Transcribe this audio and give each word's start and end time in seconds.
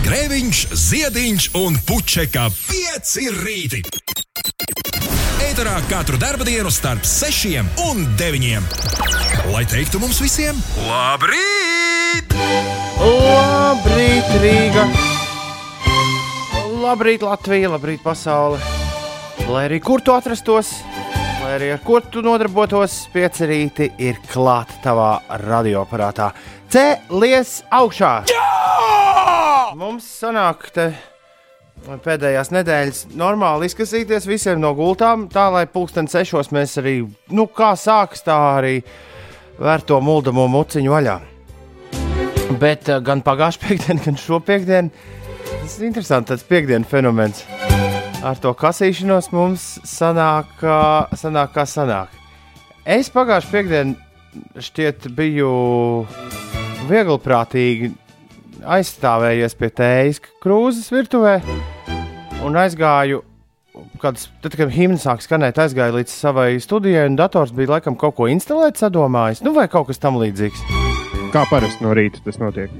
Grēviņš, 0.00 0.58
Ziediņš 0.80 1.46
un 1.60 1.74
Puķeka 1.84 2.46
5 2.56 3.10
rīti. 3.42 3.80
Eterā 5.44 5.74
katru 5.90 6.16
dienu 6.16 6.70
starp 6.72 7.04
6 7.04 7.60
un 7.84 8.06
9. 8.16 8.64
Lai 9.52 9.64
teiktu 9.68 10.00
mums 10.00 10.20
visiem, 10.24 10.56
labrīt! 10.88 12.32
Labrīt, 12.96 14.32
Rīga! 14.40 14.86
Labrīt, 16.80 17.20
Latvija! 17.20 17.74
Labrīt, 17.76 18.00
pasaule! 18.00 18.60
Lai 19.50 19.66
arī 19.68 19.82
kur 19.84 20.00
tu 20.00 20.16
atrastos, 20.16 20.78
lai 21.42 21.58
arī 21.58 21.74
ar 21.76 21.84
ko 21.84 22.00
tu 22.00 22.24
nodarbotos, 22.24 23.02
pieci 23.12 23.48
rīti 23.52 23.92
ir 24.00 24.22
klāta 24.32 24.80
tavā 24.84 25.10
radioaparātā. 25.44 26.32
Cēlies 26.72 27.60
augšā! 27.68 28.14
Jā! 28.32 28.49
Mums 29.70 30.02
sanāk, 30.02 30.64
te 30.74 30.88
pēdējās 32.02 32.48
nedēļas 32.50 33.02
normāli 33.14 33.68
izkasīties 33.70 34.26
visiem 34.26 34.58
no 34.58 34.72
gultām, 34.74 35.28
tā 35.30 35.44
lai 35.54 35.62
pulksten 35.70 36.08
sešos 36.10 36.50
mēs 36.50 36.74
arī, 36.80 36.94
nu, 37.30 37.44
kā 37.46 37.68
sākas, 37.78 38.24
tā 38.26 38.34
arī 38.56 38.80
vēr 39.60 39.84
to 39.86 40.00
muldamo 40.02 40.48
muciņu 40.50 40.90
vaļā. 40.90 41.14
Bet 42.58 42.90
uh, 42.90 42.98
gan 42.98 43.22
pagājušā 43.22 43.62
piekdiena, 43.68 44.02
gan 44.08 44.18
šo 44.18 44.40
piekdienu, 44.42 44.90
tas 45.52 45.78
ir 45.78 45.86
interesants 45.86 46.32
tāds 46.32 46.46
piekdienas 46.50 46.90
fenomens. 46.90 47.46
Ar 48.26 48.42
to 48.42 48.50
kasīšanos 48.58 49.30
mums 49.36 49.70
sanāk, 49.86 50.50
uh, 50.66 51.14
sanāk 51.14 51.54
kā 51.54 51.68
sanāk. 51.70 52.18
Es 52.82 53.14
pagājušā 53.14 53.54
piekdienā 53.54 54.60
šķiet 54.66 55.12
biju 55.14 55.54
vieglprātīgi 56.90 57.94
aizstāvējies 58.66 59.56
pie 59.58 59.70
tējas 59.72 60.20
krūzes 60.42 60.90
virtuvē 60.92 61.40
un 62.44 62.58
aizgāju. 62.60 63.24
Kāds, 64.00 64.26
tad, 64.42 64.56
kad 64.58 64.72
himna 64.74 64.98
sāk 65.00 65.22
skanēt, 65.24 65.60
aizgāju 65.62 65.94
līdz 66.00 66.12
savai 66.12 66.48
studijai, 66.60 67.06
un 67.08 67.16
dators 67.16 67.52
bija 67.56 67.76
laikam 67.76 67.96
kaut 67.96 68.16
ko 68.18 68.26
instalēt, 68.28 68.80
sadomājis, 68.80 69.44
nu 69.46 69.54
vai 69.56 69.68
kaut 69.72 69.88
kas 69.88 70.00
tam 70.02 70.18
līdzīgs. 70.20 70.64
Kā 71.30 71.44
parasti 71.48 71.84
no 71.86 71.94
rīta 71.96 72.20
tas 72.24 72.40
notiek? 72.42 72.72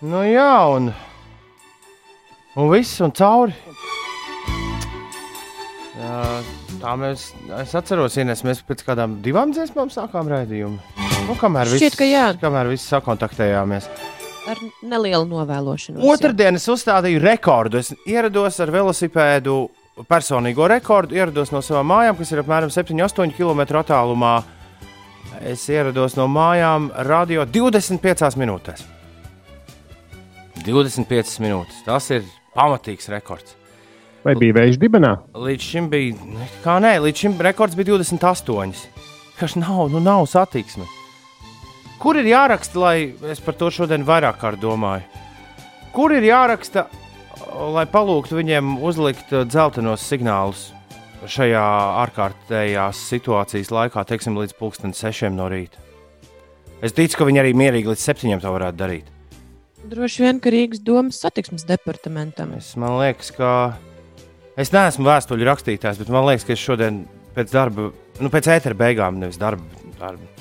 Nu 0.00 0.22
jā, 0.24 0.54
un, 0.72 0.88
un 2.56 2.70
viss, 2.72 3.02
un 3.04 3.12
cauri. 3.14 3.54
Jā, 6.00 6.22
tā 6.80 6.94
mēs, 6.96 7.26
es 7.60 7.74
atceros, 7.76 8.16
Ines, 8.22 8.40
mēs 8.46 8.64
pēc 8.64 8.86
kādām 8.86 9.18
divām 9.24 9.52
dziesmām 9.52 9.92
sākām 9.92 10.30
raidījumu. 10.32 10.80
Nu, 11.28 11.36
kamēr 11.38 11.68
Šķiet, 11.68 11.92
viss, 11.92 12.00
ka 12.00 12.08
jā. 12.08 12.24
kamēr 12.40 12.72
viss 12.72 12.88
sakontaktējāmies. 12.90 13.90
Ar 14.50 14.60
nelielu 14.82 15.26
novēlošanos. 15.28 16.04
Otradien 16.12 16.58
es 16.58 16.66
uzstādīju 16.70 17.22
rekordu. 17.22 17.80
Es 17.80 17.92
ierados 18.08 18.58
ar 18.62 18.72
velosipēdu, 18.74 19.56
personīgo 20.10 20.68
rekordu, 20.70 21.18
ierados 21.18 21.52
no 21.54 21.62
savām 21.64 21.90
mājām, 21.92 22.18
kas 22.18 22.32
ir 22.32 22.42
apmēram 22.42 22.72
7-8 22.72 23.36
km 23.36 23.64
attālumā. 23.82 24.34
Es 25.46 25.66
ierados 25.72 26.16
no 26.18 26.26
mājām 26.28 26.90
radio 27.06 27.46
25 27.48 28.36
minūtēs. 28.40 28.84
25 30.66 31.40
minūtes. 31.40 31.80
Tas 31.86 32.10
ir 32.12 32.26
pamatīgs 32.56 33.08
rekords. 33.12 33.56
Vai 34.24 34.34
bija 34.36 34.58
vējš 34.58 34.76
dibenā? 34.80 35.14
Līdz 35.32 35.64
šim 35.64 35.86
bija, 35.92 36.16
kā 36.64 36.76
nē, 36.84 36.98
līdz 37.06 37.22
šim 37.24 37.38
rekords 37.40 37.76
bija 37.78 37.94
28. 37.94 38.82
Kas 39.40 39.56
nav, 39.56 39.86
nu 39.88 40.02
nav 40.04 40.26
satiksme. 40.28 40.84
Kur 42.00 42.16
ir 42.16 42.30
jāraksta, 42.30 42.80
lai 42.80 42.96
es 43.28 43.42
par 43.44 43.58
to 43.60 43.68
šodien 43.68 44.06
vairāk 44.08 44.38
kārt 44.40 44.60
domāju? 44.62 45.04
Kur 45.92 46.14
ir 46.16 46.24
jāraksta, 46.24 46.86
lai 47.74 47.84
palūgtu 47.92 48.38
viņiem 48.38 48.78
uzlikt 48.80 49.34
uh, 49.34 49.44
dzeltenos 49.44 50.06
signālus 50.08 50.70
šajā 51.28 51.64
ārkārtējās 52.06 53.02
situācijas 53.10 53.72
laikā, 53.74 54.06
teiksim, 54.08 54.38
līdz 54.40 54.56
pulksten 54.56 54.96
sešiem 54.96 55.36
no 55.36 55.50
rīta? 55.52 55.82
Es 56.80 56.96
ticu, 56.96 57.18
ka 57.20 57.28
viņi 57.28 57.42
arī 57.42 57.52
mierīgi 57.60 57.92
līdz 57.92 58.06
septiņiem 58.06 58.40
to 58.40 58.54
varētu 58.54 58.80
darīt. 58.80 59.12
Droši 59.90 60.24
vien, 60.24 60.40
ka 60.40 60.52
Rīgas 60.54 60.80
domas 60.84 61.20
satiksmes 61.20 61.66
departamentam. 61.68 62.54
Es, 62.56 62.72
man 62.80 62.96
liekas, 62.96 63.28
ka 63.36 63.50
es 64.56 64.72
neesmu 64.72 65.04
vēstuļu 65.04 65.48
rakstītājs, 65.50 66.00
bet 66.00 66.12
man 66.12 66.24
liekas, 66.30 66.48
ka 66.48 66.56
es 66.56 66.64
šodien 66.64 67.02
pēc 67.36 67.52
darba, 67.52 67.90
nu, 68.24 68.32
pēc 68.32 68.48
ētera 68.56 68.76
beigām, 68.86 69.20
nevis 69.20 69.40
darba, 69.40 69.84
darba, 70.00 70.39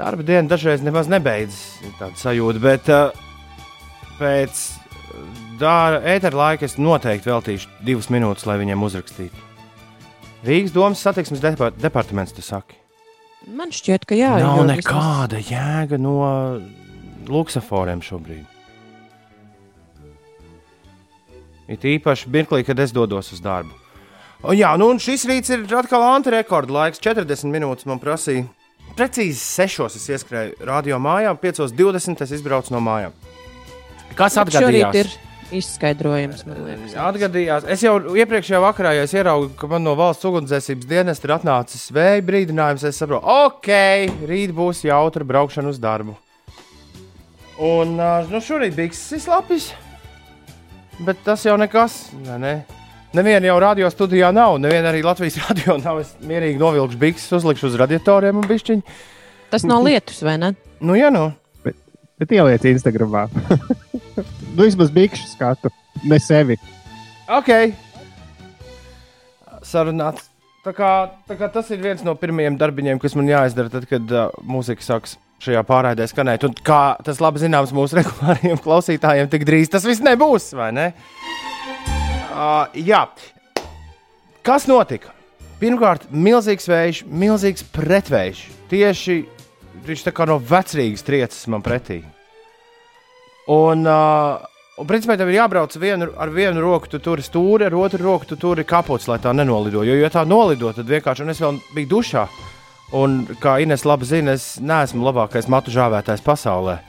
darba 0.00 0.24
diena 0.26 0.48
dažreiz 0.48 0.84
nemaz 0.84 1.10
nebeidzas. 1.12 1.60
Tāda 2.00 2.16
sajūta, 2.16 2.62
bet 2.64 2.90
uh, 2.92 3.12
pēc 4.20 4.64
darba 5.60 6.00
ētera 6.14 6.40
laika 6.44 6.66
es 6.68 6.78
noteikti 6.80 7.28
veltīšu 7.28 7.70
divas 7.84 8.08
minūtes, 8.12 8.46
lai 8.48 8.58
viņiem 8.62 8.84
uzrakstītu. 8.88 9.48
Rīgas 10.46 10.72
domas 10.72 11.02
satiksmes 11.04 11.42
depa 11.44 11.68
departaments, 11.76 12.32
tu 12.32 12.44
saki. 12.44 12.78
Man 13.48 13.72
šķiet, 13.72 14.06
ka 14.08 14.16
jā. 14.16 14.32
Nav 14.40 14.62
jo 14.62 14.68
nekāda 14.68 15.40
jēga 15.44 15.98
no 16.00 16.16
luksusforiem 17.28 18.00
šobrīd. 18.04 18.46
It 21.70 21.84
īpaši 21.86 22.32
mirklī, 22.32 22.64
kad 22.66 22.80
es 22.82 22.92
dodos 22.92 23.30
uz 23.34 23.42
darbu. 23.44 23.76
O, 24.40 24.54
jā, 24.56 24.72
nu 24.80 24.88
un 24.90 24.98
šis 25.00 25.26
rīts 25.28 25.52
ir 25.52 25.68
atkal 25.76 26.02
antirekorda 26.08 26.72
laiks. 26.72 27.02
40 27.04 27.52
minūtes 27.52 27.86
man 27.88 28.00
prasīja. 28.02 28.48
Precīzi 28.98 29.40
6. 29.40 29.96
es 29.96 30.06
ieskrēju 30.16 30.68
radio 30.68 30.98
mājā, 31.02 31.32
5.20. 31.40 32.24
es 32.26 32.36
izbraucu 32.38 32.74
no 32.74 32.82
mājām. 32.84 33.16
Kas 34.18 34.36
atgadījās? 34.40 35.18
izskaidrojums, 35.54 36.44
man 36.46 36.62
liekas. 36.66 36.94
Atgadījās. 37.02 37.66
Es 37.70 37.82
jau 37.84 37.96
iepriekšējā 38.14 38.60
vakarā, 38.62 38.94
ja 38.98 39.06
ieraugu, 39.06 39.50
ka 39.58 39.68
man 39.70 39.84
no 39.86 39.96
valsts 39.98 40.26
ugunsdzēsības 40.28 40.88
dienesta 40.90 41.28
ir 41.28 41.34
atnācis 41.36 41.88
vēja 41.94 42.24
brīdinājums, 42.26 42.86
es 42.86 43.00
saprotu, 43.00 43.26
ok, 43.26 43.70
rīt 44.30 44.54
būs 44.56 44.84
jautra 44.86 45.26
braukšana 45.26 45.72
uz 45.72 45.80
darbu. 45.82 46.16
Un 47.60 47.98
nu, 47.98 48.40
šorīt 48.40 48.76
bija 48.78 48.94
slapis, 48.94 49.72
bet 51.04 51.20
tas 51.26 51.44
jau 51.44 51.58
nekas. 51.60 52.06
Ne, 52.24 52.38
ne. 52.40 52.54
Neviena 53.10 53.48
jau 53.48 53.56
radio 53.58 53.88
studijā 53.90 54.28
nav, 54.30 54.54
neviena 54.62 54.92
arī 54.92 55.00
Latvijas 55.02 55.40
radio 55.48 55.74
nav. 55.82 55.98
Es 56.04 56.12
mierīgi 56.22 56.60
novilkšu 56.62 56.98
bikses, 56.98 57.32
uzlikšu 57.40 57.66
uz 57.66 57.78
radiatoriem 57.80 58.38
un 58.38 58.46
bišķiņu. 58.46 58.98
Tas 59.50 59.66
nav 59.66 59.82
lietus, 59.82 60.20
vai 60.22 60.36
ne? 60.38 60.52
Nu, 60.78 60.94
ja 60.94 61.10
nu. 61.10 61.32
Bet 62.20 62.34
ieliec 62.36 62.62
Instagramā. 62.70 63.24
nu, 64.54 64.60
vismaz 64.60 64.92
bikšu 64.94 65.26
skatu, 65.32 65.72
ne 66.06 66.20
sevi. 66.22 66.58
Ok. 67.26 67.50
Sarunāts. 69.66 70.28
Tā 70.62 70.74
kā, 70.76 70.90
tā 71.26 71.34
kā 71.40 71.48
tas 71.50 71.70
ir 71.72 71.80
viens 71.82 72.04
no 72.06 72.12
pirmajiem 72.20 72.60
darbiņiem, 72.60 73.00
kas 73.02 73.16
man 73.18 73.30
jāizdara, 73.32 73.72
tad, 73.72 73.88
kad 73.90 74.12
uh, 74.12 74.28
mūzika 74.44 74.84
sāks 74.84 75.16
šajā 75.42 75.64
pārraidē 75.66 76.06
skanēt. 76.06 76.44
Un 76.46 76.54
kā 76.54 77.00
tas 77.02 77.18
labi 77.24 77.42
zināms 77.42 77.72
mūsu 77.74 77.96
regulāriem 77.98 78.60
klausītājiem, 78.60 79.32
tik 79.32 79.48
drīz 79.48 79.72
tas 79.72 79.88
viss 79.88 80.04
nebūs, 80.04 80.52
vai 80.54 80.70
ne? 80.76 80.92
Uh, 80.92 81.19
jā. 82.76 83.04
Kas 84.46 84.64
notika? 84.70 85.12
Pirmkārt, 85.60 86.06
milzīgs 86.08 86.68
vējš, 86.70 87.02
milzīgs 87.04 87.66
pretvējš. 87.74 88.46
Tieši 88.70 89.16
viņš 89.84 90.06
tā 90.06 90.12
kā 90.16 90.26
no 90.28 90.38
vecrīgas 90.40 91.04
trieces 91.04 91.44
man 91.52 91.64
pretī. 91.64 92.00
Un, 93.50 93.84
uh, 93.84 94.40
un 94.80 94.88
principā 94.88 95.16
tev 95.20 95.32
ir 95.32 95.40
jābrauc 95.40 95.74
vienu, 95.80 96.10
ar 96.16 96.32
vienu 96.32 96.62
roku, 96.64 96.88
tu 96.88 97.00
tur 97.02 97.20
stūri, 97.24 97.66
ar 97.66 97.76
otru 97.76 98.00
roku 98.04 98.28
tu 98.30 98.38
tur 98.40 98.60
ir 98.60 98.68
kapots, 98.68 99.08
lai 99.10 99.18
tā 99.20 99.34
nenolido. 99.36 99.84
Jo, 99.84 99.98
ja 100.00 100.10
tā 100.12 100.24
nolido, 100.28 100.72
tad 100.76 100.88
vienkārši, 100.88 101.26
un 101.26 101.34
es 101.34 101.42
vēl 101.42 101.60
biju 101.74 101.90
dušā, 101.96 102.26
un 103.00 103.22
kā 103.42 103.58
Ines 103.60 103.84
labi 103.88 104.08
zina, 104.08 104.36
es 104.38 104.54
neesmu 104.62 105.04
labākais 105.08 105.50
matu 105.50 105.74
žāvētājs 105.74 106.24
pasaulē. 106.24 106.80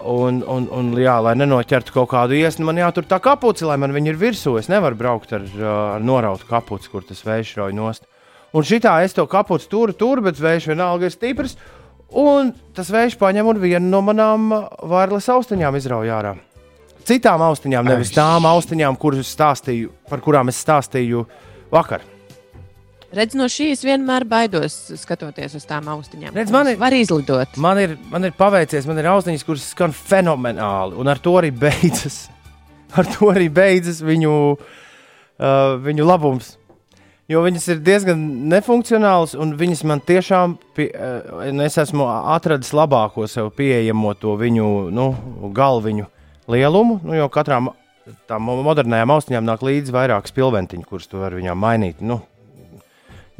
Un, 0.00 0.40
un, 0.48 0.66
un 0.72 0.92
jā, 0.96 1.16
lai 1.20 1.34
nenoķertu 1.36 1.92
kaut 1.92 2.08
kādu 2.12 2.36
iesnu, 2.38 2.64
man 2.68 2.78
jātur 2.80 3.04
tā 3.08 3.18
kapuci, 3.22 3.66
lai 3.68 3.76
man 3.80 3.92
viņa 3.92 4.12
ir 4.12 4.20
virsū. 4.20 4.54
Es 4.60 4.70
nevaru 4.72 4.96
braukt 4.96 5.34
ar, 5.36 5.44
uh, 5.44 5.72
ar 5.96 6.04
norautu 6.04 6.48
kapuci, 6.48 6.88
kur 6.92 7.04
tas 7.04 7.20
vējš 7.26 7.56
rauj 7.60 7.74
nost. 7.76 8.06
Un 8.56 8.66
šitā 8.66 8.96
es 9.04 9.14
to 9.14 9.26
kapuci 9.30 9.68
turu, 9.70 9.94
tur, 9.94 10.22
bet 10.24 10.40
vējš 10.40 10.70
vienalga 10.72 11.06
ir 11.06 11.14
stiprs. 11.14 11.56
Un 12.10 12.54
tas 12.74 12.88
vējš 12.90 13.18
paņem 13.20 13.52
un 13.52 13.60
vienu 13.62 13.86
no 13.92 14.00
manām 14.02 14.48
vārlas 14.90 15.28
austiņām 15.30 15.76
izrauj 15.78 16.10
ārā. 16.10 16.34
Citām 17.06 17.42
austiņām, 17.42 17.86
nevis 17.86 18.12
tām 18.14 18.48
austiņām, 18.50 18.98
kuras 19.00 19.30
stāstīju, 19.34 19.92
par 20.10 20.22
kurām 20.24 20.50
es 20.50 20.58
stāstīju 20.60 21.24
vakar. 21.72 22.02
Redz, 23.10 23.34
no 23.34 23.48
šīs 23.50 23.80
vienmēr 23.82 24.22
baidos 24.30 24.74
skatoties 25.00 25.56
uz 25.58 25.64
tām 25.66 25.88
austiņām. 25.90 26.34
Redz, 26.36 26.52
man 26.54 26.68
ir- 26.70 26.78
Var 26.78 26.94
izlidot. 26.94 27.56
Man 27.58 27.78
ir, 27.78 27.96
man 28.10 28.24
ir 28.24 28.30
paveicies, 28.38 28.86
man 28.86 28.98
ir 28.98 29.08
austiņas, 29.10 29.44
kuras 29.44 29.64
skan 29.72 29.90
fenomenāli, 29.90 30.94
un 30.96 31.08
ar 31.10 31.18
to 31.18 31.32
arī 31.40 31.50
beidzas, 31.50 32.28
ar 32.96 33.04
to 33.10 33.32
arī 33.32 33.48
beidzas 33.50 33.98
viņu, 34.00 34.34
uh, 34.54 35.76
viņu 35.82 36.06
labums. 36.06 36.56
Jo 37.30 37.42
viņas 37.42 37.66
ir 37.74 37.82
diezgan 37.86 38.22
nefunkcionālas, 38.50 39.34
un 39.38 39.56
viņas 39.58 39.84
man 39.86 40.00
tiešām, 40.00 40.56
pie, 40.74 40.88
uh, 40.94 41.42
es 41.66 41.78
esmu 41.78 42.06
atradis 42.06 42.70
labāko 42.74 43.26
sev 43.30 43.50
pieejamo 43.58 44.14
to 44.18 44.36
viņu 44.38 44.90
nu, 44.94 45.10
galviņu, 45.54 46.06
lielumu, 46.50 47.00
nu, 47.02 47.14
jo 47.18 47.28
katrām 47.28 47.72
tām 48.30 48.42
modernām 48.42 49.10
austiņām 49.14 49.46
nāk 49.46 49.62
līdzi 49.62 49.92
vairākas 49.94 50.34
pilventiņas, 50.34 50.86
kuras 50.86 51.06
tu 51.10 51.18
vari 51.18 51.42
viņām 51.42 51.58
mainīt. 51.58 52.00
Nu, 52.02 52.22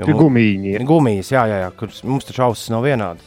Tie 0.09 0.17
gumijņi 0.17 0.75
ir. 0.77 0.85
Gumijas, 0.89 1.33
jā, 1.35 1.45
jā, 1.51 1.59
jā 1.65 1.71
kuras 1.77 2.03
mums 2.07 2.29
taču 2.29 2.45
ausis 2.47 2.71
nav 2.73 2.87
vienādas. 2.87 3.27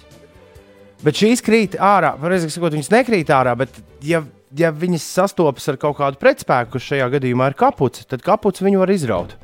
Bet 1.03 1.19
šīs 1.19 1.43
krīt 1.43 1.75
ārā, 1.75 2.13
pareizi 2.19 2.47
sakot, 2.53 2.75
viņas 2.77 2.91
nekrīt 2.93 3.31
ārā, 3.35 3.57
bet 3.59 3.75
ja, 4.07 4.21
ja 4.55 4.71
viņas 4.71 5.07
sastopas 5.17 5.67
ar 5.67 5.79
kaut 5.81 5.97
kādu 5.99 6.21
pretspēku, 6.21 6.77
kas 6.77 6.87
šajā 6.87 7.09
gadījumā 7.17 7.49
ir 7.51 7.57
kaputs, 7.59 8.05
tad 8.07 8.23
kaputs 8.23 8.63
viņu 8.63 8.79
var 8.85 8.93
izraut. 8.93 9.35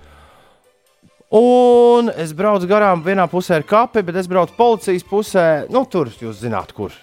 Un 1.36 2.10
es 2.16 2.32
braucu 2.34 2.66
garām, 2.70 3.04
vienā 3.06 3.28
pusē 3.30 3.60
ir 3.60 3.68
kapi, 3.70 4.02
bet 4.08 4.18
es 4.18 4.32
braucu 4.32 4.56
policijas 4.58 5.06
pusē, 5.06 5.46
nu 5.70 5.84
tur 5.92 6.10
jūs 6.16 6.40
zināt, 6.42 6.72
kur 6.74 6.96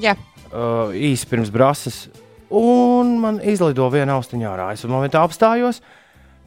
Jā, 0.00 0.14
uh, 0.50 0.94
īsi 0.96 1.28
pirms 1.28 1.50
brāzes. 1.52 2.06
Un 2.50 3.18
man 3.22 3.38
izlido 3.44 3.86
viena 3.92 4.16
austiņa 4.18 4.48
ārā. 4.50 4.70
Es 4.74 4.86
momentā 4.88 5.20
apstājos, 5.22 5.82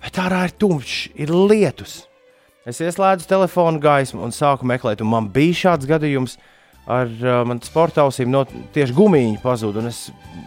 bet 0.04 0.18
ārā 0.20 0.48
ir 0.48 0.56
tumšs, 0.60 1.14
ir 1.16 1.32
lietus. 1.32 2.02
Es 2.64 2.80
ieslēdzu 2.80 3.28
telefonu 3.28 3.80
gaismu 3.84 4.22
un 4.24 4.32
sāku 4.32 4.64
meklēt. 4.68 5.02
Un 5.04 5.10
man 5.12 5.26
bija 5.34 5.56
šāds 5.66 5.88
gadījums 5.88 6.38
ar 6.88 7.10
uh, 7.12 7.42
manu 7.48 7.66
sporta 7.68 8.06
ausīm. 8.06 8.30
No, 8.32 8.46
tieši 8.76 8.96
gumija 8.96 9.36
pazuda. 9.44 9.84
Es 9.90 10.06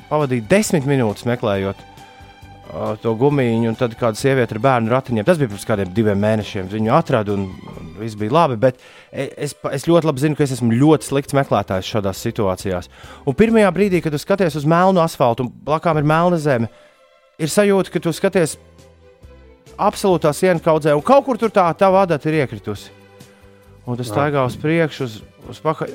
pavadīju 0.09 0.47
desmit 0.49 0.89
minūtes 0.89 1.27
meklējot 1.29 1.83
uh, 1.83 2.95
to 3.03 3.13
gumiju. 3.21 3.59
Un 3.69 3.77
tad 3.77 3.99
kāda 4.01 4.17
sieviete 4.17 4.57
ar 4.57 4.63
bērnu 4.65 4.95
ratiņiem, 4.95 5.27
tas 5.29 5.37
bija 5.43 5.53
pirms 5.53 5.69
kādiem 5.69 5.93
diviem 5.99 6.25
mēnešiem, 6.25 6.71
viņu 6.73 6.95
atrada 6.97 7.35
un, 7.37 7.51
un 7.75 7.91
viss 8.01 8.17
bija 8.17 8.33
labi. 8.39 8.57
Bet 8.65 8.81
e- 9.13 9.29
es, 9.49 9.53
es 9.77 9.85
ļoti 9.85 10.09
labi 10.09 10.25
zinu, 10.25 10.39
ka 10.39 10.47
es 10.47 10.57
esmu 10.57 10.73
ļoti 10.73 11.11
slikts 11.11 11.37
meklētājs 11.37 11.93
šādās 11.93 12.25
situācijās. 12.25 12.89
Un 13.29 13.37
pirmajā 13.37 13.75
brīdī, 13.77 14.01
kad 14.01 14.17
tu 14.17 14.23
skaties 14.23 14.57
uz 14.57 14.65
melnu 14.65 15.05
asfaltu 15.05 15.45
un 15.45 15.53
blakām 15.69 16.01
ir 16.01 16.09
melna 16.09 16.41
zeme, 16.41 16.73
ir 17.37 17.53
sajūta, 17.53 17.93
ka 17.93 18.01
tu 18.01 18.17
skaties 18.17 18.57
absolūtā 19.79 20.33
sienu 20.37 20.63
kaudzē, 20.65 20.95
un 20.97 21.05
kaut 21.05 21.25
kur 21.27 21.39
tur 21.41 21.53
tā 21.55 21.69
tā 21.79 21.91
vadata 21.93 22.31
ir 22.31 22.43
iekritusi. 22.43 22.93
Un 23.87 23.99
tas 23.99 24.11
staigā 24.11 24.43
uz 24.47 24.57
priekšu, 24.59 25.07
uz, 25.07 25.19
uz 25.53 25.63
pakaļ. 25.63 25.93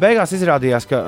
Beigās 0.00 0.32
izrādījās, 0.34 0.88
ka 0.90 1.02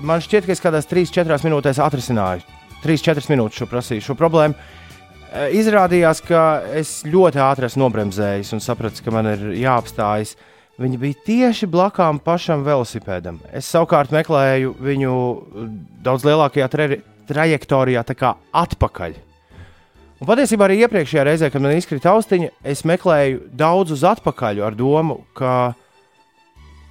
man 0.00 0.22
šķiet, 0.24 0.46
ka 0.46 0.54
es 0.54 0.62
kādās 0.62 0.88
3-4 0.88 1.42
minūtēs 1.44 1.82
atrisināju 1.82 2.46
3-4 2.82 3.30
minūtes 3.30 3.60
šo 3.60 3.68
prasīju 3.70 4.04
šo 4.06 4.16
problēmu. 4.18 4.56
Eh, 5.32 5.54
Izrādījās, 5.60 6.22
ka 6.26 6.62
es 6.76 7.00
ļoti 7.08 7.40
ātri 7.42 7.68
esmu 7.68 7.86
nobremzējis 7.86 8.52
un 8.56 8.62
sapratu, 8.64 9.04
ka 9.04 9.14
man 9.14 9.30
ir 9.32 9.44
jāapstājas. 9.62 10.34
Viņa 10.82 10.98
bija 10.98 11.24
tieši 11.26 11.68
blakām 11.70 12.18
pašam 12.24 12.64
velosipēdam. 12.66 13.38
Es 13.52 13.68
savukārt 13.70 14.12
meklēju 14.14 14.72
viņu 14.82 15.16
daudz 16.02 16.24
lielākajā 16.26 16.68
tra 16.72 16.88
trajektorijā, 17.28 18.02
tā 18.08 18.16
kā 18.18 18.32
atpakaļ. 18.56 19.14
Un 20.22 20.26
patiesībā 20.28 20.68
arī 20.68 20.76
iepriekšējā 20.84 21.22
reizē, 21.26 21.48
kad 21.50 21.62
man 21.64 21.72
izkrita 21.74 22.12
austiņa, 22.14 22.52
es 22.70 22.84
meklēju 22.86 23.40
daudz 23.58 23.90
uz 23.96 24.04
atpakaļ 24.06 24.60
ar 24.62 24.76
domu, 24.78 25.16
ka, 25.34 25.72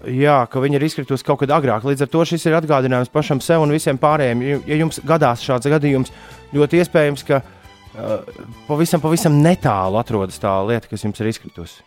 jā, 0.03 0.33
ka 0.51 0.59
viņa 0.59 0.75
ir 0.75 0.83
izkritusi 0.83 1.23
kaut 1.23 1.39
kad 1.39 1.53
agrāk. 1.55 1.85
Līdz 1.87 2.03
ar 2.03 2.09
to 2.11 2.25
šis 2.27 2.43
ir 2.49 2.57
atgādinājums 2.57 3.11
pašam 3.13 3.39
sev 3.39 3.63
un 3.63 3.71
visiem 3.71 3.95
pārējiem. 4.01 4.41
Ja- 4.67 4.79
jums 4.81 4.99
gadās 5.07 5.45
šāds 5.47 5.69
gadījums, 5.71 6.11
ļoti 6.51 6.81
iespējams, 6.81 7.23
ka 7.29 7.39
uh, 7.39 8.43
pavisam, 8.67 8.99
pavisam 8.99 9.39
netālu 9.39 10.01
atrodas 10.01 10.35
tā 10.35 10.51
lieta, 10.67 10.91
kas 10.91 11.07
jums 11.07 11.23
ir 11.23 11.31
izkritusi. 11.31 11.79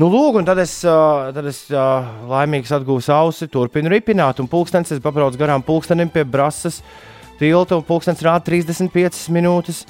Nu, 0.00 0.08
lūk, 0.08 0.40
un 0.40 0.48
tad 0.48 0.62
es, 0.64 0.78
uh, 0.88 1.28
tad 1.36 1.52
es 1.52 1.66
uh, 1.68 2.08
laimīgs 2.32 2.72
atgūstu 2.72 3.12
ausi, 3.12 3.50
turpinu 3.52 3.92
ripināt, 3.92 4.40
un 4.40 4.48
pulkstenis 4.48 4.96
es 4.96 5.04
pabraucu 5.04 5.36
garām 5.36 5.60
pulkstenim 5.60 6.08
pie 6.08 6.24
brāzes 6.24 6.80
tilta, 6.80 7.17
un 7.40 7.84
pulkstenis 7.86 8.24
rāda 8.26 8.44
35 8.50 9.28
minūtes 9.34 9.84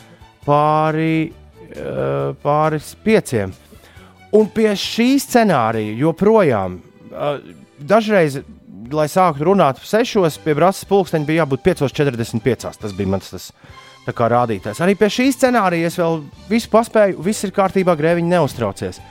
pāri, 0.44 1.30
uh, 1.30 2.34
pāri 2.42 2.80
pieciem. 3.04 3.54
Un 4.36 4.48
pie 4.52 4.74
šī 4.76 5.14
scenārija 5.22 5.96
joprojām 6.02 6.78
uh, 6.78 7.38
dažreiz, 7.80 8.40
lai 8.92 9.08
sāktu 9.08 9.48
runāt 9.48 9.80
ap 9.80 9.88
sešos, 9.88 10.38
pie 10.44 10.54
brāzes 10.56 10.88
pulksteņa 10.88 11.28
bija 11.28 11.44
jābūt 11.44 11.64
5.45. 11.64 12.80
Tas 12.82 12.96
bija 12.96 13.16
mans 13.16 13.30
tas. 13.34 13.52
Kā 14.08 14.24
rādītājs. 14.32 14.78
Arī 14.80 14.94
pie 14.96 15.10
šī 15.12 15.26
scenārija 15.36 15.84
es 15.90 15.98
vēl 16.00 16.22
visu 16.48 16.70
paspēju, 16.72 17.18
viss 17.20 17.44
ir 17.44 17.50
kārtībā, 17.52 17.92
grēviņi 17.92 18.30
neuztraucies. 18.32 19.02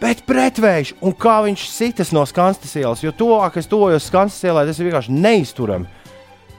Bet 0.00 0.24
pretvējš, 0.26 0.96
un 1.06 1.14
kā 1.14 1.36
viņš 1.44 1.68
sitas 1.70 2.10
no 2.10 2.24
skanstas 2.26 2.72
ielas, 2.80 3.04
jo 3.04 3.12
tuvāk 3.14 3.60
es 3.60 3.70
tojos 3.70 4.08
skanstas 4.10 4.48
ielai, 4.48 4.64
tas 4.66 4.80
ir 4.80 4.88
vienkārši 4.88 5.14
neizturami. 5.14 5.86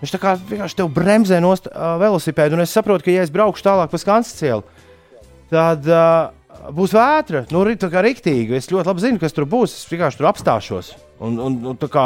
Viņš 0.01 0.13
tā 0.15 0.19
kā 0.21 0.36
vienkārši 0.36 0.80
tev 0.80 0.89
bremzē 0.94 1.38
no 1.44 1.53
uh, 1.53 1.81
velosipēda, 2.01 2.57
un 2.57 2.63
es 2.63 2.74
saprotu, 2.74 3.06
ka, 3.06 3.13
ja 3.13 3.25
es 3.25 3.33
braukšu 3.33 3.65
tālāk 3.68 3.92
pa 3.92 4.00
skanstas 4.01 4.42
ielu, 4.42 4.63
tad 5.53 5.86
uh, 5.86 6.31
būs 6.74 6.94
vētra. 6.95 7.44
Nu, 7.53 7.63
tā 7.77 7.89
kā 7.92 8.01
rīktīgi. 8.06 8.57
Es 8.57 8.69
ļoti 8.71 8.89
labi 8.89 9.03
zinu, 9.03 9.21
kas 9.21 9.36
tur 9.38 9.45
būs. 9.50 9.75
Es 9.77 9.89
vienkārši 9.92 10.19
tur 10.19 10.30
apstāšos. 10.31 10.94
Un, 11.21 11.38
un, 11.42 11.57
un 11.71 11.77
tā 11.77 11.89
kā, 11.92 12.06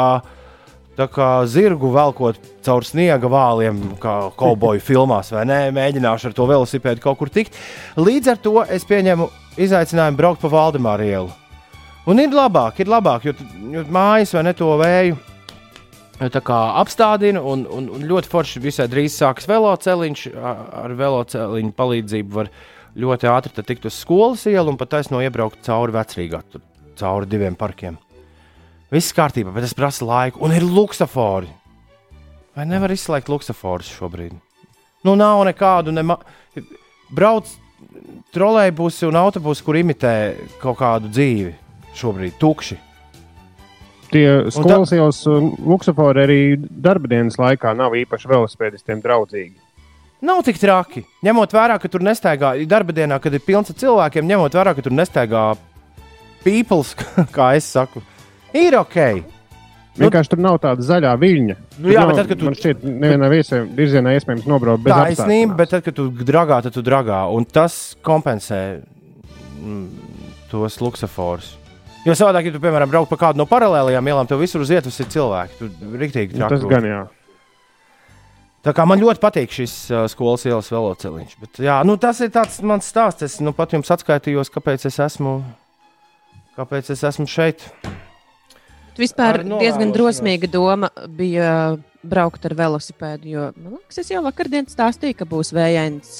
tā 0.98 1.06
kā 1.12 1.30
zirgu 1.48 1.88
velkot 1.94 2.40
caur 2.66 2.84
sniega 2.84 3.30
vāliem, 3.32 3.80
kā 4.02 4.16
kauboju 4.38 4.84
filmās, 4.90 5.32
vai 5.32 5.46
ne? 5.48 5.60
Mēģināšu 5.76 6.30
ar 6.30 6.36
to 6.36 6.48
velosipēdu 6.52 7.04
kaut 7.04 7.20
kur 7.22 7.32
tikt. 7.32 7.56
Līdz 7.96 8.34
ar 8.34 8.42
to 8.44 8.58
es 8.68 8.84
pieņemu 8.88 9.30
izaicinājumu 9.56 10.20
braukt 10.20 10.44
pa 10.44 10.52
Valdemāru 10.52 11.08
ielu. 11.08 11.32
Un 12.06 12.20
ir 12.22 12.30
labāk, 12.30 12.84
ir 12.84 12.92
labāk, 12.92 13.24
jo, 13.26 13.32
jo 13.72 13.82
mājas 13.90 14.36
vai 14.36 14.44
ne 14.46 14.52
to 14.54 14.68
vēju 14.78 15.16
apstādina, 16.20 17.42
un, 17.42 17.66
un, 17.68 17.90
un 17.92 18.06
ļoti 18.08 18.30
forši 18.32 18.62
visai 18.64 18.86
drīz 18.88 19.18
sāksies 19.20 19.50
veloceliņš. 19.50 20.24
Ar 20.36 20.94
veloceliņu 20.96 21.74
palīdzību 21.76 22.38
var 22.38 22.50
ļoti 22.96 23.28
ātri 23.28 23.66
tikt 23.66 23.86
uz 23.90 23.98
skolas 24.00 24.46
ielu 24.48 24.72
un 24.72 24.80
pat 24.80 24.94
taisno 24.94 25.20
iebraukt 25.20 25.60
cauri 25.66 25.92
vecrīgā, 25.92 26.40
tur, 26.50 26.64
cauri 26.96 27.28
diviem 27.28 27.58
parkiem. 27.58 27.98
Viss 28.92 29.12
kārtībā, 29.12 29.52
bet 29.52 29.66
tas 29.66 29.76
prasa 29.76 30.06
laiku, 30.06 30.40
un 30.46 30.54
ir 30.54 30.64
luksafori. 30.64 31.50
Vai 32.56 32.64
nevar 32.64 32.94
izslēgt 32.94 33.28
luksaforus 33.28 33.90
šobrīd? 33.98 34.32
Nu, 35.04 35.16
nav 35.18 35.42
nekādu. 35.44 35.92
Nema... 35.92 36.16
Brauc 37.12 37.50
trolēļbusi 38.34 39.06
un 39.10 39.18
autobusi, 39.20 39.64
kur 39.66 39.76
imitē 39.78 40.14
kaut 40.62 40.78
kādu 40.80 41.10
dzīvi 41.12 41.52
šobrīd, 41.96 42.38
tukši. 42.40 42.78
Tie 44.12 44.26
skolas 44.54 44.92
ielas 44.94 45.18
un 45.30 45.50
luksafori 45.66 46.22
arī 46.22 46.40
darba 46.60 47.08
dienas 47.10 47.38
laikā 47.40 47.72
nav 47.76 47.96
īpaši 47.98 48.28
velosipēdistiem 48.30 49.00
draudzīgi. 49.02 49.56
Nav 50.26 50.42
tik 50.46 50.58
traki. 50.62 51.02
Ņemot 51.26 51.52
vērā, 51.52 51.76
ka 51.82 51.88
tur 51.92 52.04
nestaigā 52.06 52.54
darba 52.70 52.94
dienā, 52.96 53.18
kad 53.20 53.34
ir 53.36 53.42
pilns 53.44 53.72
ar 53.72 53.76
cilvēkiem, 53.82 54.28
ņemot 54.30 54.54
vērā, 54.56 54.72
ka 54.78 54.84
tur 54.86 54.94
nestaigā 54.96 55.42
peoples, 56.46 56.94
kā 57.36 57.50
es 57.58 57.66
saku, 57.74 58.02
ir 58.56 58.78
ok. 58.78 58.98
Vienkārši 59.96 60.34
tur 60.34 60.40
nav 60.44 60.58
tāda 60.60 60.84
zaļā 60.84 61.12
viļņa. 61.20 61.54
Nu 61.80 61.88
jā, 61.92 62.02
Tur 62.04 62.10
bet 62.12 62.16
nav, 62.16 62.16
tad, 62.18 62.26
kad 62.28 62.38
tu- 62.40 62.44
Man 62.50 62.56
šķiet, 62.58 62.82
nevienā 62.84 63.28
virzienā 63.78 64.12
iespējams 64.18 64.48
nobraukt 64.48 64.82
bez 64.84 64.92
Taisnība, 64.92 65.54
apstāšanās. 65.54 65.56
bet 65.56 65.70
tad, 65.72 65.84
kad 65.86 65.96
tu 65.96 66.08
dragā, 66.32 66.58
tad 66.66 66.74
tu 66.76 66.82
dragā, 66.84 67.20
un 67.32 67.44
tas 67.48 67.96
kompensē 68.04 68.60
mm, 69.62 69.86
tos 70.52 70.76
luksaforus. 70.84 71.54
Jo 72.06 72.14
savādāk, 72.14 72.46
ja 72.48 72.54
tu, 72.54 72.62
piemēram, 72.62 72.90
brauc 72.90 73.08
pa 73.10 73.18
kādu 73.18 73.40
no 73.40 73.48
paralēlajām 73.50 74.08
ielām, 74.12 74.28
tev 74.30 74.38
visur 74.44 74.62
uz 74.62 74.70
vietas 74.70 74.98
ir 75.02 75.08
cilvēki. 75.10 75.56
Tur 75.58 75.96
rīktīgi 75.98 76.36
Nu, 76.36 76.44
traki. 76.44 76.54
Tas 76.54 76.62
būtu. 76.62 76.72
gan 76.76 76.86
jā. 76.86 77.00
Tā 78.66 78.72
kā 78.74 78.86
man 78.86 78.98
ļoti 79.02 79.22
patīk 79.22 79.52
šis 79.54 79.74
uh, 79.94 80.04
skolas 80.10 80.42
ielas 80.46 80.70
velosipēdiņš. 80.74 81.34
Bet, 81.42 81.60
jā, 81.62 81.76
nu, 81.86 81.94
tas 82.02 82.18
ir 82.22 82.32
tāds 82.34 82.58
mans 82.66 82.86
stāsts. 82.90 83.26
Es 83.26 83.36
nu, 83.42 83.52
pat 83.54 83.74
jums 83.74 83.90
atskaitījos, 83.94 84.50
kāpēc 84.54 84.88
es 84.90 84.98
esmu, 85.02 85.36
kāpēc 86.58 86.90
es 86.94 87.04
esmu 87.06 87.28
šeit. 87.30 87.66
Tu 88.96 89.04
vispār 89.04 89.42
diezgan 89.44 89.92
drosmīga 89.94 90.48
doma 90.50 90.88
bija 91.18 91.76
braukt 92.06 92.46
ar 92.48 92.54
velosipēdu. 92.58 93.28
Jo, 93.28 93.50
man 93.58 93.76
liekas, 93.76 94.00
es 94.02 94.10
jau 94.14 94.22
vakardien 94.24 94.66
stāstīju, 94.70 95.18
ka 95.20 95.28
būs 95.28 95.52
vējains 95.54 96.16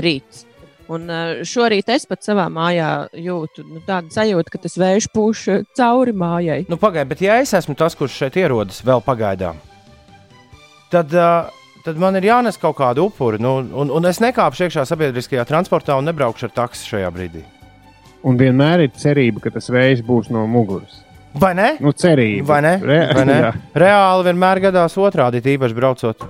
rīts. 0.00 0.46
Un 0.92 1.08
uh, 1.08 1.40
šorīt 1.46 1.88
es 1.94 2.04
pat 2.08 2.24
savā 2.26 2.48
mājā 2.52 2.90
jūtu 3.16 3.64
nu, 3.64 3.80
tādu 3.86 4.12
sajūtu, 4.12 4.52
ka 4.52 4.60
tas 4.64 4.76
vējš 4.80 5.08
pūš 5.14 5.44
uh, 5.52 5.62
cauri 5.78 6.12
mājai. 6.16 6.58
Nu, 6.68 6.76
Pagaidiet, 6.80 7.10
bet 7.14 7.22
ja 7.24 7.38
es 7.40 7.54
esmu 7.56 7.76
tas, 7.78 7.96
kurš 7.96 8.18
šeit 8.24 8.36
ierodas 8.42 8.82
vēl 8.84 9.00
pagaidām, 9.06 9.60
tad, 10.92 11.14
uh, 11.16 11.48
tad 11.86 12.00
man 12.02 12.18
ir 12.20 12.28
jānes 12.28 12.60
kaut 12.60 12.76
kāda 12.80 13.04
upura. 13.06 13.40
Nu, 13.40 13.60
un, 13.62 13.94
un 13.94 14.10
es 14.10 14.20
nekāpšu 14.24 14.66
iekšā 14.66 14.84
sabiedriskajā 14.90 15.46
transportā 15.48 15.96
un 15.96 16.10
nebraukšu 16.10 16.50
ar 16.50 16.56
taksi 16.60 16.92
šajā 16.92 17.14
brīdī. 17.14 17.46
Un 18.28 18.36
vienmēr 18.38 18.84
ir 18.84 18.92
cerība, 18.98 19.42
ka 19.46 19.54
tas 19.56 19.70
vējš 19.72 20.04
būs 20.06 20.28
no 20.34 20.44
muguras. 20.50 21.00
Vai 21.32 21.54
ne? 21.56 21.70
Nu, 21.80 21.94
cerība. 21.96 22.44
Vai 22.52 22.60
ne? 22.66 22.74
Re 22.82 23.00
Vai 23.16 23.24
ne? 23.26 23.40
Reāli 23.82 24.28
vienmēr 24.28 24.60
gadās 24.68 24.98
otrādi, 25.00 25.40
tīpaši 25.42 25.78
braucot, 25.78 26.28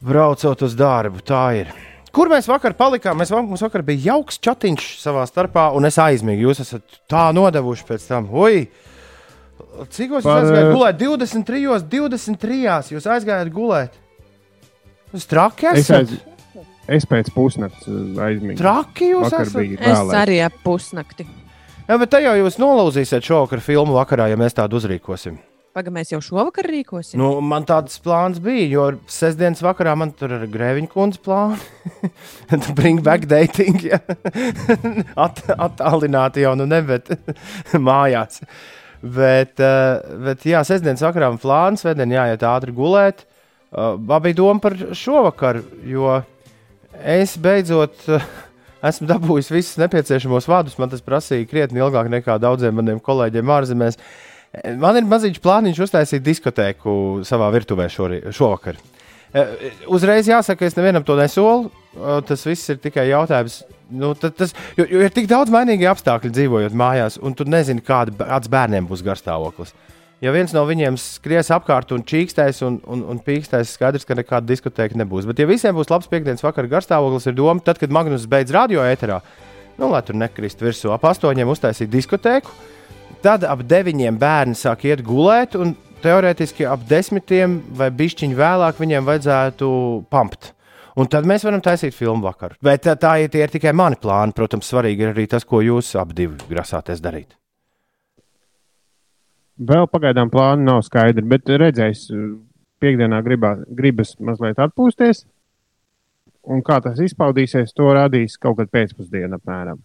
braucot 0.00 0.64
uz 0.64 0.74
darbu. 0.78 1.20
Tā 1.26 1.44
ir. 1.60 1.76
Kur 2.14 2.30
mēs 2.32 2.48
vakar 2.50 2.74
palikām? 2.78 3.18
Mēs, 3.20 3.30
mums 3.30 3.62
vakar 3.62 3.84
bija 3.86 4.12
jauks 4.12 4.40
chatiņš 4.42 4.86
savā 5.02 5.22
starpā, 5.30 5.68
un 5.78 5.86
es 5.86 5.98
aizmigu. 6.02 6.48
Jūs 6.48 6.62
esat 6.64 7.00
tā 7.10 7.28
nodevuši 7.36 7.86
pēc 7.86 8.06
tam. 8.08 8.30
Ui! 8.34 8.64
Cik 9.94 10.16
jūs 10.16 10.26
Par, 10.26 10.40
aizgājāt 10.42 10.66
eh, 10.66 10.72
gulēt? 10.74 10.98
23, 10.98 11.84
23. 11.92 12.94
Jūs 12.96 13.06
aizgājāt 13.14 13.52
gulēt. 13.54 13.94
Jūs 15.14 15.26
traki 15.30 15.68
Es, 15.70 15.84
esat. 15.84 16.10
aiz, 16.10 16.64
es 16.98 17.06
pēc 17.10 17.30
pusnakts 17.34 17.86
aizmigu. 18.26 18.58
Traki 18.58 19.12
jūs 19.12 19.28
Vakar 19.28 19.46
esat. 19.46 19.78
Es 19.92 20.16
arī 20.22 20.40
ap 20.46 20.58
pusnakti. 20.64 21.28
Jā, 21.86 21.96
bet 21.98 22.10
te 22.12 22.20
jau 22.22 22.34
jūs 22.38 22.58
nolauzīsiet 22.62 23.26
šovakar 23.26 23.62
filmu 23.62 23.96
vakarā, 23.96 24.28
ja 24.30 24.38
mēs 24.38 24.54
tādu 24.58 24.78
uzrīkosim. 24.78 25.38
Pagaidām, 25.70 26.00
mēs 26.00 26.08
jau 26.10 26.18
šovakar 26.18 26.66
rīkosim. 26.66 27.20
Nu, 27.20 27.28
man 27.46 27.62
tāds 27.62 27.94
plāns 28.02 28.40
bija, 28.42 28.64
jo 28.72 28.84
sestdienas 29.06 29.60
vakarā 29.62 29.92
man 29.94 30.10
tur 30.18 30.32
ir 30.34 30.48
grēviņa 30.50 30.88
kundze 30.90 31.20
plāns. 31.22 31.62
Bring 32.78 33.04
back 33.06 33.28
dating. 33.30 33.78
Ja. 33.86 34.00
At, 35.24 35.44
attālināti 35.54 36.42
jau 36.42 36.56
nu 36.58 36.66
ne, 36.66 36.80
bet 36.88 37.12
mājās. 37.88 38.42
Bet, 39.00 39.62
eh, 39.62 40.16
bet 40.26 40.42
jā, 40.48 40.64
sestdienas 40.66 41.04
vakarā 41.06 41.28
man 41.30 41.38
plāns, 41.38 41.84
svētdien 41.84 42.16
jāiet 42.18 42.42
ātri 42.50 42.74
gulēt. 42.74 43.22
Uh, 43.70 43.94
bija 43.94 44.34
doma 44.40 44.58
par 44.64 44.74
šovakar, 44.98 45.60
jo 45.86 46.16
es 46.98 47.36
beidzot 47.38 48.08
uh, 48.10 48.24
esmu 48.90 49.06
dabūjis 49.12 49.52
visus 49.54 49.78
nepieciešamos 49.78 50.50
vārdus. 50.50 50.74
Man 50.82 50.90
tas 50.90 51.06
prasīja 51.06 51.46
krietni 51.46 51.78
ilgāk 51.78 52.10
nekā 52.10 52.40
daudziem 52.42 52.74
maniem 52.80 52.98
kolēģiem 53.06 53.54
ārzemēs. 53.60 54.00
Man 54.82 54.98
ir 54.98 55.06
maziņš 55.06 55.38
plāniņš 55.44 55.82
uztaisīt 55.84 56.24
diskotēku 56.26 56.92
savā 57.26 57.52
virtuvē 57.54 57.86
šori, 57.92 58.24
šovakar. 58.34 58.80
Eh, 59.30 59.68
Uzreiz 59.86 60.26
jāsaka, 60.26 60.66
es 60.66 60.74
nevienam 60.74 61.04
to 61.06 61.14
nesolu. 61.18 61.70
Tas 62.26 62.42
viss 62.46 62.70
ir 62.70 62.80
tikai 62.82 63.08
jautājums. 63.10 63.62
Nu, 63.90 64.12
tas, 64.14 64.52
jo, 64.78 64.84
jo 64.86 65.00
ir 65.02 65.14
tik 65.14 65.26
daudz 65.30 65.50
mainīgi 65.50 65.88
apstākļi 65.90 66.30
dzīvojot 66.34 66.74
mājās, 66.78 67.16
un 67.18 67.34
tu 67.34 67.46
nezini, 67.46 67.82
kāds 67.82 68.50
bērniem 68.50 68.86
būs 68.86 69.02
garstāvoklis. 69.06 69.72
Ja 70.22 70.34
viens 70.34 70.52
no 70.52 70.62
viņiem 70.68 70.98
skries 71.00 71.48
apkārt 71.54 71.94
un 71.96 72.04
čīkstēs 72.06 72.60
un, 72.66 72.76
un, 72.92 73.02
un 73.08 73.20
pīkstēs, 73.24 73.72
skaidrs, 73.74 74.04
ka 74.06 74.14
nekāda 74.18 74.46
diskotēka 74.50 74.98
nebūs. 75.00 75.26
Bet, 75.26 75.40
ja 75.40 75.48
visiem 75.48 75.74
būs 75.74 75.90
labs 75.90 76.10
piekdienas 76.12 76.44
vakara 76.44 76.70
garstāvoklis, 76.70 77.26
ir 77.30 77.38
doma, 77.38 77.62
tad, 77.64 77.80
kad 77.80 77.94
Magnus 77.94 78.28
beidz 78.30 78.52
radio 78.54 78.84
ēterā, 78.84 79.18
nu, 79.80 79.88
lai 79.88 80.02
tur 80.06 80.18
nekrist 80.20 80.60
virsū, 80.62 80.92
ap 80.94 81.08
astoņiem 81.08 81.50
uztaisīt 81.50 81.90
diskotēku, 81.90 82.52
tad 83.24 83.44
ap 83.48 83.64
deviņiem 83.68 84.18
bērni 84.20 84.56
sāk 84.58 84.86
iet 84.88 85.02
gulēt, 85.06 85.56
un 85.58 85.74
teorētiski 86.04 86.66
ap 86.68 86.86
desmitiem 86.88 87.60
vai 87.76 87.90
bišķiņu 87.94 88.38
vēlāk 88.38 88.80
viņiem 88.80 89.06
vajadzētu 89.08 89.68
pampt. 90.12 90.54
Un 91.00 91.08
tad 91.08 91.26
mēs 91.28 91.44
varam 91.46 91.62
taisīt 91.64 91.94
filmu 91.94 92.26
vakaru. 92.26 92.58
Bet 92.64 92.82
tā, 92.84 92.96
tā 92.98 93.14
tie 93.30 93.44
ir 93.44 93.52
tikai 93.52 93.72
mani 93.76 93.96
plāni. 94.00 94.34
Protams, 94.36 94.68
svarīgi 94.68 95.06
ir 95.06 95.12
arī 95.14 95.26
tas, 95.30 95.46
ko 95.46 95.62
jūs 95.64 95.94
abi 96.00 96.26
grasāties 96.50 97.02
darīt. 97.04 97.36
Vēl 99.60 99.86
pagaidām 99.92 100.32
plāni 100.32 100.64
nav 100.66 100.80
skaidri, 100.86 101.24
bet 101.28 101.48
redzēs, 101.48 102.06
piekdienā 102.80 103.20
gribā, 103.24 103.54
gribas 103.76 104.14
mazliet 104.18 104.60
atpūsties. 104.60 105.26
Un 106.50 106.64
kā 106.64 106.78
tas 106.80 107.00
izpaudīsies, 107.04 107.74
to 107.76 107.90
radīs 107.92 108.38
kaut 108.40 108.56
kad 108.58 108.72
pēcpusdienā 108.72 109.36
apmēram. 109.36 109.82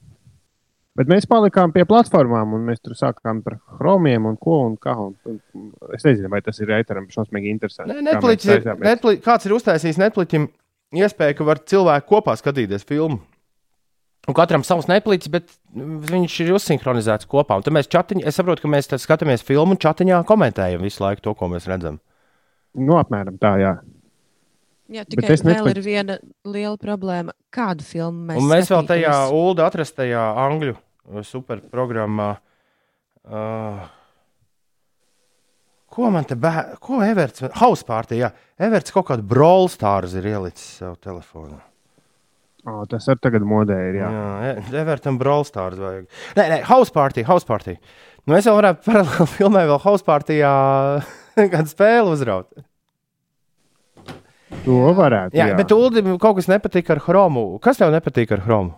Bet 0.96 1.10
mēs 1.12 1.26
palikām 1.28 1.74
pie 1.76 1.84
platformām, 1.88 2.54
un 2.56 2.62
mēs 2.70 2.80
tur 2.80 2.96
sākām 2.96 3.42
par 3.44 3.58
chromiem 3.76 4.30
un 4.30 4.38
ko 4.40 4.62
un 4.70 4.78
kā. 4.80 4.94
Un, 4.96 5.16
un, 5.28 5.72
es 5.98 6.06
nezinu, 6.08 6.30
vai 6.32 6.40
tas 6.44 6.62
ir 6.64 6.70
reiteram 6.72 7.10
šausmīgi 7.12 7.52
interesanti. 7.52 7.92
Ne, 7.92 8.04
Netflix 8.14 8.48
ir. 8.48 8.64
Netflix, 8.80 9.20
kāds 9.26 9.48
ir 9.50 9.56
uztaisījis 9.58 10.00
Netflixam 10.00 10.48
iespēju, 10.96 11.36
ka 11.36 11.48
var 11.50 11.60
cilvēki 11.68 12.08
kopā 12.14 12.38
skatīties 12.40 12.88
filmu. 12.88 13.20
Un 14.26 14.38
katram 14.38 14.64
savs 14.66 14.88
Netflix, 14.90 15.28
bet 15.30 15.52
viņš 15.76 16.38
ir 16.46 16.54
uzsinhronizēts 16.56 17.28
kopā. 17.30 17.60
Un 17.60 17.68
tad 17.68 17.76
mēs 17.76 17.92
čatiņā, 17.92 18.24
es 18.32 18.40
saprotu, 18.40 18.64
ka 18.64 18.72
mēs 18.72 18.88
tad 18.90 19.04
skatāmies 19.04 19.44
filmu 19.46 19.76
un 19.76 19.82
čatiņā 19.84 20.24
komentējam 20.32 20.88
visu 20.88 21.04
laiku 21.04 21.28
to, 21.28 21.36
ko 21.38 21.52
mēs 21.52 21.68
redzam. 21.70 22.00
Nu, 22.76 22.96
apmēram 23.04 23.36
tā, 23.42 23.52
jā. 23.62 23.76
Jā, 24.96 25.04
tikai 25.04 25.28
vēl 25.28 25.44
Netflix- 25.52 25.76
ir 25.76 25.84
viena 25.84 26.18
liela 26.48 26.80
problēma. 26.80 27.36
Kādu 27.54 27.84
filmu 27.84 28.32
mēs 28.32 28.40
Un 28.40 28.50
mēs 28.50 28.72
vēl 28.72 28.90
tajā? 28.90 29.14
ULDA 29.36 29.68
atrastajā 29.68 30.26
angļu 30.48 30.76
superprogrammā. 31.26 32.32
Uh, 33.26 33.86
ko 35.94 36.10
man 36.14 36.28
te 36.28 36.38
bērns, 36.40 36.82
ko 36.84 37.00
Everts, 37.06 37.46
House 37.62 37.86
Party, 37.88 38.20
jā, 38.22 38.34
Everts 38.62 38.94
kaut 38.94 39.08
kādu 39.10 39.26
Brawl 39.26 39.70
Stars 39.72 40.14
ir 40.18 40.28
ielicis 40.34 40.82
savā 40.82 40.98
telefonā. 41.02 41.62
O, 42.66 42.82
tas 42.90 43.06
arī 43.12 43.22
tagad 43.22 43.44
modē 43.46 43.76
ir. 43.92 44.00
Jā. 44.00 44.08
Jā, 44.10 44.54
jā 44.58 44.82
Evertam 44.82 45.20
Brawl 45.22 45.46
Stars 45.46 45.78
vajag. 45.78 46.08
Nē, 46.38 46.46
nē, 46.50 46.62
House 46.66 46.94
Party, 46.94 47.26
House 47.28 47.46
Party. 47.46 47.76
Nu, 48.26 48.34
es 48.38 48.48
jau 48.50 48.56
varētu 48.58 48.82
paralēli 48.88 49.28
filmēt 49.36 49.70
vēl 49.70 49.82
House 49.84 50.06
Partyjā 50.06 50.54
kādu 51.54 51.70
spēli 51.70 52.16
uzraut. 52.16 52.50
To 54.66 54.80
varētu. 54.98 55.38
Jā, 55.38 55.52
jā. 55.52 55.60
bet 55.60 55.74
Uldim 55.76 56.16
kaut 56.22 56.40
kas 56.40 56.50
nepatīk 56.50 56.90
ar 56.96 57.02
chromu. 57.04 57.46
Kas 57.62 57.78
tev 57.78 57.94
nepatīk 57.94 58.34
ar 58.34 58.42
chromu? 58.42 58.74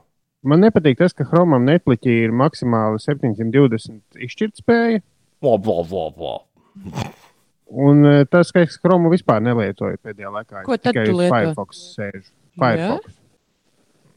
Man 0.46 0.62
nepatīk 0.62 1.00
tas, 1.00 1.16
ka 1.18 1.26
Chromam 1.26 1.66
Netflixī 1.66 2.14
ir 2.28 2.34
maksimāli 2.36 3.02
720 3.02 4.22
izšķirtspēja. 4.28 5.02
Vo, 5.42 5.56
vo, 5.62 5.82
vo, 5.88 6.04
vo. 6.18 6.34
Un 7.68 8.06
eh, 8.08 8.24
tas, 8.30 8.52
ka 8.56 8.62
es 8.64 8.78
Chromu 8.80 9.10
vispār 9.12 9.42
nelietoju 9.44 10.00
pēdējā 10.06 10.34
laikā. 10.34 10.62
Ko 10.68 10.78
es 10.78 10.84
tad 10.84 10.94
tikai 10.94 11.08
tu 11.10 11.18
lieto? 11.18 11.34
Firefox 11.34 11.82
sēžu. 11.98 12.30
Firefox. 12.58 13.18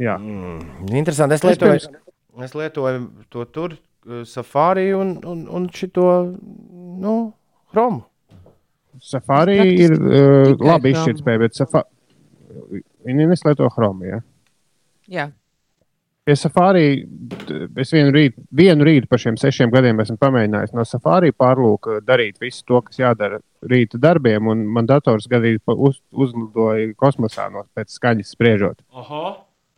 Jā. 0.01 0.19
Mm, 0.21 0.93
interesanti. 1.01 1.37
Es 1.37 1.43
Es 1.43 1.49
lietoju, 1.49 1.81
pirms- 1.81 2.45
es 2.47 2.55
lietoju 2.55 3.03
to 3.33 3.45
tur, 3.51 3.75
uh, 4.07 4.23
Safari 4.29 4.93
un, 4.97 5.17
un, 5.27 5.43
un 5.49 5.67
šito 5.75 6.07
nu, 7.01 7.17
chromu. 7.73 8.05
Safari 9.01 9.59
ir 9.81 9.97
uh, 9.97 10.55
labi 10.61 10.93
izšķirtspēja, 10.95 11.43
bet 11.43 11.57
Safa... 11.57 11.85
viņi 13.07 13.29
neslieto 13.31 13.69
Chromu. 13.73 14.05
Ja? 14.09 14.23
Jā, 15.11 15.29
Pie 16.31 16.37
Safari 16.39 16.83
es 17.83 17.91
vienu 17.91 18.13
rītu, 18.15 18.45
vienu 18.55 18.85
rītu 18.87 19.09
par 19.11 19.19
šiem 19.19 19.35
sešiem 19.41 19.73
gadiem 19.73 19.99
esmu 19.99 20.15
pamēģinājis 20.23 20.77
no 20.79 20.85
Safari 20.87 21.33
pārlūka 21.35 21.97
darīt 22.07 22.37
visu 22.39 22.63
to, 22.69 22.79
kas 22.87 23.01
jādara 23.01 23.41
rīta 23.67 23.99
darbiem, 23.99 24.47
un 24.53 24.61
man 24.77 24.87
dators 24.87 25.27
gadījumā 25.33 25.75
uz, 25.75 25.97
uzlidoja 26.15 26.93
kosmosā 27.01 27.49
no 27.51 27.65
pēc 27.75 27.97
skaņas 27.97 28.31
spriežot. 28.37 28.79
Aha. 28.95 29.25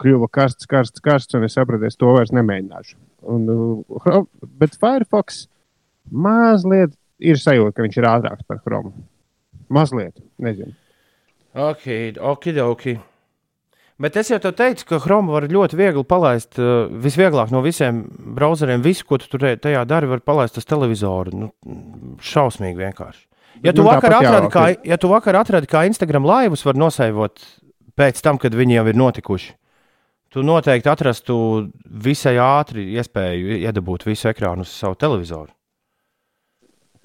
Kļuva 0.05 0.29
karsts, 0.29 0.69
karsts, 0.69 1.01
karsts, 1.01 1.39
un 1.39 1.47
es 1.49 1.57
sapratu, 1.57 1.89
es 1.89 1.97
to 1.97 2.13
vairs 2.13 2.35
nemēģināšu. 2.37 2.99
Un, 3.33 3.49
uh, 3.49 4.19
bet 4.61 4.77
Firefox 4.77 5.47
mazliet 6.13 6.93
ir 7.17 7.41
sajūta, 7.41 7.79
ka 7.79 7.87
viņš 7.87 7.97
ir 7.97 8.09
ātrāks 8.11 8.45
par 8.45 8.61
Chrome. 8.61 8.93
Mazliet, 9.73 10.21
nezinu. 10.37 10.77
Ok, 11.57 11.89
ok, 12.21 12.53
ok. 12.67 12.87
Bet 14.01 14.17
es 14.17 14.31
jau 14.33 14.39
te 14.41 14.51
teicu, 14.57 14.87
ka 14.89 14.99
Chrome 15.05 15.31
var 15.31 15.45
ļoti 15.53 15.77
viegli 15.79 16.03
palaist. 16.09 16.57
Uh, 16.59 16.89
visvieglāk 17.05 17.53
no 17.53 17.61
visiem 17.63 18.03
browseriem, 18.37 18.83
visu, 18.83 19.05
ko 19.07 19.19
tu 19.21 19.29
tur 19.31 19.45
tajā 19.61 19.85
dari, 19.87 20.09
var 20.11 20.23
palaist 20.25 20.57
uz 20.59 20.65
televizoru. 20.67 21.35
Nu, 21.37 21.51
šausmīgi 22.25 22.81
vienkārši. 22.81 23.27
Ja 23.63 23.75
tu, 23.77 23.85
Nu, 23.85 23.91
vakar 23.93 24.17
atradi, 24.17 24.49
kā, 24.51 24.63
ja 24.89 24.97
tu 24.99 25.11
vakar 25.13 25.37
atradi, 25.39 25.69
kā 25.71 25.85
Instagram 25.87 26.25
laivus 26.27 26.65
var 26.67 26.75
nosaivot 26.81 27.45
pēc 28.01 28.23
tam, 28.25 28.41
kad 28.41 28.57
viņi 28.57 28.79
jau 28.79 28.87
ir 28.91 28.97
notikuši, 28.99 29.53
tu 30.33 30.43
noteikti 30.43 30.89
atrastu 30.91 31.37
visai 31.85 32.39
ātri 32.43 32.89
iespēju 32.97 33.61
iedabūt 33.61 34.09
visu 34.09 34.31
ekrānu 34.33 34.65
uz 34.67 34.73
savu 34.73 34.97
televizoru. 34.99 35.53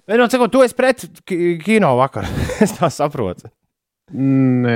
Vienot 0.08 0.32
sakot, 0.32 0.50
tu 0.56 0.64
esi 0.64 0.74
pret 0.74 1.04
ki- 1.28 1.58
kino 1.62 1.92
vakar. 2.00 2.26
es 2.64 2.74
tā 2.80 2.88
saprotu. 2.90 3.52
Nē, 4.08 4.76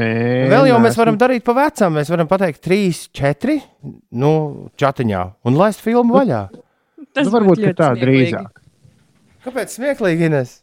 Vēl 0.51 0.65
jau 0.67 0.79
mēs 0.83 0.89
neesmu. 0.91 1.01
varam 1.05 1.17
darīt 1.21 1.43
pa 1.47 1.53
vecam. 1.55 1.93
Mēs 1.95 2.09
varam 2.11 2.27
pateikt, 2.27 2.59
3, 2.65 3.05
4, 3.15 3.59
nu, 4.19 4.31
čatiņā 4.75 5.21
un 5.47 5.55
laist 5.55 5.79
filmu 5.79 6.17
vaļā. 6.17 6.41
tas 7.15 7.27
Nu, 7.29 7.31
varbūt 7.37 7.63
tā 7.77 7.93
smieklīgi. 7.93 8.01
drīzāk. 8.03 8.59
Kāpēc 9.45 9.77
smieklīgi, 9.77 10.27
Ines? 10.27 10.57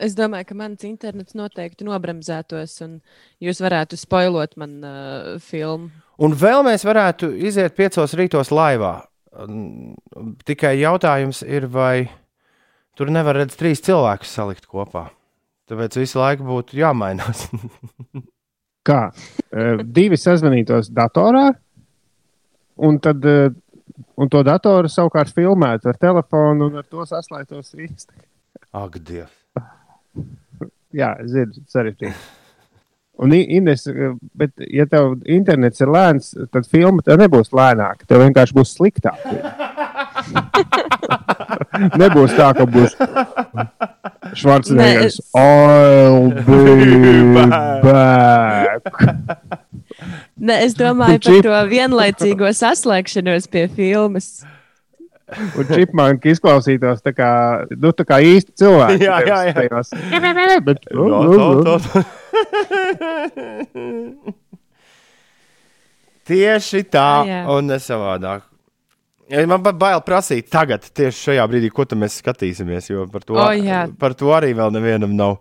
Es 0.00 0.14
domāju, 0.16 0.46
ka 0.48 0.54
mans 0.54 0.82
internets 0.86 1.34
noteikti 1.36 1.84
nobremzētos, 1.86 2.78
un 2.86 3.00
jūs 3.42 3.60
varētu 3.60 3.98
spoilot 4.00 4.56
man 4.56 4.78
uh, 4.82 5.36
filmu. 5.42 5.90
Un 6.18 6.32
vēl 6.32 6.62
mēs 6.64 6.82
varētu 6.86 7.28
iziet 7.44 7.74
piecos 7.76 8.14
rītos 8.16 8.50
laivā. 8.54 9.02
Tikai 10.48 10.78
jautājums 10.80 11.42
ir, 11.44 11.66
vai 11.68 12.08
tur 12.96 13.10
nevar 13.12 13.36
redzēt 13.36 13.58
trīs 13.60 13.82
cilvēkus 13.84 14.32
salikt 14.32 14.64
kopā. 14.70 15.10
Tāpēc 15.66 15.98
visu 15.98 16.20
laiku 16.20 16.46
būtu 16.46 16.78
jāmainās. 16.78 17.46
Kā? 18.86 19.00
Divi 19.82 20.18
sazvanītos 20.20 20.92
datorā, 20.94 21.48
un, 22.86 23.00
tad, 23.02 23.26
un 24.14 24.30
to 24.30 24.44
datoru 24.46 24.90
savukārt 24.92 25.34
filmētu 25.34 25.90
ar 25.90 25.98
telefonu 25.98 26.70
un 26.70 26.82
ar 26.82 26.86
to 26.86 27.06
saslēgtos 27.08 27.74
īsti. 27.74 28.26
Ak, 28.76 29.00
Dievs! 29.02 29.34
Jā, 30.96 31.10
zinu, 31.28 31.66
sarežģīti. 31.68 32.14
Un, 33.16 33.32
Ines, 33.32 33.88
bet, 34.36 34.52
ja 34.70 34.84
tev 34.88 35.14
internets 35.32 35.80
ir 35.80 35.88
lēns, 35.92 36.34
tad 36.52 36.66
filma 36.68 37.02
tev 37.04 37.16
nebūs 37.22 37.48
lēnāka. 37.56 38.04
Tev 38.08 38.20
vienkārši 38.22 38.54
būs 38.56 38.74
sliktāk. 38.76 39.20
Nebūs 42.00 42.32
tā, 42.36 42.48
ka 42.56 42.64
būs 42.68 42.96
Švarcnegers. 44.34 45.16
Nē, 45.20 45.40
I'll 45.40 46.30
be 46.46 47.46
back. 47.84 48.82
Ne, 50.36 50.58
es 50.66 50.74
domāju 50.76 51.20
par 51.24 51.42
to 51.46 51.54
vienlaicīgo 51.70 52.50
saslēgšanos 52.56 53.46
pie 53.52 53.66
filmas. 53.72 54.44
Un 55.58 55.66
čipmanki 55.66 56.30
izklausītos 56.36 57.00
tā 57.02 57.10
kā, 57.16 57.30
nu, 57.74 57.90
tā 57.96 58.04
kā 58.06 58.20
īsti 58.22 58.52
cilvēki. 58.62 59.02
Jā, 59.08 59.16
jā, 59.26 59.38
jā. 59.48 59.54
Tajos. 59.56 59.88
Bet, 60.68 60.78
No, 60.94 61.18
to, 61.66 61.78
to. 61.82 62.02
Tieši 66.26 66.80
tā, 66.90 67.08
Jā. 67.26 67.40
un 67.54 67.68
ne 67.70 67.78
savādāk. 67.82 68.42
Ja 68.42 68.55
Man 69.26 69.58
pat 69.64 69.74
bail 69.74 69.98
prasīt 70.06 70.46
tagad, 70.52 70.84
tieši 70.94 71.30
šajā 71.32 71.44
brīdī, 71.50 71.70
ko 71.74 71.82
tad 71.88 71.98
mēs 71.98 72.20
skatīsimies. 72.22 72.90
Jo 72.92 73.06
par 73.10 73.24
to, 73.26 73.34
O, 73.42 73.46
jā. 73.58 73.80
par 73.98 74.14
to 74.14 74.30
arī 74.30 74.52
vēl 74.54 74.70
nevienam 74.70 75.16
nav, 75.18 75.40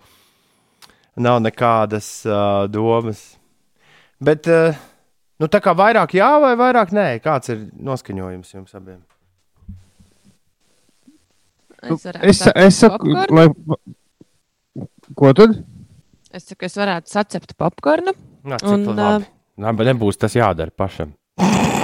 nav 1.22 1.38
nekādas 1.46 2.08
uh, 2.26 2.66
domas. 2.72 3.22
Bet, 4.18 4.50
uh, 4.50 4.74
nu, 5.38 5.50
tā 5.54 5.62
kā 5.62 5.76
vairāk 5.78 6.16
jā 6.18 6.32
vai 6.42 6.56
vairāk 6.58 6.96
nē, 6.98 7.06
kāds 7.22 7.54
ir 7.54 7.62
noskaņojums 7.78 8.56
jums 8.58 8.74
abiem? 8.80 9.04
Es, 11.86 12.02
varētu 12.08 12.32
Es, 12.32 12.42
es 12.66 12.82
saku, 12.82 13.14
lai. 13.30 13.46
Ko 15.14 15.30
tad? 15.38 15.60
es 16.34 16.50
saku, 16.50 16.66
es 16.66 16.74
varētu 16.82 17.14
sacept 17.14 17.54
popkornu. 17.62 18.16
Nā, 18.50 18.58
cik 18.58 18.72
Un, 18.74 18.90
labi. 18.98 19.30
Bet 19.62 19.88
nebūs 19.94 20.18
tas 20.18 20.34
jādara 20.34 20.74
pašam. 20.74 21.14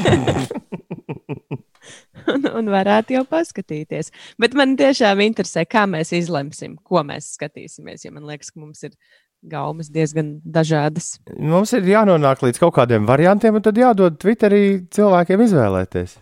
un, 2.34 2.46
un 2.60 2.70
varētu 2.72 3.16
jau 3.18 3.24
paskatīties. 3.28 4.12
Bet 4.40 4.56
man 4.58 4.76
tiešām 4.80 5.22
interesē, 5.24 5.66
kā 5.68 5.86
mēs 5.90 6.14
izlemsim, 6.16 6.76
ko 6.84 7.04
mēs 7.06 7.34
skatīsimies. 7.36 8.06
Jo 8.06 8.14
man 8.16 8.28
liekas, 8.30 8.52
ka 8.52 8.62
mums 8.62 8.84
ir 8.86 8.96
gaumas 9.40 9.88
diezgan 9.92 10.34
dažādas. 10.44 11.14
Mums 11.38 11.72
ir 11.76 11.88
jānonāk 11.88 12.42
līdz 12.44 12.60
kaut 12.60 12.74
kādiem 12.76 13.08
variantiem, 13.08 13.56
un 13.56 13.64
tad 13.64 13.78
jādod 13.80 14.18
Twitterī 14.20 14.64
cilvēkiem 14.92 15.46
izvēlēties. 15.46 16.18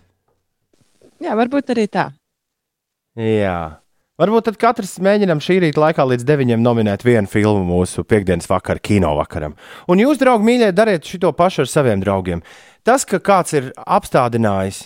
Jā, 1.24 1.34
varbūt 1.38 1.74
arī 1.74 1.88
tā. 1.90 2.08
Jā. 3.18 3.58
Varbūt 4.18 4.48
tad 4.48 4.56
katrs 4.58 4.96
mēģinām 4.98 5.38
šī 5.38 5.60
rīta 5.62 5.78
laikā 5.78 6.02
līdz 6.10 6.24
deviņiem 6.26 6.58
nominēt 6.58 7.04
vienu 7.06 7.30
filmu 7.30 7.62
mūsu 7.68 8.02
piekdienas 8.02 8.48
vakarā, 8.50 8.80
kino 8.82 9.12
vakaram. 9.14 9.54
Un 9.86 10.02
jūs, 10.02 10.18
draugi, 10.18 10.42
mīļie, 10.48 10.72
dariet 10.74 11.06
šo 11.06 11.30
pašu 11.38 11.62
ar 11.62 11.70
saviem 11.70 12.02
draugiem. 12.02 12.42
Tas, 12.82 13.06
ka 13.06 13.20
kāds 13.22 13.54
ir 13.54 13.68
apstādinājis, 13.78 14.80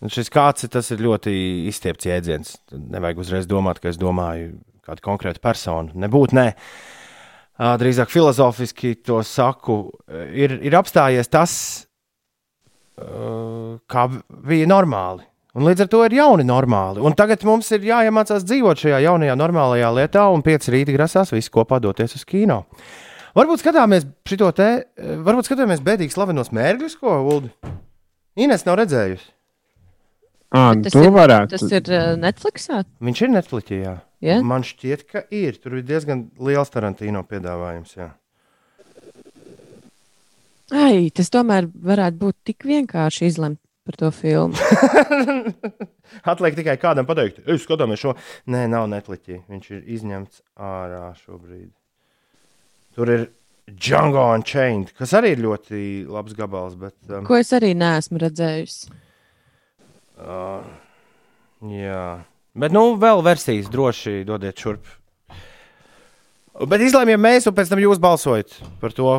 un 0.00 0.14
šis 0.14 0.32
kāds 0.32 0.64
ir, 0.64 0.72
tas 0.72 0.88
ir 0.96 1.04
ļoti 1.04 1.36
izstiepts 1.68 2.08
jēdziens. 2.08 2.54
Nevajag 2.72 3.20
uzreiz 3.26 3.50
domāt, 3.50 3.84
ka 3.84 3.92
es 3.92 4.00
domāju 4.00 4.54
kādu 4.88 5.04
konkrētu 5.04 5.44
personu. 5.44 5.92
Nebūtu, 6.00 6.40
nē. 6.40 6.48
Drīzāk 7.60 8.08
filozofiski 8.08 8.96
to 9.04 9.20
saku, 9.20 9.82
ir, 10.32 10.62
ir 10.64 10.80
apstājies 10.80 11.28
tas, 11.28 11.60
kā 12.96 14.10
bija 14.48 14.72
normāli. 14.72 15.28
Un 15.56 15.64
līdz 15.64 15.86
ar 15.86 15.88
to 15.88 16.02
ir 16.04 16.14
jauni 16.18 16.44
normāli. 16.44 17.00
Un 17.00 17.14
tagad 17.16 17.44
mums 17.48 17.70
ir 17.72 17.86
jāiemācās 17.88 18.44
dzīvot 18.44 18.82
šajā 18.82 19.00
jaunajā 19.06 19.36
normālajā 19.40 19.92
lietā, 19.96 20.26
un 20.28 20.44
pieci 20.44 20.74
rīti 20.74 20.92
grasās 20.92 21.32
visi 21.32 21.52
kopā 21.52 21.78
doties 21.80 22.12
uz 22.18 22.26
kino. 22.28 22.66
Varbūt 23.36 23.62
skatāmies 23.62 24.04
šo 24.28 24.50
te, 24.56 24.68
varbūt 24.96 25.48
skatāmies 25.48 25.80
bēdīgi 25.84 26.12
slavenos 26.12 26.52
mērķus, 26.56 26.98
ko 27.00 27.16
Ulu 27.24 27.50
Ines 28.36 28.66
nav 28.68 28.76
redzējusi. 28.82 29.32
À, 30.56 30.74
to 30.76 31.00
ir, 31.02 31.10
varētu. 31.12 31.56
tas 31.56 31.72
ir 31.72 31.88
Netflixā. 32.20 32.82
Viņš 33.02 33.22
ir 33.24 33.32
Netflixā. 33.32 33.78
Jā. 33.80 33.94
Ja? 34.24 34.36
Man 34.44 34.64
šķiet, 34.64 35.06
ka 35.08 35.24
ir. 35.32 35.56
Tur 35.60 35.78
ir 35.80 35.86
diezgan 35.88 36.28
liels 36.40 36.72
Tarantīno 36.72 37.24
piedāvājums. 37.28 37.96
Jā. 37.96 38.10
Ai, 40.76 41.08
tas 41.16 41.32
tomēr 41.32 41.68
varētu 41.72 42.20
būt 42.20 42.36
tik 42.50 42.68
vienkārši 42.68 43.28
izlemt 43.30 43.60
par 43.86 43.96
to 44.00 44.10
filmu. 44.14 44.58
Atliek 46.32 46.56
tikai 46.58 46.76
kādam 46.82 47.06
pateikt, 47.08 47.40
es 47.46 47.64
skatāmies 47.64 48.02
šo. 48.02 48.14
Nē, 48.50 48.64
nav 48.70 48.88
Netflixā. 48.90 49.40
Viņš 49.50 49.70
ir 49.76 49.82
izņemts 49.96 50.42
ārā 50.58 51.08
šobrīd. 51.22 51.70
Tur 52.96 53.12
ir 53.12 53.24
Django 53.66 54.22
Unchained, 54.34 54.92
kas 54.98 55.12
arī 55.18 55.34
ir 55.34 55.42
ļoti 55.44 55.80
labs 56.10 56.36
gabals. 56.38 56.76
Bet, 56.80 56.94
um, 57.10 57.24
Ko 57.26 57.38
es 57.38 57.50
arī 57.56 57.72
neesmu 57.78 58.20
redzējusi. 58.22 58.92
uh, 60.22 60.62
jā, 61.66 62.04
bet 62.56 62.72
nu 62.76 62.84
vēl 63.02 63.24
versijas 63.26 63.68
droši 63.72 64.22
dodiet 64.28 64.62
šurp. 64.62 64.86
Bet 66.70 66.80
izlēmjam 66.80 67.20
mēs, 67.20 67.44
un 67.50 67.52
pēc 67.58 67.68
tam 67.68 67.82
jūs 67.82 67.98
balsojat 68.00 68.54
par 68.80 68.94
to, 68.96 69.10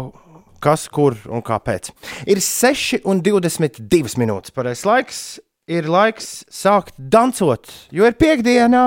kas, 0.62 0.88
kur 0.92 1.18
un 1.30 1.44
kāpēc. 1.46 1.92
Ir 2.30 2.42
6,22 2.44 4.18
minūtes. 4.22 4.54
Pareizais 4.56 4.88
laiks 4.88 5.22
ir 5.68 5.90
laiks 5.92 6.46
sākt 6.54 6.96
dancot, 6.98 7.68
jo 7.92 8.08
ir 8.08 8.16
piekdiena. 8.20 8.82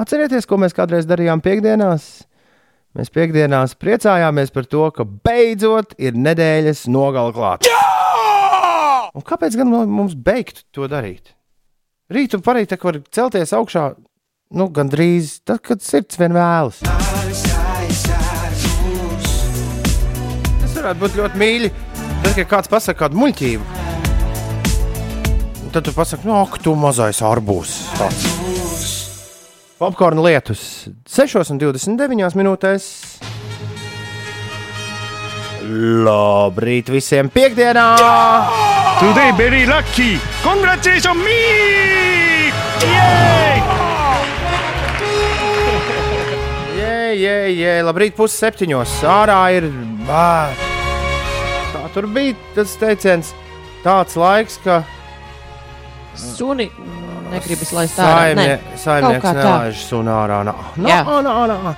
Atcerieties, 0.00 0.48
ko 0.48 0.58
mēs 0.60 0.76
kādreiz 0.76 1.08
darījām 1.08 1.42
piekdienās? 1.44 2.08
Mēs 2.96 3.12
piekdienās 3.14 3.76
priecājāmies 3.78 4.50
par 4.50 4.66
to, 4.66 4.88
ka 4.94 5.04
beidzot 5.06 5.94
ir 6.02 6.16
nedēļas 6.18 6.88
nogala 6.90 7.34
klāta. 7.36 7.76
Un 9.14 9.26
kāpēc 9.26 9.58
gan 9.58 9.70
mums 9.70 10.16
beigt 10.18 10.64
to 10.74 10.88
darīt? 10.90 11.36
Rīt 12.10 12.34
un 12.34 12.42
parīt 12.42 12.74
var 12.82 12.98
celties 13.14 13.54
augšā, 13.54 13.84
nu, 14.58 14.66
gandrīz 14.74 15.38
tad, 15.46 15.62
kad 15.66 15.86
sirds 15.86 16.18
vien 16.18 16.34
vēlas. 16.34 16.82
Tas 16.82 17.49
varētu 20.80 21.00
būt 21.02 21.16
ļoti 21.20 21.40
mīļi. 21.40 21.70
Tad, 22.20 22.32
kad 22.36 22.48
kāds 22.48 22.70
pasakā 22.70 23.04
kādu 23.04 23.20
muļķību, 23.20 23.64
tad 25.74 25.86
tu 25.86 25.94
pasaki, 25.96 26.28
no, 26.28 26.42
ak, 26.44 26.58
tu 26.64 26.74
mazais 26.78 27.20
arbūs. 27.24 27.76
Popkorna 29.80 30.24
lietus 30.26 30.62
6,29 31.08 32.36
minūtēs. 32.36 32.88
Labrīt 36.04 36.90
visiem 36.92 37.30
piekdienā! 37.32 37.86
Today 39.00 39.32
very 39.38 39.64
lucky. 39.68 40.18
Congratulations 40.44 41.16
me! 41.24 41.38
Yay! 42.84 43.62
Jē, 46.80 46.98
jē, 47.16 47.38
jē, 47.54 47.78
labrīt, 47.86 48.16
pusseptiņos. 48.18 48.98
Ārā 49.08 49.40
ir. 49.56 49.70
Bā, 50.08 50.50
tur 51.94 52.06
bija 52.10 52.34
tas 52.54 52.72
teiciens, 52.80 53.34
tāds 53.84 54.16
laiks, 54.20 54.58
ka 54.64 54.82
Suni 56.20 56.66
negribas 57.30 57.70
laist 57.72 57.98
ārā. 58.02 58.34
saimnie, 58.34 58.56
Nē, 58.58 58.78
saimnieks 58.82 59.28
nelaiž 59.36 59.84
sunu 59.86 60.10
ārā. 60.10 60.40
Nā, 60.44 60.56
nā, 60.82 60.96
nā, 61.22 61.34
nā. 61.48 61.74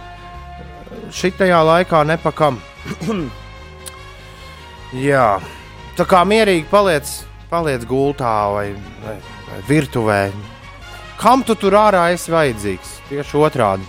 Šitajā 1.13 1.61
laikā 1.69 2.01
nepakam. 2.09 2.57
Jā, 4.93 5.27
tā 5.97 6.05
kā 6.09 6.23
mierīgi 6.29 6.67
paliec, 6.71 7.09
paliec 7.53 7.85
gultā 7.89 8.33
vai, 8.53 8.67
vai, 9.05 9.17
vai 9.49 9.61
virtuvē. 9.69 10.21
Kam 11.21 11.45
tu 11.47 11.55
tur 11.55 11.77
ārā 11.79 12.09
esi 12.17 12.33
vajadzīgs? 12.33 12.97
Tieši 13.09 13.39
otrādi. 13.39 13.87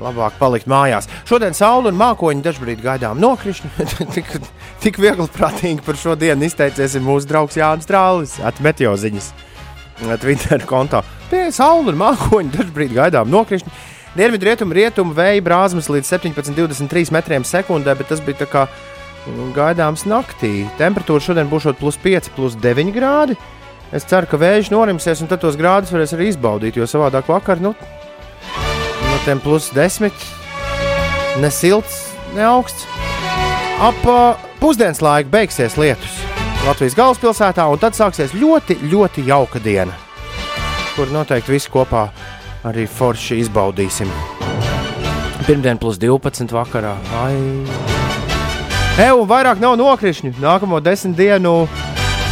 Labāk 0.00 0.38
palikt 0.40 0.68
mājās. 0.70 1.08
Šodien 1.28 1.54
saule 1.56 1.90
un 1.90 1.98
mākoņi 2.00 2.44
dažkārt 2.44 2.80
gaidām 2.80 3.20
nokrišņi. 3.20 3.70
tik, 4.16 4.32
tik 4.80 5.00
viegli 5.02 5.28
prātīgi 5.34 5.84
par 5.84 5.98
šo 6.00 6.16
dienu 6.18 6.48
izteicies 6.48 6.96
mūsu 7.04 7.28
draugs 7.28 7.58
Jānis 7.60 7.88
Strālis. 7.88 8.38
Atmetjo 8.40 8.94
ziņas 8.96 9.32
Twitter 10.22 10.64
kontā. 10.68 11.02
Pie 11.30 11.50
saule 11.54 11.92
un 11.92 12.00
mākoņi 12.00 12.54
dažkārt 12.56 12.96
gaidām 12.96 13.32
nokrišņi. 13.32 13.74
Dienvidu 14.16 14.48
rietumu, 14.48 14.74
rietumu 14.74 15.14
vēja 15.14 15.42
brāzmas 15.46 15.86
līdz 15.92 16.08
17,23 16.16 17.12
metriem 17.14 17.44
sekundē, 17.46 17.94
bet 17.94 18.08
tas 18.10 18.22
bija 18.24 18.40
tā 18.40 18.48
kā 18.50 18.64
mm, 18.66 19.52
gaidāms 19.54 20.02
naktī. 20.10 20.64
Temperatūra 20.80 21.22
šodien 21.22 21.50
būs 21.52 21.68
plus 21.78 22.00
5, 22.00 22.32
plus 22.34 22.56
9 22.58 22.90
grādi. 22.96 23.36
Es 23.94 24.06
ceru, 24.10 24.26
ka 24.30 24.38
vējš 24.38 24.72
norimsies, 24.72 25.22
un 25.22 25.30
tad 25.30 25.42
tos 25.42 25.58
grādus 25.58 25.92
varēs 25.94 26.14
arī 26.16 26.30
izbaudīt, 26.30 26.78
jo 26.78 26.86
savādāk 26.90 27.30
vakar, 27.30 27.62
nu, 27.62 27.74
no 29.10 29.18
tiem 29.24 29.42
plus 29.42 29.70
10, 29.74 30.10
ne 31.42 31.50
silts, 31.50 32.00
ne 32.34 32.46
augsts. 32.46 32.86
Ap 33.80 34.06
uh, 34.06 34.38
pusdienas 34.60 35.00
laiku 35.02 35.32
beigsies 35.32 35.78
lietus 35.80 36.18
Latvijas 36.66 36.94
galvaspilsētā, 36.98 37.64
un 37.72 37.80
tad 37.80 37.96
sāksies 37.96 38.34
ļoti, 38.36 38.76
ļoti 38.92 39.24
jauka 39.24 39.62
diena, 39.64 39.94
kur 40.92 41.08
noteikti 41.08 41.54
visi 41.54 41.70
kopā 41.72 42.10
arī 42.68 42.84
forši 42.84 43.38
izbaudīsim. 43.40 44.10
Pirmdien 45.46 45.80
plus 45.80 45.96
12 45.98 46.52
vakarā. 46.52 46.92
Ai. 47.22 47.38
Eju, 49.00 49.24
vairāk 49.24 49.62
nav 49.62 49.78
nokrišņu. 49.80 50.34
Nākamo 50.42 50.82
desmit 50.84 51.16
dienu 51.16 51.54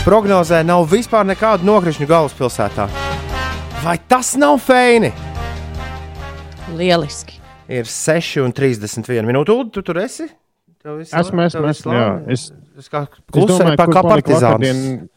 prognozē 0.04 0.60
nav 0.66 0.84
vispār 0.92 1.24
nekādu 1.30 1.64
nokrišņu 1.64 2.10
galvaspilsētā. 2.10 2.88
Vai 3.80 3.96
tas 4.10 4.34
nav 4.36 4.60
feini? 4.60 5.14
Lieliski. 6.78 7.40
Ir 7.68 7.84
6,31 7.90 9.26
minūte. 9.28 9.52
Ulu, 9.52 9.68
tu 9.74 9.82
tur 9.84 9.98
esi? 10.00 10.28
Esmu, 10.88 11.42
esmu, 11.44 11.66
esmu, 11.68 11.92
jā. 11.92 12.04
labi? 12.06 12.32
Es- 12.32 12.52
es 12.78 12.88
kā 12.88 13.02
Es 13.04 13.10
klusēju, 13.34 13.74
kā 13.76 13.86
palika 13.90 14.02
partizāns. 14.08 14.46
vakardien- 14.46 15.08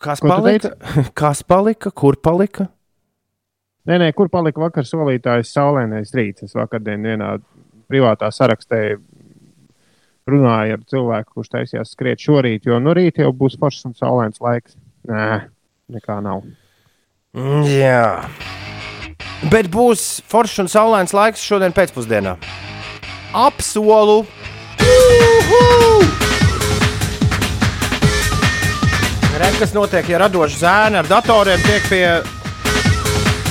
Kas 0.00 0.20
Ko 0.20 0.28
palika? 0.28 0.70
Kas 1.20 1.42
palika? 1.42 1.90
Kur 1.90 2.16
palika? 2.16 2.68
Nē, 3.86 3.98
nē, 4.02 4.08
kur 4.18 4.28
palika 4.28 4.60
vakar 4.60 4.84
solītājs 4.86 5.52
saulēnais 5.54 6.10
rīts? 6.16 6.42
Es 6.46 6.54
vakardien 6.58 7.02
vienā 7.06 7.36
privātā 7.90 8.28
sarakstē 8.34 8.96
runāju 10.26 10.74
ar 10.74 10.82
cilvēku, 10.90 11.36
kurš 11.36 11.52
taisījās 11.54 11.92
skriet 11.94 12.18
šorīt, 12.18 12.66
jo 12.66 12.80
no 12.82 12.94
rīta 12.98 13.22
jau 13.22 13.30
būs 13.32 13.54
foršs 13.60 13.86
un 13.86 13.94
saulēns 13.94 14.40
laiks. 14.42 14.74
Nē, 15.06 15.48
nekā 15.94 16.18
nav. 16.24 16.42
Mm, 17.36 17.66
Jā. 17.68 18.24
Bet 19.52 19.68
būs 19.68 20.22
foršs 20.30 20.62
un 20.64 20.70
saulains 20.72 21.12
laiks 21.12 21.42
šodien 21.44 21.74
pēcpusdienā. 21.76 22.36
Apsolu! 23.36 24.22
Juhu! 24.80 26.06
Redz, 29.36 29.58
kas 29.60 29.74
notiek, 29.76 30.08
ja 30.08 30.22
radoši 30.24 30.62
zēni 30.62 30.96
ar 30.96 31.08
datoriem 31.10 31.60
tiek 31.66 31.84
pie 31.90 32.06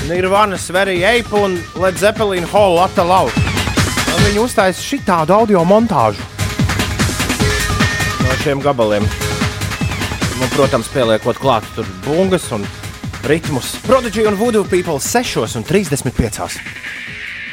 Nirvanas, 0.10 0.66
Verija 0.74 1.12
Eipa 1.14 1.44
un 1.46 1.60
Led 1.78 2.00
Zeppelin 2.02 2.48
Hall 2.50 2.82
atalau. 2.82 3.30
Viņi 4.26 4.42
uztaisīja 4.42 4.88
šitādu 4.88 5.36
audio 5.36 5.62
montāžu 5.68 6.26
no 8.26 8.38
šiem 8.42 8.64
gabaliem. 8.66 9.06
Nu, 10.40 10.50
protams, 10.56 10.90
pieliekot 10.90 11.38
klāt 11.38 11.68
tur 11.78 11.86
bungas 12.08 12.50
un 12.56 12.66
ritmus. 13.26 13.76
Prodigy 13.86 14.26
un 14.26 14.36
Voodoo 14.38 14.64
People 14.64 15.00
6,35. 15.00 16.60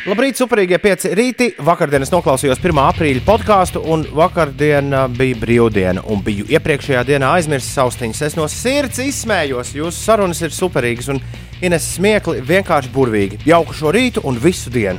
Labrīt, 0.03 0.35
superīgie 0.35 0.79
pieci 0.83 1.13
rīti. 1.15 1.47
Vakardien 1.63 2.03
es 2.03 2.11
noklausījos 2.11 2.59
1. 2.59 2.81
aprīļa 2.83 3.23
podkāstu, 3.23 3.83
un 3.87 4.03
vakardien 4.19 4.91
ā, 4.93 5.05
bija 5.15 5.39
brīvdiena. 5.39 6.03
Un 6.11 6.25
biju 6.27 6.49
iepriekšējā 6.51 7.05
dienā 7.07 7.31
aizmirsis 7.39 7.79
austiņas. 7.85 8.25
Es 8.27 8.37
no 8.39 8.49
sirds 8.51 8.99
izsmējos. 9.05 9.71
Jūsu 9.79 9.95
sarunas 9.97 10.43
ir 10.43 10.51
superīgas, 10.57 11.13
un 11.15 11.23
Ines 11.63 11.87
smiekli 11.95 12.43
vienkārši 12.43 12.91
burvīgi. 12.91 13.39
Jauku 13.47 13.77
šo 13.79 13.95
rītu 13.95 14.25
un 14.27 14.41
visu 14.43 14.73
dienu. 14.75 14.99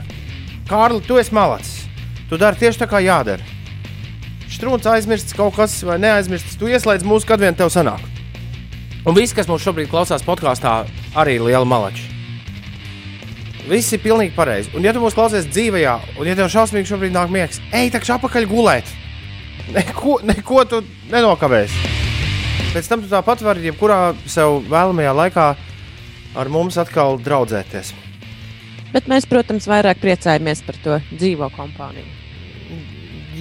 Kārli, 0.69 1.03
tu 1.03 1.19
esi 1.19 1.35
malacis. 1.35 1.83
Tu 2.31 2.39
dari 2.39 2.63
tieši 2.63 2.85
tā, 2.85 2.87
kā 2.87 3.03
jādara. 3.03 3.43
Strūns 4.47 4.87
aizmirsts 4.87 5.35
kaut 5.35 5.57
kas 5.59 5.75
vai 5.83 5.99
neaizmirsts. 5.99 6.55
Tu 6.55 6.71
ieslēdz 6.71 7.03
mūsu, 7.03 7.27
kad 7.27 7.43
vien 7.43 7.59
tev 7.59 7.73
sanāk. 7.73 8.12
Un 9.03 9.15
visi, 9.17 9.35
kas 9.35 9.49
mums 9.51 9.63
šobrīd 9.65 9.89
klausās 9.91 10.23
podkāstā, 10.23 10.85
arī 11.19 11.35
ir 11.35 11.43
liela 11.43 11.67
malači. 11.67 12.05
Viss 13.67 13.91
ir 13.95 13.99
pilnīgi 14.03 14.31
pareizi. 14.35 14.71
Un, 14.75 14.83
ja 14.83 14.93
tu 14.95 15.01
mūs 15.03 15.15
klausies 15.15 15.47
dzīvē, 15.49 15.83
un 16.19 16.27
ja 16.27 16.35
tev 16.39 16.47
šausmīgi 16.51 16.87
šobrīd 16.87 17.15
nāk 17.15 17.31
miegs, 17.31 17.59
ej, 17.75 17.91
tak 17.91 18.07
apakaļ 18.17 18.47
gulēt. 18.47 18.87
Neko, 19.75 20.17
neko 20.27 20.63
tu 20.67 20.81
nenokavēsi. 21.11 21.91
Pēc 22.73 22.89
tam 22.89 23.03
tu 23.03 23.11
tāpat 23.11 23.43
vari 23.45 23.67
jebkurā 23.67 23.99
sev 24.27 24.63
vēlamajā 24.71 25.13
laikā 25.19 25.45
ar 26.39 26.51
mums 26.51 26.79
atkal 26.81 27.19
draudzēties. 27.21 27.93
Bet 28.95 29.07
mēs, 29.11 29.27
protams, 29.29 29.67
vairāk 29.69 30.01
priecājamies 30.01 30.63
par 30.65 30.79
to 30.83 30.99
dzīvo 31.13 31.51
kompāniju. 31.55 32.22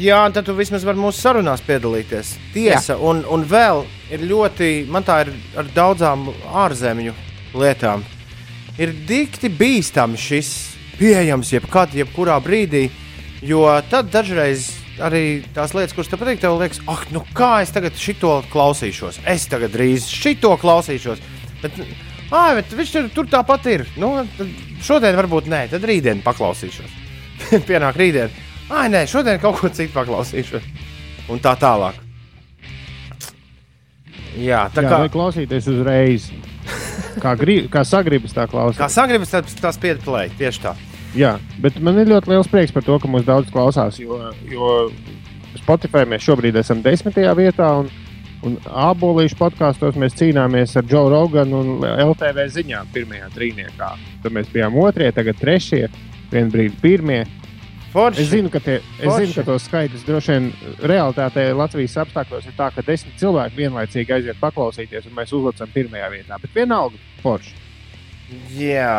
Jā, 0.02 0.18
tad 0.34 0.48
tu 0.48 0.54
vismaz 0.58 0.82
vari 0.82 0.98
mūsu 0.98 1.20
sarunās 1.22 1.60
piedalīties. 1.62 2.32
Tiesa, 2.50 2.96
un, 2.98 3.20
un 3.30 3.44
vēl 3.46 3.84
ir 4.10 4.24
ļoti, 4.26 4.70
man 4.90 5.06
tā 5.06 5.20
ir 5.22 5.30
ar 5.62 5.68
daudzām 5.76 6.24
ārzemju 6.64 7.14
lietām. 7.54 8.02
Ir 8.82 8.90
dikti 9.06 9.52
bīstami 9.52 10.18
šis 10.18 10.50
pieejams 10.98 11.54
jebkad, 11.54 11.94
jebkurā 11.94 12.40
brīdī, 12.42 12.88
jo 13.46 13.62
tad 13.92 14.10
dažreiz 14.10 14.72
arī 14.98 15.24
tās 15.54 15.76
lietas, 15.76 15.94
kuras 15.94 16.10
tev 16.10 16.24
patīk, 16.24 16.42
tev 16.42 16.58
liekas, 16.58 16.82
ah, 16.90 17.06
nu 17.14 17.22
kā 17.36 17.54
es 17.62 17.70
tagad 17.70 17.94
šito 17.94 18.40
klausīšos. 18.50 19.22
Es 19.28 19.46
tagad 19.52 19.70
drīz 19.76 20.10
šito 20.10 20.56
klausīšos. 20.58 21.22
Bet, 21.62 21.82
ah, 22.34 22.56
bet 22.58 22.74
viņš 22.74 22.96
tur, 22.98 23.12
tur 23.20 23.34
tāpat 23.38 23.70
ir. 23.70 23.86
Nu, 24.02 24.16
šodien 24.82 25.14
varbūt 25.22 25.46
nē, 25.52 25.68
tad 25.76 25.86
rītdien 25.86 26.26
paklausīšos. 26.26 27.02
Pienāk 27.70 28.02
rītdien. 28.02 28.34
Ah, 28.72 28.86
nē, 28.88 29.04
šodien 29.10 29.36
kaut 29.42 29.58
ko 29.60 29.68
citu 29.68 29.92
paklausīšos. 29.92 30.64
Un 31.32 31.40
tā 31.44 31.52
tālāk. 31.60 31.98
Jā, 34.40 34.64
tā 34.72 34.80
Tā 34.80 34.88
kā, 34.88 35.00
kā 35.04 35.10
klausīties 35.12 35.68
uzreiz. 35.68 36.30
Kā, 37.20 37.34
grib, 37.36 37.66
kā 37.72 37.82
sagribas, 37.84 38.32
tā 38.32 38.46
kā 38.46 38.54
klausās. 38.54 38.94
sagribas, 38.94 39.32
tad 39.34 39.50
tas 39.60 39.76
piedplēj. 39.82 40.30
Tieši 40.38 40.62
tā. 40.64 40.72
Jā, 41.12 41.34
bet 41.60 41.76
man 41.84 41.98
ir 42.00 42.08
ļoti 42.08 42.32
liels 42.32 42.48
prieks 42.48 42.72
par 42.72 42.86
to, 42.86 42.96
ka 43.02 43.10
mūs 43.12 43.26
daudz 43.28 43.50
klausās. 43.52 43.98
Jo, 44.00 44.16
jo 44.48 44.70
Spotify 45.60 46.06
mēs 46.08 46.24
šobrīd 46.24 46.56
esam 46.56 46.80
desmitajā 46.84 47.34
vietā, 47.36 47.68
un, 47.82 47.90
un 48.48 48.56
abolīšu 48.64 49.36
podkāstos 49.36 49.98
mēs 50.00 50.16
cīnāmies 50.16 50.72
ar 50.80 50.88
Joe 50.88 51.12
Roganu 51.12 51.60
un 51.60 51.84
LTV 51.84 52.48
ziņām 52.56 52.88
pirmajā 52.94 53.28
trīniekā. 53.36 53.90
Tad 54.24 54.32
mēs 54.32 54.48
bijām 54.54 54.80
otrie, 54.80 55.12
tagad 55.12 55.36
trešie, 55.42 55.84
vienu 56.32 56.54
brīdi 56.56 56.80
pirmie. 56.80 57.20
Forši. 57.92 58.22
Es 58.24 58.30
zinu, 58.32 58.48
ka, 58.48 58.60
tie, 58.64 58.78
es 58.80 59.16
zinu, 59.20 59.34
ka 59.36 59.44
tos 59.44 59.66
skaitļus 59.68 60.04
droši 60.08 60.32
vien 60.32 60.46
realitātē 60.88 61.50
Latvijas 61.52 61.98
apstākļos 62.06 62.46
ir 62.48 62.54
tā, 62.56 62.70
ka 62.72 62.84
desmit 62.86 63.18
cilvēki 63.20 63.58
vienlaicīgi 63.58 64.14
aiziet 64.16 64.38
paklausīties, 64.40 65.10
un 65.10 65.18
mēs 65.18 65.34
uzlicam 65.36 65.74
pirmajā 65.74 66.08
vietā. 66.14 66.38
Bet 66.40 66.56
vienalga, 66.56 66.96
forši. 67.20 67.58
Jā. 68.56 68.94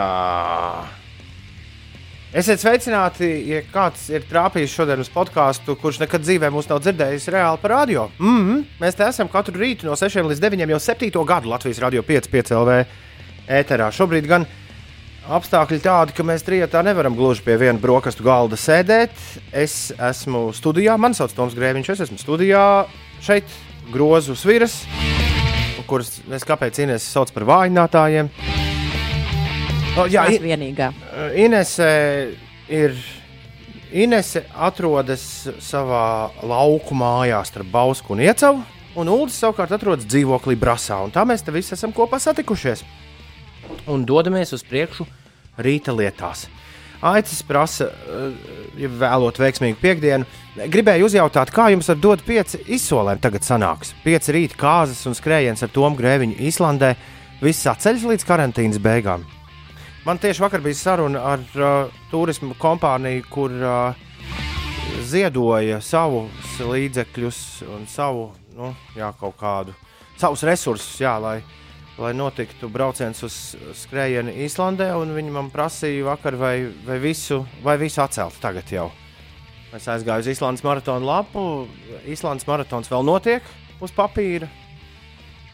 Esiet 2.34 2.62
sveicināti, 2.62 3.28
ja 3.50 3.60
kāds 3.74 4.08
ir 4.14 4.24
trāpījis 4.30 4.78
šodien 4.78 5.02
uz 5.02 5.10
podkāstu, 5.14 5.76
kurš 5.82 6.00
nekad 6.02 6.24
dzīvē 6.26 6.50
mūs 6.54 6.70
nav 6.70 6.82
dzirdējis 6.82 7.30
reāli 7.34 7.62
par 7.62 7.76
radio. 7.76 8.08
Mm 8.20 8.40
-hmm. 8.40 8.64
Mēs 8.82 8.98
te 8.98 9.06
esam 9.06 9.30
katru 9.30 9.58
rītu 9.62 9.86
no 9.86 9.98
6 9.98 10.22
līdz 10.30 10.42
9 10.42 10.70
jau 10.70 10.80
7 10.80 11.26
gadu 11.26 11.50
Latvijas 11.50 11.80
radio 11.80 12.02
5, 12.02 12.30
5 12.30 12.56
LV 12.62 12.86
ēterā. 13.48 13.92
Šobrīd 13.92 14.28
gan 14.28 14.46
apstākļi 15.32 15.80
tādi, 15.84 16.14
ka 16.16 16.24
mēs 16.28 16.44
trijotā 16.44 16.82
nevaram 16.84 17.16
gluži 17.16 17.44
pie 17.46 17.56
viena 17.62 17.80
brokastu 17.80 18.26
galda 18.26 18.58
sēdēt. 18.60 19.14
Es 19.56 19.94
esmu 19.96 20.50
studijā, 20.56 20.98
man 21.00 21.16
sauc 21.16 21.32
Toms 21.36 21.56
Grēviņš, 21.56 21.92
es 21.94 22.04
esmu 22.08 22.20
studijā 22.20 22.64
šeit, 23.24 23.48
grozu 23.94 24.36
sviras, 24.40 24.82
kuras 25.88 26.18
es 26.32 26.46
kāpēc 26.48 26.80
Inês 26.84 27.08
sauc 27.08 27.32
par 27.36 27.46
vājinātājiem. 27.48 28.30
O, 30.00 30.08
jā, 30.10 30.26
I- 30.28 30.36
ir 30.40 30.48
vienīgā. 30.48 30.92
Inese 31.38 31.90
ir. 32.70 32.96
Inese 33.94 34.42
atrodas 34.58 35.22
savā 35.62 36.32
lauku 36.42 36.96
mājā 36.98 37.38
starp 37.46 37.68
Bausku 37.70 38.16
un 38.16 38.24
Iecavu, 38.26 38.64
un 38.98 39.08
Ulas 39.14 39.36
savukārt 39.38 39.70
atrodas 39.76 40.08
dzīvoklī 40.10 40.56
Brasā. 40.58 40.98
un 41.06 41.12
Tā 41.14 41.22
mēs 41.30 41.46
te 41.46 41.52
visi 41.54 41.76
esam 41.76 41.94
kopā 41.94 42.18
satikušies 42.18 42.82
un 43.88 44.06
dodamies 44.06 44.54
uz 44.56 44.64
priekšu 44.68 45.08
rīta 45.58 45.96
lietās. 45.96 46.48
Aicis 47.04 47.44
prasa, 47.44 47.90
eh, 47.92 48.32
ja 48.80 48.90
vēlot 48.90 49.40
veiksmīgu 49.42 49.76
piekdienu. 49.82 50.26
Gribēju 50.56 51.10
uzjautāt, 51.10 51.52
kā 51.52 51.68
jums 51.74 51.90
ar 51.90 51.98
dotu 52.00 52.24
pieci 52.24 52.62
izsolēm 52.64 53.20
tagad 53.20 53.44
sanāks? 53.44 53.92
Pieci 54.06 54.32
rīta 54.32 54.56
kāzas 54.56 55.06
un 55.06 55.14
skrējiens 55.14 55.64
ar 55.64 55.70
Tomu 55.70 55.98
Grēviņu 55.98 56.40
Īslandē. 56.40 56.96
Viss 57.42 57.68
atceļas 57.68 58.08
līdz 58.08 58.24
karantīnas 58.24 58.80
beigām. 58.80 59.26
Man 60.06 60.18
tieši 60.18 60.44
vakar 60.44 60.62
bija 60.62 60.76
saruna 60.76 61.20
ar 61.34 61.44
uh, 61.56 61.92
turismu 62.12 62.56
kompāniju, 62.60 63.24
kur 63.32 63.52
uh, 63.52 63.96
ziedoja 65.04 65.82
savus 65.82 66.58
līdzekļus 66.60 67.40
un 67.72 67.86
savu, 67.88 68.30
nu, 68.56 68.74
jā, 68.96 69.12
kaut 69.20 69.36
kādu, 69.40 69.76
savus 70.20 70.44
resursus, 70.48 71.00
jā, 71.02 71.16
lai, 71.20 71.38
lai 71.98 72.14
notiktu 72.18 72.70
brauciens 72.74 73.22
uz 73.26 73.36
skrējienu 73.84 74.34
Īslandē. 74.46 74.92
un 74.98 75.14
Viņi 75.16 75.32
man 75.34 75.52
prasīja 75.54 76.08
vakar, 76.08 76.36
vai, 76.40 76.56
vai, 76.86 76.98
visu, 77.04 77.44
vai 77.64 77.78
visu 77.82 78.02
atcelt 78.02 78.40
tagad 78.42 78.72
jau. 78.74 78.90
Es 79.74 79.88
aizgāju 79.90 80.26
uz 80.26 80.28
Īslandes 80.34 80.64
maratonu 80.66 81.06
lapu. 81.06 81.44
Īslandes 82.06 82.46
maratons 82.50 82.90
vēl 82.92 83.06
notiek 83.06 83.44
uz 83.82 83.94
papīra. 83.94 84.50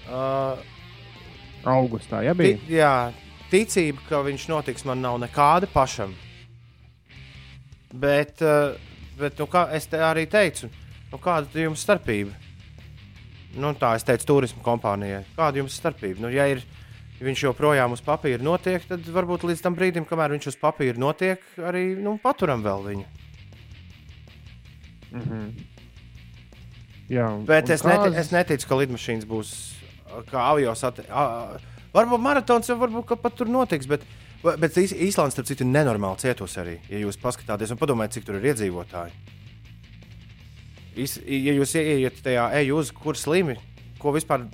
Uh, 0.10 0.58
Augustā, 1.69 2.21
ja 2.23 2.34
Ti, 2.34 2.39
bija. 2.39 2.58
jā, 2.71 2.93
ticība, 3.52 4.02
ka 4.10 4.21
viņš 4.25 4.47
notiks, 4.49 4.86
man 4.88 5.02
nav 5.04 5.19
nekāda 5.21 5.67
pašam. 5.71 6.15
Bet, 7.93 8.41
eh, 8.41 8.78
bet 9.19 9.39
nu, 9.41 9.47
kā 9.49 9.65
es 9.73 9.88
te 9.89 9.97
arī 9.97 10.28
teicu, 10.30 10.69
nu, 11.12 11.17
kāda 11.17 11.49
ir 11.56 11.65
jums 11.67 11.82
starpība? 11.84 12.32
Nu, 13.58 13.72
tā 13.74 13.96
es 13.98 14.06
teicu, 14.06 14.28
turismu 14.30 14.62
kompānijai. 14.66 15.24
Kāda 15.38 15.58
jums 15.62 15.74
ir 15.74 15.82
starpība? 15.82 16.22
Nu, 16.22 16.30
ja 16.30 16.46
ir, 16.52 16.62
ja 17.18 17.26
viņš 17.26 17.48
joprojām 17.48 17.96
uz 17.96 18.04
papīra 18.06 18.44
notiek, 18.46 18.84
tad 18.86 19.08
varbūt 19.10 19.48
līdz 19.50 19.64
tam 19.66 19.78
brīdim, 19.80 20.06
kamēr 20.10 20.36
viņš 20.36 20.52
uz 20.52 20.60
papīra 20.62 21.02
notiek, 21.02 21.42
arī 21.58 21.96
nu, 21.98 22.18
paturam 22.22 22.62
vēl 22.66 22.86
viņu. 22.92 23.08
Jā, 27.10 27.26
Bet 27.50 27.66
un 27.66 27.74
es, 27.74 27.84
neti, 27.88 28.12
es 28.22 28.30
neticu, 28.30 28.68
ka 28.70 28.78
lidmašīnas 28.84 29.26
būs 29.26 29.54
kā 30.30 30.44
avio 30.52 30.76
a, 30.78 31.24
Varbūt 31.90 32.22
maratons 32.22 32.70
jau 32.70 32.78
varbūt 32.78 33.08
ka 33.10 33.16
pat 33.18 33.34
tur 33.40 33.50
notiks, 33.50 33.88
bet, 33.90 34.04
bet 34.46 34.78
Īs- 34.78 34.94
Īslanda, 34.94 35.34
starp 35.34 35.48
citu, 35.50 35.66
ir 35.66 35.72
nenormāli 35.74 36.22
cietusi 36.22 36.60
arī. 36.62 36.76
Ja 36.86 37.02
jūs 37.02 37.18
paskatāties 37.18 37.74
un 37.74 37.80
padomājat, 37.82 38.20
cik 38.20 38.28
tur 38.28 38.38
ir 38.38 38.46
iedzīvotāji. 38.52 39.16
Ja 40.97 41.54
jūs 41.56 41.75
ieiet 41.80 42.17
tajā 42.25 42.47
eju 42.62 42.80
uz, 42.82 42.89
kur 42.91 43.15
slimi, 43.15 43.56
ko 44.02 44.12
vispār, 44.15 44.47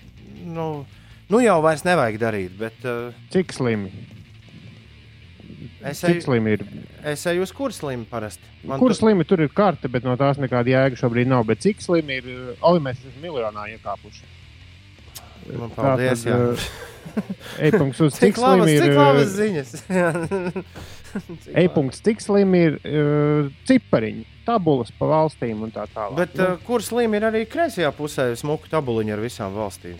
nu, 0.46 0.86
nu 1.32 1.40
jau 1.42 1.56
vairs 1.64 1.86
nevajag 1.88 2.20
darīt, 2.22 2.58
bet 2.60 2.84
uh, 2.86 3.16
Cik 3.34 3.54
slimi? 3.56 3.90
es 5.86 6.00
Cik 6.02 6.16
eju, 6.18 6.22
slimi 6.26 6.54
ir? 6.58 6.64
es 7.06 7.24
eju 7.30 7.44
uz 7.46 7.52
kur 7.56 7.74
slimi 7.74 8.06
parasti. 8.10 8.46
Man 8.66 8.80
Kur 8.82 8.92
tur- 8.94 9.00
slimi 9.00 9.26
tur 9.30 9.42
ir 9.46 9.50
karte, 9.54 9.88
bet 9.92 10.04
no 10.06 10.16
tās 10.18 10.38
nekāda 10.42 10.70
jēga 10.74 10.98
šobrīd 11.00 11.30
nav. 11.30 11.46
Bet 11.50 11.62
cik 11.66 11.82
slimi 11.86 12.20
ir? 12.22 12.30
uh, 12.34 12.66
Oli, 12.70 12.82
mēs 12.84 13.00
esam 13.02 13.22
miljonā 13.24 13.68
iekāpuši. 13.76 14.26
Man 15.60 15.70
paldies, 15.76 16.24
jā. 16.26 16.40
E-punkts 17.68 18.02
uz 18.02 18.16
Cik 18.18 18.34
cik 18.34 18.40
labas, 18.42 18.66
slimi 18.66 18.76
ir? 18.76 18.84
cik 18.86 18.94
uh, 18.94 19.02
labas 19.02 19.36
ziņas. 19.38 19.76
Cik 21.46 21.60
E-punkts, 21.64 22.02
cik 22.04 22.24
slimi 22.26 22.64
ir 22.70 22.80
uh, 22.82 23.52
cipariņi, 23.70 24.26
tabulas 24.46 24.92
pa 25.00 25.08
valstīm 25.10 25.64
un 25.66 25.72
tā 25.74 25.86
tālāk. 25.94 26.18
Bet 26.20 26.40
uh, 26.42 26.56
kur 26.68 26.84
slimi 26.86 27.18
ir 27.20 27.26
arī 27.30 27.46
kreisajā 27.50 27.92
pusē, 27.98 28.30
smuka 28.40 28.70
tabuliņa 28.76 29.16
ar 29.18 29.24
visām 29.26 29.56
valstīm? 29.58 29.98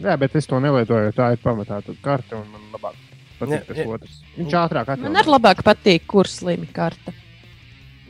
Jā, 0.00 0.16
bet 0.20 0.34
es 0.38 0.46
to 0.48 0.58
nelietoju, 0.62 1.12
tā 1.16 1.32
ir 1.34 1.40
pamatā 1.42 1.80
tā 1.84 1.94
karte 2.02 2.38
un 2.38 2.46
man 2.52 2.68
labāk 2.74 2.98
Ne, 3.40 3.56
patīk 3.56 3.68
tas 3.70 3.78
ne. 3.78 3.84
otrs. 3.88 4.16
Viņš 4.36 4.54
ātrāk 4.60 4.88
Man 4.90 4.98
atver. 5.00 5.16
arī 5.22 5.32
labāk 5.32 5.62
patīk, 5.64 6.02
kur 6.12 6.28
slimi 6.28 6.66
karta. 6.76 7.14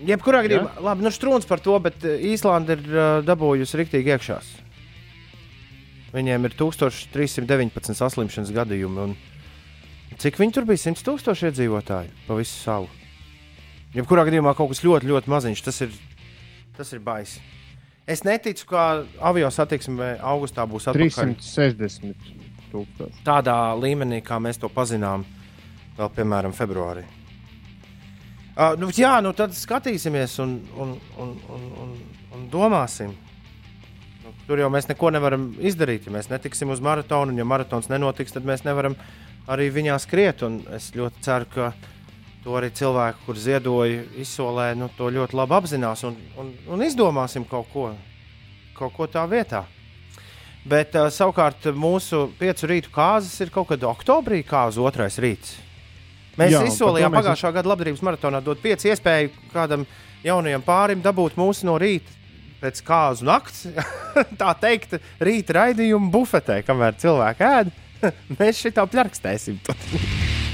Jebkurā 0.09 0.40
gadījumā, 0.43 0.73
labi, 0.83 1.05
nu 1.07 1.12
strūns 1.14 1.47
par 1.47 1.61
to, 1.62 1.77
bet 1.85 2.03
uh, 2.03 2.16
Īslanda 2.33 2.75
ir 2.75 2.83
uh, 2.90 3.09
dabūjusi 3.23 3.79
riktīgi 3.79 4.11
iekšā. 4.16 4.38
Viņiem 6.11 6.49
ir 6.49 6.57
1319 6.59 7.95
saslimšanas 7.95 8.51
gadījumi. 8.57 9.05
Un 9.05 10.19
cik 10.19 10.40
viņi 10.40 10.57
tur 10.57 10.66
bija? 10.66 10.83
100 10.90 11.05
tūkstoši 11.07 11.51
iedzīvotāji 11.51 12.11
pa 12.27 12.38
visu 12.40 12.57
salu. 12.64 12.90
Jebkurā 13.94 14.22
gadījumā 14.29 14.53
kaut 14.55 14.70
kas 14.70 14.85
ļoti, 14.85 15.09
ļoti 15.11 15.31
maziņš. 15.33 15.62
Tas 15.66 15.81
ir, 15.83 15.94
tas 16.76 16.92
ir 16.94 17.00
baisi. 17.03 17.40
Es 18.11 18.22
neticu, 18.26 18.66
ka 18.70 18.85
avio 19.22 19.50
satiksme 19.55 20.16
augustā 20.26 20.64
būs 20.66 20.88
atpakaļ 20.90 21.35
360 21.38 22.31
tūkstoši. 22.72 23.22
tādā 23.26 23.57
līmenī, 23.79 24.20
kā 24.26 24.38
mēs 24.42 24.59
to 24.62 24.70
pazinām, 24.72 25.24
vēl 25.98 26.12
piemēram 26.16 26.55
februārī. 26.57 27.05
Uh, 28.61 28.74
nu, 28.79 28.90
jā, 28.94 29.12
nu 29.24 29.33
tad 29.37 29.55
skatīsimies 29.57 30.35
un, 30.42 30.57
un, 30.76 30.96
un, 31.22 31.35
un, 31.55 31.66
un, 31.85 31.92
un 32.37 32.48
domāsim. 32.53 33.14
Nu, 34.24 34.35
tur 34.46 34.61
jau 34.62 34.70
mēs 34.74 34.90
neko 34.90 35.12
nevaram 35.14 35.50
izdarīt. 35.59 36.07
Ja 36.07 36.14
mēs 36.14 36.31
netiksim 36.33 36.70
uz 36.74 36.83
maratonu, 36.85 37.35
un 37.35 37.40
ja 37.40 37.46
maratons 37.46 37.90
nenotiks, 37.90 38.35
tad 38.35 38.46
mēs 38.46 38.66
nevaram 38.66 38.98
arī 39.50 39.70
viņā 39.74 39.96
skriet. 40.03 40.42
Un 40.46 40.61
es 40.76 40.90
ļoti 40.98 41.24
ceru, 41.24 41.50
ka 41.55 41.70
to 42.44 42.55
arī 42.57 42.70
cilvēki, 42.72 43.24
kur 43.26 43.37
ziedoja 43.37 44.05
izsolē, 44.22 44.70
nu, 44.79 44.88
to 44.96 45.11
ļoti 45.12 45.37
labi 45.37 45.57
apzinās 45.59 46.05
un, 46.09 46.16
un, 46.40 46.53
un 46.72 46.85
izdomāsim 46.87 47.44
kaut 47.48 47.68
ko, 47.72 47.90
kaut 48.79 48.94
ko 48.96 49.09
tā 49.12 49.26
vietā. 49.29 49.64
Bet 50.68 50.92
uh, 50.96 51.09
savukārt 51.12 51.70
mūsu 51.72 52.26
piecu 52.40 52.68
rītu 52.68 52.92
kārtas 52.92 53.33
ir 53.40 53.53
kaut 53.53 53.70
kad 53.72 53.85
oktobrī, 53.88 54.42
kā 54.44 54.66
uz 54.68 54.76
otrais 54.81 55.16
rīts. 55.20 55.55
Mēs 56.40 56.55
Jā, 56.55 56.62
izsolījām 56.68 57.12
mēs- 57.12 57.24
pagājušā 57.24 57.53
gada 57.59 57.68
labdarības 57.72 58.03
maratonā 58.07 58.40
dot 58.44 58.61
pieci 58.62 58.88
iespēju 58.92 59.31
kādam 59.53 59.85
jaunajam 60.24 60.62
pārim 60.64 61.00
dabūt 61.05 61.37
mūsu 61.40 61.64
no 61.68 61.76
rīta 61.81 62.12
pēc 62.61 62.83
kāzu 62.85 63.24
nakts, 63.24 63.62
tā 64.40 64.50
teikt, 64.61 64.98
rīta 65.20 65.57
raidījumu 65.57 66.11
bufetē, 66.12 66.61
kamēr 66.64 66.96
cilvēki 67.00 67.46
ēd. 67.48 67.72
Mēs 68.38 68.61
šitā 68.64 68.85
pļarkstēsim. 68.88 69.61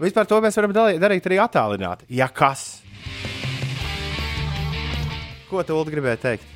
Vispār 0.00 0.24
to 0.24 0.38
mēs 0.40 0.56
varam 0.56 0.72
darīt 0.72 1.26
arī 1.28 1.38
attālināti. 1.42 2.06
Ja 2.16 2.30
kas? 2.32 2.80
Ko 5.50 5.60
tu 5.66 5.76
Ulu, 5.76 5.90
gribēji 5.92 6.20
teikt? 6.22 6.46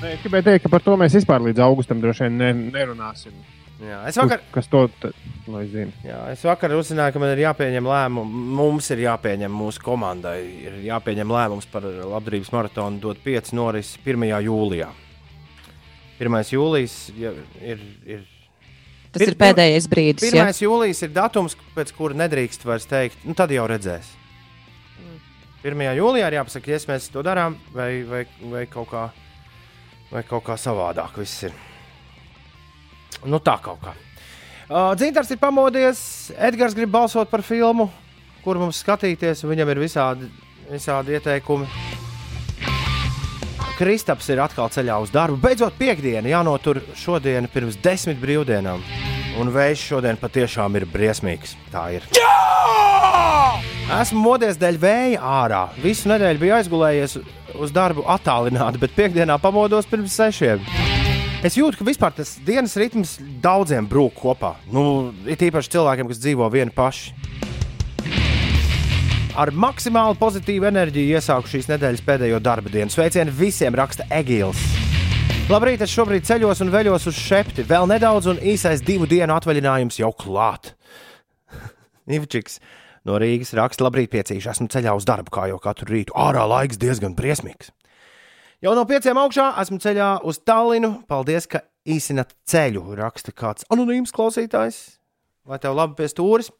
Nē, 0.00 0.16
gribēju 0.24 0.46
teikt, 0.48 0.64
ka 0.64 0.72
par 0.72 0.82
to 0.82 0.96
mēs 0.98 1.14
vispār 1.14 1.44
līdz 1.44 1.62
augustam 1.62 2.00
droši 2.02 2.26
vien 2.26 2.40
ne, 2.40 2.48
nerunāsim. 2.74 3.36
Jā, 3.84 4.00
es 4.08 4.18
vakar, 4.18 4.42
Kas 4.54 4.66
to 4.70 4.84
zina? 5.70 5.92
Jā, 6.06 6.18
es 6.32 6.42
vakar 6.46 6.74
uzzināju, 6.74 7.14
ka 7.14 7.22
man 7.22 7.32
ir 7.34 7.44
jāpieņem 7.44 7.88
lēmums. 7.90 8.36
Mums 8.58 8.90
ir 8.94 9.04
jāpieņem 9.04 9.54
mūsu 9.54 9.82
komandai, 9.84 10.38
ir 10.66 10.78
jāpieņem 10.88 11.34
lēmums 11.36 11.70
par 11.70 11.86
labdarības 11.86 12.52
maratonu 12.54 13.02
dot 13.02 13.22
5 13.22 13.54
norisi 13.54 14.02
1. 14.02 14.30
jūlijā. 14.48 14.90
1. 16.22 16.40
jūlijas 16.54 17.02
ja, 17.18 17.34
ir. 17.62 17.90
ir 18.06 18.30
Tas 19.14 19.22
Pir- 19.22 19.30
ir 19.30 19.38
pēdējais 19.38 19.86
brīdis. 19.90 20.26
1. 20.32 20.40
Ja? 20.40 20.50
jūlijas 20.66 21.04
ir 21.06 21.12
datums, 21.14 21.54
pēc 21.76 21.92
kura 21.94 22.18
nedrīkst 22.24 22.66
vairs 22.66 22.88
teikt, 22.90 23.22
nu 23.22 23.36
tad 23.38 23.52
jau 23.54 23.66
redzēs. 23.70 24.08
1. 25.64 25.84
jūlijā 25.96 26.26
ir 26.28 26.36
jāpasaka, 26.40 26.72
ja 26.74 26.78
mēs 26.90 27.06
to 27.14 27.22
darām, 27.24 27.54
vai, 27.72 28.02
vai, 28.04 28.24
vai, 28.50 28.64
kaut 28.68 28.90
kā, 28.90 29.04
vai 30.10 30.24
kaut 30.28 30.44
kā 30.44 30.58
savādāk 30.60 31.16
viss 31.22 31.46
ir. 31.46 31.54
Nu, 33.24 33.40
tā 33.40 33.56
kaut 33.64 33.80
kā. 33.86 33.94
Uh, 34.64 34.92
Dzintars 34.98 35.30
ir 35.32 35.40
pamodies, 35.40 36.04
Edgars 36.36 36.76
grib 36.76 36.92
balsot 36.92 37.30
par 37.30 37.44
filmu, 37.46 37.88
kur 38.44 38.60
mums 38.60 38.82
skatīties, 38.84 39.44
un 39.44 39.54
viņam 39.54 39.72
ir 39.72 39.84
visādi, 39.86 40.32
visādi 40.68 41.16
ieteikumi. 41.16 41.93
Kristaps 43.74 44.28
ir 44.30 44.38
atkal 44.38 44.68
ceļā 44.70 45.00
uz 45.02 45.10
darbu. 45.10 45.34
Beidzot, 45.42 45.74
piekdiena 45.74 46.30
jānotur 46.30 46.78
šodien 46.94 47.48
pirms 47.50 47.74
desmit 47.82 48.20
brīvdienām. 48.22 48.82
Un 49.42 49.50
vējš 49.50 49.88
šodien 49.88 50.18
patiešām 50.20 50.78
ir 50.78 50.86
briesmīgs. 50.86 51.56
Tā 51.72 51.88
ir. 51.96 52.06
Jā! 52.14 52.30
Esmu 53.98 54.22
modies 54.22 54.60
dēļ 54.62 54.78
vēja 54.78 55.24
ārā. 55.42 55.64
Visu 55.82 56.06
nedēļu 56.12 56.42
biju 56.44 56.54
aizgulējies 56.60 57.16
uz 57.58 57.74
darbu 57.74 58.06
attālināti, 58.14 58.78
bet 58.80 58.94
piekdienā 58.94 59.40
pamodos 59.42 59.90
pirms 59.90 60.14
sešiem. 60.22 60.62
Es 61.44 61.58
jūtu, 61.58 61.80
ka 61.80 61.88
vispār 61.90 62.14
tas 62.14 62.36
dienas 62.46 62.78
ritms 62.78 63.18
daudziem 63.42 63.90
brūk 63.90 64.14
kopā. 64.22 64.54
Nu, 64.70 65.10
it 65.26 65.42
īpaši 65.42 65.74
cilvēkiem, 65.74 66.14
kas 66.14 66.22
dzīvo 66.22 66.46
vieni 66.54 66.72
paši. 66.72 67.10
Ar 69.34 69.50
maksimāli 69.50 70.14
pozitīvu 70.14 70.68
enerģiju 70.68 71.16
iesāku 71.18 71.50
šīs 71.50 71.66
nedēļas 71.66 72.04
pēdējo 72.06 72.36
darba 72.38 72.70
dienu. 72.70 72.86
Sveicienu 72.94 73.32
visiem, 73.34 73.74
raksta 73.74 74.04
Egils. 74.14 74.60
Labrīt, 75.50 75.82
es 75.82 75.90
šobrīd 75.90 76.22
ceļos 76.28 76.62
un 76.62 76.70
veļos 76.70 77.08
uz 77.10 77.18
šepti. 77.18 77.64
Vēl 77.66 77.88
nedaudz, 77.90 78.28
un 78.30 78.38
īsais 78.38 78.84
divu 78.86 79.08
dienu 79.10 79.34
atvaļinājums 79.34 79.98
jau 79.98 80.12
klāt. 80.14 80.76
Ivčiks 82.14 82.60
no 83.10 83.18
Rīgas 83.18 83.50
raksta, 83.58 83.82
labrīt, 83.88 84.12
piecīši. 84.14 84.52
Esmu 84.54 84.68
ceļā 84.70 84.94
uz 84.94 85.08
darbu, 85.10 85.34
kā 85.34 85.48
jau 85.50 85.58
katru 85.66 85.90
rītu. 85.90 86.14
Ārā 86.14 86.46
laiks 86.54 86.78
diezgan 86.78 87.18
briesmīgs. 87.18 87.74
Jau 88.62 88.78
no 88.78 88.86
pieciem 88.86 89.18
augšā 89.18 89.50
esmu 89.64 89.82
ceļā 89.82 90.12
uz 90.30 90.38
Tallinu. 90.46 91.00
Paldies, 91.10 91.50
ka 91.50 91.66
īsinat 91.90 92.36
ceļu, 92.46 92.86
raksta 93.02 93.34
kāds 93.34 93.66
anonīms 93.66 94.14
klausītājs. 94.14 94.84
Lai 95.50 95.58
tev 95.58 95.74
labi 95.74 95.98
pie 95.98 96.06
stūris. 96.14 96.54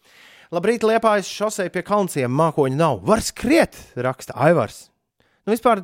Labrīt, 0.52 0.84
liepājas 0.84 1.30
šosei 1.30 1.70
pie 1.72 1.84
kalnciem, 1.86 2.32
mākoņi 2.32 2.76
nav. 2.76 3.00
Var 3.06 3.22
skriet, 3.24 3.78
raksta 3.96 4.36
Aivars. 4.36 4.88
Nu, 5.44 5.52
vispār 5.52 5.82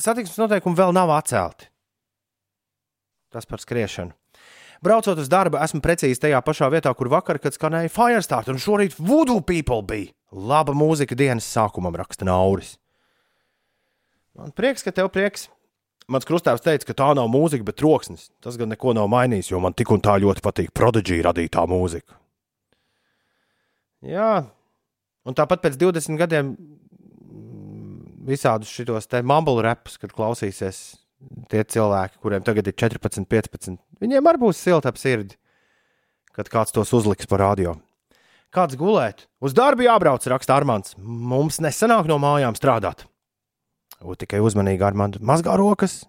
satiksmes 0.00 0.40
noteikumi 0.40 0.78
vēl 0.78 0.92
nav 0.96 1.12
atcelti. 1.14 1.68
Tas 3.32 3.48
par 3.48 3.62
skriešanu. 3.62 4.12
Braucot 4.82 5.20
uz 5.22 5.28
darbu, 5.30 5.60
esmu 5.62 5.78
precīzi 5.84 6.18
tajā 6.24 6.40
pašā 6.42 6.66
vietā, 6.72 6.90
kur 6.98 7.08
vakar, 7.12 7.38
kad 7.38 7.54
skanēja 7.54 7.92
Firestart, 7.92 8.50
un 8.50 8.58
šorīt 8.58 8.96
Voodoo 8.98 9.40
People 9.46 9.84
bija. 9.86 10.10
Laba 10.32 10.74
mūzika 10.74 11.14
dienas 11.14 11.46
sākumam, 11.46 11.94
raksta 12.00 12.26
Nauris. 12.26 12.74
Man 14.34 14.50
prieks, 14.56 14.82
ka 14.82 14.94
tev 14.96 15.12
prieks. 15.14 15.46
Mans 16.10 16.26
krustāvs 16.26 16.64
teica, 16.64 16.88
ka 16.88 16.96
tā 16.98 17.12
nav 17.14 17.28
mūzika, 17.30 17.64
bet 17.68 17.78
troksnis. 17.78 18.26
Tas 18.42 18.58
gan 18.58 18.72
neko 18.72 18.96
nav 18.96 19.06
mainījis, 19.12 19.52
jo 19.52 19.60
man 19.62 19.76
tik 19.76 19.92
un 19.94 20.02
tā 20.02 20.16
ļoti 20.24 20.42
patīk 20.42 20.74
Prodigy 20.74 21.20
radītā 21.22 21.62
mūzika. 21.70 22.18
Jā, 24.02 24.46
un 25.22 25.36
tāpat 25.38 25.62
pēc 25.62 25.78
20 25.78 26.18
gadiem 26.18 26.54
mm, 26.56 28.00
visādus 28.26 28.72
šitos 28.72 29.06
te 29.06 29.22
mumble 29.22 29.62
rapus, 29.62 29.94
kad 30.00 30.14
klausīsies 30.14 30.82
tie 31.52 31.62
cilvēki, 31.62 32.18
kuriem 32.22 32.42
tagad 32.42 32.66
ir 32.66 32.74
14, 32.74 33.28
15. 33.30 33.78
Viņiem 34.02 34.26
arī 34.26 34.42
būs 34.42 34.58
silta 34.58 34.90
ap 34.90 34.98
sirdi, 34.98 35.38
kad 36.34 36.50
kāds 36.50 36.74
tos 36.74 36.90
uzliks 36.96 37.30
par 37.30 37.44
radio. 37.44 37.76
Kāds 38.52 38.76
gulēt? 38.76 39.28
Uz 39.40 39.54
darbu 39.56 39.86
jābrauc, 39.86 40.26
raksta 40.28 40.58
Armāns. 40.58 40.92
Mums 40.98 41.56
nesanāk 41.64 42.10
no 42.10 42.18
mājām 42.20 42.58
strādāt. 42.58 43.06
O, 44.02 44.12
tikai 44.18 44.42
uzmanīgi, 44.44 44.82
Armāns, 44.84 45.22
mazgā 45.24 45.54
rokas. 45.56 46.02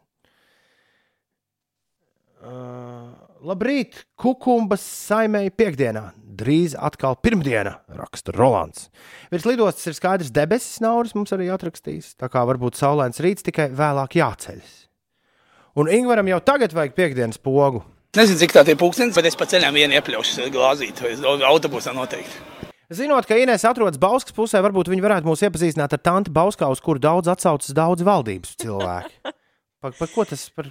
Uh, 2.43 3.13
labrīt, 3.47 4.01
kukumbas 4.19 4.84
saimēji 4.84 5.53
piekdienā. 5.56 6.10
Drīz 6.33 6.73
atkal 6.73 7.15
pirmdiena, 7.21 7.75
raksta 7.93 8.33
Rolands. 8.33 8.87
Virs 9.29 9.45
lidostas 9.45 9.91
ir 9.91 9.97
skaidrs 9.97 10.31
debesis, 10.33 10.79
Nauris 10.81 11.13
mums 11.17 11.33
arī 11.35 11.51
atrakstīs. 11.53 12.15
Tā 12.17 12.29
kā 12.33 12.41
varbūt 12.49 12.79
saulains 12.79 13.21
rīts 13.21 13.45
tikai 13.45 13.69
vēlāk 13.75 14.17
jāceļas. 14.17 14.73
Un 15.77 15.89
Ingūram 15.93 16.29
jau 16.29 16.39
tagad 16.45 16.73
vajag 16.73 16.95
piekdienas 16.97 17.41
pogu. 17.41 17.83
Nezinu, 18.17 18.39
cik 18.43 18.53
tā 18.53 18.61
ir 18.69 18.77
pūkstens, 18.77 19.15
bet 19.17 19.25
es 19.29 19.37
pa 19.37 19.47
ceļam 19.49 19.73
vienu 19.77 19.97
iepļaušu 19.97 20.49
glāzīti. 20.53 21.15
Autobusā 21.49 21.93
noteikti. 21.97 22.69
Zinot, 22.93 23.25
ka 23.25 23.37
Inês 23.41 23.63
atrodas 23.65 23.97
Bauskas 23.97 24.35
pusē, 24.37 24.59
varbūt 24.61 24.91
viņi 24.91 25.01
varētu 25.01 25.25
mūs 25.25 25.41
iepazīstināt 25.47 25.95
ar 25.95 26.01
tanti 26.03 26.33
Bauskā, 26.33 26.67
uz 26.69 26.81
kuru 26.83 27.01
daudz 27.01 27.31
atsaucas 27.31 27.73
daudz 27.73 28.05
valdības 28.05 28.57
cilvēki. 28.61 29.33
Par, 29.81 29.95
par 29.97 30.11
ko 30.13 30.25
tas 30.29 30.45
par? 30.53 30.69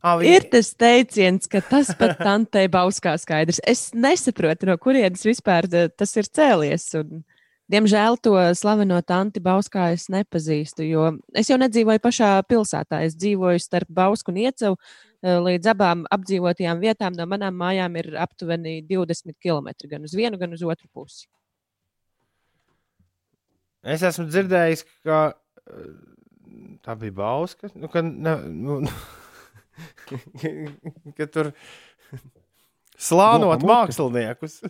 Viņi... 0.00 0.30
Ir 0.32 0.46
tas 0.48 0.70
teiciens, 0.80 1.48
ka 1.50 1.60
tas 1.64 1.90
pat 1.98 2.16
tantei 2.26 2.70
Bauskā 2.72 3.12
skaidrs. 3.20 3.60
Es 3.68 3.90
nesaprotu, 3.92 4.70
no 4.70 4.78
kurienes 4.80 5.26
vispār 5.26 5.68
tas 5.68 6.16
ir 6.16 6.28
cēlies. 6.30 6.86
Un, 7.00 7.20
diemžēl 7.70 8.16
to 8.24 8.32
slaveno 8.56 9.02
tanti 9.04 9.42
Bauskā 9.44 9.90
es 9.94 10.08
nepazīstu, 10.12 10.86
jo 10.88 11.10
es 11.36 11.52
jau 11.52 11.60
nedzīvoju 11.60 12.02
pašā 12.02 12.32
pilsētā. 12.48 13.02
Es 13.04 13.18
dzīvoju 13.20 13.60
starp 13.60 13.92
Bausku 14.00 14.32
un 14.32 14.40
Iecevu. 14.46 14.80
Līdz 15.20 15.74
abām 15.74 16.06
apdzīvotajām 16.08 16.80
vietām 16.80 17.12
no 17.12 17.26
manām 17.28 17.58
mājām 17.60 17.98
ir 18.00 18.14
aptuveni 18.16 18.78
20 18.88 19.36
km 19.36 19.68
gan 19.90 20.08
uz 20.08 20.16
vienu, 20.16 20.40
gan 20.40 20.56
uz 20.56 20.64
otru 20.64 20.88
pusi. 20.88 21.28
Es 23.84 24.00
esmu 24.04 24.26
dzirdējis, 24.28 24.86
ka 25.04 25.20
tā 26.84 26.96
bija 27.00 27.16
Bauska. 27.20 27.68
Nu, 27.76 27.88
ka, 27.92 28.00
ne, 28.00 28.34
nu, 28.48 28.80
ka 31.16 31.26
tur 31.30 31.52
slānot 33.00 33.64
māksliniekus. 33.66 34.60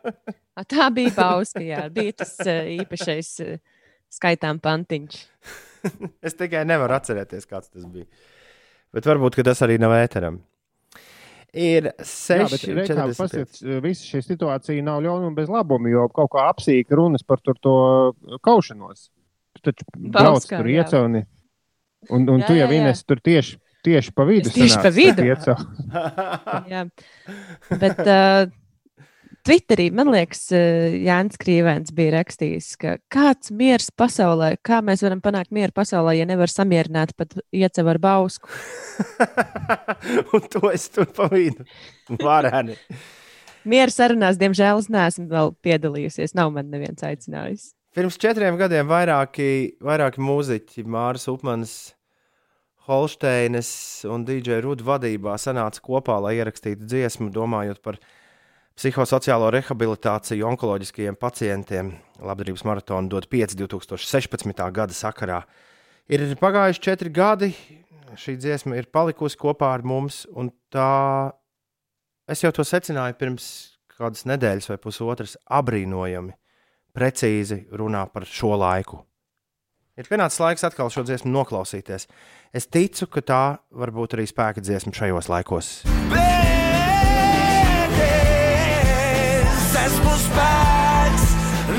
tā 0.72 0.88
bija 0.94 1.14
Bauska, 1.16 1.62
jā, 1.64 1.86
bija 1.92 2.18
tas 2.22 2.36
īpašais 2.46 3.36
skaitām 4.14 4.60
pantiņš. 4.62 5.20
es 6.26 6.36
tikai 6.38 6.64
nevaru 6.68 6.96
atcerēties, 6.96 7.46
kāds 7.50 7.70
tas 7.72 7.86
bija. 7.86 8.08
Bet 8.94 9.06
varbūt 9.08 9.40
tas 9.46 9.62
arī 9.66 9.78
nav 9.82 9.94
ēteram. 9.96 10.38
Ir 11.54 11.92
seši 12.02 12.72
monētas. 12.74 13.60
Visa 13.82 14.06
šī 14.08 14.20
situācija 14.26 14.82
nav 14.82 15.02
ļaunuma 15.04 15.36
bez 15.36 15.50
labuma, 15.50 15.90
jo 15.90 16.08
kaut 16.14 16.32
kā 16.32 16.48
apsīka 16.50 16.98
runas 16.98 17.22
par 17.22 17.42
to 17.42 17.84
kaušanos. 18.42 19.08
Tu 19.54 19.62
taču 19.68 19.86
brauc 19.94 20.46
tur 20.50 20.70
iecēni. 20.70 21.22
Un, 22.10 22.26
un 22.26 22.42
jā, 22.42 22.48
tu 22.48 22.56
jau 22.58 22.66
vienes 22.68 23.00
tur 23.06 23.22
tieši, 23.24 23.54
tieši 23.84 24.12
pa 24.16 24.26
vidu. 24.28 24.52
Tieši 24.54 24.82
pa 24.82 24.92
vidu. 24.94 25.24
jā. 26.72 26.84
Bet 27.80 28.00
uh, 28.04 28.52
Twitterī, 29.44 29.90
man 29.92 30.08
liekas, 30.08 30.46
eh, 30.56 30.94
Jānis 31.04 31.36
Krīvens 31.36 31.92
bija 31.92 32.14
rakstījis, 32.14 32.68
ka 32.80 32.94
kāds 33.12 33.50
miers 33.52 33.90
pasaulē, 33.92 34.54
kā 34.64 34.78
mēs 34.80 35.02
varam 35.04 35.20
panākt 35.20 35.52
mieru 35.52 35.74
pasaulē, 35.76 36.14
ja 36.16 36.24
nevar 36.24 36.48
samierināt 36.48 37.12
pat 37.12 37.36
iecev 37.52 37.90
ar 37.92 38.00
bausku. 38.00 38.48
Un 40.32 40.48
to 40.48 40.70
es 40.72 40.88
tur 40.94 41.10
pa 41.12 41.28
vidu. 41.28 41.66
Varēni. 42.08 42.78
Mieru 43.68 43.92
sarunās, 43.92 44.40
diemžēl, 44.40 44.80
es 44.80 44.88
neesmu 44.92 45.28
vēl 45.28 45.52
piedalījusies. 45.64 46.32
Nav 46.40 46.54
man 46.56 46.72
neviens 46.72 47.04
aicinājis. 47.04 47.74
Pirms 47.94 48.16
četriem 48.20 48.56
gadiem 48.56 48.88
vairāki, 48.88 49.76
vairāki 49.84 50.24
mūziķi, 50.24 50.86
Māris 50.88 51.28
Upmans, 51.28 51.92
Holsteines 52.84 53.68
un 54.04 54.26
DJ 54.28 54.58
Rudu 54.60 54.84
vadībā 54.84 55.38
sanāca 55.40 55.80
kopā, 55.80 56.18
lai 56.20 56.34
ierakstītu 56.36 56.84
dziesmu, 56.84 57.30
domājot 57.32 57.80
par 57.80 57.96
psihosociālo 58.76 59.48
rehabilitāciju 59.54 60.44
onkoloģiskajiem 60.50 61.16
pacientiem. 61.16 61.94
Labdarības 62.20 62.64
maratona 62.68 63.08
dod 63.08 63.28
5 63.32 63.56
2016. 63.56 64.60
gada 64.76 64.96
sakarā. 64.96 65.40
Ir 66.12 66.26
pagājuši 66.36 66.84
četri 66.84 67.14
gadi, 67.14 67.54
šī 68.20 68.36
dziesma 68.42 68.76
ir 68.76 68.90
palikusi 68.92 69.40
kopā 69.40 69.72
ar 69.78 69.86
mums, 69.86 70.26
un 70.36 70.52
tā 70.68 71.32
es 72.28 72.44
jau 72.44 72.52
to 72.52 72.68
secināju 72.68 73.16
pirms 73.16 73.48
kādas 73.96 74.26
nedēļas 74.28 74.68
vai 74.74 74.78
pusotras 74.82 75.38
abrīnojami, 75.48 76.36
precīzi 76.92 77.62
runā 77.72 78.04
par 78.12 78.28
šo 78.28 78.52
laiku. 78.60 79.00
Ir 79.94 80.08
pienācis 80.10 80.40
laiks 80.42 80.66
atkal 80.66 80.90
šo 80.90 81.04
dziesmu 81.06 81.30
noklausīties. 81.30 82.08
Es 82.54 82.66
ticu, 82.66 83.06
ka 83.06 83.22
tā 83.22 83.42
var 83.70 83.94
būt 83.94 84.18
arī 84.18 84.26
spēka 84.26 84.64
dziesma 84.64 84.94
šajos 84.94 85.30
laikos. 85.30 85.74
Bē! 86.10 86.34
esmu 89.84 90.14
spēks, 90.22 91.24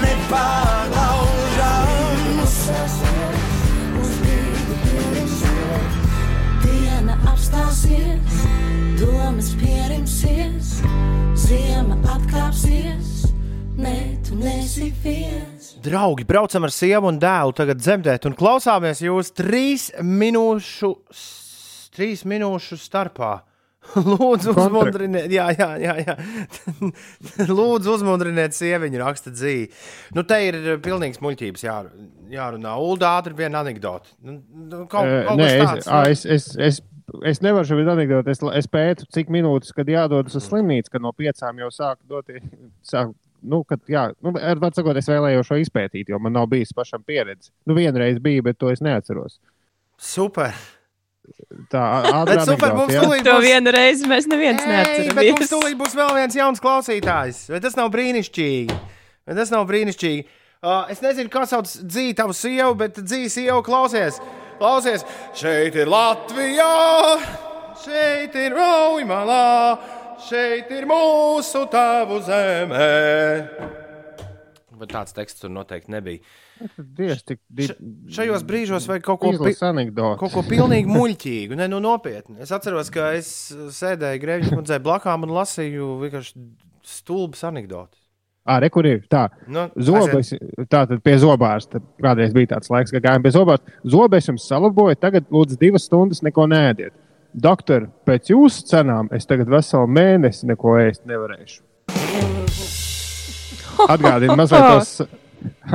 nepārlaužams. 0.02 2.56
Diena 6.66 7.16
apstāsies, 7.32 8.36
domas 9.02 9.50
pierimsies, 9.62 10.68
ziema 11.48 11.98
atkāpsies. 12.18 13.08
Ne, 13.76 13.98
tu 14.28 14.34
nesi 14.40 14.88
viens. 15.04 15.55
Draugi, 15.86 16.26
braucam 16.26 16.66
ar 16.66 16.74
sievu 16.74 17.12
un 17.12 17.18
dēlu 17.22 17.54
tagad 17.54 17.78
dzemdēt 17.78 18.26
un 18.26 18.36
klausāmies 18.38 19.04
jūs 19.06 19.30
trīs 19.38 19.92
minūšu, 20.02 20.94
trīs 21.94 22.24
minūšu 22.26 22.80
starpā. 22.82 23.36
Lūdzu, 24.02 24.56
uzmundriniet, 24.58 25.30
jā, 25.30 25.46
jā, 25.54 25.68
jā, 25.78 25.94
jā. 26.02 26.16
Lūdzu, 27.58 27.92
uzmundriniet 28.00 28.56
sieviņu, 28.58 28.98
raksta 29.02 29.34
dzīvi. 29.34 29.68
Nu, 30.18 30.24
te 30.26 30.40
ir 30.48 30.58
pilnīgs 30.82 31.22
muļķības 31.22 31.66
jā, 31.68 31.76
jārunā. 32.34 32.74
Ulda 32.82 33.16
ātri 33.20 33.38
viena 33.38 33.62
anekdote. 33.62 34.16
Nu, 34.26 34.40
nu 34.42 34.82
kaut, 34.90 35.06
kaut 35.28 35.38
Nē, 35.38 35.52
tāds, 35.62 35.86
es, 35.86 35.92
nu. 35.92 36.02
es, 36.10 36.26
es, 36.26 36.82
es, 36.82 37.20
es 37.36 37.44
nevaru 37.46 37.70
šo 37.70 37.78
anekdoti. 37.94 38.34
Es, 38.34 38.42
es 38.64 38.72
pētu, 38.74 39.06
cik 39.14 39.30
minūtes, 39.34 39.76
kad 39.78 39.90
jādodas 39.92 40.38
uz 40.40 40.50
slimnīcu, 40.50 40.96
kad 40.96 41.06
no 41.06 41.14
piecām 41.14 41.62
jau 41.62 41.70
sāk 41.74 42.00
doties. 42.10 42.42
Sāk, 42.92 43.14
nu, 43.48 43.64
kad, 43.68 43.82
jā, 43.92 44.08
nu, 44.26 44.34
var 44.36 44.74
sakot, 44.76 44.98
es 45.00 45.10
vēlējos 45.10 45.50
šo 45.50 45.60
izpētīt, 45.62 46.10
jo 46.12 46.20
man 46.22 46.36
nav 46.36 46.50
bijis 46.52 46.74
pašam 46.76 47.04
pieredze. 47.06 47.52
Nu, 47.68 47.78
vienreiz 47.78 48.20
bija, 48.24 48.44
bet 48.46 48.60
to 48.62 48.72
es 48.74 48.84
neatceros. 48.86 49.40
Super! 50.02 50.56
Tā 51.74 51.84
ātrāk 52.12 52.44
super. 52.50 52.74
Mums 52.78 52.94
ja? 52.94 53.04
būs... 53.06 53.24
To 53.26 53.38
vienu 53.44 53.74
reizi 53.74 54.10
mēs 54.10 54.28
neviens 54.30 54.62
neatceramies. 54.62 55.38
Mums 55.40 55.54
tūlīt 55.54 55.78
būs 55.80 55.98
vēl 55.98 56.14
viens 56.20 56.38
jauns 56.38 56.62
klausītājs. 56.64 57.46
Vai 57.54 57.62
tas 57.64 57.78
nav 57.80 57.92
brīnišķīgi? 57.96 58.80
Vai 59.26 59.38
tas 59.40 59.54
nav 59.54 59.66
brīnišķīgi? 59.70 60.26
Uh, 60.66 60.88
es 60.90 61.02
nezinu, 61.04 61.30
kā 61.34 61.44
sauc 61.50 61.70
dzīvi 61.70 62.16
tavu 62.18 62.34
sievu, 62.34 62.74
bet 62.80 62.98
dzīvi 63.02 63.30
sievu 63.30 63.62
klausies. 63.66 64.18
Klausies, 64.58 65.04
šeit 65.36 65.76
ir 65.76 65.90
Latvija, 65.92 66.70
šeit 67.84 68.38
ir 68.40 68.56
Raujimalā, 68.56 69.42
šeit 70.24 70.72
ir 70.72 70.88
mūsu 70.90 71.66
tavu 71.72 72.22
zemē. 72.26 72.90
Bet 74.76 74.92
tāds 74.92 75.16
teksts 75.16 75.40
tur 75.40 75.52
noteikti 75.56 75.94
nebija. 75.94 76.20
Dievs, 76.78 77.24
tik, 77.28 77.40
di... 77.52 77.68
Šajos 78.16 78.44
brīžos 78.48 78.88
vajag 78.90 79.06
kaut 79.08 79.22
ko 79.22 79.32
tādu- 79.36 79.86
kaut 80.22 80.34
ko 80.34 80.44
pilnīgi 80.48 80.92
muļķīgu, 80.92 81.56
ne 81.60 81.68
nu 81.72 81.80
nopietni. 81.84 82.42
Es 82.44 82.52
atceros, 82.56 82.92
ka 82.92 83.14
es 83.16 83.30
sēdēju 83.52 84.24
Grēviņš 84.24 84.56
kundzei 84.56 84.80
blakām 84.84 85.24
un 85.28 85.36
lasīju 85.36 85.94
vienkārši 86.04 86.44
stulbas 86.86 87.44
anekdotas. 87.48 88.00
Ārē, 88.46 88.70
kur 88.70 88.86
ir 88.86 89.00
tā? 89.10 89.24
Nu, 89.50 89.66
Zobais, 89.82 90.30
tā 90.70 90.84
tad 90.86 91.00
pie 91.02 91.16
zobārsta. 91.18 91.80
Kādreiz 92.04 92.36
bija 92.36 92.52
tāds 92.54 92.70
laiks, 92.70 92.94
ka 92.94 93.02
gājām 93.02 93.24
pie 93.26 93.32
zobārsta. 93.34 93.74
Zobais 93.90 94.30
jums 94.30 94.46
salaboja, 94.46 95.00
tagad 95.02 95.32
lūdzu 95.34 95.58
divas 95.58 95.88
stundas 95.90 96.22
neko 96.26 96.46
nēdiet. 96.52 96.94
Doktor, 97.36 97.90
pēc 98.08 98.30
jūsu 98.32 98.64
cenām 98.70 99.10
es 99.16 99.28
tagad 99.28 99.50
veselu 99.52 99.90
mēnesi 99.92 100.48
neko 100.48 100.78
ēst 100.80 101.04
nevarēšu. 101.10 101.60
Atgādini 103.92 104.38
mazliet 104.40 104.64
tos 104.72 104.92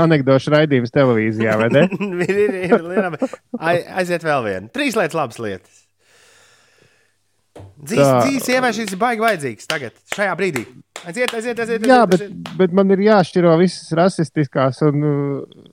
anekdošu 0.00 0.54
raidījums 0.54 0.94
televīzijā, 0.94 1.58
vai 1.60 1.68
ne? 1.74 1.82
aiziet 4.00 4.24
vēl 4.24 4.46
viena. 4.46 4.72
Trīs 4.72 4.96
lietas, 4.96 5.18
labas 5.20 5.42
lietas. 5.42 5.76
Dzīves 7.90 8.78
šis 8.78 8.94
ir 8.94 9.00
baigi 9.00 9.24
vajadzīgs 9.26 9.68
tagad, 9.68 9.92
šajā 10.16 10.32
brīdī. 10.40 10.64
Aiziet, 11.04 11.34
aiziet, 11.36 11.60
aiziet. 11.60 11.84
Jā, 11.84 12.02
aiziet, 12.06 12.16
aiziet. 12.16 12.40
Bet, 12.40 12.56
bet 12.62 12.76
man 12.80 12.96
ir 12.96 13.04
jāšķiro 13.04 13.52
visas 13.60 13.92
rasistiskās 14.00 14.80
un 14.88 15.04
uh, 15.04 15.68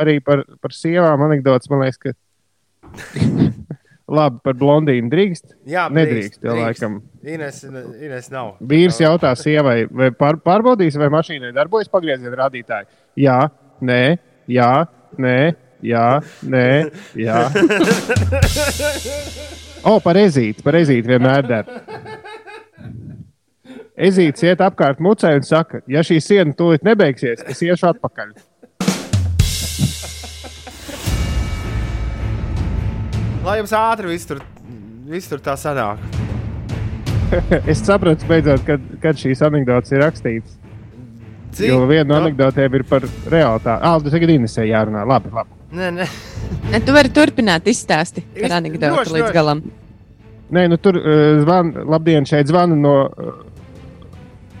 arī 0.00 0.20
par, 0.24 0.44
par 0.60 0.76
sievām 0.76 1.24
anekdotas. 1.30 1.72
Man 1.72 1.86
liekas, 1.86 2.00
ka 2.00 2.12
Labi, 4.10 4.40
par 4.42 4.56
blondīnu 4.58 5.10
drīkst. 5.12 5.52
Jā, 5.70 5.84
nedrīkst. 5.94 6.40
Jā, 6.42 6.54
laikam. 6.58 6.98
Ines, 7.22 7.62
Ines 7.62 8.30
nav. 8.32 8.56
Vīrs 8.72 8.98
jautā 8.98 9.30
sievai, 9.38 9.84
vai 9.86 10.10
pār, 10.16 10.40
pārbaudīs, 10.42 10.98
vai 10.98 11.10
mašīnai 11.14 11.52
darbojas 11.54 11.90
pagrieziena 11.92 12.34
rādītāji. 12.42 12.90
Jā, 13.22 13.38
nē, 13.86 14.02
jā, 14.50 14.72
nē, 15.20 15.36
jā, 15.86 16.06
nē. 16.42 16.66
Jā. 17.22 17.38
o, 19.92 19.96
par 20.02 20.18
ezīti, 20.24 20.66
par 20.66 20.80
ezīti 20.80 21.14
vienmēr 21.14 21.46
der. 21.46 21.70
Ezīts 24.10 24.42
iet 24.42 24.62
apkārt 24.64 24.98
mucē 25.04 25.36
un 25.36 25.46
saka, 25.46 25.84
ja 25.90 26.02
šī 26.06 26.18
siena 26.24 26.56
tūlīt 26.56 26.82
nebeigsies, 26.88 27.44
es 27.46 27.62
iešu 27.62 27.92
atpakaļ. 27.92 28.32
Lai 33.40 33.56
jums 33.56 33.72
ātri 33.72 34.10
viss 34.10 34.28
tur, 34.28 34.42
viss 35.08 35.30
tur 35.30 35.40
tā 35.40 35.54
sanāk. 35.56 36.00
es 37.70 37.80
sapratu, 37.80 38.26
beidzot, 38.28 38.64
kad, 38.66 38.82
kad 39.00 39.16
šīs 39.16 39.40
anekdotas 39.46 39.94
ir 39.94 40.02
rakstītas. 40.04 40.58
Cik? 41.56 41.66
Jo 41.66 41.80
viena 41.88 42.06
no 42.12 42.18
anekdotēm 42.20 42.76
ir 42.78 42.84
par 42.86 43.06
realitāti. 43.32 43.80
Ah, 43.80 43.96
tas 43.98 44.12
tagad 44.14 44.30
Inesē 44.34 44.66
jārunā. 44.68 45.02
Labi, 45.08 45.32
labi. 45.34 45.56
Nē, 45.74 45.88
nē. 45.96 46.08
Ne, 46.70 46.80
tu 46.84 46.94
vari 46.94 47.10
turpināt 47.14 47.66
izstāstīt 47.70 48.28
par 48.36 48.58
anekdoti 48.58 49.08
līdz 49.08 49.24
droši. 49.24 49.34
galam. 49.34 49.62
Nē, 50.50 50.66
nu 50.70 50.78
tur 50.82 50.98
uh, 51.00 51.40
zvan, 51.40 51.72
labdien, 51.90 52.26
šeit 52.28 52.50
zvana 52.50 52.76
no 52.78 52.94
uh, 53.06 53.40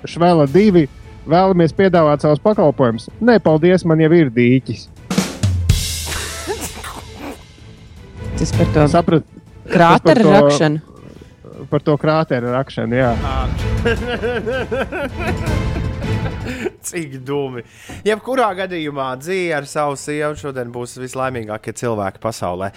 Švela 0.08 0.48
divi. 0.50 0.86
Vēlamies 1.30 1.76
piedāvāt 1.76 2.24
savus 2.24 2.40
pakalpojumus. 2.42 3.10
Nē, 3.20 3.36
paldies, 3.44 3.84
man 3.86 4.00
jau 4.02 4.10
ir 4.16 4.32
dīķis. 4.34 4.88
Tas 8.40 8.52
par 8.56 8.66
to 8.72 8.86
Sapratu 8.88 9.24
krāteru 9.68 10.24
to- 10.24 10.32
rakšanu. 10.32 10.80
par 11.70 11.80
to 11.84 11.96
krāteru 12.00 12.48
rakšanu. 12.54 12.94
Jā. 12.96 13.10
Cik 16.90 17.18
dūmi. 17.28 17.62
Jebkurā 18.06 18.48
gadījumā 18.62 19.10
dzīve 19.20 19.54
ar 19.60 19.66
savu 19.68 19.96
sievu 20.00 20.38
šodien 20.40 20.72
būs 20.72 20.96
vislaimīgākie 21.02 21.74
cilvēki 21.76 22.22
pasaulē. 22.22 22.70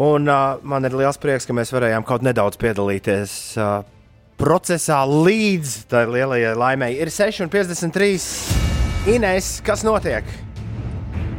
Un 0.00 0.28
uh, 0.30 0.56
man 0.62 0.86
ir 0.86 0.94
liels 0.96 1.18
prieks, 1.20 1.46
ka 1.48 1.52
mēs 1.56 1.72
varējām 1.74 2.04
kaut 2.08 2.22
nedaudz 2.24 2.56
piedalīties 2.62 3.32
uh, 3.60 3.82
procesā 4.40 5.02
līdz 5.04 5.74
tai 5.90 6.06
lielajai 6.08 6.54
laimei. 6.56 6.92
Ir 7.02 7.10
6,53. 7.12 8.16
Ines, 9.12 9.58
kas 9.66 9.84
notiek? 9.86 10.24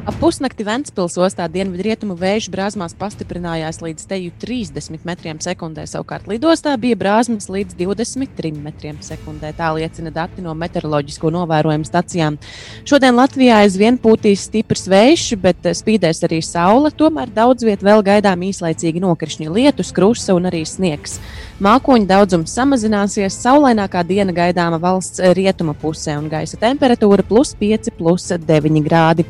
Ap 0.01 0.15
pusnakti 0.17 0.65
Ventspils 0.65 1.13
ostā 1.21 1.45
dienvidrietumu 1.45 2.15
vēju 2.17 2.49
brāzmās 2.49 2.95
pastiprinājās 2.97 3.83
līdz 3.83 4.07
teju 4.09 4.31
30 4.41 5.03
metriem 5.05 5.37
sekundē. 5.37 5.83
Savukārt 5.85 6.25
lidostā 6.25 6.73
bija 6.81 6.97
brāzmas 6.97 7.45
līdz 7.53 7.75
23 7.77 8.49
metriem 8.63 8.97
sekundē. 9.05 9.51
Tā 9.53 9.69
liecina 9.77 10.09
dati 10.09 10.41
no 10.41 10.55
meteoroloģisko 10.57 11.29
novērojumu 11.35 11.85
stacijām. 11.85 12.39
Šodien 12.81 13.13
Latvijā 13.13 13.59
aizvien 13.61 13.99
pūtīs 14.01 14.47
stiprs 14.49 14.87
vējš, 14.89 15.27
bet 15.43 15.69
eh, 15.69 15.77
spīdēs 15.77 16.25
arī 16.25 16.41
saule. 16.49 16.89
Tomēr 16.89 17.29
daudz 17.37 17.69
viet 17.69 17.85
vēl 17.85 18.01
gaidām 18.01 18.41
īslaicīgi 18.49 19.05
nokrišņi, 19.05 19.53
lietus, 19.53 19.93
krusta 19.93 20.33
un 20.33 20.49
arī 20.49 20.63
sniegs. 20.65 21.19
Mākoņu 21.61 22.07
daudzums 22.09 22.55
samazināsies, 22.57 23.35
saulainākā 23.37 24.01
diena 24.09 24.33
gaidāma 24.33 24.79
valsts 24.81 25.21
rietumu 25.37 25.75
pusē 25.77 26.15
un 26.17 26.25
gaisa 26.25 26.57
temperatūra 26.57 27.21
plus 27.21 27.53
5, 27.59 27.93
plus 27.99 28.31
9 28.33 28.81
grādi. 28.81 29.27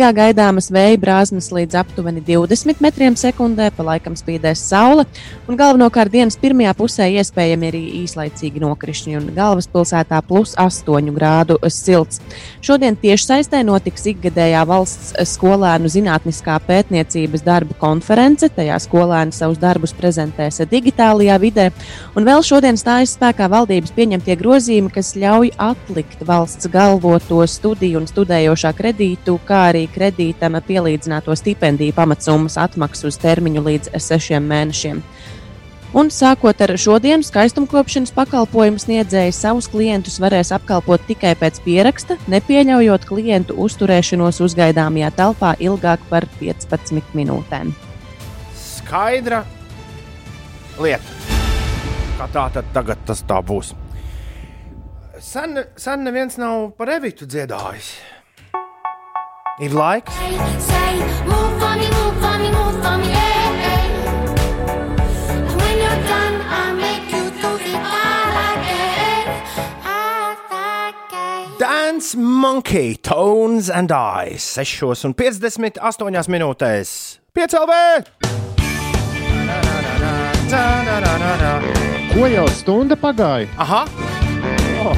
Rīgā 0.00 0.14
gaidāmas 0.16 0.70
vēja 0.72 0.96
brāzmas 0.96 1.50
līdz 1.52 1.76
aptuveni 1.76 2.22
20 2.24 2.78
metriem 2.80 3.12
sekundē, 3.20 3.66
pa 3.76 3.84
laikam 3.84 4.14
spīdēs 4.16 4.62
saule, 4.70 5.02
un 5.44 5.58
galvenokārt 5.60 6.08
dienas 6.14 6.38
pirmajā 6.40 6.70
pusē 6.78 7.08
iespējami 7.20 7.68
arī 7.68 7.80
īslaicīgi 7.98 8.62
nokrišņi, 8.62 9.18
un 9.18 9.26
galvaspilsētā 9.36 10.22
plus 10.24 10.54
8 10.56 11.10
grādu 11.12 11.58
silts. 11.68 12.22
Šodien 12.64 12.96
tieši 12.96 13.26
saistē 13.26 13.60
notiks 13.60 14.08
ikgadējā 14.14 14.62
valsts 14.70 15.12
skolēnu 15.34 15.92
zinātniskā 15.92 16.56
pētniecības 16.64 17.44
darbu 17.44 17.76
konference. 17.84 18.48
Tajā 18.56 18.80
skolēni 18.80 19.36
savus 19.36 19.60
darbus 19.60 19.92
prezentēs 20.00 20.62
digitālajā 20.72 21.36
vidē. 21.44 21.68
Un 22.16 22.24
vēl 22.24 22.40
šodien 22.40 22.80
stājas 22.80 23.18
spēkā 23.18 23.50
valdības 23.52 23.92
pieņemtie 24.00 24.40
grozījumi, 24.40 24.94
kas 24.96 25.12
ļauj 25.20 25.52
atlikt 25.60 26.24
valsts 26.24 26.72
galvoto 26.72 27.44
studiju 27.44 28.00
un 28.00 28.08
studējošā 28.08 28.72
kredītu, 28.80 29.36
kā 29.44 29.66
arī 29.74 29.89
kredītam 29.94 30.58
pielīdzināto 30.66 31.34
stipendiju 31.36 31.96
pamatsummas 31.96 32.58
atmaksu 32.60 33.08
uz 33.10 33.18
termiņu 33.20 33.66
līdz 33.66 33.92
sešiem 33.98 34.48
mēnešiem. 34.50 35.02
Un 35.90 36.06
sākot 36.14 36.60
ar 36.62 36.70
šodienu, 36.78 37.26
skaistumkopšanas 37.26 38.12
pakalpojumu 38.14 38.78
sniedzēji 38.78 39.34
savus 39.34 39.66
klientus 39.72 40.20
varēs 40.22 40.52
apkalpot 40.54 41.02
tikai 41.08 41.32
pēc 41.40 41.58
pieraksta, 41.64 42.14
nepieļaujot 42.30 43.08
klientu 43.08 43.56
uzturēšanos 43.58 44.38
uzgaidāmajā 44.46 45.10
telpā 45.18 45.56
ilgāk 45.58 46.04
par 46.12 46.28
15 46.38 47.10
minūtēm. 47.18 47.74
Skaidra 48.54 49.42
lieta. 50.78 51.18
Kā 52.20 52.30
tā 52.30 52.46
tad 52.54 52.70
tagad 52.76 53.02
tas 53.10 53.24
tā 53.26 53.42
būs? 53.42 53.74
Sen, 55.20 55.58
sen 55.76 56.06
neviens 56.06 56.38
nav 56.38 56.70
par 56.78 56.94
evitu 56.94 57.26
dziedājis. 57.26 57.90
Ir 59.60 59.74
laiks. 59.76 60.14
Dance 71.58 72.16
Monkey, 72.16 72.96
Tones 72.96 73.68
and 73.68 73.92
Eyes. 73.92 74.42
6 74.42 75.04
un 75.04 75.12
58 75.12 76.32
minūtēs. 76.32 77.20
Piecēlvē! 77.36 77.84
Ko 82.10 82.32
jau 82.32 82.48
stunda 82.56 82.96
pagāja? 82.96 83.46
Aha! 83.60 83.84
Oh. 84.80 84.96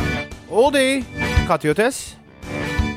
Uldī, 0.63 1.03
kā 1.51 1.59
jūties? 1.59 2.05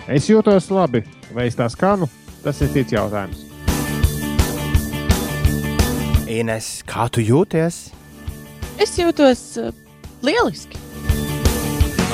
Es 0.06 0.30
jūtos 0.30 0.70
labi, 0.70 1.02
vai 1.36 1.50
es 1.50 1.58
tā 1.58 1.68
skanu? 1.72 2.08
Tas 2.46 2.62
ir 2.64 2.72
cits 2.74 2.96
jautājums. 2.96 3.44
Ines, 6.32 6.80
kā 6.88 7.06
tu 7.14 7.22
jūties? 7.22 7.86
Es 8.82 8.96
jūtos 8.98 9.44
uh, 9.62 9.70
lieliski. 10.26 10.82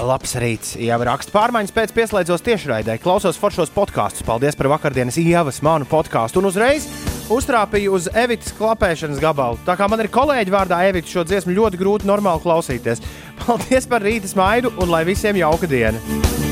Labs 0.02 0.34
rīts, 0.42 0.74
jau 0.82 0.98
raksta 1.06 1.34
pārmaiņas 1.36 1.74
pēc 1.76 1.92
pieslēdzos 1.94 2.44
tiešraidē. 2.46 2.96
Klausos 3.04 3.38
foršos 3.38 3.70
podkāstus. 3.74 4.26
Paldies 4.26 4.58
par 4.58 4.72
vakardienas 4.74 5.20
ievas 5.22 5.62
manu 5.62 5.86
podkāstu. 5.90 6.42
Un 6.42 6.50
uzreiz 6.50 6.88
uztrāpīju 7.32 7.94
uz 8.00 8.10
Evitas 8.18 8.56
klapēšanas 8.58 9.22
gabalu. 9.22 9.62
Tā 9.68 9.78
kā 9.78 9.88
man 9.92 10.02
ir 10.02 10.10
kolēģi 10.12 10.56
vārdā 10.58 10.82
Evita, 10.90 11.14
šo 11.14 11.26
dziesmu 11.30 11.54
ļoti 11.60 11.82
grūti 11.82 12.10
normāli 12.10 12.42
klausīties. 12.44 13.04
Paldies 13.46 13.90
par 13.90 14.02
rīta 14.06 14.32
smaidu 14.32 14.74
un 14.82 14.90
lai 14.90 15.06
visiem 15.08 15.38
jauka 15.38 15.70
diena! 15.70 16.51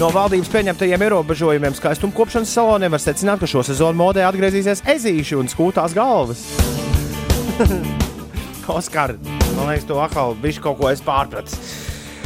No 0.00 0.08
valdības 0.08 0.48
pieņemtajiem 0.48 1.02
ierobežojumiem 1.04 1.74
skaistumkopšanas 1.76 2.52
saloniem 2.56 2.94
var 2.94 3.02
secināt, 3.02 3.42
ka 3.42 3.48
šo 3.50 3.60
sezonu 3.66 3.98
modē 3.98 4.24
atgriezīsies 4.24 4.80
ezīši 4.88 5.36
un 5.36 5.50
skūtās 5.52 5.92
galvas. 5.96 6.46
Oskar, 8.72 9.18
man 9.56 9.68
liekas, 9.68 9.84
to 9.88 9.98
atkal 10.00 10.36
viņš 10.40 10.60
kaut 10.64 10.80
ko 10.80 10.92
pārpratis. 11.04 11.58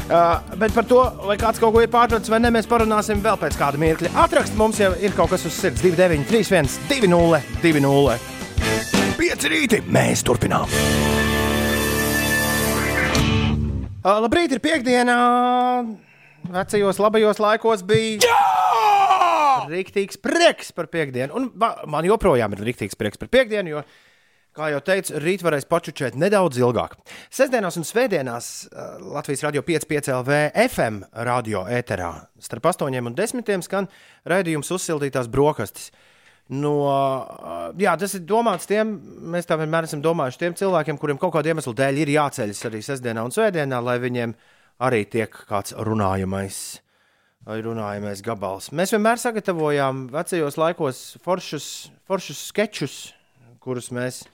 Uh, 0.06 0.38
bet 0.54 0.70
par 0.70 0.86
to, 0.86 1.00
vai 1.26 1.34
kāds 1.40 1.58
kaut 1.58 1.74
ko 1.74 1.82
ir 1.82 1.90
pārpratis 1.90 2.30
vai 2.30 2.38
nē, 2.38 2.52
mēs 2.54 2.68
parunāsim 2.70 3.18
vēl 3.24 3.40
pēc 3.42 3.58
kāda 3.58 3.80
mirkļa. 3.82 4.14
Atrakst 4.22 4.54
mums 4.54 4.78
jau 4.78 4.92
ir 5.02 5.16
kaut 5.18 5.34
kas 5.34 5.48
uz 5.50 5.58
sirds 5.58 5.82
2931, 5.82 6.70
20, 6.86 7.50
20. 7.66 8.32
Pieci 9.18 9.50
rīti, 9.50 9.82
mēs 9.90 10.22
turpinām. 10.22 10.70
Uh, 14.06 14.18
labrīt, 14.22 14.54
ir 14.54 14.62
piekdiena. 14.62 16.05
Vecajos 16.51 16.99
labajos 17.03 17.40
laikos 17.42 17.82
bija. 17.86 18.34
Rīktīgs 19.66 20.20
prieks 20.22 20.72
par 20.76 20.88
piekdienu. 20.92 21.34
Un 21.34 21.49
man 21.90 22.07
joprojām 22.07 22.55
ir 22.55 22.62
rīktīgs 22.68 22.99
prieks 22.99 23.18
par 23.18 23.30
piekdienu, 23.32 23.72
jo, 23.72 23.82
kā 24.57 24.70
jau 24.72 24.80
teicu, 24.84 25.16
rīt 25.22 25.42
varēs 25.44 25.66
pačučēt 25.68 26.16
nedaudz 26.18 26.61
ilgāk. 26.61 26.97
Sestdienās 27.34 27.78
un 27.80 27.86
svētdienās 27.88 28.51
uh, 28.68 28.99
Latvijas 29.16 29.42
radio 29.49 29.64
5,5 29.66 30.12
LV 30.20 30.40
FM 30.68 31.01
radio 31.26 31.64
ēterā 31.66 32.12
starp 32.42 32.70
8 32.72 33.01
un 33.03 33.16
10 33.18 33.66
skan 33.66 33.90
raidījums 34.28 34.70
uzsildītās 34.76 35.30
brokastis. 35.32 35.90
No, 36.47 36.76
uh, 36.86 37.72
jā, 37.74 37.97
tas 37.99 38.12
ir 38.14 38.22
domāts 38.22 38.68
tiem, 38.70 38.92
mēs 39.34 39.49
tā 39.51 39.59
vienmēr 39.59 39.88
esam 39.88 40.05
domājuši, 40.05 40.44
tiem 40.44 40.55
cilvēkiem, 40.61 41.01
kuriem 41.03 41.18
kaut 41.18 41.34
kāda 41.34 41.51
iemesla 41.51 41.74
dēļ 41.74 42.05
ir 42.05 42.12
jāceļas 42.20 42.68
arī 42.68 42.84
sestdienā 42.86 43.24
un 43.26 43.34
svētdienā, 43.34 43.80
lai 43.82 43.97
viņiem 44.05 44.36
arī 44.83 45.05
tiek 45.09 45.33
kāds 45.49 45.74
runājamais, 45.77 46.61
runājamais 47.47 48.22
gabals. 48.27 48.70
Mēs 48.77 48.95
vienmēr 48.95 49.20
sagatavojām 49.22 50.07
vecajos 50.14 50.59
laikos 50.61 51.03
foršus, 51.24 51.68
foršus 52.09 52.49
sketčus, 52.51 52.97
kurus 53.62 53.93
mēs 53.95 54.24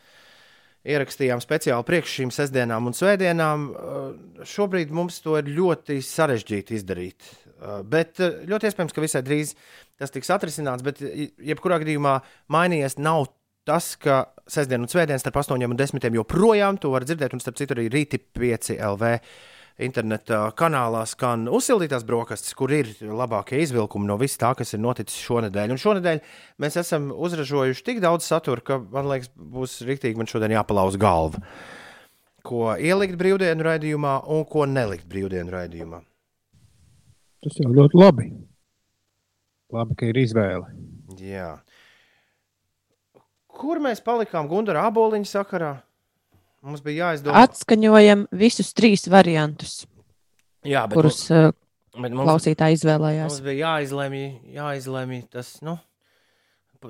ierakstījām 0.89 1.43
speciāli 1.43 1.87
priekš 1.87 2.17
šīm 2.19 2.33
sestdienām 2.35 2.89
un 2.91 2.97
svētdienām. 2.97 3.69
Uh, 3.71 4.47
Šobrīd 4.49 4.91
mums 4.95 5.21
to 5.23 5.37
ir 5.39 5.51
ļoti 5.55 6.01
sarežģīti 6.03 6.79
izdarīt. 6.79 7.29
Uh, 7.63 7.81
Bet 7.87 8.19
uh, 8.19 8.43
ļoti 8.49 8.71
iespējams, 8.71 8.97
ka 8.97 9.05
visai 9.05 9.23
drīz 9.27 9.55
tas 10.01 10.11
tiks 10.11 10.33
atrisināts. 10.35 10.83
Bet, 10.87 10.99
jebkurā 11.03 11.79
gadījumā, 11.85 12.19
mainījies 12.51 12.99
nav 12.99 13.29
tas, 13.69 13.93
ka 14.01 14.25
sestdien 14.51 14.83
un 14.83 14.91
svētdien 14.91 15.21
starp 15.23 15.39
8 15.45 15.63
un 15.69 15.79
10 15.79 16.19
joprojām 16.19 16.81
to 16.83 16.91
var 16.91 17.07
dzirdēt, 17.07 17.37
un 17.37 17.43
starp 17.43 17.61
citu 17.61 17.77
arī 17.77 17.87
rīti 17.93 18.19
5 18.19 18.75
LV. 18.83 19.13
Interneta 19.83 20.45
kanālā 20.59 21.03
skan 21.11 21.49
uzsildītās 21.51 22.07
brokastis, 22.09 22.55
kur 22.59 22.73
ir 22.75 22.91
labākie 23.03 23.61
izvilkumi 23.65 24.09
no 24.09 24.17
viss 24.21 24.41
tā, 24.41 24.53
kas 24.59 24.75
ir 24.77 24.83
noticis 24.83 25.19
šonadēļ. 25.27 25.75
Un 25.75 25.83
šonadēļ 25.83 26.23
mēs 26.63 26.79
esam 26.81 27.11
uzražojuši 27.13 27.87
tik 27.87 28.03
daudz 28.05 28.27
satura, 28.29 28.65
ka 28.65 28.79
man 28.83 29.11
liekas, 29.11 29.33
būs 29.37 29.81
rīktīgi 29.89 30.21
man 30.21 30.31
šodien 30.31 30.55
jāpalauz 30.57 30.99
galva. 31.01 31.43
ko 32.47 32.73
ielikt 32.75 33.19
brīvdienu 33.19 33.67
raidījumā 33.67 34.17
un 34.35 34.45
ko 34.51 34.67
nelikt 34.67 35.07
brīvdienu 35.11 35.55
raidījumā. 35.55 36.03
Tas 37.43 37.59
jau 37.59 37.71
ļoti 37.75 37.99
labi. 37.99 38.29
Labi, 39.73 39.97
ka 39.99 40.11
ir 40.11 40.19
izvēle. 40.21 40.69
Jā. 41.23 41.55
Kur 43.53 43.81
mēs 43.83 44.03
palikām 44.05 44.49
Gunara 44.51 44.87
aboliņa 44.91 45.29
sakarā? 45.29 45.73
Mums 46.63 46.83
bija 46.85 47.09
jāizdomā, 47.09 47.43
Atskaņojam 47.47 48.27
visus 48.39 48.71
trīs 48.77 49.09
variantus, 49.11 49.83
Jā, 50.63 50.85
bet 50.87 50.95
kurus 50.95 51.25
mums, 51.31 51.57
bet 51.97 52.15
mums, 52.15 52.27
klausītāji 52.29 52.79
izvēlējās. 52.79 53.33
mums 53.33 53.45
bija 53.47 53.73
jāizlemj, 53.73 54.23
jāizlemj 54.55 55.23
tas, 55.35 55.57
nu, 55.67 55.77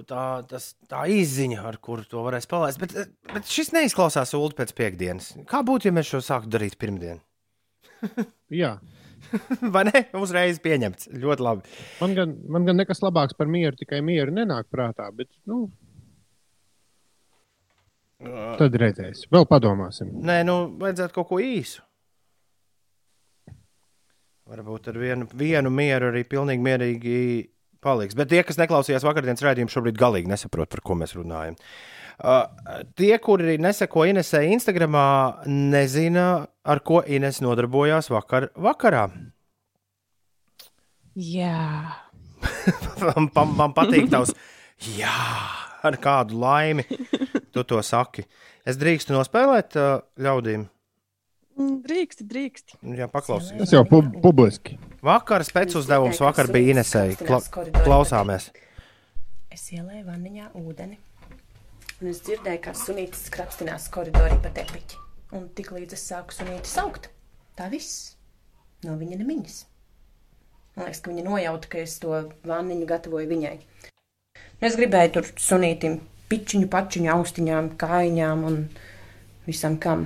tā, 0.09 0.27
tas, 0.51 0.73
tā 0.93 1.07
izziņa, 1.09 1.63
ar 1.73 1.81
kuru 1.81 2.05
to 2.09 2.25
varēs 2.27 2.49
palaist. 2.51 2.81
Bet, 2.83 2.97
bet 3.33 3.49
šis 3.49 3.73
neizklausās 3.77 4.35
ulu 4.37 4.53
pēc 4.61 4.75
piekdienas. 4.77 5.33
Kā 5.49 5.65
būtu, 5.65 5.89
ja 5.89 5.97
mēs 5.97 6.13
šo 6.13 6.21
sāktu 6.25 6.53
darīt 6.53 6.77
pirmdien? 6.81 7.25
Jā, 8.63 8.77
Vai 9.75 9.85
ne? 9.89 10.03
Uzreiz 10.19 10.61
pieņemts. 10.63 11.11
Ļoti 11.23 11.45
labi. 11.45 11.77
man 12.03 12.17
gan, 12.17 12.35
man 12.53 12.67
gan 12.69 12.79
nekas 12.81 13.03
labāks 13.05 13.37
par 13.39 13.51
mieru, 13.51 13.77
tikai 13.79 14.03
mieru 14.05 14.35
nenāk 14.35 14.69
prātā. 14.73 15.09
Bet, 15.17 15.31
nu, 15.49 15.67
tad 18.59 18.77
redzēs. 18.83 19.27
Vēl 19.33 19.47
padomāsim. 19.51 20.13
Nē, 20.23 20.43
nu, 20.49 20.59
vajadzētu 20.81 21.17
kaut 21.17 21.31
ko 21.31 21.41
īsu. 21.43 21.83
Varbūt 24.53 24.91
ar 24.91 24.99
vienu, 25.01 25.27
vienu 25.39 25.71
mieru 25.73 26.11
arī 26.11 26.25
pilnīgi 26.29 26.65
mierīgi 26.67 27.19
paliks. 27.83 28.17
Bet 28.19 28.31
tie, 28.33 28.43
kas 28.47 28.59
neklausījās 28.61 29.07
vakardienas 29.07 29.43
raidījumu, 29.45 29.73
šobrīd 29.73 29.99
galīgi 30.01 30.31
nesaprot, 30.31 30.71
par 30.73 30.83
ko 30.85 30.97
mēs 30.99 31.15
runājam. 31.17 31.57
Uh, 32.23 32.45
tie, 32.99 33.15
kuri 33.23 33.57
neseko 33.63 34.05
Inesē 34.11 34.43
Instagram, 34.53 34.99
nezina, 35.73 36.27
ar 36.63 36.83
ko 36.85 37.01
Ines 37.03 37.41
nodarbojās 37.43 38.13
vakar, 38.13 38.51
vakarā. 38.55 39.07
Jā, 41.19 41.57
man, 43.01 43.29
man, 43.37 43.57
man 43.59 43.75
patīk 43.77 44.09
tavs, 44.13 44.33
jā, 44.97 45.17
ar 45.83 45.99
kādu 46.03 46.39
laimi 46.43 46.87
tu 47.55 47.65
to 47.65 47.81
saki. 47.85 48.27
Es 48.69 48.79
drīkstu 48.81 49.15
nospēlēt 49.17 49.77
uh, 49.81 50.01
ļaudīm. 50.23 50.69
Mm, 51.59 51.79
drīkst, 51.85 52.25
drīkst. 52.29 52.77
Jā, 52.97 53.09
paklausīsimies. 53.13 53.67
Tas 53.67 53.75
jau 53.75 53.83
pub 53.89 54.09
publiski. 54.25 54.79
Vakar 55.05 55.45
pēc 55.53 55.77
uzdevums 55.81 56.21
vakar 56.23 56.49
bija 56.53 56.77
Inesēji. 56.77 57.19
Kla 57.27 57.43
klausāmies. 57.83 58.49
Es 59.53 59.67
ielēju 59.75 60.07
vaniņā 60.07 60.47
ūdeni, 60.57 60.97
un 62.01 62.09
es 62.09 62.23
dzirdēju, 62.25 62.61
kā 62.65 62.73
sunītis 62.79 63.27
skrapstinās 63.29 63.91
koridorī 63.93 64.39
pa 64.41 64.53
tepiķi. 64.55 64.97
Un 65.37 65.51
tik 65.57 65.75
līdz 65.75 65.97
es 65.97 66.07
sāku 66.09 66.33
sunīti 66.33 66.71
saukt, 66.71 67.11
tā 67.59 67.69
viss 67.73 68.15
no 68.87 68.97
viņa 69.01 69.21
nemiņas. 69.21 69.59
Man 70.77 70.89
liekas, 70.89 71.03
ka 71.05 71.13
viņa 71.13 71.25
nojauta, 71.27 71.69
ka 71.69 71.83
es 71.85 71.99
to 72.01 72.17
vaniņu 72.49 72.89
gatavoju 72.89 73.29
viņai. 73.29 73.57
Nu, 74.63 74.69
es 74.69 74.77
gribēju 74.79 75.11
tur 75.17 75.27
sunītim 75.43 75.97
pičiņu, 76.31 76.69
pačiņu, 76.71 77.09
austiņām, 77.17 77.71
kājiņām 77.81 78.45
un 78.47 78.59
visam 79.49 79.75
kam. 79.83 80.05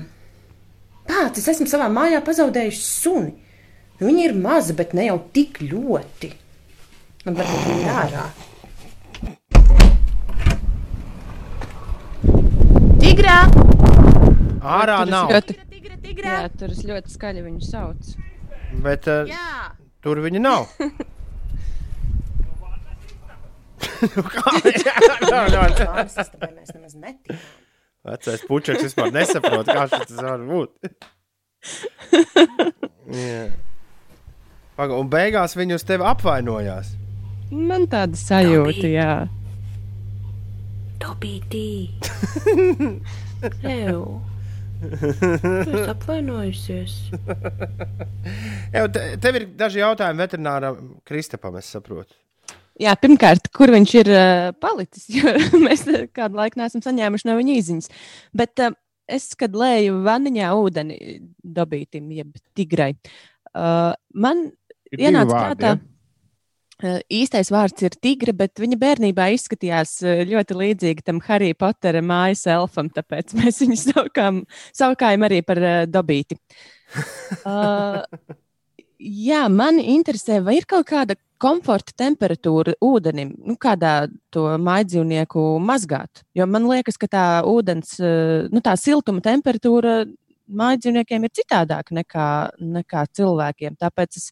Pats, 1.07 1.43
es 1.43 1.51
esmu 1.53 1.69
savā 1.71 1.91
mājā 1.93 2.23
pazaudējusi 2.25 2.81
suni. 2.87 3.35
Nu, 4.01 4.09
viņa 4.09 4.25
ir 4.31 4.35
maza, 4.41 4.73
bet 4.79 4.95
ne 4.97 5.05
jau 5.11 5.19
tik 5.37 5.61
ļoti. 5.61 6.33
Man 7.27 7.37
varbūt 7.37 7.69
viņa 7.69 7.85
ir 7.85 7.93
ārā. 8.01 8.25
Tigrā! 13.03 13.37
Ārā 14.67 14.97
Tur 15.05 15.11
nav, 15.13 15.31
Ļoti, 15.37 15.57
Tigrā, 15.71 15.97
tigrā! 16.03 16.33
jā, 16.41 16.49
tur 16.59 16.73
es 16.75 16.81
ļoti 16.89 17.13
skaļi 17.13 17.45
viņu 17.45 17.63
sauc. 17.69 18.15
bet 18.83 19.07
uh, 19.13 19.29
Jā! 19.31 19.71
tur 20.03 20.21
viņa 20.25 20.41
nav. 20.43 20.67
Istabai 26.23 26.51
mēs 26.55 26.75
nemaz 26.75 26.95
netikām. 26.95 27.41
Vecais 28.07 28.43
puķis 28.47 28.85
vispār 28.85 29.11
nesaprot, 29.15 29.67
kā 29.67 29.87
tas 29.91 30.13
var 30.21 30.43
būt. 30.47 30.93
Jā. 33.17 33.47
Paga, 34.77 34.99
un 35.01 35.09
beigās 35.11 35.57
viņi 35.59 35.79
uz 35.79 35.85
tevi 35.89 36.07
apvainojās. 36.07 36.93
Man 37.51 37.87
tāda 37.91 38.19
sajūta, 38.19 38.87
jā. 38.91 39.11
Topītī! 41.03 41.67
Ew! 43.77 44.01
Tu 44.77 45.11
esi 45.17 45.83
apvainojusies. 45.89 46.95
Jā, 48.75 48.85
te, 48.93 49.05
tev 49.23 49.41
ir 49.41 49.49
daži 49.57 49.81
jautājumi 49.81 50.23
veterināram 50.25 50.81
Kristapam, 51.09 51.57
es 51.61 51.71
saprotu. 51.73 52.15
Jā, 52.77 52.93
pirmkārt, 53.01 53.49
kur 53.57 53.73
viņš 53.73 53.93
ir 54.03 54.11
uh, 54.13 54.51
palicis? 54.61 55.09
Jo 55.17 55.33
mēs 55.63 55.87
kādu 56.17 56.41
laiku 56.41 56.61
neesam 56.61 56.85
saņēmuši 56.85 57.29
no 57.29 57.37
viņa 57.39 57.57
īsiņas. 57.63 57.91
Bet 58.37 58.63
uh, 58.65 58.77
es, 59.09 59.31
kad 59.39 59.57
lēju 59.57 60.03
vaniņā 60.05 60.53
ūdeni 60.61 60.99
dabītim, 61.57 62.11
jeb 62.19 62.37
tigrai, 62.57 62.93
uh, 63.55 63.95
man 64.13 64.49
Ir 64.93 65.07
ienāca 65.09 65.33
vārdi, 65.33 65.47
prātā. 65.47 65.73
Uh, 66.77 66.99
īstais 67.23 67.49
vārds 67.55 67.87
ir 67.87 67.97
tigre, 67.97 68.37
bet 68.37 68.61
viņa 68.61 68.77
bērnībā 68.83 69.31
izskatījās 69.33 69.97
ļoti 70.29 70.61
līdzīga 70.61 71.07
tam 71.07 71.23
Harry 71.25 71.55
Pottera 71.57 72.05
mājas 72.05 72.45
elfam, 72.53 72.93
tāpēc 72.93 73.33
mēs 73.41 73.63
viņu 73.65 73.79
saukām, 73.87 74.43
saukājam 74.77 75.25
arī 75.29 75.45
par 75.47 75.63
dabīti. 75.89 76.41
Uh, 77.43 78.05
jā, 79.03 79.41
man 79.51 79.81
interesē, 79.83 80.37
vai 80.47 80.55
ir 80.61 80.69
kaut 80.71 80.87
kāda 80.87 81.17
komforta 81.43 81.95
temperatūra 82.01 82.77
ūdenim, 82.85 83.33
nu, 83.47 83.57
kādā 83.61 84.09
to 84.35 84.47
maidzīvnieku 84.63 85.45
mazgāt. 85.63 86.23
Jo 86.37 86.47
man 86.51 86.69
liekas, 86.71 86.99
ka 87.01 87.09
tā 87.11 87.25
ūdens, 87.47 87.97
eh, 88.01 88.49
nu, 88.53 88.63
tā 88.65 88.77
siltuma 88.81 89.23
temperatūra 89.25 90.05
maidzīvniekiem 90.47 91.27
ir 91.27 91.35
citādāka 91.35 91.97
nekā, 91.97 92.29
nekā 92.61 93.07
cilvēkiem. 93.19 93.77
Tāpēc 93.81 94.21
es 94.21 94.31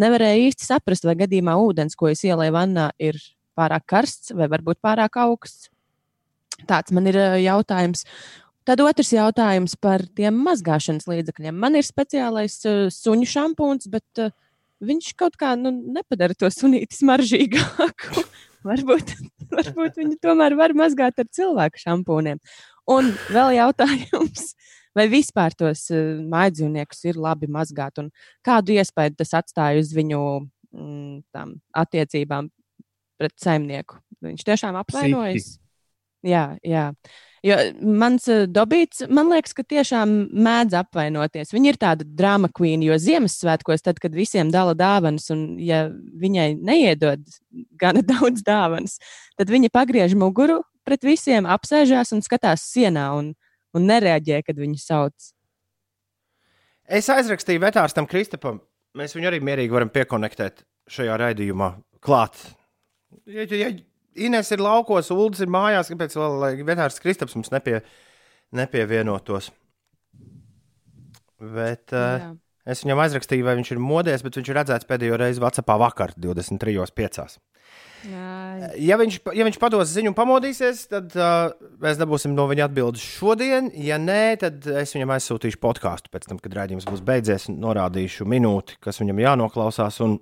nevarēju 0.00 0.50
īsti 0.50 0.66
saprast, 0.66 1.04
vai 1.04 1.16
gadījumā 1.20 1.56
ūdens, 1.60 1.96
ko 1.96 2.08
es 2.08 2.24
ielēju 2.24 2.56
vannā, 2.56 2.90
ir 2.98 3.20
pārāk 3.58 3.86
karsts 3.86 4.32
vai 4.34 4.48
varbūt 4.48 4.80
pārāk 4.82 5.20
augsts. 5.20 5.68
Tāds 6.66 6.92
man 6.92 7.06
ir 7.06 7.16
eh, 7.16 7.40
jautājums. 7.46 8.04
Tad 8.68 8.82
otrs 8.84 9.14
jautājums 9.14 9.74
par 9.80 10.02
tiem 10.14 10.36
mazgāšanas 10.44 11.08
līdzekļiem. 11.08 11.56
Man 11.56 11.78
ir 11.78 11.86
speciālais 11.86 12.58
uh, 12.68 12.90
suņu 12.92 13.26
šampūns, 13.26 13.88
bet 13.90 14.20
uh, 14.20 14.34
viņš 14.84 15.12
kaut 15.18 15.36
kā 15.40 15.54
nu, 15.58 15.72
nepadara 15.96 16.36
to 16.38 16.50
sunīti 16.52 16.98
smaržīgāku. 16.98 18.24
varbūt, 18.68 19.14
varbūt 19.52 19.98
viņi 20.00 20.18
tomēr 20.22 20.56
var 20.58 20.74
mazgāt 20.76 21.20
ar 21.20 21.28
cilvēku 21.32 21.80
šampūniem. 21.82 22.40
Un 22.90 23.10
vēl 23.30 23.54
jautājums, 23.58 24.54
vai 24.96 25.06
vispār 25.12 25.54
tos 25.58 25.86
uh, 25.94 26.18
mājdzīvniekus 26.32 27.04
ir 27.10 27.20
labi 27.20 27.50
mazgāt 27.52 28.00
un 28.02 28.10
kādu 28.46 28.76
iespēju 28.76 29.20
tas 29.20 29.34
atstāja 29.38 29.82
uz 29.82 29.92
viņu 29.96 30.20
mm, 30.40 31.16
tām 31.34 31.56
attiecībām 31.84 32.50
pret 33.20 33.36
saimnieku? 33.40 34.00
Viņš 34.24 34.46
tiešām 34.48 34.76
apvainojas. 34.80 35.54
Jā, 36.26 36.50
jā. 36.66 36.90
Jo 37.46 37.56
mans 37.80 38.26
uh, 38.28 38.42
dobīts, 38.50 39.06
man 39.08 39.30
liekas, 39.32 39.54
ka 39.56 39.64
tiešām 39.64 40.12
mēdz 40.44 40.76
apvainoties. 40.82 41.54
Viņa 41.54 41.72
ir 41.72 41.78
tāda 41.80 42.04
drama 42.04 42.50
queen, 42.52 42.82
jo 42.84 42.98
Ziemassvētkos, 43.00 43.84
tad, 43.86 44.00
kad 44.02 44.16
visiem 44.16 44.50
dala 44.52 44.74
dāvanas, 44.76 45.30
un 45.32 45.54
ja 45.60 45.86
viņai 45.90 46.50
neiedod 46.60 47.24
gana 47.80 48.04
daudz 48.12 48.44
dāvanas, 48.44 48.98
tad 49.40 49.52
viņa 49.52 49.72
pagriež 49.72 50.16
muguru 50.20 50.60
pret 50.84 51.04
visiem, 51.06 51.48
apsēžās 51.48 52.12
un 52.16 52.24
skatās 52.24 52.66
sienā 52.74 53.08
un, 53.16 53.32
un 53.76 53.88
nereaģē, 53.88 54.42
kad 54.44 54.60
viņu 54.60 54.80
sauc. 54.82 55.32
Es 56.90 57.08
aizrakstīju 57.12 57.62
vetārstam 57.62 58.08
Kristapam. 58.10 58.58
Mēs 58.98 59.14
viņu 59.14 59.28
arī 59.30 59.38
mierīgi 59.46 59.72
varam 59.72 59.92
piekonektēt 59.94 60.64
šajā 60.90 61.16
raidījumā. 61.20 61.76
Klāt. 62.02 62.36
Ja, 63.30 63.44
ja 63.46 63.70
Ines 64.18 64.50
ir 64.50 64.62
laukos, 64.62 65.10
Ulas 65.14 65.42
ir 65.42 65.50
mājās, 65.52 65.90
kāpēc 65.92 66.16
vēl 66.18 66.38
lai 66.42 66.52
vetārs 66.66 66.98
Kristaps 67.02 67.36
mums 67.38 67.52
nepie, 67.54 67.80
nepievienotos? 68.56 69.52
Bet, 71.40 71.94
uh, 71.96 72.32
es 72.68 72.82
viņam 72.84 73.04
aizrakstīju, 73.06 73.46
vai 73.46 73.56
viņš 73.60 73.70
ir 73.76 73.82
modies, 73.82 74.24
bet 74.26 74.36
viņš 74.36 74.50
ir 74.50 74.58
redzēts 74.60 74.88
pēdējo 74.88 75.20
reizi 75.20 75.42
Vācijā 75.42 75.78
vakar, 75.80 76.12
23.5. 76.18 77.38
Jā, 78.10 78.40
Ja 78.80 78.96
viņš, 79.00 79.18
ja 79.36 79.44
viņš 79.46 79.58
pados 79.60 79.90
ziņu 79.92 80.12
un 80.12 80.16
pamodīsies, 80.16 80.82
tad 80.90 81.14
uh, 81.16 81.52
mēs 81.82 81.98
dabūsim 82.00 82.34
no 82.36 82.46
viņa 82.50 82.66
atbildes 82.68 83.04
šodien. 83.04 83.70
Ja 83.76 83.96
nē, 84.00 84.36
tad 84.40 84.66
es 84.82 84.94
viņam 84.96 85.14
aizsūtīšu 85.16 85.60
podkāstu 85.62 86.12
pēc 86.12 86.28
tam, 86.28 86.40
kad 86.42 86.56
rādījums 86.58 86.88
būs 86.88 87.02
beidzies. 87.04 87.48
un 87.50 87.60
Norādīšu 87.64 88.26
minūti, 88.28 88.76
kas 88.84 89.00
viņam 89.02 89.22
jānoklausās. 89.24 90.00
Un, 90.04 90.18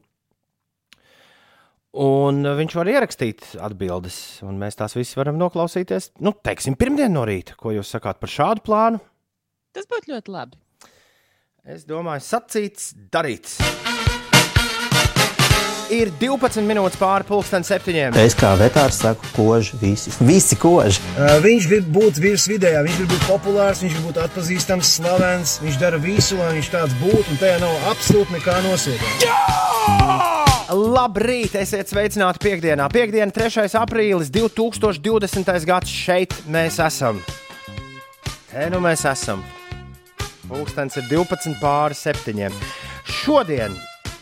un 1.97 2.43
viņš 2.59 2.77
var 2.79 2.91
ierakstīt 2.93 3.55
atbildes, 3.65 4.19
un 4.47 4.59
mēs 4.61 4.79
tās 4.79 4.97
visas 4.99 5.17
varam 5.19 5.39
noklausīties. 5.41 6.13
Nu, 6.25 6.35
teiksim, 6.45 6.77
pirmdien 6.79 7.15
no 7.15 7.25
rīta. 7.29 7.57
Ko 7.59 7.73
jūs 7.75 7.93
sakāt 7.95 8.21
par 8.21 8.33
šādu 8.33 8.65
plānu? 8.67 9.03
Tas 9.77 9.89
būtu 9.89 10.15
ļoti 10.15 10.35
labi. 10.35 10.59
Es 11.69 11.85
domāju, 11.89 12.25
sacīts, 12.25 12.95
darīts. 13.13 13.59
Ir 15.93 16.11
12 16.21 16.67
minūtes 16.69 16.99
pāri 17.01 17.25
pusdien 17.29 17.65
septiņiem. 17.65 18.17
Es 18.21 18.37
kā 18.37 18.51
vetārs 18.61 18.99
saku, 19.01 19.25
koži 19.33 19.79
visi. 19.81 20.13
Visi 20.29 20.57
koži. 20.61 21.01
Uh, 21.17 21.39
viņš 21.45 21.69
grib 21.71 21.89
būt 21.93 22.21
virs 22.21 22.45
vidējā, 22.51 22.83
viņš 22.85 22.99
grib 23.01 23.15
būt 23.15 23.29
populārs, 23.29 23.85
viņš 23.85 23.97
grib 23.97 24.09
būt 24.11 24.23
atpazīstams, 24.27 24.95
slavens. 24.99 25.59
Viņš 25.65 25.81
dara 25.81 26.01
visu, 26.03 26.37
lai 26.41 26.55
viņš 26.59 26.73
tāds 26.77 26.97
būtu, 27.01 27.25
un 27.33 27.41
tajā 27.41 27.61
nav 27.65 27.89
absolūti 27.95 28.37
nekā 28.37 28.59
nosiedāma. 28.69 30.38
Labrīt, 30.69 31.55
esiet 31.57 31.89
sveicināti 31.89 32.43
piekdienā. 32.45 32.91
Piektdiena, 32.93 33.33
3. 33.33 33.71
aprīlis 33.81 34.29
2020. 34.29 35.65
gads. 35.65 35.89
Šeit 35.89 36.35
mēs 36.45 36.77
esam. 36.85 37.23
Te 38.51 38.67
nu 38.69 38.83
mēs 38.85 39.07
esam. 39.09 39.41
Pūkstens 40.45 41.01
ir 41.01 41.09
12 41.09 41.57
pāri 41.63 41.97
7. 41.97 42.53
Šodien 43.09 43.73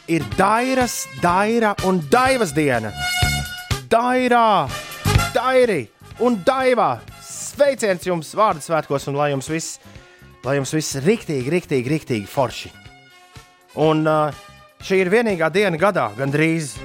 ir 0.06 0.22
Dairas, 0.38 1.00
Daira 1.18 1.74
un 1.88 1.98
Daivas 2.14 2.54
diena. 2.54 2.94
Dairā, 3.90 4.70
Dairi 5.34 5.82
un 6.22 6.38
Daivā. 6.46 7.00
Sveiciens 7.26 8.06
jums 8.06 8.30
vārdu 8.38 8.62
svētkos 8.62 9.10
un 9.10 9.18
lai 9.18 9.32
jums 9.32 9.50
viss, 9.50 9.80
lai 10.46 10.60
jums 10.60 10.78
viss 10.78 11.02
riktīgi, 11.02 11.50
riktīgi, 11.50 11.90
riktīgi 11.90 12.30
forši. 12.30 12.70
Un 13.82 14.06
uh, 14.06 14.46
šī 14.86 15.00
ir 15.02 15.10
vienīgā 15.10 15.48
diena 15.50 15.78
gadā, 15.80 16.06
gandrīz, 16.14 16.76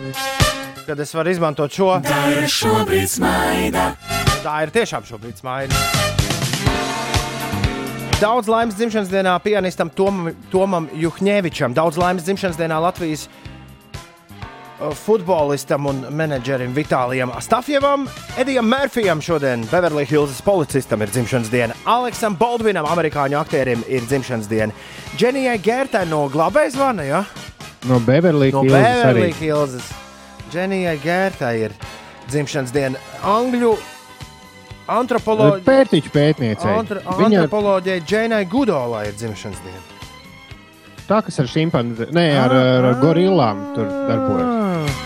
kad 0.87 0.99
es 0.99 1.13
varu 1.13 1.33
izmantot 1.35 1.73
šo. 1.73 1.93
Daira 2.05 2.47
šobrīd 2.49 3.09
smaida. 3.11 3.91
Tā 4.41 4.55
ir 4.65 4.73
tiešām 4.73 5.05
šobrīd 5.05 5.37
smaida. 5.37 5.77
Daudz 8.21 8.49
laimes 8.49 8.77
dzimšanas 8.77 9.09
dienā 9.09 9.35
pianistam 9.41 9.89
Tomam, 9.93 10.33
Tomam 10.51 10.87
Juhņēvičam, 10.93 11.73
daudz 11.77 11.97
laimes 11.97 12.25
dzimšanas 12.25 12.57
dienā 12.57 12.77
Latvijas 12.81 13.25
uh, 13.25 14.91
futbolistam 14.97 15.89
un 15.89 16.03
menedžerim 16.17 16.73
Vitālijam 16.77 17.33
Astafjevam, 17.37 18.05
Edijam 18.41 18.69
Mērfijam 18.69 19.21
šodien, 19.25 19.65
Beverly 19.73 20.05
Hills 20.09 20.41
policistam 20.45 21.01
ir 21.01 21.13
dzimšanas 21.13 21.49
diena, 21.53 21.77
Aleksam 21.89 22.37
Baldvinam, 22.37 22.89
amerikāņu 22.93 23.41
aktierim 23.41 23.85
ir 23.89 24.05
dzimšanas 24.05 24.49
diena, 24.49 24.77
Dženijai 25.17 25.57
Gērtai 25.65 26.05
no 26.09 26.27
Glabējas 26.33 26.77
vana, 26.77 27.09
ja? 27.09 27.25
No 27.89 27.99
Beverly 27.99 28.51
no. 28.51 28.61
Hills. 29.39 29.93
Dženijai 30.51 30.97
Gērtai 31.01 31.53
ir 31.65 31.73
dzimšanas 32.29 32.73
diena. 32.75 32.99
Angļu 33.23 33.71
antropoloģija. 34.91 35.63
Pērtiķu 35.65 36.11
pētniecei. 36.13 36.73
Antra, 36.75 37.01
Viņa 37.05 37.45
antropoloģijai 37.45 38.03
Džeinai 38.05 38.43
Gudolai 38.51 39.05
ir 39.09 39.15
dzimšanas 39.17 39.63
diena. 39.63 39.85
tā, 41.07 41.21
kas 41.25 41.39
ar 41.43 41.47
šimpanzi, 41.51 42.07
ne 42.15 42.27
ar, 42.39 42.53
ar, 42.55 42.85
ar 42.91 42.99
gorillām 43.01 43.63
tur 43.75 43.87
darbojas. 44.07 44.99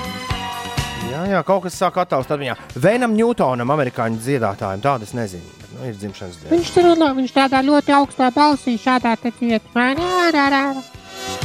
Jā, 1.10 1.22
jā, 1.32 1.44
kaut 1.48 1.64
kas 1.66 1.78
sāk 1.80 1.98
attaust 2.02 2.30
ar 2.32 2.42
viņu. 2.42 2.58
Venam 2.82 3.16
Newtonam, 3.18 3.72
amerikāņu 3.74 4.20
dziedātājam, 4.22 4.84
tādas 4.84 5.16
nezinu. 5.18 5.46
bet, 5.60 5.72
Nu, 5.76 5.84
ir 5.90 5.96
dzimšanas 6.00 6.38
diena. 6.40 6.52
Viņš 6.56 6.70
tur 6.72 6.86
runā, 6.92 7.10
viņš 7.18 7.32
tādā 7.36 7.60
ļoti 7.66 7.96
augstā 7.98 8.30
balsī, 8.32 8.78
šādā 8.80 9.16
te 9.20 9.32
dziesmā. 9.40 9.90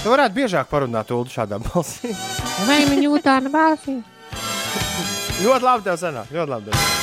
Tu 0.00 0.08
varētu 0.08 0.36
biežāk 0.36 0.70
parunāt 0.70 1.10
Ulu 1.12 1.28
šādā 1.28 1.58
balsī. 1.60 2.14
Vai 2.68 2.82
viņa 2.88 3.04
jūtā 3.04 3.36
no 3.44 3.52
balsī? 3.52 4.00
ļoti 5.40 5.64
labi 5.64 5.86
tev 5.86 5.96
sanāk, 6.00 6.32
ļoti 6.32 6.50
labi. 6.52 6.70
Tev. 6.70 7.00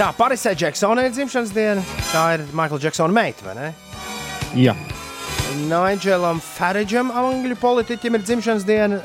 Tā, 0.00 0.08
Parisē 0.16 0.54
Džeksonai 0.56 1.08
ir 1.08 1.14
dzimšanas 1.14 1.50
diena. 1.52 1.82
Tā 2.08 2.24
ir 2.36 2.44
Maikla 2.56 2.78
Džeksona 2.80 3.12
meita, 3.12 3.44
vai 3.44 3.54
ne? 3.58 3.66
Jā. 4.56 4.74
Nigelam 5.68 6.40
Faridžam, 6.40 7.10
angļu 7.12 7.58
politiķim, 7.60 8.16
ir 8.16 8.24
dzimšanas 8.24 8.64
diena. 8.64 9.00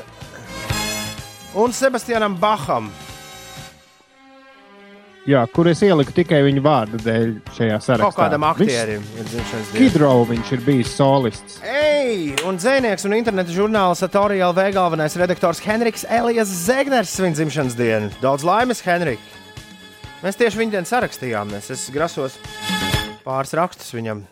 Un 1.56 1.74
Sebastianam 1.76 2.38
Baham. 2.40 2.88
Jā, 5.26 5.40
kur 5.50 5.66
es 5.66 5.80
ieliku 5.82 6.12
tikai 6.14 6.38
viņa 6.46 6.60
vārdu 6.62 6.98
dēļ 7.02 7.30
šajā 7.56 7.78
sarakstā. 7.82 8.04
Kaut 8.04 8.14
kādam 8.14 8.44
aktierim 8.46 9.02
ir 9.18 9.26
dzimšanas 9.26 9.72
diena. 9.72 9.80
Kidrov 9.80 10.20
viņš 10.30 10.52
ir 10.54 10.62
bijis 10.62 10.92
solists. 10.94 11.56
Ej, 11.66 12.36
un 12.46 12.60
dzinieks 12.62 13.08
un 13.08 13.16
interneta 13.16 13.50
žurnāla 13.50 13.96
Satorija 13.98 14.52
LV 14.52 14.68
galvenais 14.76 15.18
redaktors 15.18 15.58
Henriks 15.64 16.06
Elijas 16.06 16.52
Zegners 16.68 17.16
svin 17.18 17.34
dzimšanas 17.34 17.74
dienu. 17.74 18.12
Daudz 18.22 18.46
laimes, 18.46 18.84
Henrik! 18.86 19.26
Mēs 20.22 20.38
tieši 20.38 20.62
viņa 20.62 20.76
dienu 20.76 20.92
sarakstījāmies. 20.92 21.72
Es 21.74 21.88
grasos 21.90 22.38
pāris 23.26 23.58
rakstus 23.58 23.90
viņam 23.98 24.22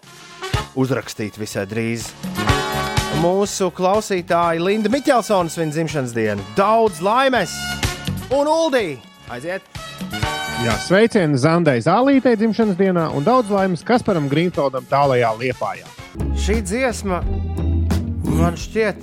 uzrakstīt 0.78 1.42
visai 1.42 1.66
drīz. 1.70 2.06
Mūsu 3.18 3.72
klausītāja 3.74 4.62
Linda 4.62 4.94
Miķelsona 4.94 5.50
svin 5.50 5.74
dzimšanas 5.74 6.14
dienu. 6.14 6.46
Daudz 6.54 7.02
laimes! 7.02 7.58
Un 8.30 8.46
Uldī! 8.46 9.00
Aiziet! 9.34 9.66
Jā, 10.64 10.78
sveicieni 10.80 11.36
Zandai 11.36 11.74
Zālītei 11.84 12.38
dzimšanas 12.40 12.78
dienā 12.78 13.02
un 13.12 13.24
daudz 13.26 13.50
laimes 13.52 13.82
Kasparam 13.84 14.30
Grīnfeldam 14.32 14.86
tālajā 14.88 15.28
liepājā. 15.36 15.90
Šī 16.40 16.54
dziesma 16.64 17.18
man 18.24 18.56
šķiet 18.56 19.02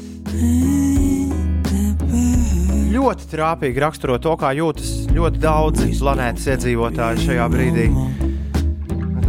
ļoti 2.96 3.30
trāpīgi 3.36 3.84
raksturo 3.84 4.18
to, 4.18 4.34
kā 4.42 4.56
jūtas 4.58 4.90
ļoti 5.14 5.42
daudzi 5.44 5.92
planētas 6.00 6.50
iedzīvotāji 6.56 7.28
šajā 7.28 7.46
brīdī. 7.54 7.88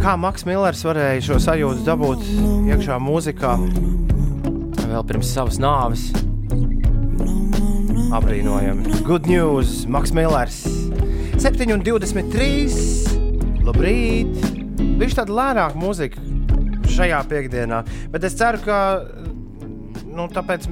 Kā 0.01 0.15
Maks 0.17 0.47
Millers 0.49 0.81
varēja 0.89 1.21
šo 1.27 1.37
sajūtu 1.43 1.85
dabūt 1.85 2.25
iekšā 2.73 2.97
mūzikā 2.97 3.53
vēl 4.87 5.05
pirms 5.05 5.35
savas 5.37 5.61
nāves? 5.61 6.09
Abrīnojami. 8.13 9.03
Good 9.05 9.29
news, 9.29 9.83
Maks 9.85 10.17
Millers. 10.17 10.63
7,23. 11.39 13.63
Labrīt! 13.63 14.33
Viņš 14.99 15.13
tāda 15.17 15.31
lēnāka 15.37 15.79
mūzika 15.79 16.19
šajā 16.93 17.19
piekdienā, 17.29 17.79
bet 18.13 18.21
es 18.27 18.35
ceru, 18.37 18.59
ka 18.65 18.77
nu, 20.13 20.27
tāpēc 20.33 20.67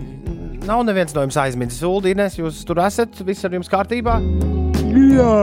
nav 0.67 0.83
neviens 0.85 1.15
no 1.15 1.23
jums 1.25 1.37
aizmirsis. 1.41 1.81
Uldīnēs, 1.87 2.37
jūs 2.41 2.55
tur 2.67 2.77
esat, 2.85 3.11
viss 3.25 3.45
ar 3.47 3.55
jums 3.57 3.71
kārtībā? 3.71 4.13
Jā, 4.91 5.35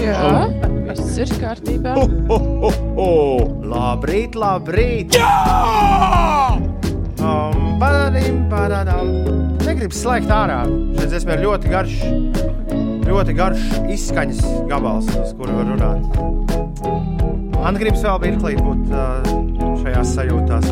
Jā, 0.00 0.32
viss 0.88 1.18
ir 1.20 1.28
kārtībā. 1.42 1.92
Labrīt, 3.72 4.32
labrīt! 4.38 5.08
Jā! 5.18 5.28
Um. 7.22 7.78
Negribu 9.62 9.94
slēgt 9.96 10.30
ārā. 10.30 10.60
Šis 10.98 11.08
dziesma 11.10 11.34
ir 11.36 11.40
ļoti 11.46 11.66
garš, 11.72 11.94
ļoti 13.06 13.34
garš 13.38 13.64
izskaņas 13.92 14.44
gabals, 14.70 15.10
uz 15.22 15.34
kuru 15.38 15.58
var 15.58 15.72
runāt. 15.72 16.00
Man 17.62 17.78
gribas 17.78 18.02
vēl 18.02 18.22
mirklīt 18.26 18.62
būt 18.62 18.94
šajās 19.82 20.14
sajūtās. 20.16 20.70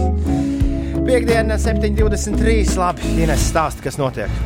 Piektdiena, 1.07 1.59
7.23. 1.59 2.63
Labi, 2.79 3.13
Ines 3.25 3.51
stāsta, 3.51 3.83
kas 3.87 3.99
notiek. 3.99 4.41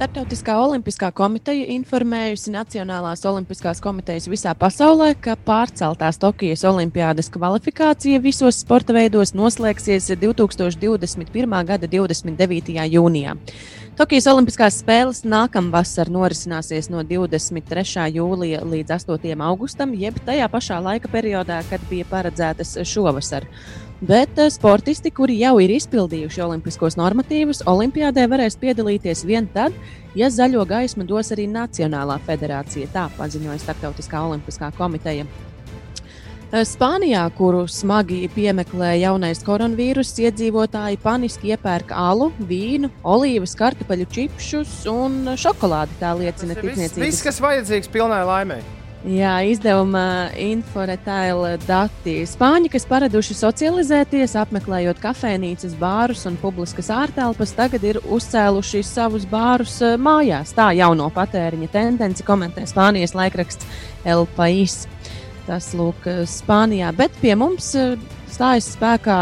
Startautiskā 0.00 0.54
olimpiskā 0.56 1.10
komiteja 1.12 1.66
informējusi 1.74 2.54
Nacionālās 2.54 3.20
olimpiskās 3.28 3.82
komitejas 3.84 4.30
visā 4.32 4.54
pasaulē, 4.56 5.10
ka 5.20 5.34
pārceltās 5.44 6.16
Tokijas 6.22 6.64
olimpiādas 6.64 7.28
kvalifikācija 7.34 8.22
visos 8.24 8.62
sporta 8.62 8.96
veidos 8.96 9.34
noslēgsies 9.36 10.08
2021. 10.22 11.58
gada 11.68 11.90
29. 11.98 12.78
jūnijā. 12.94 13.36
Tokijas 14.00 14.30
Olimpiskās 14.30 14.78
spēles 14.80 15.18
nākamvasar 15.28 16.08
norisināsies 16.08 16.86
no 16.88 17.02
23. 17.04 18.06
jūlija 18.14 18.62
līdz 18.64 18.94
8. 18.96 19.34
augustam, 19.44 19.92
jeb 19.92 20.16
tajā 20.24 20.46
pašā 20.48 20.78
laika 20.80 21.10
periodā, 21.12 21.58
kad 21.68 21.84
bija 21.90 22.06
paredzētas 22.08 22.78
šovasar. 22.88 23.44
Bet 24.00 24.40
eh, 24.40 24.48
sportisti, 24.48 25.12
kuri 25.12 25.36
jau 25.42 25.52
ir 25.60 25.74
izpildījuši 25.76 26.46
olimpiskos 26.46 26.96
normatīvus, 26.96 27.60
Olimpijādē 27.68 28.24
varēs 28.32 28.56
piedalīties 28.62 29.26
vien 29.28 29.52
tad, 29.52 29.76
ja 30.16 30.32
zaļo 30.32 30.64
gaismu 30.64 31.04
dos 31.04 31.34
arī 31.36 31.44
Nacionālā 31.52 32.16
federācija. 32.24 32.88
Tā 32.96 33.10
paziņoja 33.20 33.60
Startautiskā 33.60 34.24
olimpiskā 34.30 34.72
komiteja. 34.80 35.28
Eh, 36.50 36.64
Spānijā, 36.66 37.28
kuru 37.38 37.60
smagi 37.70 38.24
piemeklē 38.34 38.96
jaunais 38.98 39.38
koronavīruss, 39.46 40.18
iedzīvotāji 40.18 40.98
paniski 40.98 41.52
iepērka 41.54 41.94
alu, 41.94 42.32
vīnu, 42.42 42.90
olīvas, 43.06 43.54
kartupeļu 43.54 44.08
čipšus 44.10 44.72
un 44.90 45.36
šokolādi. 45.38 45.94
Tā 46.02 46.10
liecina 46.18 46.56
Viss, 46.56 46.64
tirdzniecības 46.64 47.06
viss, 47.06 47.22
kas 47.22 47.38
vajadzīgs 47.44 47.94
pilnai 47.94 48.24
laimei. 48.26 48.58
Jā, 49.06 49.38
izdevuma 49.46 50.28
informētāja 50.36 51.54
dati. 51.62 52.18
Spāņi, 52.28 52.68
kas 52.74 52.84
paraduši 52.90 53.38
socializēties, 53.38 54.34
apmeklējot 54.42 54.98
kafejnīcas, 55.00 55.78
bārus 55.80 56.26
un 56.28 56.34
publiskas 56.42 56.90
ārtelpas, 56.92 57.54
tagad 57.56 57.86
ir 57.86 58.02
uzcēluši 58.02 58.82
savus 58.90 59.22
bārus 59.30 59.78
eh, 59.86 59.94
mājās. 59.94 60.50
Tā 60.58 60.72
jauno 60.74 61.06
patēriņa 61.14 61.70
tendence 61.78 62.26
komentē 62.26 62.66
Spānijas 62.66 63.14
laikraksts 63.14 63.86
El 64.02 64.26
Pais. 64.34 64.82
Tas 65.50 65.72
lūk, 65.74 66.04
Spānijā, 66.30 66.92
bet 66.94 67.14
pie 67.18 67.34
mums 67.34 67.72
eh, 67.74 67.96
stājas 68.30 68.68
spēkā 68.76 69.18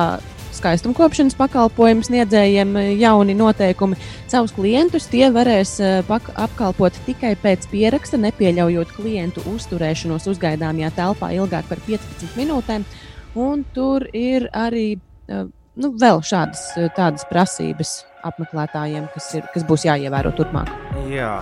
skaistumkopšanas 0.58 1.36
pakalpojumu 1.38 2.04
sniedzējiem 2.04 2.76
eh, 2.76 2.90
jauni 3.00 3.36
noteikumi. 3.38 3.96
Savus 4.28 4.52
klientus 4.56 5.08
tie 5.08 5.30
varēs 5.32 5.78
eh, 5.80 6.12
apkalpot 6.36 6.98
tikai 7.06 7.34
pēc 7.40 7.68
pieraksta, 7.72 8.20
nepieļaujot 8.20 8.92
klientu 8.96 9.44
uzturēšanos 9.54 10.28
uzgaidāmajā 10.34 10.92
telpā 10.98 11.32
ilgāk 11.38 11.68
par 11.70 11.80
15 11.88 12.36
minūtēm. 12.36 12.84
Un 13.38 13.64
tur 13.74 14.04
ir 14.12 14.48
arī 14.56 14.88
eh, 14.96 15.46
nu, 15.78 15.92
vēl 16.00 16.22
šādas 16.26 16.64
eh, 16.76 16.90
tādas 16.96 17.26
prasības 17.30 18.02
apmeklētājiem, 18.28 19.08
kas, 19.14 19.30
ir, 19.38 19.46
kas 19.54 19.64
būs 19.68 19.86
jāievēro 19.88 20.34
turpmāk. 20.36 20.72
Jā. 21.08 21.38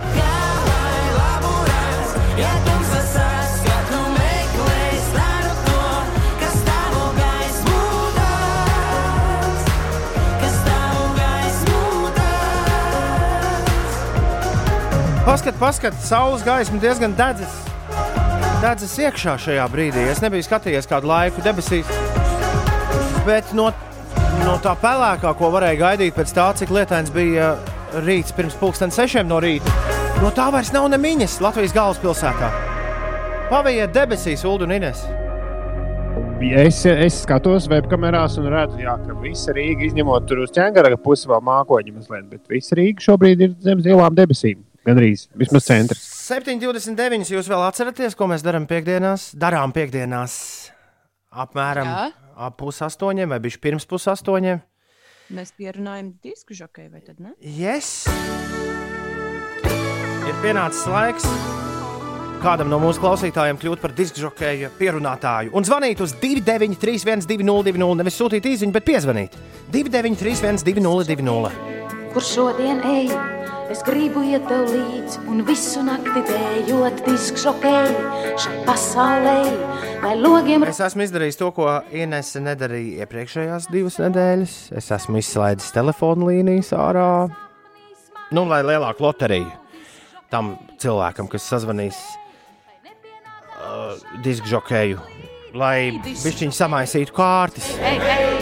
Paskat, 15.27 15.55
paskat, 15.59 15.93
saules 15.99 16.43
gaisma 16.45 16.77
diezgan 16.79 17.11
dedzas. 17.11 17.51
Dedzas 18.61 18.93
iekšā 18.95 19.33
šajā 19.43 19.65
brīdī. 19.73 20.05
Es 20.07 20.21
nebiju 20.23 20.45
skatījies 20.45 20.85
kādu 20.87 21.09
laiku 21.09 21.41
debesīs. 21.43 21.89
Bet 23.27 23.51
no, 23.51 23.65
no 24.45 24.53
tā 24.63 24.71
pelēkā, 24.79 25.33
ko 25.35 25.49
varēja 25.51 25.81
gaidīt 25.81 26.15
pēc 26.15 26.31
tā, 26.31 26.45
cik 26.61 26.71
lietains 26.71 27.11
bija 27.11 27.49
rīts 28.05 28.31
pirms 28.37 28.55
pusdienas 28.61 28.95
sešiem 28.95 29.27
no 29.27 29.41
rīta, 29.43 29.73
no 30.21 30.31
tā 30.31 30.45
vairs 30.55 30.71
nav 30.71 30.87
nemiņas 30.93 31.35
Latvijas 31.43 31.75
galvaspilsētā. 31.75 32.53
Pavējiet 33.51 33.91
debesīs, 33.99 34.47
Ulu 34.47 34.63
un 34.63 34.77
Ines. 34.77 35.03
Es, 36.39 36.79
es 36.87 37.19
skatos 37.25 37.67
webkamerās 37.67 38.39
un 38.39 38.47
redzu, 38.55 38.79
jā, 38.79 38.95
ka 39.03 39.19
visa 39.19 39.51
Rīga, 39.59 39.89
izņemot 39.89 40.31
tur 40.31 40.45
uz 40.47 40.55
ķēngara 40.55 40.95
pusi, 41.03 41.27
vēl 41.27 41.43
mākoņi 41.51 41.97
mazliet, 41.99 42.31
bet 42.31 42.55
visa 42.55 42.79
Rīga 42.79 43.09
šobrīd 43.09 43.43
ir 43.43 43.59
zem 43.67 43.83
zilām 43.83 44.15
debesīm. 44.15 44.63
Gandrīz, 44.87 45.25
vismaz 45.35 45.67
centra. 45.67 45.97
7,29. 45.99 47.33
Jūs 47.35 47.49
vēl 47.51 47.65
atceraties, 47.67 48.15
ko 48.15 48.29
mēs 48.31 48.45
darām 48.45 48.67
piekdienās? 48.69 49.33
Darām 49.35 49.73
piekdienās 49.75 50.37
apmēram 51.43 51.89
Jā. 51.91 52.05
ap 52.47 52.55
pusaustoņiem 52.61 53.35
vai 53.35 53.41
bišķi 53.43 53.63
pirms 53.67 53.87
pusaustoņiem. 53.89 54.63
Mēs 55.35 55.51
pierunājam 55.59 56.13
disku 56.23 56.55
žokeju, 56.55 56.93
vai 56.93 57.03
tad 57.03 57.19
ne? 57.19 57.35
Yes! 57.43 58.07
Ir 60.27 60.39
pienācis 60.43 60.87
laiks 60.91 61.27
kādam 62.39 62.69
no 62.71 62.79
mūsu 62.79 63.01
klausītājiem 63.03 63.59
kļūt 63.59 63.81
par 63.83 63.95
disku 63.97 64.21
žokeja 64.21 64.69
pierunātāju 64.77 65.51
un 65.57 65.67
zvanīt 65.67 66.03
uz 66.05 66.13
293, 66.21 67.25
202, 67.27 67.95
nevis 67.99 68.19
sūtīt 68.19 68.47
īsiņu, 68.53 68.75
bet 68.75 68.87
piezvanīt 68.87 69.39
293, 69.73 70.63
202. 70.63 71.51
Kur 72.13 72.23
šodien 72.23 72.83
ej? 72.87 73.36
Es 73.67 73.81
gribu 73.83 74.21
iet 74.23 74.45
tev 74.47 74.69
līdzi 74.71 75.25
un 75.27 75.41
visu 75.47 75.81
nakti 75.83 76.21
dējot 76.29 77.01
diskšokēji 77.03 77.95
šai 78.39 78.53
pasaulē, 78.63 79.33
logiem 80.21 80.63
Es 80.69 80.79
esmu 80.85 81.03
izdarījis 81.03 81.39
to, 81.41 81.49
ko 81.51 81.65
Inese 81.91 82.39
nedarīja 82.45 83.03
iepriekšējās 83.03 83.67
divas 83.73 83.99
nedēļas. 83.99 84.55
Es 84.79 84.87
esmu 84.95 85.19
izslaidis 85.19 85.73
telefonu 85.75 86.29
līnijas 86.31 86.71
ārā, 86.79 87.09
nu, 88.31 88.45
lai 88.47 88.61
lielāku 88.63 89.03
loteriju 89.03 89.51
tam 90.31 90.55
cilvēkam, 90.79 91.27
kas 91.31 91.51
sazvanīs 91.51 91.99
uh, 92.87 93.99
disku 94.23 94.47
žokeju, 94.47 95.03
lai 95.59 95.91
viņš 96.23 96.55
samaisītu 96.55 97.19
kārtas. 97.19 97.73
Ei, 97.83 97.99
ei, 97.99 98.36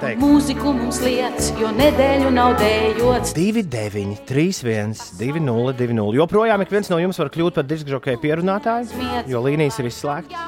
teikt. 0.00 0.20
mūziku 0.22 0.72
mums 0.76 1.00
liec, 1.04 1.50
jo 1.60 1.70
nedēļu 1.76 2.30
nav 2.34 2.56
dējots. 2.60 3.34
2, 3.36 3.64
9, 3.72 4.14
3, 4.28 4.46
1, 4.64 4.94
2, 5.20 5.42
0, 5.44 5.72
2, 5.78 5.96
0. 5.96 6.14
Joprojām 6.20 6.62
ik 6.64 6.70
viens 6.74 6.90
no 6.92 6.98
jums 7.02 7.18
var 7.22 7.30
kļūt 7.34 7.58
par 7.58 7.66
disku 7.68 7.92
žokeju 7.96 8.20
pierunātāju, 8.22 9.10
jo 9.30 9.42
līnijas 9.44 9.78
ir 9.82 9.90
izslēgtas. 9.90 10.40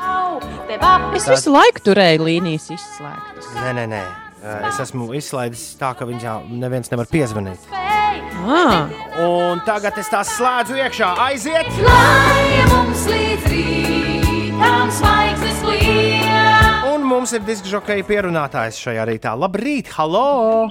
Es 1.19 1.29
visu 1.29 1.53
laiku 1.55 1.83
turēju 1.91 2.25
līnijas 2.29 2.71
izslēgtas. 2.77 3.53
Nē, 3.59 3.75
nē, 3.81 3.87
nē. 3.95 4.03
Uh, 4.39 4.69
Es 4.69 4.77
esmu 4.79 5.09
izslaidis 5.19 5.65
tā, 5.81 5.91
ka 5.99 6.07
viņā 6.07 6.37
neviens 6.63 6.93
nevar 6.93 7.09
piezvanīt. 7.11 7.59
Ah. 8.47 8.87
Un 9.19 9.59
tagad 9.67 9.99
es 9.99 10.07
tās 10.13 10.31
slēdzu 10.37 10.79
iekšā. 10.79 11.09
Aiziet! 11.27 11.67
Lai 11.83 12.63
mums 12.71 13.03
līdz 13.11 13.49
rītam 13.51 14.95
zvaigznes 14.95 15.65
liek. 15.67 16.08
Mums 17.09 17.31
ir 17.33 17.41
disku 17.41 17.71
žokeja 17.71 18.05
pierunātājs 18.05 18.77
šajā 18.85 19.07
rītā. 19.09 19.31
Labrīt, 19.33 19.89
hallo! 19.97 20.69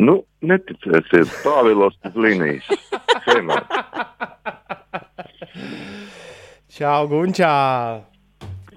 Nu, 0.00 0.14
neticēsiet, 0.40 1.34
Pāvilos 1.42 1.98
uz 2.08 2.16
līnijas. 2.16 2.64
Čau, 6.78 7.02
Gunčā! 7.12 7.52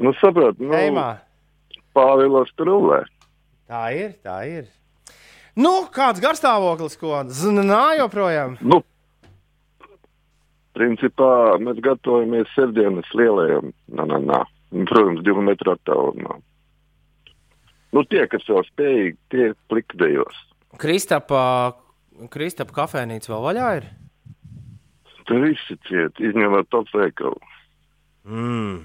Nu, 0.03 0.11
saprot, 0.19 0.59
nu, 0.59 0.73
Heimā. 0.75 1.07
Pāvilos 1.95 2.51
tur 2.59 2.67
rulē. 2.73 2.99
Tā 3.71 3.87
ir, 3.95 4.11
tā 4.19 4.43
ir. 4.49 4.67
Nu, 5.55 5.87
kāds 5.95 6.19
garstāvoklis, 6.23 6.99
ko 6.99 7.23
zvanā 7.31 7.95
joprojām? 8.01 8.59
Nu, 8.59 8.83
principā 10.75 11.33
mēs 11.63 11.79
gatavojamies 11.79 12.51
sestdienas 12.59 13.07
lielajam, 13.15 13.71
nā, 13.95 14.03
nā, 14.11 14.23
nā. 14.33 14.45
Un, 14.69 14.85
Protams, 14.85 15.23
divu 15.25 15.41
metru 15.45 15.73
attālumā. 15.73 16.37
Nu, 17.95 18.03
tie, 18.05 18.25
kas 18.29 18.45
vēl 18.45 18.61
spējīgi, 18.67 19.15
tie 19.33 19.47
plikdējos. 19.71 20.43
Kristapa, 20.77 21.41
Kristapa 22.29 22.75
kafejnīca 22.83 23.33
vēl 23.33 23.45
vaļā 23.47 23.69
ir? 23.79 23.89
Tur 25.25 25.41
visi 25.45 25.77
ciet, 25.89 26.21
izņemot 26.21 26.69
top 26.73 26.89
veikalu. 26.93 27.39
Mm. 28.29 28.83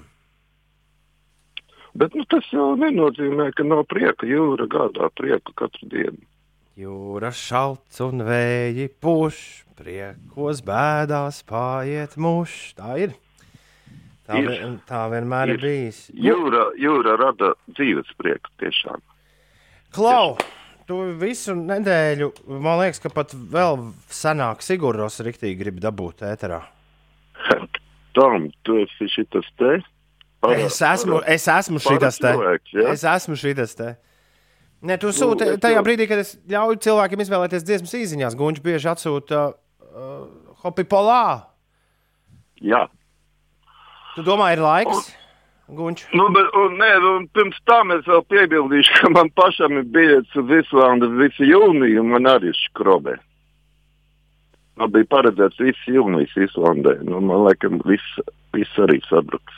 Bet 1.95 2.15
nu, 2.17 2.25
tas 2.27 2.47
jau 2.51 2.73
nenozīmē, 2.79 3.51
ka 3.55 3.63
nav 3.63 3.85
prieka. 3.89 4.27
Jūra 4.27 4.67
gādā 4.69 5.09
prieku 5.15 5.53
katru 5.57 5.89
dienu. 5.93 6.25
Jūra 6.75 7.29
šalts 7.31 8.01
un 8.03 8.25
vēji 8.27 8.89
puš, 8.99 9.37
priekos 9.79 10.59
bēdās 10.65 11.39
pāriet 11.47 12.17
muš. 12.19 12.73
Tā 12.75 12.97
ir. 13.05 13.15
Tā, 14.25 14.39
Ir. 14.41 14.47
vien, 14.49 14.77
tā 14.89 15.03
vienmēr 15.11 15.51
ir, 15.53 15.59
ir 15.59 15.61
bijis. 15.61 15.97
Jūra, 16.17 16.63
jūra 16.81 17.13
rada 17.21 17.51
dzīves 17.69 18.07
prieku 18.17 18.49
tiešām. 18.61 19.03
Klau, 19.93 20.37
tu 20.89 20.97
visu 21.21 21.53
nedēļu, 21.59 22.31
man 22.49 22.79
liekas, 22.81 22.99
ka 23.03 23.11
pat 23.13 23.35
vēl 23.37 23.77
senāk 24.09 24.65
Sigūros 24.65 25.19
riktīgi 25.25 25.59
grib 25.61 25.77
dabūt 25.83 26.25
ēterā. 26.25 26.63
Tom, 28.17 28.49
tu 28.65 28.79
esi 28.81 29.07
šitas 29.13 29.45
te? 29.59 29.75
Parā- 30.41 30.65
Es 30.69 30.81
esmu, 30.81 31.19
parā- 31.21 31.29
es 31.35 31.45
esmu 31.51 31.79
šitas 31.83 32.17
te. 32.21 32.31
cilvēks, 32.33 32.73
ja? 32.79 32.89
Es 32.95 33.03
esmu 33.03 33.35
šitas 33.39 33.75
te. 33.77 33.91
Nē, 34.85 34.97
tu 35.01 35.09
sūti 35.15 35.45
Nu, 35.53 35.57
tajā 35.61 35.79
jau- 35.79 35.85
brīdī, 35.85 36.07
kad 36.09 36.19
es 36.21 36.35
ļauju 36.49 36.81
cilvēkiem 36.85 37.21
izvēlēties 37.25 37.63
dziesmas 37.65 37.93
īsiņās. 37.97 38.35
Gunčs 38.37 38.61
bieži 38.61 38.89
atsūta 38.91 39.53
uh, 39.53 40.27
hopi 40.63 40.83
polā. 40.83 41.45
Jā. 42.61 42.85
Tu 44.15 44.23
domā, 44.23 44.53
ir 44.55 44.61
laiks? 44.63 45.09
Gunčs. 45.75 46.05
Nu, 46.13 46.27
bet, 46.29 46.51
un, 46.55 46.75
nē, 46.77 46.89
un 47.09 47.23
pirms 47.33 47.57
tam 47.65 47.89
es 47.95 48.05
vēl 48.05 48.21
piebildīšu, 48.29 48.99
ka 49.01 49.09
man 49.15 49.31
pašam 49.33 49.79
ir 49.79 49.87
biļets 49.95 50.35
uz 50.37 50.51
Islandu 50.61 51.09
visu 51.17 51.47
jūniju, 51.47 52.03
un 52.03 52.11
man 52.13 52.29
arī 52.29 52.51
ir 52.53 52.59
skrobē. 52.67 53.15
Man 54.77 54.91
bija 54.93 55.07
paredzēts 55.09 55.59
viss 55.63 55.87
jūnijas 55.89 56.35
Islandē. 56.45 56.99
Nu, 57.07 57.21
man 57.23 57.45
liekas, 57.47 57.75
viss, 57.87 58.19
viss 58.53 58.77
arī 58.85 58.99
sabruks. 59.07 59.57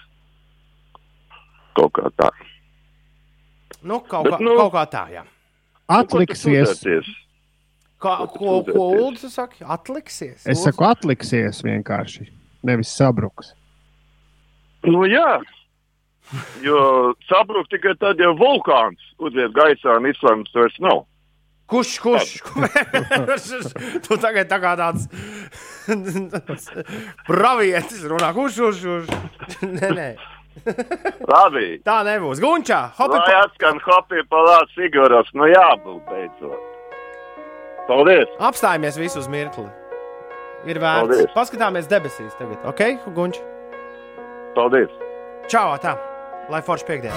Kaut 1.77 1.93
kā 1.97 2.09
tā. 2.17 2.31
Nu, 3.83 3.99
kaut, 3.99 4.25
Bet, 4.29 4.37
kā, 4.37 4.43
nu- 4.45 4.57
kaut 4.61 4.73
kā 4.73 4.85
tā, 4.95 5.03
jā. 5.11 5.25
Atliksies. 5.91 6.81
Kā, 7.97 8.15
Ko 8.29 8.61
ko? 8.63 8.87
Ulu 9.07 9.29
saka? 9.29 9.65
Atliksies. 9.73 10.45
Es 10.45 10.61
saku, 10.63 10.85
atliksies 10.85 11.63
vienkārši. 11.65 12.27
Nevis 12.63 12.91
sabruks. 12.93 13.55
Nu, 14.87 15.03
jā. 15.09 15.37
Jo 16.63 16.79
sabruk 17.27 17.69
tikai 17.71 17.95
tad, 17.99 18.19
ja 18.19 18.33
vulkāns 18.35 18.99
uziet 19.23 19.53
gaisā 19.55 19.95
un 19.99 20.09
Islandas 20.09 20.55
vairs 20.55 20.75
nav. 20.83 21.05
Kurš, 21.67 21.97
kurš? 21.99 22.29
tu 24.05 24.15
tagad 24.23 24.47
tā 24.47 24.59
kā 24.63 24.73
tāds 24.79 25.07
pravietis 27.27 28.05
runā. 28.07 28.31
Kurš, 28.35 28.59
kurš, 28.63 28.83
kurš? 28.87 29.65
nē, 29.75 29.89
nē. 29.97 30.07
Labi. 31.27 31.65
Tā 31.85 31.99
nebūs. 32.07 32.39
Gunčā, 32.43 32.79
hopi 32.97 33.19
Lai 33.19 33.35
atskan 33.43 33.83
hopi 33.83 34.23
palāts 34.31 34.73
Sigoros, 34.79 35.29
nu 35.37 35.51
jābūt 35.51 36.07
beidzot. 36.07 36.63
Paldies! 37.87 38.31
Apstājamies 38.43 38.97
visu 38.99 39.21
uz 39.21 39.29
mirkli. 39.31 39.67
Ir 40.67 40.79
vērts. 40.81 41.03
Paldies. 41.03 41.35
Paskatāmies 41.35 41.91
debesīs 41.91 42.35
tagad. 42.39 42.63
Ok, 42.67 42.83
Gunčs? 43.15 43.43
Paldies! 44.57 44.89
Čau, 45.51 45.75
tā! 45.77 45.91
Lai 46.49 46.63
forši 46.65 46.85
piekdiena! 46.87 47.13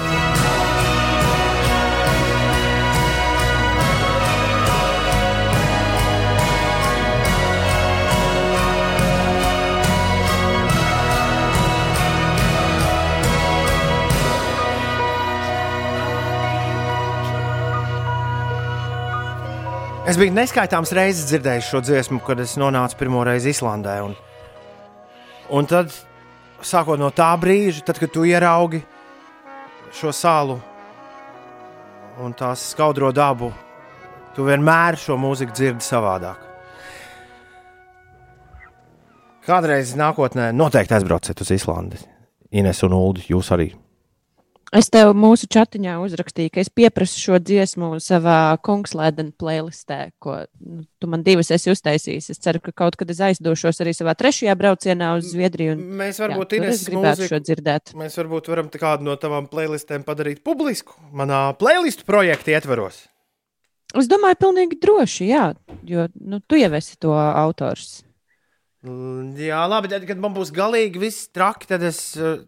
Es 20.11 20.19
biju 20.19 20.35
neskaitāms 20.35 20.93
reizes 20.93 21.31
dzirdējis 21.31 21.73
šo 21.73 21.81
dziesmu, 21.87 22.21
kad 22.27 22.41
es 22.43 22.59
nonācu 22.61 23.01
pirmo 23.01 23.25
reizi 23.25 23.55
Islandē. 23.55 23.97
Un, 24.05 24.17
un 25.55 25.69
tad, 25.71 25.95
sākot 26.67 27.01
no 27.01 27.11
tā 27.15 27.31
brīža, 27.41 27.85
tad, 27.87 27.99
kad 28.01 28.13
tu 28.13 28.25
ieraugi 28.29 28.83
šo 29.97 30.13
salu 30.15 30.59
un 32.21 32.35
tās 32.37 32.71
skaudro 32.75 33.11
dabu, 33.17 33.51
tu 34.37 34.47
vienmēr 34.47 34.99
šo 35.01 35.17
mūziku 35.21 35.57
dzirdi 35.57 35.85
savādāk. 35.85 36.47
Kādreiz 39.47 39.95
nākotnē 39.99 40.51
noteikti 40.53 40.95
aizbrauciet 40.95 41.41
uz 41.43 41.51
Islandi. 41.57 41.99
Ines 42.51 42.83
un 42.87 42.95
Ulu, 42.95 43.25
jūs 43.31 43.49
arī. 43.57 43.71
Es 44.71 44.87
tev 44.87 45.11
mūsu 45.19 45.49
chatiņā 45.51 45.97
uzrakstīju, 45.99 46.53
ka 46.55 46.61
es 46.63 46.69
pieprasu 46.71 47.19
šo 47.19 47.39
dziesmu 47.43 47.89
savā 47.99 48.55
kungslēdena 48.63 49.33
playlistē, 49.35 50.13
ko 50.23 50.37
nu, 50.63 50.85
tu 51.03 51.09
man 51.11 51.25
divas 51.27 51.51
esi 51.51 51.73
uztaisījis. 51.73 52.29
Es 52.31 52.39
ceru, 52.39 52.61
ka 52.63 52.71
kaut 52.85 52.95
kad 53.01 53.11
es 53.11 53.19
aizdošos 53.19 53.83
arī 53.83 53.91
savā 53.99 54.15
trešajā 54.15 54.55
braucienā 54.61 55.09
uz 55.19 55.33
Zviedriju. 55.33 55.75
Un, 55.75 55.83
Mēs 55.99 56.21
varbūt 56.23 56.55
jā, 56.55 56.69
es 56.71 56.85
gribētu 56.87 57.25
mūziku- 57.25 57.33
šo 57.33 57.41
dzirdēt. 57.49 57.95
Mēs 57.99 58.15
varbūt 58.21 58.51
varam 58.53 58.69
kādu 58.71 59.09
no 59.11 59.17
tavām 59.19 59.49
playlistēm 59.51 60.05
padarīt 60.07 60.45
publisku 60.47 60.95
manā 61.11 61.49
playlistu 61.59 62.07
projekta 62.07 62.55
ietvaros. 62.55 63.09
Es 63.99 64.07
domāju, 64.07 64.39
pilnīgi 64.39 64.79
droši, 64.79 65.27
jā, 65.33 65.49
jo 65.83 66.07
nu, 66.15 66.39
tu 66.47 66.55
jau 66.55 66.71
esi 66.79 66.95
to 67.03 67.11
autors. 67.11 68.05
Jā, 68.81 69.59
labi, 69.69 69.91
tad, 69.93 70.07
kad 70.09 70.21
man 70.23 70.33
būs 70.33 70.49
galīgi 70.57 71.03
viss 71.03 71.27
traki, 71.37 71.67
tad 71.69 71.83
es, 71.85 71.99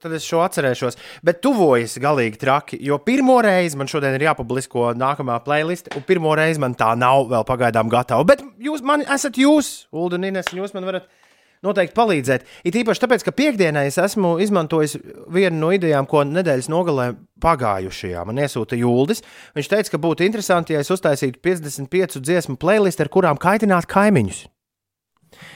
tad 0.01 0.15
es 0.17 0.25
šo 0.25 0.39
atcerēšos. 0.41 0.97
Bet 1.21 1.43
tuvojas 1.45 1.99
galīgi 2.01 2.41
traki, 2.41 2.79
jo 2.81 2.97
pirmo 3.05 3.35
reizi 3.45 3.77
man 3.77 3.91
šodien 3.91 4.17
ir 4.17 4.25
jāpublisko 4.31 4.95
nākamā 4.97 5.37
playlist, 5.45 5.91
un 5.93 6.07
pirmo 6.09 6.33
reizi 6.39 6.63
man 6.63 6.73
tā 6.79 6.95
nav 6.97 7.27
vēl 7.29 7.45
pagaidām 7.45 7.91
gatava. 7.93 8.25
Bet 8.25 8.41
jūs 8.65 8.81
man 8.81 9.05
esat 9.05 9.37
jūs, 9.37 9.91
Ulu 9.93 10.17
un 10.17 10.25
Ines, 10.31 10.49
un 10.55 10.63
jūs 10.63 10.73
man 10.73 10.89
varat 10.89 11.11
noteikti 11.63 11.95
palīdzēt. 12.01 12.49
It 12.65 12.81
īpaši 12.81 13.05
tāpēc, 13.05 13.27
ka 13.29 13.37
piekdienā 13.37 13.85
es 13.91 14.01
esmu 14.01 14.39
izmantojis 14.41 14.97
vienu 15.37 15.61
no 15.61 15.71
idejām, 15.77 16.09
ko 16.09 16.25
nedēļas 16.27 16.71
nogalē 16.73 17.11
pagājušajā. 17.45 18.25
Man 18.25 18.41
iesūta 18.41 18.81
Jūldis. 18.81 19.21
Viņš 19.59 19.71
teica, 19.75 19.93
ka 19.93 20.01
būtu 20.01 20.25
interesanti, 20.25 20.73
ja 20.73 20.81
es 20.81 20.91
uztaisītu 20.97 21.45
55 21.45 22.25
dziesmu 22.25 22.57
playlistu, 22.57 23.05
ar 23.05 23.13
kurām 23.13 23.41
kaitināt 23.43 23.91
kaimiņus. 23.93 24.47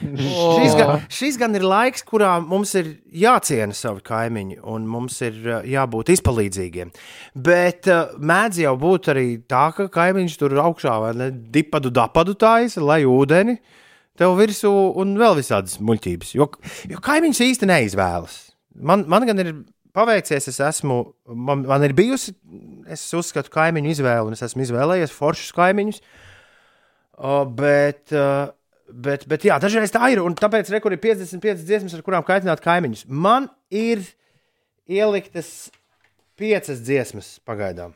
Šis, 0.01 0.74
gan, 0.77 1.05
šis 1.12 1.39
gan 1.41 1.57
ir 1.59 1.64
laiks, 1.66 2.05
kurā 2.07 2.37
mums 2.45 2.74
ir 2.79 2.93
jāciena 3.16 3.77
savi 3.77 4.03
kaimiņi 4.07 4.61
un 4.72 4.89
mums 4.91 5.20
ir 5.27 5.39
uh, 5.45 5.61
jābūt 5.66 6.12
izpalīdzīgiem. 6.16 6.93
Bet 7.47 7.91
uh, 7.93 8.16
mēdz 8.18 8.62
jau 8.64 8.74
būt 8.81 9.11
arī 9.14 9.27
tā, 9.49 9.68
ka 9.77 9.89
kaimiņš 9.93 10.37
tur 10.41 10.57
augšā 10.64 10.99
vai 11.05 11.14
ne 11.18 11.31
dipadu 11.33 11.93
dapadu 11.95 12.37
taisa, 12.39 12.85
lai 12.85 13.03
ūdeni 13.09 13.59
tev 14.16 14.37
virsū 14.39 14.72
un 15.01 15.16
vēl 15.20 15.39
visādas 15.39 15.79
muļķības. 15.85 16.35
Jo, 16.37 16.51
jo 16.91 17.01
kaimiņš 17.05 17.43
īsti 17.51 17.70
neizvēlas. 17.70 18.39
Man, 18.77 19.05
man 19.09 19.24
gan 19.29 19.41
ir 19.41 19.53
paveicies, 19.97 20.51
es 20.51 20.61
esmu, 20.61 21.01
man, 21.33 21.64
man 21.68 21.85
ir 21.87 21.95
bijusi, 21.97 22.35
es 22.93 23.05
uzskatu, 23.16 23.53
kaimiņu 23.55 23.93
izvēle, 23.95 24.29
un 24.29 24.37
es 24.37 24.45
esmu 24.45 24.64
izvēlējies 24.66 25.14
foršus 25.16 25.55
kaimiņus. 25.57 26.03
O, 27.16 27.39
bet, 27.49 28.03
uh, 28.12 28.51
bet, 28.91 29.26
bet 29.30 29.45
jā, 29.47 29.59
dažreiz 29.62 29.93
tā 29.95 30.09
ir. 30.12 30.22
Un 30.24 30.37
tāpēc 30.39 30.70
re, 30.72 30.80
kur 30.84 30.95
ir 30.95 31.01
55 31.03 31.64
dziesmas, 31.66 31.95
ar 31.97 32.05
kurām 32.07 32.26
kaitināt 32.26 32.62
kaimiņus. 32.64 33.07
Man 33.09 33.49
ir 33.70 34.05
ieliktas 34.89 35.70
piecas 36.39 36.82
dziesmas 36.84 37.37
pagaidām. 37.47 37.95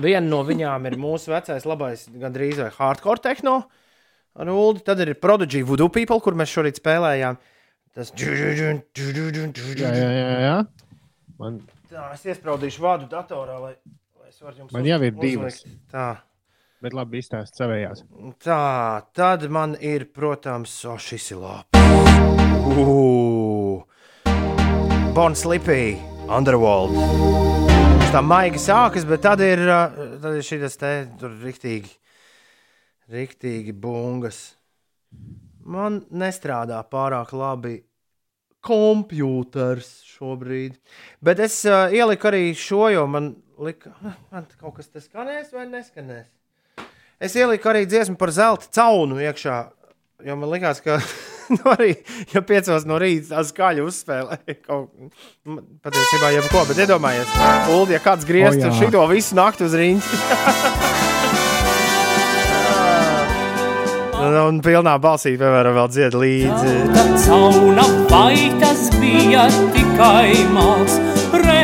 Viena 0.00 0.24
no 0.24 0.44
viņām 0.46 0.86
ir 0.88 0.96
mūsu 1.00 1.32
vecais, 1.34 1.66
labais, 1.68 2.06
gandrīz 2.08 2.60
vai 2.62 2.70
hardcore 2.72 3.20
tehno 3.24 3.56
ar 4.38 4.48
Ulu. 4.52 4.80
Tad 4.86 5.02
ir 5.02 5.12
Prodigy 5.20 5.64
Voodoo 5.66 5.90
People, 5.92 6.20
kur 6.24 6.38
mēs 6.38 6.52
šorīt 6.54 6.78
spēlējām. 6.80 7.36
Tas 7.98 8.12
Jā, 9.98 10.08
jā, 10.14 10.24
jā. 10.30 10.40
jā. 10.46 10.56
Man, 11.40 11.58
Tā, 11.90 12.04
es 12.14 12.22
iespraudīšu 12.30 12.84
vārdu 12.84 13.08
datorā, 13.10 13.56
lai, 13.58 13.72
lai 14.20 14.28
es 14.30 14.36
varu 14.38 14.60
jums 14.60 14.74
man 14.76 14.84
jau 14.86 14.98
ir 15.02 15.08
uzlikt. 15.10 15.24
divas. 15.24 15.56
Tā. 15.90 16.04
Bet 16.80 16.94
labi, 16.96 17.18
izstāst 17.20 17.58
savējās. 17.60 18.06
Tā, 18.40 18.60
tad 19.12 19.42
man 19.52 19.74
ir, 19.84 20.06
protams, 20.16 20.78
o, 20.88 20.94
šis 20.96 21.26
ir 21.34 21.42
labi. 21.42 21.82
Bon 25.12 25.36
Slippy, 25.36 25.98
Underworld. 26.24 26.96
Tā 28.14 28.24
maigi 28.24 28.62
sākas, 28.64 29.04
bet 29.04 29.20
tad 29.28 29.44
ir, 29.44 29.60
tad 30.24 30.30
ir 30.38 30.46
šis 30.46 30.80
te 30.80 30.94
tur 31.20 31.36
riktīgi, 31.44 31.92
riktīgi 33.12 33.76
bungas. 33.76 34.40
Man 35.60 36.00
nestrādā 36.10 36.80
pārāk 36.88 37.36
labi 37.36 37.76
kompjuters 38.64 39.98
šobrīd. 40.16 40.80
Bet 41.20 41.44
es 41.44 41.60
uh, 41.68 41.92
ieliku 41.92 42.32
arī 42.32 42.44
šo, 42.56 42.86
jo 42.96 43.04
man 43.04 43.34
lika, 43.60 43.92
"Ah, 44.00 44.16
man 44.32 44.48
kaut 44.56 44.80
kas 44.80 44.88
tas 44.88 45.12
skanēs 45.12 45.52
vai 45.52 45.68
neskanēs. 45.68 46.39
Es 47.20 47.34
ieliku 47.36 47.68
arī 47.68 47.82
dziesmu 47.84 48.16
par 48.16 48.30
zelta 48.32 48.64
caunu 48.72 49.18
iekšā, 49.20 49.56
jo 50.24 50.36
man 50.40 50.48
likās, 50.54 50.78
ka 50.80 50.96
nu, 51.52 51.60
arī, 51.74 51.90
ja 52.32 52.40
piecos 52.40 52.86
no 52.88 52.96
rīta 53.00 53.34
tā 53.34 53.42
skaļi 53.44 53.84
uzspēlē 53.84 54.38
kaut 54.64 54.88
ko, 54.88 55.10
patiesībā 55.84 56.30
jebko, 56.38 56.64
bet 56.70 56.80
iedomājies, 56.86 57.34
Ulu, 57.74 57.92
ja 57.92 58.00
kāds 58.00 58.24
griezts 58.24 58.64
O, 58.64 58.70
ar 58.70 58.72
jā. 58.72 58.78
šito 58.86 59.04
visu 59.12 59.36
nakti 59.36 59.68
uz 59.68 59.76
rīņķa. 59.76 60.08
Un 64.20 64.58
pilnā 64.64 64.96
balsī, 65.00 65.36
piemēram, 65.40 65.76
vēl 65.76 65.88
dzied 65.92 66.16
līdzi. 66.16 66.74
Cauna 67.26 67.84
vai 68.08 68.48
tas 68.60 68.88
bija 69.00 69.46
tikai 69.76 70.44
māks, 70.52 70.96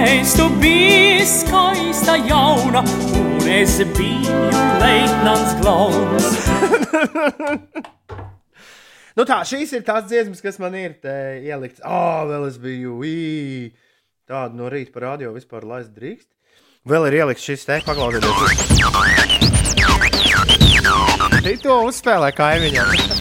reiz 0.04 0.36
tu 0.36 0.46
biji 0.60 1.24
skaista 1.26 2.16
jauna, 2.28 2.82
un 3.16 3.48
es 3.48 3.78
biju 3.96 4.40
leitnants 4.80 5.56
glauns. 5.62 6.32
Nu 9.16 9.24
tā, 9.24 9.38
šīs 9.48 9.70
ir 9.72 9.80
tās 9.80 10.04
dziesmas, 10.10 10.42
kas 10.44 10.58
man 10.60 10.74
ir 10.76 10.98
ieliktas. 11.00 11.80
Ah, 11.80 12.18
oh, 12.20 12.26
vēl 12.28 12.42
es 12.50 12.58
biju 12.60 12.98
ī, 13.08 13.72
tādu 14.28 14.60
no 14.60 14.68
rīta 14.68 14.92
par 14.92 15.06
radio 15.06 15.32
vispār 15.32 15.64
laist 15.64 15.94
drīkst. 15.96 16.28
Vēl 16.84 17.08
ir 17.08 17.22
ielikts 17.22 17.48
šis 17.48 17.64
te, 17.64 17.80
paklausieties. 17.88 18.76
Šī 21.40 21.56
to 21.64 21.80
uzspēlē 21.88 22.28
kaimiņam. 22.36 23.15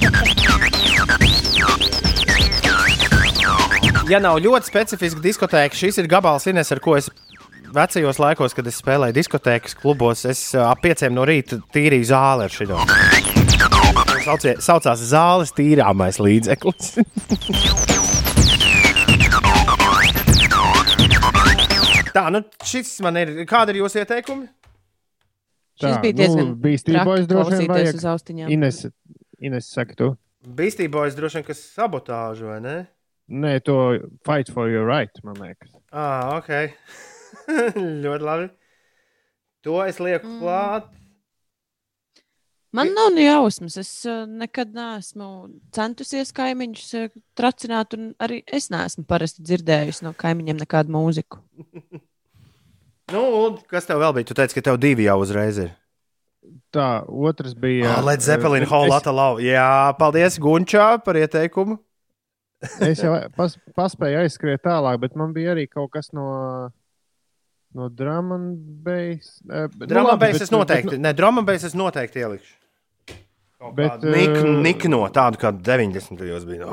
Ja 4.10 4.20
nav 4.22 4.38
ļoti 4.44 4.70
specifiska 4.70 5.22
diskotēka, 5.24 5.78
šis 5.78 5.98
ir 6.02 6.10
gabals 6.10 6.46
Ines, 6.50 6.72
ar 6.74 6.82
ko 6.84 6.96
es 6.98 7.10
vecajos 7.76 8.20
laikos, 8.22 8.56
kad 8.56 8.68
es 8.70 8.78
spēlēju 8.82 9.16
diskotēkas 9.18 9.76
klubos, 9.80 10.26
es 10.30 10.42
ap 10.60 10.84
pieciem 10.84 11.16
no 11.16 11.26
rīta 11.28 11.60
tīrīju 11.74 12.10
zāli 12.12 12.48
ar 12.48 12.54
šo. 12.54 12.80
Saucie, 14.26 14.56
saucās 14.64 15.04
zāles 15.10 15.54
tīrāmais 15.58 16.20
līdzeklis. 16.22 16.96
Tā, 22.16 22.30
nu 22.32 22.40
šis 22.64 22.94
man 23.04 23.20
ir. 23.20 23.34
Kāda 23.50 23.74
ir 23.74 23.82
jūsu 23.82 24.00
ieteikumi? 24.00 24.48
Šis 25.82 25.98
bija 26.00 26.16
diezgan 26.16 26.54
Beastie 26.64 26.94
traki 26.94 27.10
Boys 27.10 27.26
droši 27.28 27.58
vien 27.60 27.72
vajag. 27.74 28.46
Ines, 28.56 28.86
Ines 29.44 29.68
saka 29.68 29.98
tu. 30.00 30.14
Bīstībojas 30.46 31.18
droši 31.18 31.42
vien, 31.42 31.48
kas 31.50 31.64
sabotāžu, 31.76 32.48
vai 32.54 32.62
ne? 32.64 32.76
Nē, 33.26 33.58
to 33.66 33.76
fight 34.26 34.52
for 34.54 34.70
your 34.70 34.86
right, 34.86 35.12
man 35.24 35.40
liekas. 35.42 35.72
Ah, 35.92 36.38
ok. 36.38 36.76
ļoti 38.06 38.26
labi. 38.26 38.52
To 39.66 39.80
es 39.86 39.98
lieku 39.98 40.30
mm. 40.30 40.42
klāt. 40.44 40.92
Man 42.76 42.92
nav 42.94 43.14
ne 43.16 43.24
jausmas. 43.26 43.78
Es 43.80 43.92
uh, 44.06 44.26
nekad 44.28 44.76
neesmu 44.76 45.30
centusies 45.74 46.34
kaimiņus 46.36 46.90
uh, 47.00 47.14
tracināt, 47.40 47.96
un 47.98 48.12
arī 48.22 48.42
es 48.46 48.68
neesmu 48.74 49.08
parasti 49.10 49.46
dzirdējusi 49.48 50.06
no 50.06 50.12
kaimiņiem 50.18 50.62
nekādu 50.62 50.94
mūziku. 50.98 51.42
Nu, 53.14 53.22
un 53.22 53.58
kas 53.70 53.86
tev 53.86 54.00
vēl 54.02 54.16
bija? 54.18 54.26
Tu 54.26 54.34
teici, 54.34 54.56
ka 54.58 54.64
tev 54.66 54.80
divi 54.82 55.06
jau 55.06 55.20
uzreiz 55.22 55.60
ir. 55.62 55.74
Tā, 56.74 57.06
otrs 57.06 57.54
bija. 57.58 57.92
Oh, 58.00 58.06
Led 58.06 58.24
Zeppelin, 58.26 58.66
eh, 58.66 58.70
Hall 58.72 58.90
es- 58.90 58.96
Atalau. 58.98 59.38
Jā, 59.38 59.94
paldies 60.00 60.40
Gunčā 60.42 61.04
par 61.06 61.14
ieteikumu. 61.14 61.78
Es 62.86 63.02
jau 63.04 63.14
pas, 63.36 63.58
paspēju 63.78 64.18
aizskriet 64.24 64.64
tālāk, 64.66 65.00
bet 65.04 65.16
man 65.20 65.34
bija 65.36 65.54
arī 65.56 65.66
kaut 65.70 65.92
kas 65.94 66.12
no, 66.14 66.26
no 67.76 67.90
un 68.36 68.46
bass. 68.84 69.42
eh, 69.50 69.68
bet- 69.68 69.90
nu 69.90 69.96
es 70.48 70.52
noteikti, 70.52 70.90
bet- 70.96 71.02
nē, 71.06 71.14
drama 71.16 71.42
beigās 71.44 71.64
es 71.72 71.76
noteikti 71.76 72.20
ielikšu. 72.24 72.54
Bet, 73.74 74.04
Nik, 74.04 74.30
eh, 74.30 74.44
nik 74.62 74.84
no 74.92 75.00
tādu 75.10 75.38
kā 75.42 75.50
90. 75.52 76.18
gados 76.28 76.46
bija. 76.46 76.66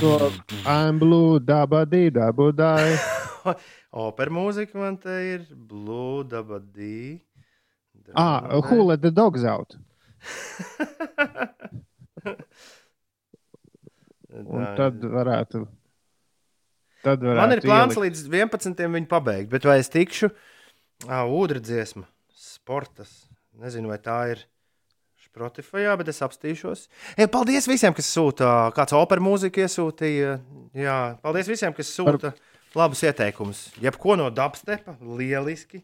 To 0.00 0.30
I'm 0.64 0.98
blue, 1.00 1.40
daba, 1.40 1.84
dī, 1.86 2.10
dabu, 2.12 2.52
dai. 2.54 2.96
Opera 3.92 4.30
mūzika 4.30 4.74
man 4.78 4.96
te 5.00 5.10
ir 5.34 5.40
Blue 5.50 6.22
Dabadī. 6.24 7.20
Ah, 8.14 8.60
who 8.68 8.82
let 8.84 9.00
the 9.02 9.10
dogs 9.10 9.44
out? 9.44 9.74
Un 14.46 14.66
tad 14.78 15.02
varētu. 15.02 15.64
Tad 17.04 17.22
varētu 17.22 17.40
Man 17.40 17.54
ir 17.56 17.62
plāns 17.64 17.96
ielikt. 17.96 18.22
līdz 18.28 18.28
11. 18.30 18.86
viņu 18.94 19.08
pabeigt, 19.10 19.50
bet 19.50 19.66
vai 19.66 19.78
es 19.82 19.90
tikšu? 19.92 20.30
Ūdens 21.08 21.66
dziesma, 21.66 22.06
sports. 22.34 23.26
Nezinu, 23.58 23.90
vai 23.90 23.98
tā 24.02 24.18
ir 24.32 24.44
Spotify, 25.22 25.84
bet 25.98 26.08
es 26.10 26.20
apstīšos. 26.24 26.86
Ei, 27.18 27.28
paldies 27.30 27.66
visiem, 27.70 27.94
kas 27.94 28.08
sūta 28.10 28.72
kāds 28.74 28.94
opera 28.96 29.22
mūziku 29.22 29.62
iesūtīja. 29.62 30.38
Jā, 30.78 30.96
paldies 31.22 31.50
visiem, 31.50 31.74
kas 31.76 31.90
sūta 31.94 32.32
labus 32.78 33.02
ieteikumus. 33.06 33.68
Jebko 33.82 34.16
no 34.18 34.28
dubstepa, 34.34 34.96
lieliski. 35.02 35.82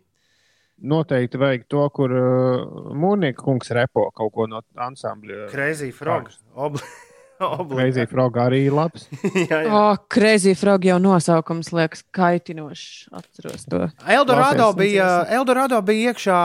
Noteikti 0.82 1.38
vajag 1.38 1.68
to, 1.70 1.84
kur 1.94 2.10
uh, 2.10 2.90
Mūrnieka 2.98 3.44
kungs 3.46 3.70
repo 3.70 4.08
kaut 4.14 4.32
ko 4.34 4.48
no 4.50 4.62
ansambļa. 4.74 5.46
Crazy 5.52 5.92
Frog. 5.94 6.32
Obli 6.58 6.82
Crazy 7.74 8.06
Frog 8.10 8.36
arī 8.40 8.62
labs. 8.72 9.06
jā, 9.50 9.62
jā. 9.64 9.70
Oh, 9.72 9.96
Crazy 10.12 10.54
Frog 10.58 10.84
jau 10.86 10.98
nosaukums 11.02 11.72
liekas 11.74 12.04
kaitinošs. 12.14 13.08
Atceros 13.12 13.66
to. 13.70 13.82
Eldorado 14.06 14.70
Klausies. 14.70 14.78
bija, 14.80 15.08
Eldorado 15.38 15.80
bija 15.86 16.12
iekšā 16.12 16.38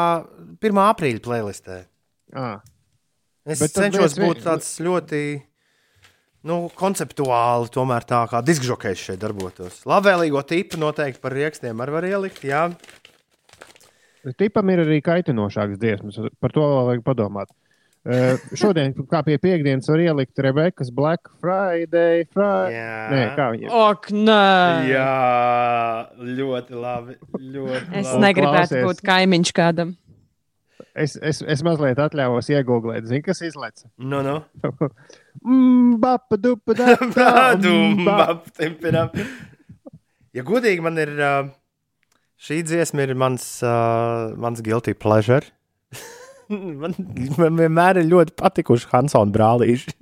1. 0.59 0.81
aprīļa 0.87 1.21
playlistē. 1.25 1.83
Ah. 2.33 2.59
Es 3.49 3.61
Bet 3.63 3.73
cenšos 3.77 4.17
vi- 4.17 4.25
būt 4.27 4.43
tāds 4.45 4.67
ļoti 4.83 5.21
nu, 6.49 6.57
konceptuāli, 6.77 7.71
tomēr 7.73 8.05
tā 8.07 8.23
kā 8.31 8.41
diskžokejs 8.45 9.07
šeit 9.09 9.21
darbotos. 9.21 9.81
Labvēlīgo 9.89 10.43
tipu 10.47 10.77
noteikti 10.81 11.21
par 11.23 11.33
rīkstiem 11.37 11.81
arī 11.85 11.95
var 11.97 12.09
ielikt. 12.09 12.43
Jā, 12.47 12.67
Tipam 14.37 14.67
ir 14.73 14.81
arī 14.83 14.97
kaitinošāks 14.99 15.79
dziesmas, 15.79 16.17
par 16.43 16.51
to 16.51 16.59
vēl 16.59 16.87
vajag 16.89 17.03
padomāt. 17.07 17.47
Uh, 17.49 17.68
šodien, 18.57 18.93
kā 19.11 19.19
pie 19.27 19.35
piekdienas, 19.41 19.89
var 19.91 19.99
ielikt 20.01 20.39
Rebekas 20.39 20.89
Black 20.95 21.27
Friday. 21.41 22.23
Friday. 22.31 22.73
Jā. 22.73 22.99
Nē, 23.11 23.23
kā 23.37 23.47
viņa 23.53 23.71
Ok, 23.75 24.07
nē. 24.15 24.43
jā 24.87 25.09
ļoti 26.39 26.79
labi. 26.79 27.17
Ļoti 27.35 27.81
Es 27.99 28.07
labi. 28.13 28.21
negribētu 28.23 28.71
klausies. 28.75 28.87
būt 28.87 29.03
kaimiņš 29.09 29.51
kādam. 29.59 29.95
Es, 30.99 31.13
es, 31.21 31.41
es 31.45 31.61
mazliet 31.63 31.99
atļāvos 32.01 32.47
iegūglēt, 32.51 33.05
zinu, 33.07 33.21
kas 33.23 33.43
izlaiž. 33.45 33.85
Nu, 33.97 34.23
nu. 34.25 34.39
Mm, 35.39 36.01
bapa, 36.03 36.35
dupa, 36.35 36.73
da, 36.75 36.97
da, 36.99 37.07
Tādu 37.15 37.69
mm, 37.71 38.01
bap. 38.03 38.41
maptimpinam. 38.43 39.13
Ja 40.35 40.43
godīgi 40.43 40.83
man 40.83 40.97
ir, 40.99 41.13
šī 42.43 42.57
dziesma 42.67 43.05
ir 43.05 43.13
mans, 43.15 43.45
ā, 43.63 44.35
mans 44.35 44.59
guilty 44.65 44.91
pleasure. 44.99 45.47
man, 46.49 46.95
man 47.37 47.59
vienmēr 47.59 48.01
ir 48.01 48.09
ļoti 48.09 48.35
patikuši 48.39 48.89
Hansona 48.93 49.35
brālīši. 49.35 49.93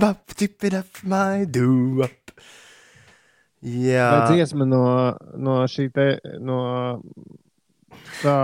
Bap, 0.00 0.34
tip 0.34 0.64
it 0.64 0.74
up, 0.74 1.02
my 1.06 1.46
do 1.46 2.02
up. 2.06 2.34
Jā. 3.66 4.06
Tā 4.12 4.34
dziesma 4.34 4.66
no, 4.68 4.84
no 5.38 5.58
šī 5.70 5.88
te, 5.94 6.06
no 6.42 6.58
tā, 8.20 8.36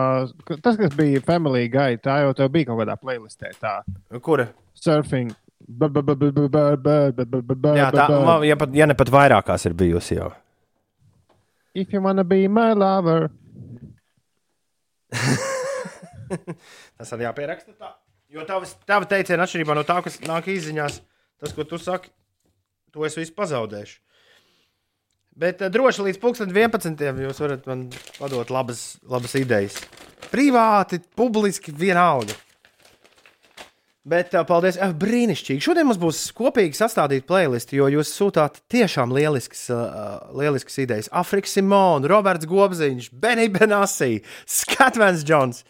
tas, 0.63 0.79
kas 0.79 0.95
bija 0.99 1.23
Family 1.27 1.69
Guy, 1.71 1.99
tā 2.03 2.23
jau 2.25 2.33
tev 2.39 2.51
bija 2.55 2.71
kaut 2.71 2.83
kādā 2.83 2.97
playlistē. 2.99 3.53
Tā. 3.61 3.75
Kura? 4.25 4.49
Surfing. 4.79 5.31
Jā, 5.63 5.89
tā, 7.95 8.07
ja, 8.49 8.57
pat, 8.59 8.73
ja 8.75 8.89
ne 8.91 8.97
pat 8.99 9.13
vairākās 9.15 9.71
ir 9.71 9.79
bijusi 9.79 10.19
jau. 10.19 10.33
If 11.75 11.95
you 11.95 12.03
wanna 12.03 12.25
be 12.25 12.49
my 12.49 12.73
lover. 12.75 13.31
Tas 16.99 17.13
arī 17.15 17.27
jāpieraksta 17.29 17.75
tā. 17.77 17.93
Jo 18.33 18.47
tavs, 18.49 18.77
tava 18.89 19.09
teiciena 19.09 19.45
atšķirībā 19.45 19.77
no 19.77 19.85
tā, 19.85 19.99
kas 20.05 20.17
nāk 20.25 20.49
izziņās, 20.49 21.03
tas, 21.43 21.53
ko 21.53 21.67
tu 21.69 21.77
saki, 21.81 22.09
to 22.95 23.05
es 23.05 23.17
visu 23.19 23.35
pazaudēšu. 23.37 23.99
Bet 25.37 25.61
uh, 25.65 25.73
droši 25.73 26.09
līdz 26.09 26.21
11. 26.53 27.05
jūs 27.27 27.41
varat 27.41 27.69
man 27.69 27.87
padot 28.19 28.53
labas, 28.53 28.97
labas 29.09 29.37
idejas. 29.41 29.77
Privāti, 30.33 31.01
publiski, 31.17 31.73
vienalga. 31.77 32.37
Bet 34.03 34.33
uh, 34.35 34.43
paldies, 34.49 34.77
uh, 34.81 34.91
brīnišķīgi. 34.99 35.63
Šodien 35.63 35.87
mums 35.89 36.01
būs 36.03 36.25
kopīgi 36.37 36.77
sastādīta 36.77 37.29
playlist, 37.29 37.73
jo 37.77 37.87
jūs 37.93 38.11
sūtāt 38.17 38.59
tiešām 38.73 39.13
lieliskas, 39.15 39.69
uh, 39.71 40.25
lieliskas 40.37 40.81
idejas. 40.83 41.13
Afrika 41.15 41.49
Simona, 41.49 42.09
Roberts 42.11 42.49
Gobziņš, 42.51 43.13
Benny 43.13 43.47
Benassi, 43.53 44.19
Skatvens 44.49 45.23
Džons. 45.25 45.63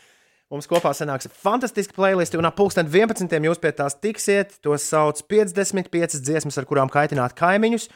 Mums 0.53 0.69
kopā 0.69 0.91
sanāks 0.93 1.31
fantastiska 1.41 1.95
playlist, 1.97 2.35
un 2.37 2.45
ap 2.45 2.59
11. 2.61 3.25
jūs 3.49 3.61
pie 3.61 3.71
tās 3.73 3.95
tiksiet. 3.97 4.59
To 4.61 4.77
sauc 4.77 5.23
55 5.25 6.19
dziesmas, 6.21 6.59
ar 6.61 6.67
kurām 6.69 6.91
kaitināt 6.93 7.33
kaimiņus. 7.39 7.87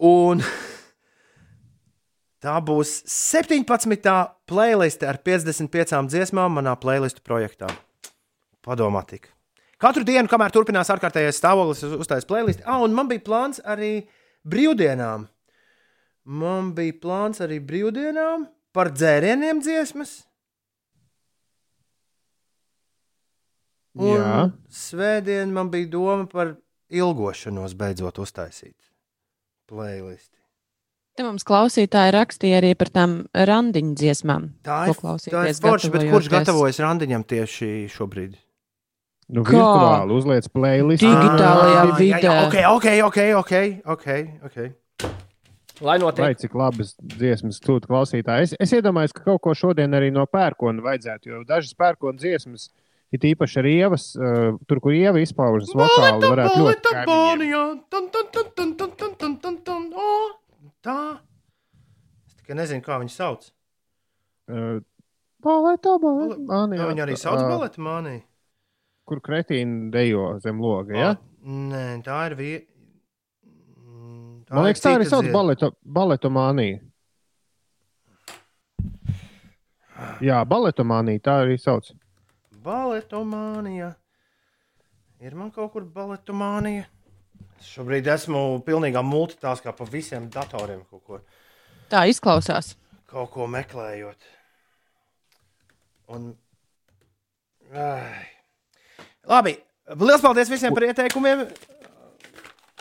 Un 0.00 0.40
tā 2.40 2.54
būs 2.64 3.02
17. 3.04 4.14
playlist 4.48 5.04
ar 5.04 5.18
55 5.20 6.08
dziesmām 6.08 6.56
manā 6.56 6.72
playlistu 6.80 7.20
projektā. 7.20 7.68
Padomā 8.64 9.04
tik. 9.04 9.28
Katru 9.78 10.06
dienu, 10.08 10.26
kamēr 10.26 10.50
turpinās 10.54 10.88
ārkārtējais 10.90 11.36
stāvoklis, 11.38 11.84
uz- 11.84 11.98
uztais 12.00 12.24
playlist. 12.24 12.64
Ah, 12.64 12.80
un 12.82 12.96
man 12.96 13.06
bija 13.12 13.20
plāns 13.20 13.60
arī 13.60 14.08
brīvdienām. 14.48 15.28
Man 16.24 16.72
bija 16.72 16.96
plāns 16.96 17.44
arī 17.44 17.60
brīvdienām 17.60 18.48
par 18.72 18.90
dzērieniem 18.90 19.60
dziesmas. 19.60 20.24
Un 23.98 24.14
Jā. 24.14 24.40
Svētdien 24.70 25.50
man 25.54 25.70
bija 25.72 25.88
doma 25.90 26.26
par 26.30 26.54
ilgošanos 26.94 27.74
beidzot 27.78 28.20
uztaisīt 28.22 28.76
playlisti. 29.68 30.36
Te 31.18 31.24
mums 31.26 31.42
klausītāji 31.42 32.12
rakstīja 32.14 32.60
arī 32.60 32.74
par 32.78 32.92
tām 32.94 33.14
randiņu 33.34 33.96
dziesmām. 33.98 34.44
Tā 34.62 34.84
ir, 34.86 34.94
ir 35.50 35.56
forši, 35.58 35.90
bet 35.90 36.04
kurš 36.12 36.28
gatavojas 36.30 36.78
randiņam 36.84 37.24
tieši 37.26 37.70
šobrīd? 37.90 38.36
Nu, 39.28 39.42
Kā? 39.44 39.58
virtuāli 39.58 40.14
uzliec 40.14 40.46
playlist. 40.54 41.02
Digitālajā 41.02 41.80
Ah, 41.82 41.88
jā, 41.90 41.96
vidē. 41.98 42.20
jā, 42.22 42.36
Ok, 42.46 42.54
ok, 42.78 42.86
ok, 43.08 43.18
ok. 43.42 43.56
okay, 43.96 44.22
okay. 44.46 44.70
Lai 45.84 45.98
notiek. 45.98 46.24
Vai 46.24 46.34
cik 46.38 46.54
labas 46.58 46.94
dziesmas 47.02 47.58
sūta 47.62 47.86
klausītāji. 47.90 48.48
Es, 48.48 48.54
es 48.58 48.72
iedomājos, 48.78 49.12
ka 49.14 49.26
kaut 49.26 49.42
ko 49.44 49.52
šodien 49.54 49.92
arī 49.94 50.08
no 50.14 50.24
pērkona 50.26 50.82
vajadzētu, 50.82 51.28
jo 51.34 51.42
dažas 51.46 51.74
pērkona 51.78 52.18
dziesmas, 52.18 52.70
it 53.14 53.24
īpaši 53.30 53.60
ar 53.62 53.68
ievas, 53.70 54.10
uh, 54.18 54.58
tur, 54.68 54.82
kur 54.84 54.96
ieva 54.96 55.22
izpaužas 55.22 55.72
vokāli, 55.76 56.26
varētu 56.26 56.60
ļoti 56.64 56.84
kaimiņiem. 56.84 57.08
Bonijā, 57.08 57.64
tan, 57.92 58.10
tan, 58.14 58.28
tan, 58.34 58.52
tan, 58.54 58.76
tan, 58.76 58.92
tan, 59.00 59.16
tan, 59.22 59.38
tan, 59.46 59.58
tan, 59.64 59.88
o, 59.94 60.12
tā. 60.84 61.00
Es 62.28 62.38
tikai 62.42 62.58
nezinu, 62.60 62.84
kā 62.84 63.00
viņu 63.02 63.14
sauc. 63.14 63.48
Uh, 64.48 64.78
Baleta, 65.38 65.92
baleta, 66.02 66.40
mani, 66.42 66.78
Jā, 66.80 66.86
viņa 66.90 67.04
arī 67.04 67.14
sauc 67.18 67.38
ā, 67.38 67.46
baleta 67.46 67.82
manī. 67.84 68.16
Kur 69.06 69.20
kretīna 69.22 69.86
dejo 69.94 70.32
zem 70.42 70.58
loga, 70.58 70.96
ja? 70.98 71.10
Nē, 71.46 71.84
tā 72.02 72.24
ir 72.26 72.34
vieta. 72.38 72.72
Man 74.50 74.64
liekas, 74.66 74.82
tā 74.82 74.96
arī 74.96 75.06
sauc 75.06 75.28
baleto, 75.30 75.70
baletomānija. 75.84 76.80
Jā, 80.24 80.40
baletomānija, 80.48 81.22
tā 81.22 81.36
arī 81.44 81.58
sauc. 81.60 81.92
Baletomānija. 82.68 83.94
Ir 85.24 85.34
man 85.34 85.50
kaut 85.54 85.72
kur 85.72 85.86
baletomānija. 85.94 86.84
Es 87.58 87.70
šobrīd 87.74 88.06
esmu 88.12 88.60
pilnīgā 88.66 89.00
multitaskā 89.02 89.72
pa 89.74 89.86
visiem 89.88 90.28
datoriem 90.30 90.84
Tā 91.90 92.04
izklausās. 92.10 92.74
kaut 93.08 93.30
ko 93.32 93.46
meklējot. 93.48 94.26
Un... 96.12 96.28
Ai. 97.72 98.28
Labi, 99.28 99.54
liels 100.00 100.22
paldies 100.24 100.52
visiem 100.52 100.76
par 100.76 100.86
ieteikumiem. 100.86 101.46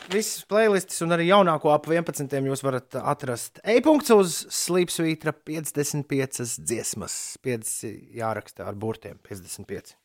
Visas 0.07 0.45
playlists 0.47 1.01
un 1.03 1.11
arī 1.11 1.25
jaunāko 1.27 1.73
ap 1.73 1.89
11. 1.91 2.31
jūs 2.47 2.61
varat 2.63 2.95
atrast. 3.01 3.59
E-punkts 3.67 4.13
uz 4.15 4.35
Slipsvītra 4.55 5.33
55 5.35 6.61
dziesmas. 6.63 7.15
5 7.43 7.73
jāraksta 8.15 8.69
ar 8.69 8.77
burtiem 8.79 9.19
55. 9.27 9.97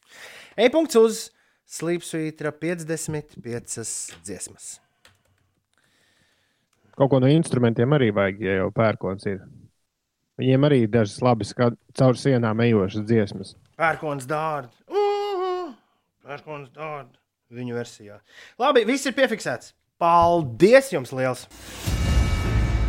E-punkts 0.59 0.99
uz 0.99 1.21
Slīpsvītra 1.73 2.51
55 2.53 3.85
dziesmas. 4.27 4.73
Kaut 6.99 7.09
ko 7.13 7.21
no 7.23 7.31
instrumentiem 7.33 7.95
arī 7.97 8.11
vajag, 8.13 8.43
ja 8.45 8.57
jau 8.59 8.73
pērkons 8.75 9.29
ir. 9.31 9.39
Viņiem 10.41 10.67
arī 10.67 10.81
ir 10.85 10.91
dažas 10.93 11.23
labas, 11.25 11.53
kā 11.57 11.71
caur 11.97 12.19
sienām 12.19 12.61
ejošas 12.67 13.07
dziesmas. 13.09 13.55
Pērkons 13.81 14.27
dārds. 14.29 14.83
Uh, 14.91 15.71
pērkons 16.27 16.75
dārds. 16.75 17.17
Viņu 17.53 17.77
versijā. 17.77 18.19
Labi, 18.61 18.85
viss 18.89 19.09
ir 19.09 19.17
piefiksēts. 19.17 19.73
Paldies 20.03 20.89
jums 20.91 21.13
liels! 21.15 21.45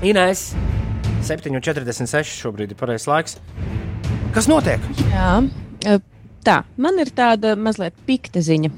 Inês, 0.01 0.47
7,46 1.21 2.31
šobrīd 2.41 2.73
ir 2.73 2.79
pareizais 2.79 3.05
laiks. 3.05 3.37
Kas 4.33 4.49
notiek? 4.49 4.81
Jā, 5.11 5.99
tā. 6.45 6.59
Man 6.77 6.99
ir 7.01 7.09
tāda 7.15 7.53
mazliet 7.59 7.95
pikta 8.07 8.41
ziņa. 8.43 8.69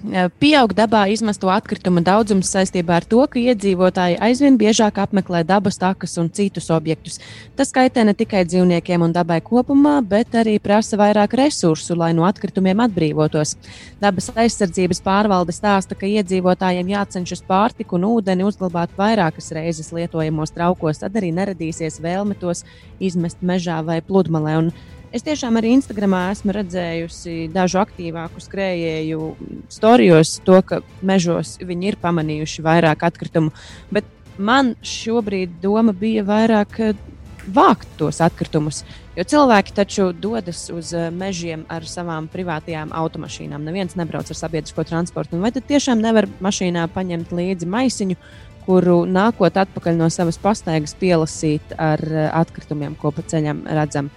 Pieaug 0.42 0.74
dabā 0.78 1.06
izmesto 1.14 1.50
atkritumu 1.52 2.04
daudzums 2.06 2.52
saistībā 2.54 3.00
ar 3.00 3.08
to, 3.10 3.22
ka 3.32 3.42
iedzīvotāji 3.42 4.20
aizvien 4.28 4.60
biežāk 4.62 5.00
apmeklē 5.04 5.44
dabas 5.48 5.80
takas 5.82 6.16
un 6.22 6.30
citus 6.30 6.70
objektus. 6.74 7.20
Tas 7.58 7.74
kaitē 7.76 8.06
ne 8.06 8.16
tikai 8.18 8.46
dzīvniekiem 8.48 9.06
un 9.06 9.16
dabai 9.16 9.42
kopumā, 9.46 9.98
bet 10.06 10.38
arī 10.38 10.58
prasa 10.64 11.00
vairāk 11.02 11.36
resursu, 11.40 11.98
lai 12.00 12.12
no 12.18 12.26
atkritumiem 12.30 12.86
atbrīvotos. 12.86 13.56
Dabas 14.02 14.32
aizsardzības 14.36 15.02
pārvalde 15.06 15.56
stāsta, 15.56 15.98
ka 15.98 16.10
iedzīvotājiem 16.10 16.94
jācenšas 16.96 17.46
pārtiku 17.48 18.00
un 18.00 18.10
ūdeni 18.14 18.48
uzglabāt 18.48 18.94
vairākas 18.98 19.52
reizes 19.56 19.92
lietojamos 19.96 20.54
traukos, 20.56 21.04
tad 21.04 21.18
arī 21.20 21.34
neradīsies 21.36 22.02
vēlme 22.04 22.38
tos 22.40 22.66
izmest 23.00 23.42
mežā 23.42 23.82
vai 23.86 24.02
pludmalē. 24.06 24.60
Un 24.64 24.74
Es 25.16 25.24
tiešām 25.24 25.56
arī 25.56 25.70
Instagramā 25.78 26.26
esmu 26.34 26.52
redzējusi 26.58 27.46
dažu 27.54 27.80
aktīvāku 27.80 28.42
skrējēju 28.44 29.30
storijos, 29.72 30.34
to, 30.44 30.58
ka 30.60 30.82
mežos 31.08 31.54
viņi 31.64 31.94
ir 31.94 31.98
pamanījuši 32.02 32.66
vairāk 32.66 33.06
atkritumu. 33.08 33.54
Bet 33.96 34.10
man 34.36 34.74
šobrīd 34.84 35.56
doma 35.64 35.96
bija 35.96 36.26
vairāk 36.28 36.76
eh, 36.84 37.00
vākt 37.48 37.96
tos 37.96 38.20
atkritumus. 38.26 38.82
Jo 39.16 39.24
cilvēki 39.24 39.78
taču 39.80 40.10
dodas 40.12 40.66
uz 40.76 40.92
eh, 40.92 41.08
mežiem 41.16 41.64
ar 41.72 41.88
savām 41.88 42.28
privātajām 42.28 42.92
automašīnām. 42.92 43.64
Neviens 43.64 43.96
nebrauc 43.96 44.28
ar 44.28 44.44
sabiedrisko 44.44 44.84
transportu. 44.84 45.40
Un 45.40 45.48
vai 45.48 45.56
tad 45.56 45.72
tiešām 45.72 46.04
nevar 46.04 46.28
mašīnā 46.44 46.90
paņemt 46.92 47.32
līdzi 47.32 47.72
maisiņu, 47.72 48.20
kuru 48.68 49.06
nākot 49.08 49.64
atpakaļ 49.64 49.96
no 49.96 50.12
savas 50.12 50.44
pastaigas 50.44 51.00
pielasīt 51.00 51.78
ar 51.80 52.04
eh, 52.04 52.32
atkritumiem, 52.36 53.00
ko 53.00 53.16
pa 53.16 53.24
ceļam 53.24 53.64
redzam? 53.80 54.12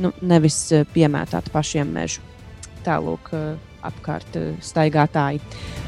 Nu, 0.00 0.12
nevis 0.24 0.64
eh, 0.72 0.86
piemētāt 0.94 1.50
pašiem 1.52 1.90
mežu. 1.92 2.24
Tālūk, 2.86 3.30
apkārt 3.86 4.36
eh, 4.38 4.52
staigātāji. 4.64 5.40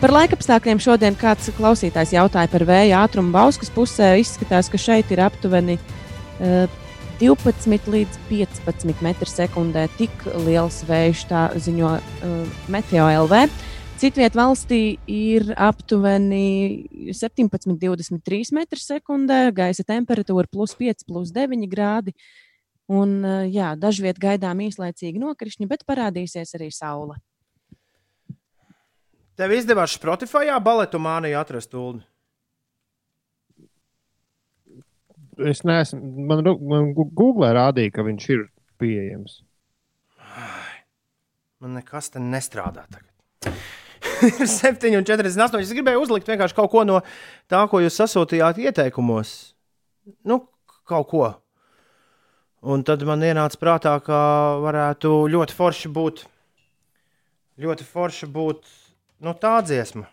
Par 0.02 0.12
laikapstākļiem 0.14 0.80
šodien 0.82 1.18
kāds 1.18 1.50
klausītājs 1.56 2.14
jautāja 2.16 2.50
par 2.52 2.66
vēja 2.68 3.04
ātrumu 3.04 3.34
Bauskas 3.34 3.72
pusē. 3.74 4.14
Izskatās, 4.20 4.70
ka 4.70 4.80
šeit 4.80 5.12
ir 5.14 5.22
aptuveni 5.24 5.78
uh, 5.78 6.66
12 7.20 7.88
līdz 7.94 8.18
15 8.28 9.04
m2. 9.04 9.86
Tik 9.98 10.26
liels 10.44 10.82
vējš, 10.88 11.24
tā 11.30 11.46
ziņo 11.54 11.94
uh, 11.94 12.58
Meteo 12.72 13.06
LV. 13.24 13.46
Citviet 14.02 14.34
valstī 14.36 14.98
ir 15.08 15.52
aptuveni 15.54 17.14
17, 17.14 17.76
23 17.78 18.50
m2, 18.50 19.38
gaisa 19.54 19.84
temperatūra 19.86 20.50
plus 20.50 20.74
5, 20.76 21.06
plus 21.08 21.30
9 21.32 21.70
grādi. 21.70 22.12
Un, 22.92 23.14
uh, 23.24 23.44
jā, 23.48 23.72
dažviet 23.80 24.18
gaidām 24.20 24.60
īslaicīgi 24.66 25.22
nokrišņi, 25.22 25.68
bet 25.70 25.86
parādīsies 25.88 26.52
arī 26.58 26.68
saule. 26.74 27.16
Tev 29.34 29.54
izdevās 29.56 29.96
Spotify 29.96 30.52
baletu 30.62 31.00
māniju 31.02 31.38
atrast 31.40 31.72
ulu. 31.74 32.02
Es 35.42 35.64
neesmu, 35.66 35.98
man, 36.30 36.46
man 36.62 36.92
Google 36.94 37.48
rādīja, 37.56 37.90
ka 37.96 38.04
viņš 38.06 38.28
ir 38.30 38.44
pieejams. 38.78 39.40
Man 41.64 41.74
nekas 41.78 42.12
te 42.14 42.22
nestrādā 42.22 42.84
tagad. 42.92 43.10
Ir 44.28 44.46
7,48. 44.48 45.60
Es 45.64 45.72
gribēju 45.74 46.04
uzlikt 46.04 46.28
vienkārši 46.30 46.56
kaut 46.56 46.70
ko 46.72 46.84
no 46.86 47.00
tā, 47.50 47.64
ko 47.70 47.80
jūs 47.82 47.96
sasūtījāt 47.98 48.60
ieteikumos. 48.62 49.32
Nu, 50.28 50.44
kaut 50.86 51.08
ko. 51.10 51.24
Un 52.64 52.80
tad 52.80 53.02
man 53.04 53.20
ienāca 53.20 53.58
prātā, 53.60 53.92
ka 54.00 54.18
varētu 54.64 55.10
ļoti 55.28 55.52
forši 55.52 55.90
būt, 55.92 56.22
ļoti 57.60 57.84
forši 57.84 58.28
būt 58.32 58.70
nu, 59.24 59.34
tā 59.36 59.58
dziesma. 59.66 60.06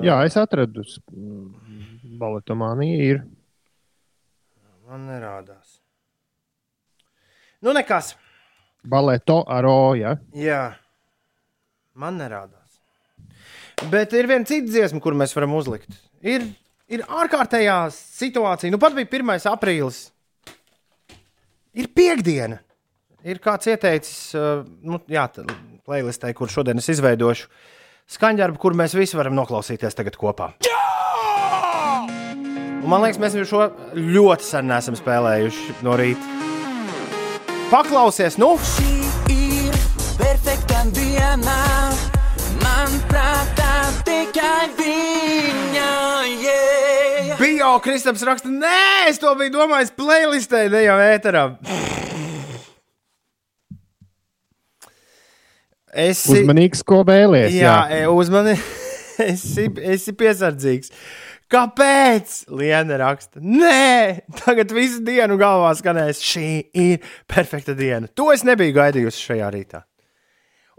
Jā, 0.00 0.14
es 0.24 0.38
atradu 0.40 0.84
baletomāniju. 2.20 3.00
Ir. 3.10 3.20
Man 4.88 5.04
nerādās. 5.10 5.80
Nu, 7.60 7.74
nekas. 7.76 8.14
Baleto 8.80 9.42
ar 9.52 9.68
O. 9.68 9.92
Ja? 9.98 10.14
Jā, 10.32 10.62
man 11.92 12.16
nerādās. 12.22 12.78
Bet 13.92 14.14
ir 14.16 14.30
viena 14.30 14.48
cita 14.48 14.70
dziesma, 14.70 15.02
kur 15.04 15.12
mēs 15.16 15.36
varam 15.36 15.58
uzlikt. 15.58 15.92
Ir, 16.24 16.46
ir 16.88 17.04
ārkārtējā 17.04 17.76
situācija. 17.92 18.72
Nu, 18.72 18.80
pat 18.80 18.96
bija 18.96 19.10
1. 19.20 19.44
aprīlis. 19.52 20.06
Ir 21.80 21.88
piekdiena. 21.96 22.60
Ir 23.24 23.40
kāds 23.42 23.68
ieteicis, 23.68 24.32
uh, 24.36 24.62
nu, 24.84 25.00
jā, 25.08 25.26
playlistē, 25.84 26.32
kur 26.36 26.52
šodien 26.52 26.80
es 26.80 26.88
izveidošu 26.92 27.50
skaņdarbu, 28.10 28.58
kur 28.60 28.76
mēs 28.76 28.96
visi 28.96 29.18
varam 29.18 29.36
noklausīties 29.38 29.96
tagad 29.96 30.16
kopā. 30.20 30.54
Un, 32.80 32.88
man 32.88 33.04
liekas, 33.04 33.20
mēs 33.22 33.36
jau 33.38 33.46
šo 33.46 33.66
ļoti 33.94 34.46
sen 34.46 34.70
neesam 34.70 34.96
spēlējuši 34.98 35.80
no 35.86 35.96
rīta. 36.00 36.38
Paklausies, 37.70 38.40
nu! 38.40 38.56
ir 39.30 39.76
perfekta 40.18 40.82
diena. 40.96 41.60
Man 42.64 42.96
prātā 43.12 43.74
tikai 44.08 44.72
viņa. 44.80 45.92
Yeah. 46.40 46.99
Bio 47.40 47.78
Kristaps 47.80 48.20
raksta, 48.26 48.50
nē, 48.52 49.08
es 49.08 49.16
to 49.20 49.30
biju 49.38 49.54
domājis 49.54 49.94
playlistē, 49.96 50.66
ne 50.68 50.82
jau 50.84 50.96
ēterā. 51.00 51.44
Es 55.90 56.20
Uzmanīgs, 56.28 56.84
ko 56.84 57.00
vēlies. 57.08 57.56
Jā, 57.56 57.78
jā. 57.88 58.12
uzmanīgi. 58.12 58.60
esi, 59.32 59.66
esi 59.94 60.14
piesardzīgs. 60.20 60.92
Kāpēc? 61.50 62.36
Liena 62.60 63.00
raksta, 63.00 63.40
nē, 63.40 64.20
tagad 64.44 64.76
visu 64.76 65.00
dienu 65.06 65.40
galvā 65.40 65.72
skanēs, 65.80 66.20
šī 66.20 66.46
ir 66.76 67.08
perfekta 67.30 67.72
diena. 67.74 68.10
To 68.20 68.28
es 68.36 68.44
nebiju 68.46 68.76
gaidījusi 68.76 69.30
šajā 69.30 69.48
rītā. 69.56 69.82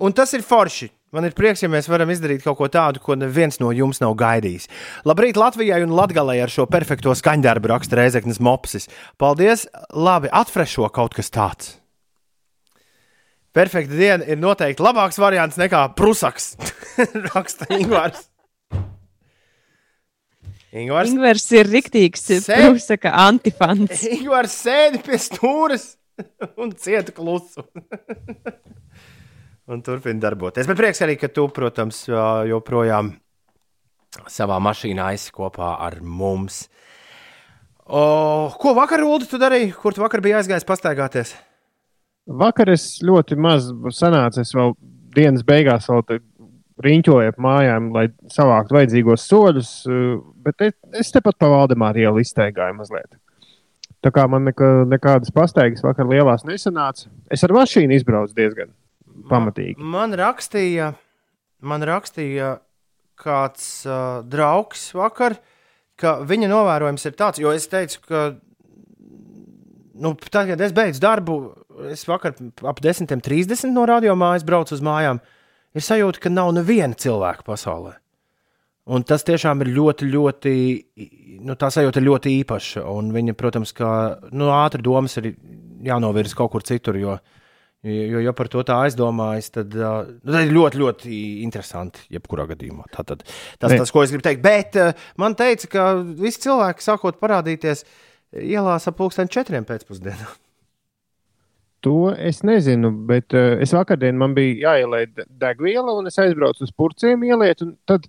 Un 0.06 0.14
tas 0.14 0.32
ir 0.38 0.46
forši. 0.46 0.94
Man 1.12 1.28
ir 1.28 1.34
prieks, 1.36 1.60
ja 1.60 1.68
mēs 1.68 1.90
varam 1.92 2.08
izdarīt 2.14 2.46
kaut 2.46 2.56
ko 2.62 2.70
tādu, 2.72 3.02
ko 3.04 3.18
neviens 3.20 3.60
no 3.60 3.74
jums 3.76 4.00
nav 4.00 4.14
gaidījis. 4.20 4.70
Labrīt 5.04 5.36
Latvijai 5.36 5.82
un 5.84 5.92
Latvijai 5.98 6.38
ar 6.40 6.52
šo 6.54 6.64
perfekto 6.72 7.12
skaņdarbu 7.20 7.68
raksta 7.74 8.00
Reizeknas 8.00 8.40
Mopsis. 8.40 8.88
Paldies! 9.20 9.66
Labi, 9.92 10.32
atfrešo 10.32 10.88
kaut 10.96 11.18
kas 11.18 11.28
tāds. 11.34 11.74
Perfekta 13.52 13.98
diena 14.00 14.24
ir 14.32 14.40
noteikti 14.40 14.80
labāks 14.80 15.20
variants 15.20 15.60
nekā 15.60 15.90
prusaks. 16.00 16.54
raksta 17.34 17.68
Ingūns. 17.76 18.30
Ingūns. 20.72 21.12
Ingvers 21.12 21.50
ir 21.60 21.68
riktīgs, 21.68 22.24
Sēd- 22.46 22.80
saka, 22.80 23.12
antifants. 23.28 24.06
Ingūns 24.08 24.56
sēdi 24.64 25.04
pie 25.04 25.20
stūres 25.20 25.90
un 26.62 26.72
cieta 26.80 27.12
klusu. 27.12 27.68
un 29.70 29.82
turpina 29.86 30.22
darboties. 30.22 30.70
Bet 30.70 30.80
prieks 30.80 31.04
arī, 31.06 31.18
ka 31.20 31.30
tu, 31.34 31.48
protams, 31.54 32.04
joprojām 32.50 33.14
savā 34.32 34.58
mašīnā 34.64 35.12
esi 35.16 35.32
kopā 35.36 35.76
ar 35.86 36.00
mums. 36.02 36.66
O, 37.92 38.52
ko 38.62 38.74
vakar, 38.78 39.04
Ulu, 39.04 39.28
tu 39.28 39.40
darīji? 39.42 39.72
Kur 39.76 39.96
tu 39.96 40.04
vakar 40.04 40.24
biji 40.24 40.38
aizgājis 40.40 40.68
pastaigāties? 40.68 41.34
Vakar 42.42 42.70
es 42.72 43.02
ļoti 43.04 43.38
maz 43.40 43.72
sanācu. 43.98 44.44
Es 44.44 44.54
vēl 44.56 44.76
dienas 45.16 45.44
beigās 45.48 45.90
vēl 45.90 46.22
riņķoju 46.82 47.32
ap 47.34 47.42
mājām, 47.42 47.90
lai 47.96 48.06
savāktu 48.32 48.78
vajadzīgos 48.78 49.26
soļus. 49.28 49.72
Bet 50.46 50.68
es, 50.68 50.78
es 51.04 51.12
tepat 51.14 51.40
pa 51.42 51.50
Valdemāru 51.52 52.06
ielu 52.06 52.24
izteigāju 52.24 52.78
mazliet. 52.78 53.18
Tā 54.02 54.10
kā 54.14 54.24
man 54.30 54.48
neka, 54.48 54.70
nekādas 54.90 55.34
pastaigas 55.34 55.84
vakar 55.86 56.08
lielās 56.10 56.46
nesanāca. 56.48 57.12
Es 57.30 57.44
ar 57.46 57.54
mašīnu 57.54 58.00
izbraucu 58.00 58.34
diezgan 58.38 58.72
pamatīgi. 59.30 59.78
Man 59.82 60.16
rakstīja, 60.18 60.92
man 61.66 61.86
rakstīja 61.88 62.56
kāds 63.22 63.66
uh, 63.86 64.22
draugs 64.26 64.90
vakar, 64.98 65.38
ka 66.02 66.20
viņa 66.26 66.50
novērojums 66.50 67.06
ir 67.06 67.18
tāds, 67.18 67.42
jo 67.42 67.54
es 67.54 67.68
teicu, 67.70 68.02
ka 68.08 68.24
nu, 70.02 70.16
tad, 70.30 70.50
kad 70.50 70.62
es 70.62 70.74
beidzu 70.76 71.04
darbu, 71.04 71.38
es 71.92 72.04
vakar 72.10 72.36
ap 72.68 72.82
10.30 72.84 73.74
no 73.76 73.86
radio 73.90 74.16
mājas 74.18 74.46
braucu 74.48 74.76
uz 74.78 74.84
mājām. 74.86 75.22
ir 75.74 75.84
sajūta, 75.86 76.20
ka 76.20 76.30
nav 76.30 76.52
neviena 76.52 76.98
cilvēka 76.98 77.46
pasaulē. 77.48 77.94
Un 78.92 79.06
tas 79.08 79.24
tiešām 79.24 79.62
ir 79.64 79.70
ļoti, 79.76 80.08
ļoti, 80.10 80.54
nu, 81.46 81.56
tā 81.56 81.70
sajūta 81.72 82.02
ir 82.02 82.08
ļoti 82.10 82.34
īpaša. 82.42 82.84
Un 82.92 83.14
viņa, 83.16 83.36
protams, 83.40 83.72
kā 83.78 83.92
nu, 84.34 84.50
ātri 84.52 84.82
domas 84.84 85.16
ir 85.22 85.36
jānovirza 85.86 86.36
kaut 86.36 86.52
kur 86.56 86.66
citur, 86.66 86.98
jo, 87.00 87.16
jo, 87.88 88.20
ja 88.22 88.34
par 88.38 88.48
to 88.54 88.62
tā 88.68 88.76
aizdomājas, 88.86 89.50
tad 89.56 89.74
nu, 89.74 89.92
tas 90.28 90.46
ir 90.46 90.54
ļoti, 90.54 90.82
ļoti 90.84 91.18
interesanti. 91.46 92.04
Jebkurā 92.14 92.46
gadījumā 92.52 92.86
Tātad, 92.94 93.24
tas 93.60 93.72
ir 93.74 93.82
tas, 93.82 93.92
ko 93.94 94.04
es 94.06 94.14
gribu 94.14 94.28
teikt. 94.28 94.44
Bet 94.46 94.78
man 95.18 95.34
teica, 95.40 95.68
ka 95.72 95.88
visi 96.04 96.44
cilvēki 96.46 96.86
sākot 96.86 97.18
parādīties 97.22 97.86
ielās 98.38 98.86
ap 98.88 98.98
pulksten 99.02 99.28
četriem 99.32 99.66
pēcpusdienā. 99.68 100.30
To 101.82 102.12
es 102.14 102.44
nezinu, 102.46 102.92
bet 103.10 103.34
uh, 103.34 103.56
es 103.64 103.72
vakardien 103.74 104.14
man 104.22 104.36
bija 104.38 104.76
jāieliek 104.76 105.16
de- 105.18 105.26
degviela, 105.42 105.96
un 105.98 106.06
es 106.12 106.20
aizbraucu 106.22 106.62
uz 106.68 106.72
purciem 106.78 107.24
ieliet. 107.26 107.64
un 107.66 107.72
Tad 107.90 108.06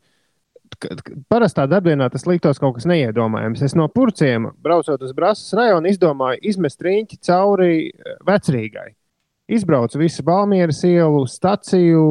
k- 0.77 0.93
k- 1.01 1.15
parastā 1.33 1.65
darbdienā 1.67 2.11
tas 2.13 2.27
liktos 2.29 2.61
kaut 2.61 2.77
kas 2.77 2.85
neiedomājams. 2.91 3.63
Es 3.65 3.73
no 3.75 3.87
purciem, 3.89 4.51
braucot 4.61 5.01
uz 5.09 5.15
Brāzas 5.17 5.55
rajonu, 5.57 5.89
izdomāju 5.89 6.45
izmest 6.53 6.85
riņķi 6.85 7.19
cauri 7.25 7.73
vecrīgai. 8.29 8.91
Izbraucu 9.51 9.99
visu 9.99 10.23
Balmieras 10.23 10.85
ielu, 10.87 11.25
staciju, 11.27 12.03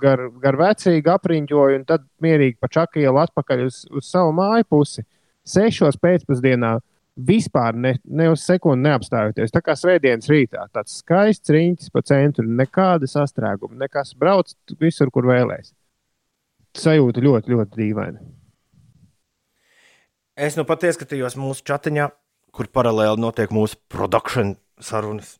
gar, 0.00 0.20
gar 0.42 0.58
vecrīgu 0.60 1.10
apriņķoju, 1.16 1.78
un 1.80 1.86
tad 1.88 2.04
mierīgi 2.22 2.60
pa 2.62 2.70
čaku 2.72 3.02
ielu 3.02 3.18
atpakaļ 3.24 3.64
uz, 3.66 3.82
uz 3.90 4.10
savu 4.10 4.34
māju 4.36 4.68
pusi. 4.70 5.02
Sešos 5.46 5.98
pēcpusdienā 6.02 6.76
vispār 7.16 7.76
ne, 7.76 7.94
ne 8.04 8.28
uz 8.30 8.44
sekundi 8.46 8.86
neapstājoties. 8.86 9.52
Tā 9.54 9.62
kā 9.64 9.74
svētdienas 9.78 10.30
rītā, 10.30 10.66
tāds 10.74 10.98
skaists 11.00 11.52
riņķis 11.52 11.92
pa 11.94 12.02
centru, 12.06 12.46
nekāda 12.46 13.08
sastrēguma, 13.10 13.78
nekas 13.82 14.14
brauc 14.18 14.52
visur, 14.80 15.10
kur 15.10 15.28
vēlēs. 15.28 15.72
Sajūta 16.76 17.24
ļoti, 17.24 17.54
ļoti 17.54 17.80
dīvaina. 17.80 18.20
Es 20.36 20.58
nu 20.58 20.66
pat 20.68 20.84
ieskatījos 20.84 21.38
mūsu 21.40 21.64
chatiņā, 21.64 22.10
kur 22.52 22.68
paralēli 22.68 23.22
notiek 23.22 23.52
mūsu 23.52 23.80
produkcijas 23.92 24.58
sarunas. 24.84 25.38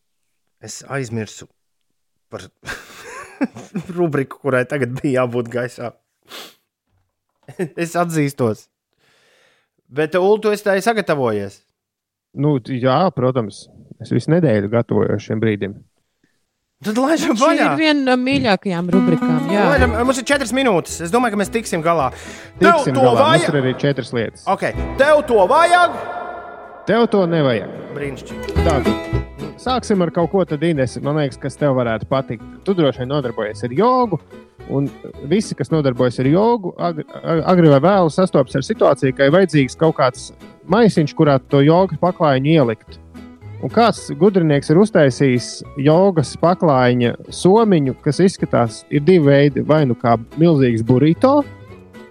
Es 0.65 0.81
aizmirsu 0.89 1.49
par 2.33 2.47
rubriku, 3.97 4.41
kurai 4.43 4.65
tagad 4.69 4.95
bija 5.01 5.23
jābūt 5.23 5.51
gaisā. 5.53 5.93
es 7.85 7.97
atzīstos. 7.99 8.67
Bet, 9.87 10.17
Ulu, 10.19 10.39
tu 10.43 10.51
esi 10.51 10.67
tā 10.67 10.75
sagatavojies. 10.83 11.61
Nu, 12.37 12.57
jā, 12.59 12.97
protams, 13.17 13.67
es 14.03 14.11
visu 14.13 14.33
nedēļu 14.35 14.73
gatavojos 14.73 15.23
šiem 15.29 15.41
brīdim. 15.41 15.77
Tad 16.85 16.99
laižam 17.01 17.39
vaļā. 17.41 17.71
ir 17.71 17.79
viena 17.81 18.03
no 18.11 18.17
mīļākajām 18.21 18.91
rubrikām. 18.93 19.47
Jā, 19.49 19.63
Laižam, 19.71 19.95
mums 20.05 20.19
ir 20.21 20.27
četras 20.29 20.53
minūtes. 20.53 20.99
Es 21.07 21.15
domāju, 21.15 21.33
ka 21.33 21.41
mēs 21.41 21.53
tiksim 21.55 21.81
galā. 21.85 22.11
Tiksim 22.61 22.93
Tev 22.93 22.99
to 22.99 23.07
galā. 23.07 23.23
Vajag. 23.23 23.47
ir 23.49 23.59
arī 23.63 23.73
četras 23.81 24.13
lietas. 24.13 24.45
Okay. 24.53 24.77
Tev 25.01 25.23
to 25.31 25.47
vajag. 25.49 25.97
Tev 26.91 27.07
to 27.15 27.25
nevajag. 27.33 27.73
Brīnišķīgi. 27.97 28.59
Tātad, 28.61 29.17
sāksim 29.61 30.03
ar 30.05 30.13
kaut 30.15 30.31
ko 30.33 30.45
tādu, 30.49 30.71
Ines, 30.71 30.99
man 31.05 31.21
liekas, 31.21 31.41
kas 31.41 31.59
tev 31.61 31.77
varētu 31.79 32.09
patikt. 32.11 32.45
Tu 32.67 32.75
droši 32.77 33.03
vien 33.03 33.13
nodarbojies 33.15 33.65
ar 33.67 33.75
jogu, 33.77 34.21
un 34.69 34.89
visi, 35.31 35.55
kas 35.55 35.71
nodarbojas 35.73 36.21
ar 36.23 36.29
jogu, 36.31 36.75
agri, 36.79 37.07
agri 37.23 37.73
vai 37.73 37.81
vēlu 37.85 38.13
sastopas 38.13 38.59
ar 38.59 38.67
situāciju, 38.67 39.17
ka 39.17 39.29
ir 39.29 39.35
vajadzīgs 39.35 39.79
kaut 39.81 39.97
kāds 40.01 40.31
maisiņš, 40.71 41.15
kurā 41.17 41.39
to 41.51 41.63
jogu 41.65 41.99
paklājiņu 42.03 42.55
ielikt. 42.57 43.01
Un 43.65 43.73
kāds 43.73 44.11
gudrinieks 44.21 44.69
ir 44.71 44.79
uztaisījis 44.83 45.51
jogas 45.81 46.35
paklājiņa 46.43 47.15
somiņu, 47.33 47.97
kas 48.05 48.21
izskatās, 48.21 48.83
ir 48.93 49.05
divi 49.07 49.25
veidi. 49.31 49.65
Vai 49.65 49.87
nu 49.89 49.97
kā 49.97 50.19
milzīgs 50.37 50.85
burrito, 50.87 51.39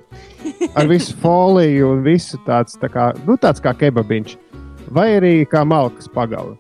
ar 0.78 0.90
visu 0.90 1.14
foliju 1.22 1.94
un 1.94 2.04
visu 2.06 2.42
tāds, 2.48 2.80
tā 2.82 2.90
kā, 2.92 3.12
nu, 3.28 3.38
tāds 3.42 3.62
kā 3.64 3.76
kebabiņš, 3.78 4.38
vai 4.96 5.12
arī 5.20 5.36
kā 5.50 5.62
malkas 5.68 6.10
pagala. 6.12 6.58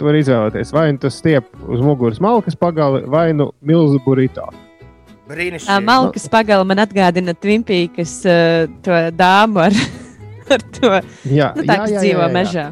Tu 0.00 0.06
vari 0.08 0.22
izvēlēties, 0.22 0.70
vai 0.72 0.86
nu 0.94 1.00
tas 1.02 1.18
stiep 1.20 1.50
uz 1.68 1.82
muguras 1.84 2.22
malkas 2.24 2.54
pagali, 2.56 3.02
vai 3.12 3.34
nu 3.36 3.50
milzu 3.60 3.98
burrito. 4.00 4.46
Tā 4.48 4.66
Brīnišķīgi. 5.28 5.84
malkas 5.84 6.24
pagala 6.32 6.64
man 6.64 6.80
atgādina 6.80 7.34
Twimpīkas 7.36 8.14
uh, 8.24 8.64
to 8.80 8.96
dāmu 9.12 9.60
ar, 9.66 9.76
ar 10.56 10.64
to, 10.78 10.92
Jā, 11.28 11.50
nu, 11.52 11.66
tā, 11.68 11.76
kas 11.82 11.92
dzīvo 11.98 12.28
mežā. 12.32 12.70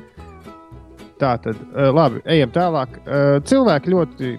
Tā 1.20 1.34
tad, 1.44 1.60
uh, 1.68 1.90
labi, 1.92 2.22
ejam 2.32 2.54
tālāk. 2.54 2.96
Uh, 3.04 3.36
cilvēki 3.44 3.92
ļoti 3.92 4.32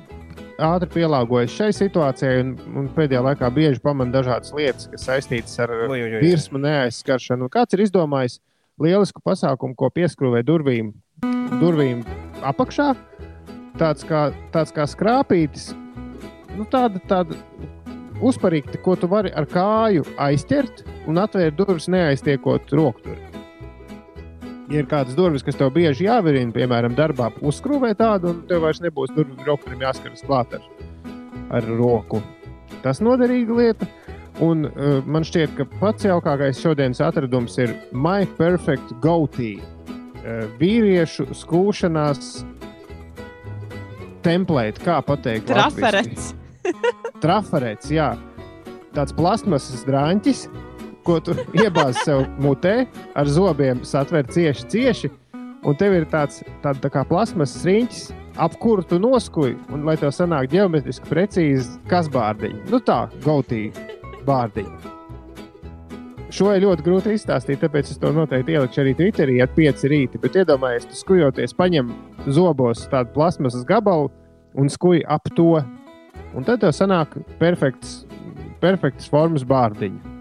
ātri 0.66 0.90
pielāgojas 0.98 1.54
šai 1.56 1.70
situācijai, 1.78 2.42
un, 2.42 2.56
un 2.74 2.88
pēdējā 2.96 3.22
laikā 3.30 3.52
bieži 3.54 3.84
pamana 3.84 4.18
dažādas 4.18 4.50
lietas, 4.58 4.90
kas 4.92 5.06
saistītas 5.12 5.62
ar 5.62 5.76
virsmu 6.24 6.60
neaizskaršanu. 6.66 7.52
Kāds 7.54 7.78
ir 7.78 7.86
izdomājis 7.86 8.42
lielisku 8.82 9.22
pasākumu, 9.22 9.78
ko 9.78 9.92
pieskrūvē 9.94 10.42
durvīm, 10.48 10.92
durvīm 11.62 12.02
apakšā? 12.46 12.94
Tāds 13.80 14.04
kā, 14.08 14.30
tāds 14.54 14.74
kā 14.76 14.86
skrāpītis, 14.90 15.70
nu, 16.58 16.66
tāda, 16.68 17.00
tāda 17.08 17.38
uzparīgta, 18.26 18.82
ko 18.84 18.96
tu 19.00 19.08
vari 19.12 19.32
ar 19.32 19.48
kāju 19.50 20.04
aizķert 20.20 20.84
un 21.08 21.22
atvērt 21.22 21.58
durvis, 21.60 21.88
neaiztiekot 21.92 22.74
rokturi. 22.76 23.30
Ja 24.70 24.84
ir 24.84 24.90
kādas 24.90 25.16
durvis, 25.18 25.42
kas 25.46 25.58
tev 25.58 25.72
bieži 25.74 26.06
jāvirina, 26.06 26.54
piemēram, 26.54 26.94
darbā, 26.98 27.32
uzskrūvē 27.42 27.96
tādu, 27.98 28.36
un 28.36 28.44
tev 28.50 28.62
vairs 28.68 28.84
nebūs 28.84 29.16
durvju 29.16 29.48
rokturim 29.48 29.82
jāskaras 29.82 30.22
klāt 30.28 30.54
ar, 30.60 30.68
ar 31.58 31.72
roku. 31.80 32.22
Tas 32.84 33.02
noderīga 33.02 33.58
lieta. 33.58 33.90
Un 34.46 34.70
uh, 34.70 35.02
man 35.04 35.26
šķiet, 35.28 35.56
ka 35.58 35.66
pats 35.82 36.06
jaukākais 36.08 36.62
šodienas 36.64 37.02
atradums 37.04 37.58
ir 37.60 37.74
My 37.92 38.28
Perfect 38.38 38.94
Goatee. 39.04 39.58
Uh, 40.20 40.48
vīriešu 40.60 41.30
skūšanās 41.38 42.42
template, 44.26 44.82
kā 44.84 45.00
pateikt, 45.06 45.48
Traferets. 45.48 46.34
Traferets, 47.24 47.92
jā. 47.94 48.12
Tāds 48.96 49.16
plasmasas 49.16 49.86
drāņķis, 49.88 50.44
ko 51.08 51.20
tu 51.24 51.38
iebāzi 51.62 52.04
sev 52.04 52.26
mutē, 52.44 52.84
ar 53.16 53.32
zobiem 53.32 53.84
satver 53.88 54.28
cieši, 54.28 54.68
cieši. 54.74 55.14
Un 55.68 55.76
tev 55.76 55.98
ir 55.98 56.06
tāds 56.12 56.40
tād, 56.64 56.80
tā 56.84 56.92
kā 56.92 57.04
plasmasas 57.08 57.66
riņķis, 57.68 58.06
ap 58.40 58.56
kuru 58.64 58.86
tu 58.88 59.00
noskuji, 59.00 59.58
un 59.76 59.84
lai 59.88 59.98
tev 60.00 60.14
sanāk 60.16 60.52
geometriski 60.54 61.12
precīzi, 61.12 61.76
kas 61.92 62.08
bārdiņi. 62.12 62.64
Nu 62.72 62.80
tā, 62.84 63.06
gautīgi 63.26 63.90
bārdiņi. 64.28 64.99
Šo 66.30 66.52
ir 66.54 66.62
ļoti 66.62 66.84
grūti 66.86 67.16
izstāstīt, 67.18 67.58
tāpēc 67.64 67.90
es 67.90 67.98
to 67.98 68.12
noteikti 68.14 68.54
ielikšu 68.54 68.84
arī 68.84 68.94
Twitterī 69.00 69.40
ar 69.42 69.50
pieci 69.56 69.90
rīti. 69.90 70.20
Bet 70.22 70.38
iedomājieties, 70.38 70.86
tu 70.92 71.00
skujoties, 71.00 71.56
paņem 71.58 71.90
zobos 72.30 72.84
tādu 72.92 73.16
plasmasas 73.16 73.66
gabalu 73.66 74.12
un 74.54 74.70
skuji 74.70 75.02
ap 75.10 75.26
to. 75.34 75.58
Un 76.38 76.46
tad 76.46 76.62
tev 76.62 76.76
sanāk 76.78 77.16
perfekts, 77.42 78.04
perfekts 78.62 79.10
formas 79.10 79.46
bārdiņš. 79.50 80.20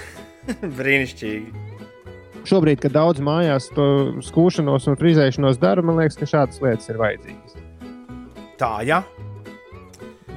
Brīnišķīgi. 0.80 1.66
Šobrīd, 2.48 2.80
kad 2.80 2.96
daudz 2.96 3.20
mājās 3.20 3.68
to 3.76 3.86
skūšanos 4.24 4.88
un 4.88 4.96
frizēšanos 4.96 5.60
dara, 5.60 5.84
man 5.84 6.00
liekas, 6.00 6.16
ka 6.16 6.28
šādas 6.30 6.62
lietas 6.64 6.88
ir 6.88 7.00
vajadzīgas. 7.02 7.58
Tā, 8.60 8.78
jā. 8.88 9.02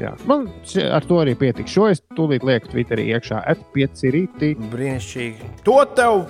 Jā. 0.01 0.13
Man 0.29 0.47
ar 0.89 1.05
to 1.05 1.19
arī 1.21 1.35
pietiks. 1.37 1.73
Šo 1.73 1.87
es 1.91 2.01
tūlīt 2.17 2.45
lieku 2.47 2.71
Twitterī 2.71 3.09
iekšā. 3.13 3.43
Et 3.51 3.61
pieci 3.75 4.13
rītī. 4.13 4.53
Brīnišķīgi. 4.73 5.51
To 5.67 5.79
tev 5.97 6.25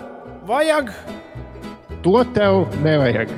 vajag? 0.49 0.91
To 2.03 2.19
tev 2.35 2.65
nevajag. 2.84 3.31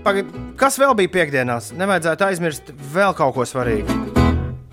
Pagaid, 0.00 0.30
kas 0.58 0.78
vēl 0.80 0.96
bija 0.98 1.12
piekdienās? 1.14 1.70
Nevajadzētu 1.78 2.26
aizmirst 2.26 2.72
vēl 2.94 3.14
kaut 3.18 3.36
ko 3.36 3.46
svarīgu. 3.46 3.94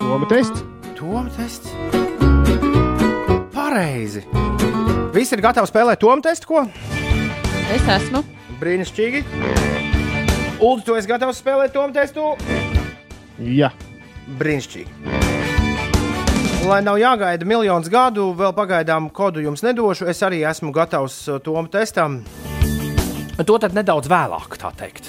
Toma 0.02 0.26
tests. 0.30 0.64
Toma 0.98 1.28
tests. 1.36 1.70
Pareizi. 3.54 4.24
Visi 5.14 5.36
ir 5.36 5.44
gatavi 5.44 5.70
spēlēt 5.70 6.02
tomu 6.02 6.24
testu, 6.24 6.50
ko? 6.50 6.64
Es 7.68 7.86
esmu. 7.98 8.24
Brīnišķīgi. 8.58 9.97
Ulu, 10.58 10.82
tu 10.82 10.96
esi 10.98 11.06
gatavs 11.06 11.38
spēlēt 11.38 11.70
tomu 11.70 11.94
testu? 11.94 12.32
Jā. 13.38 13.70
Brīnišķīgi. 14.40 14.90
Lai 16.66 16.80
nav 16.82 16.98
jāgaida 16.98 17.46
miljonus 17.48 17.86
gadu, 17.92 18.32
vēl 18.36 18.50
pagaidām 18.56 19.06
kodu 19.14 19.40
jums 19.44 19.62
nedošu. 19.62 20.08
Es 20.10 20.18
arī 20.26 20.42
esmu 20.48 20.72
gatavs 20.74 21.20
uh, 21.30 21.38
tomu 21.38 21.70
testam. 21.70 22.18
To 23.38 23.58
tad 23.62 23.76
nedaudz 23.78 24.10
vēlāk, 24.10 24.58
tā 24.58 24.72
teikt. 24.74 25.06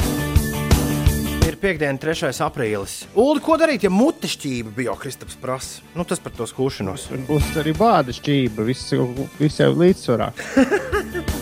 Ir 1.50 1.58
piekdiena, 1.58 1.98
3. 1.98 2.30
aprīlis. 2.46 3.00
Ulu, 3.18 3.42
ko 3.42 3.58
darīt, 3.58 3.88
ja 3.88 3.90
mute 3.90 4.30
šķība 4.30 4.76
bija 4.78 4.94
Kristaps 5.02 5.40
prasa? 5.42 5.82
Nu, 5.98 6.06
tas 6.06 6.22
par 6.22 6.38
to 6.38 6.46
skūšanos. 6.46 7.10
Tur 7.10 7.26
būs 7.26 7.52
arī 7.58 7.74
bāda 7.74 8.14
šķība. 8.14 8.70
Viss 8.70 8.94
viss 9.42 9.66
jau 9.66 9.74
līdzsvarā. 9.74 10.30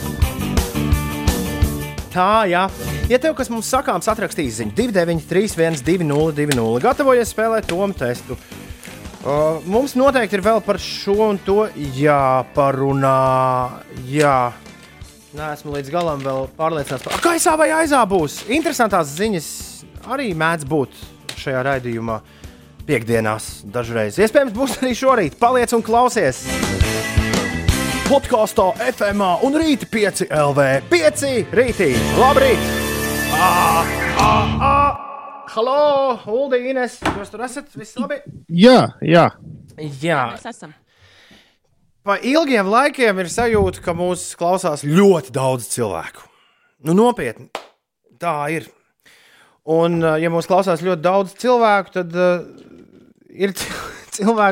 tā, 2.18 2.30
jā. 2.50 2.66
Ja 3.12 3.22
tev 3.22 3.38
kas 3.38 3.52
mums 3.54 3.70
sakāms, 3.72 4.10
atrakstīs 4.12 4.60
ziņu 4.60 4.76
293, 4.78 5.82
202, 5.86 6.70
gatavojies 6.84 7.34
spēlēt 7.34 7.70
tomu 7.70 7.94
testu. 7.98 8.38
Uh, 9.28 9.60
mums 9.68 9.96
noteikti 9.98 10.38
ir 10.38 10.46
vēl 10.46 10.62
par 10.64 10.80
šo 10.82 11.18
un 11.32 11.42
to 11.44 11.66
jāparunā. 11.76 13.18
Jā, 14.08 14.38
Nē, 15.38 15.52
esmu 15.54 15.76
līdz 15.76 15.92
galam 15.94 16.22
vēl 16.24 16.48
pārliecināts. 16.58 17.04
Par... 17.04 17.20
Kā 17.22 17.36
aizsā 17.36 17.54
vai 17.60 17.68
aizā 17.76 18.00
būs? 18.10 18.40
Interesantās 18.50 19.12
ziņas 19.20 19.50
arī 20.16 20.32
mēdz 20.38 20.66
būt 20.72 20.98
šajā 21.38 21.62
raidījumā. 21.68 22.18
Piektdienās 22.88 23.52
dažreiz. 23.68 24.18
Iespējams, 24.24 24.56
būs 24.56 24.80
arī 24.80 24.96
šorīt. 24.98 25.38
Paliec 25.38 25.76
un 25.76 25.84
klausies! 25.86 26.46
Podkāstā, 28.08 28.70
FMā 28.96 29.34
un 29.44 29.56
rīta 29.60 29.84
5 29.92 30.30
LV. 30.32 30.66
5 30.88 31.24
rītī! 31.58 31.90
Labrīt! 32.16 32.62
Ah, 33.36 33.90
ah, 34.24 34.54
ah. 34.64 35.42
Halo, 35.52 36.14
Uldi, 36.32 36.62
Ines! 36.72 36.96
Jūs 37.04 37.34
tur 37.34 37.44
esat? 37.44 37.68
Viss 37.76 38.00
labi? 38.00 38.22
Jā, 38.48 38.94
jā. 39.04 39.26
Jā. 40.00 40.22
Mēs 40.38 40.48
esam. 40.54 40.72
Pa 42.08 42.16
ilgiem 42.24 42.72
laikiem 42.72 43.20
ir 43.20 43.34
sajūta, 43.34 43.84
ka 43.84 43.98
mūs 44.00 44.24
klausās 44.40 44.88
ļoti 44.88 45.36
daudz 45.36 45.68
cilvēku. 45.76 46.24
Nu, 46.88 46.96
nopietni, 46.96 47.50
tā 48.24 48.38
ir. 48.56 48.72
Un, 49.68 50.00
uh, 50.00 50.16
ja 50.16 50.32
mūs 50.32 50.48
klausās 50.48 50.80
ļoti 50.80 51.04
daudz 51.04 51.36
cilvēku, 51.44 51.98
tad 52.00 52.16
uh, 52.16 52.40
ir 53.36 53.52
cilvēki, 53.52 53.97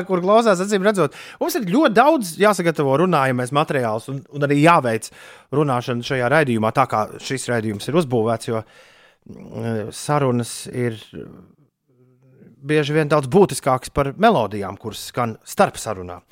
kur 0.08 0.22
klausās, 0.24 0.62
acīm 0.62 0.84
redzot, 0.86 1.16
mums 1.40 1.56
ir 1.58 1.68
ļoti 1.70 1.96
daudz 1.96 2.34
jāsagatavo 2.40 2.98
runājamais 3.02 3.54
materiāls 3.56 4.10
un, 4.12 4.20
un 4.32 4.46
arī 4.46 4.60
jāveic 4.62 5.10
runāšana 5.56 6.06
šajā 6.06 6.30
raidījumā, 6.32 6.72
tā 6.76 6.86
kā 6.90 7.06
šis 7.22 7.48
raidījums 7.52 7.88
ir 7.90 8.00
uzbūvēts, 8.02 8.50
jo 8.52 8.62
uh, 8.62 9.90
sarunas 9.94 10.58
ir 10.72 10.98
bieži 12.66 12.96
vien 12.96 13.10
daudz 13.10 13.30
būtiskākas 13.30 13.92
par 13.94 14.12
melodijām, 14.18 14.78
kuras 14.80 15.08
skan 15.10 15.36
starp 15.46 15.78
sarunām. 15.80 16.24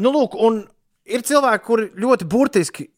Nu, 0.00 0.12
lūk, 0.14 0.36
un 0.38 0.62
ir 1.08 1.24
cilvēki, 1.26 1.64
kuri 1.66 1.88
ļoti 1.98 2.28
burtiski 2.30 2.88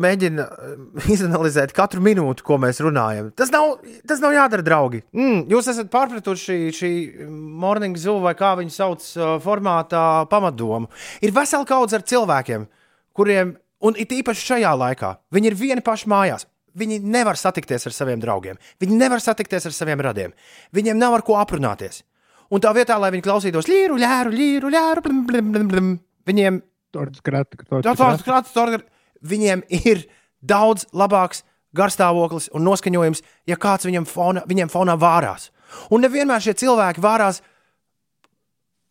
mēģina 0.00 0.44
uh, 0.44 1.08
izanalizēt 1.14 1.72
katru 1.76 2.02
minūti, 2.04 2.44
ko 2.46 2.58
mēs 2.62 2.82
runājam. 2.84 3.30
Tas 3.38 3.52
nav, 3.54 3.78
tas 4.08 4.22
nav 4.22 4.34
jādara, 4.36 4.64
draugi. 4.66 5.02
Mm, 5.16 5.46
jūs 5.50 5.70
esat 5.72 5.90
pārpratuši 5.92 6.58
šī 6.76 6.92
morning 7.30 7.98
zoo 8.00 8.18
vai 8.24 8.34
kā 8.38 8.52
viņu 8.60 8.74
sauc 8.74 9.08
uh, 9.16 9.34
formātā 9.44 10.04
pamatdomu. 10.30 10.90
Ir 11.24 11.34
vesela 11.36 11.68
kaudze 11.68 12.00
ar 12.00 12.06
cilvēkiem, 12.06 12.68
kuriem, 13.16 13.56
un 13.86 13.98
it 14.00 14.12
īpaši 14.20 14.46
šajā 14.52 14.76
laikā, 14.84 15.14
viņi 15.34 15.52
ir 15.52 15.58
vieni 15.58 15.84
paši 15.86 16.10
mājās. 16.12 16.46
Viņi 16.80 17.00
nevar 17.02 17.34
satikties 17.34 17.88
ar 17.88 17.94
saviem 17.96 18.20
draugiem, 18.22 18.58
viņi 18.78 18.94
nevar 18.94 19.18
satikties 19.18 19.64
ar 19.66 19.74
saviem 19.74 19.98
radiem. 20.06 20.30
Viņiem 20.76 21.00
nav 21.00 21.16
ar 21.16 21.24
ko 21.26 21.34
aprunāties. 21.40 22.04
Un 22.50 22.62
tā 22.62 22.70
vietā, 22.74 22.94
lai 22.98 23.10
viņi 23.14 23.24
klausītos 23.26 23.66
līru, 23.70 23.98
ļēru, 23.98 24.30
līru, 24.34 24.70
ļēru, 24.70 25.02
blim, 25.02 25.24
blim, 25.26 25.50
blim, 25.54 25.66
blim, 25.70 25.90
viņiem 26.30 26.60
Krati, 26.90 27.60
Tā 27.70 27.92
tā 27.94 28.06
krāta, 28.24 28.80
viņiem 29.26 29.64
ir 29.84 30.06
daudz 30.40 30.86
labāks 30.96 31.44
garstāvoklis 31.76 32.50
un 32.56 32.64
noskaņojums, 32.66 33.22
ja 33.46 33.58
kāds 33.60 33.86
viņam 33.86 34.08
fona, 34.08 34.42
viņiem 34.48 34.72
fonā 34.72 34.96
vārās. 34.98 35.50
Un 35.94 36.02
nevienmēr 36.02 36.42
šie 36.42 36.56
cilvēki 36.58 37.02
vārās 37.02 37.42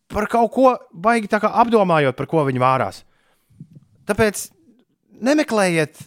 par 0.09 0.29
kaut 0.31 0.53
ko 0.53 0.73
baigi 0.93 1.27
apdomājot, 1.31 2.15
par 2.15 2.29
ko 2.29 2.45
viņi 2.47 2.61
vārās. 2.63 3.03
Tāpēc 4.09 4.47
nemeklējiet 5.21 5.99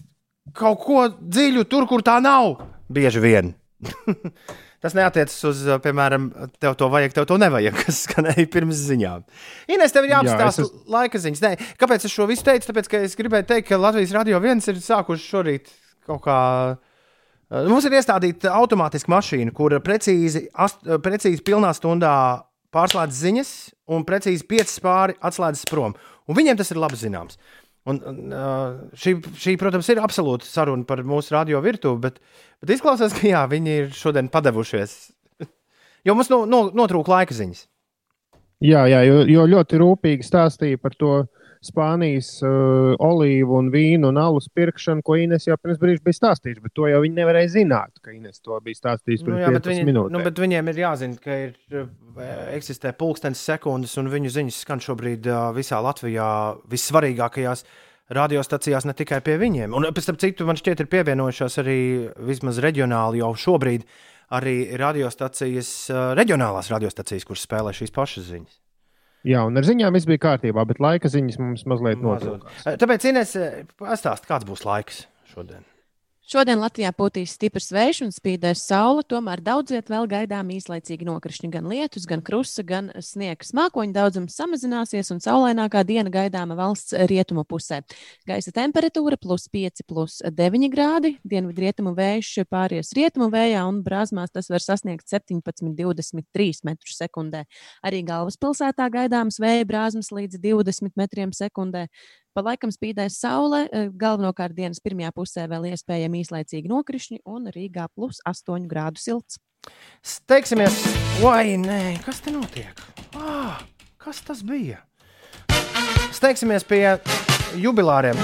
kaut 0.56 0.80
ko 0.82 1.06
dziļu 1.12 1.66
tur, 1.70 1.86
kur 1.86 2.02
tā 2.02 2.18
nav. 2.24 2.56
Bieži 2.92 3.22
vien. 3.22 3.54
Tas 4.82 4.96
neatiecas 4.98 5.36
uz, 5.46 5.64
uh, 5.68 5.78
piemēram, 5.82 6.28
tev 6.62 6.74
to 6.78 6.88
vajag, 6.90 7.14
tev 7.14 7.26
to 7.30 7.38
nevajag, 7.38 7.76
kas 7.84 8.04
skanēja 8.09 8.48
pirms 8.50 8.80
ziņām. 8.88 9.26
Ines, 9.70 9.94
tev 9.94 10.09
ir 10.09 10.16
jāapstāsta 10.16 10.64
Jā, 10.64 10.68
es 10.68 10.94
laika 10.96 11.20
ziņas. 11.22 11.42
Nē, 11.44 11.52
kāpēc 11.80 12.06
es 12.09 12.14
šo 12.14 12.26
visu 12.30 12.46
teicu? 12.48 12.68
Tāpēc, 12.70 12.90
ka 12.90 13.02
es 13.06 13.18
gribēju 13.18 13.48
teikt, 13.52 13.68
ka 13.70 13.80
Latvijas 13.80 14.14
radio 14.16 14.42
viens 14.42 14.66
ir 14.70 14.80
sākuši 14.82 15.28
šorīt 15.28 15.70
kaut 16.09 16.24
kā. 16.26 16.38
Uh, 16.72 17.68
Mums 17.68 17.84
ir 17.84 17.98
iestādīta 17.98 18.54
automātiska 18.56 19.12
mašīna, 19.12 19.52
kur 19.52 19.74
precīzi, 19.84 20.46
ast, 20.56 20.80
uh, 20.88 20.96
precīzi 21.04 21.44
pilnā 21.44 21.74
stundā 21.76 22.14
pārslēdz 22.72 23.18
ziņas 23.26 23.50
un 23.92 24.06
precīzi 24.09 24.46
5 24.48 24.78
pāri 24.84 25.16
atslēdzas 25.20 25.68
prom. 25.68 25.92
Un 26.26 26.38
viņiem 26.38 26.56
tas 26.56 26.72
ir 26.72 26.80
labi 26.80 26.96
zināms. 26.96 27.36
Un, 27.90 27.98
un, 28.06 28.18
uh, 28.30 28.94
šī, 28.94 29.16
šī, 29.42 29.56
protams, 29.59 29.88
ir 29.90 29.98
absolūta 29.98 30.46
saruna 30.46 30.86
par 30.86 31.00
mūsu 31.06 31.34
radio 31.34 31.59
virtuvi, 31.64 31.98
bet, 32.04 32.20
bet 32.62 32.76
izklausās, 32.76 33.16
ka 33.16 33.26
jā, 33.26 33.40
viņi 33.50 33.74
ir 33.74 33.88
šodien 33.96 34.28
padevušies. 34.30 34.94
jo 36.06 36.14
mums 36.14 36.30
no, 36.30 36.44
no, 36.46 36.68
notrūka 36.78 37.10
laika 37.16 37.34
ziņas. 37.34 37.64
Jā, 38.62 38.84
jā 38.86 39.00
jo, 39.09 39.24
jo 39.26 39.48
ļoti 39.50 39.80
rūpīgi 39.82 40.26
stāstīja 40.28 40.78
par 40.78 40.94
to 40.94 41.24
Spānijas 41.62 42.28
uh, 42.43 42.93
olīvu 42.98 43.55
un 43.60 43.68
vīnu 43.70 44.09
un 44.10 44.18
alus 44.18 44.48
pirkšanu, 44.51 45.05
ko 45.06 45.14
Ines 45.20 45.47
jau 45.47 45.55
pirms 45.60 45.78
brīža 45.78 46.02
bija 46.02 46.18
stāstījusi. 46.18 46.62
Bet 46.64 46.74
to 46.74 46.89
jau 46.90 46.98
viņi 47.05 47.14
nevarēja 47.20 47.52
zināt, 47.55 48.01
ka 48.02 48.10
Ines 48.14 48.43
to 48.43 48.59
bija 48.64 48.80
stāstījusi 48.80 49.26
pirms 49.28 49.36
Nu, 49.36 49.44
jā, 49.44 49.52
bet, 49.55 49.62
15 49.62 49.70
viņi, 49.70 49.86
minūtēm. 49.86 50.16
nu, 50.16 50.22
bet 50.26 50.43
viņiem 50.43 50.70
ir 50.72 50.80
jāzina, 50.82 51.20
ka 51.22 51.36
ir, 51.44 51.52
uh, 51.78 51.93
eksistē 52.56 52.90
pulkstenis 52.98 53.44
sekundes, 53.47 53.94
un 54.02 54.10
viņu 54.10 54.32
ziņas 54.34 54.59
skan 54.64 54.82
šobrīd 54.82 55.28
uh, 55.30 55.44
visā 55.55 55.78
Latvijā 55.86 56.28
vissvarīgākajās 56.72 57.62
radiostacijās, 58.12 58.89
ne 58.89 58.97
tikai 58.98 59.20
pie 59.24 59.39
viņiem. 59.40 59.76
Un 59.78 59.86
pēc 59.94 60.10
tam 60.10 60.18
citu 60.20 60.48
man 60.48 60.59
šķiet 60.59 60.82
ir 60.82 60.90
pievienojušās 60.90 61.60
arī 61.62 61.78
vismaz 62.26 62.59
reģionāli 62.64 63.22
jau 63.22 63.30
šobrīd 63.47 63.86
arī 64.32 64.56
radiostacijas, 64.80 65.70
reģionālās 66.18 66.72
radiostacijas, 66.72 67.28
kuras 67.28 67.47
spēlē 67.47 67.74
šīs 67.76 67.94
pašas 67.94 68.28
ziņas. 68.32 68.61
Jā, 69.28 69.44
un 69.46 69.58
ar 69.58 69.66
ziņām 69.66 69.94
viss 69.94 70.08
bija 70.10 70.22
kārtībā, 70.24 70.64
bet 70.66 70.80
laika 70.82 71.10
ziņas 71.12 71.38
mums 71.38 71.66
mazliet 71.70 72.00
notrūka. 72.02 72.50
Tāpēc, 72.80 73.06
Ines, 73.12 73.36
pastāst, 73.78 74.26
kāds 74.26 74.48
būs 74.48 74.64
laiks 74.66 75.04
šodien. 75.30 75.62
Šodien 76.22 76.60
Latvijā 76.62 76.92
pūtīs 76.94 77.32
stiprs 77.34 77.72
vējš 77.74 77.98
un 78.04 78.12
spīdēs 78.14 78.60
saule, 78.68 79.02
tomēr 79.10 79.40
daudz 79.42 79.72
viet 79.74 79.88
vēl 79.90 80.06
gaidām 80.06 80.52
īslaicīgi 80.54 81.02
nokrišņi, 81.08 81.48
gan 81.50 81.66
lietus, 81.66 82.04
gan 82.06 82.22
krusta, 82.22 82.62
gan 82.62 82.92
sniegs. 83.02 83.50
Mākoņu 83.58 83.90
daudzums 83.96 84.36
samazināsies 84.38 85.10
un 85.10 85.18
saulainākā 85.20 85.82
diena 85.88 86.12
gaidāma 86.14 86.54
valsts 86.54 86.94
rietumu 87.10 87.42
pusē. 87.42 87.80
Gaisa 88.30 88.54
temperatūra 88.54 89.18
plus 89.18 89.48
5, 89.50 89.82
plus 89.90 90.20
9 90.22 90.70
grādi, 90.70 91.16
dienvidu 91.26 91.66
rietumu 91.66 91.96
vējš 91.98 92.46
pāries 92.46 92.94
rietumu 92.94 93.26
vējā 93.34 93.66
un 93.66 93.82
brāzmās 93.82 94.30
tas 94.30 94.46
var 94.52 94.62
sasniegt 94.62 95.10
17, 95.10 95.74
23 95.74 96.62
metrus 96.70 97.02
sekundē. 97.02 97.48
Arī 97.82 98.04
galvaspilsētā 98.06 98.86
gaidāmas 98.94 99.42
vēja 99.42 99.66
brāzmas 99.66 100.14
līdz 100.14 100.38
20 100.38 100.94
metriem 101.02 101.34
sekundē. 101.34 101.88
Pa 102.32 102.40
laikam 102.40 102.70
spīdēs 102.72 103.18
saule, 103.20 103.66
eh, 103.68 103.90
galvenokārt 103.92 104.54
dienas 104.56 104.80
pirmajā 104.80 105.10
pusē 105.12 105.42
vēl 105.50 105.66
iespējami 105.74 106.22
īslaicīgi 106.24 106.70
nokrišņi 106.70 107.18
un 107.28 107.50
Rīgā 107.52 107.90
plus 107.92 108.22
8 108.24 108.64
grādu 108.70 108.96
silts. 108.96 109.36
Steigsimies, 110.00 110.78
vai 111.20 111.59
nē, 111.60 112.00
kas 112.06 112.22
te 112.24 112.32
notiek? 112.32 112.80
Ah, 113.14 113.60
kas 114.00 114.22
tas 114.24 114.40
bija? 114.42 114.80
Steigsimies 116.16 116.64
pie 116.64 116.96
jubilāriem. 117.60 118.16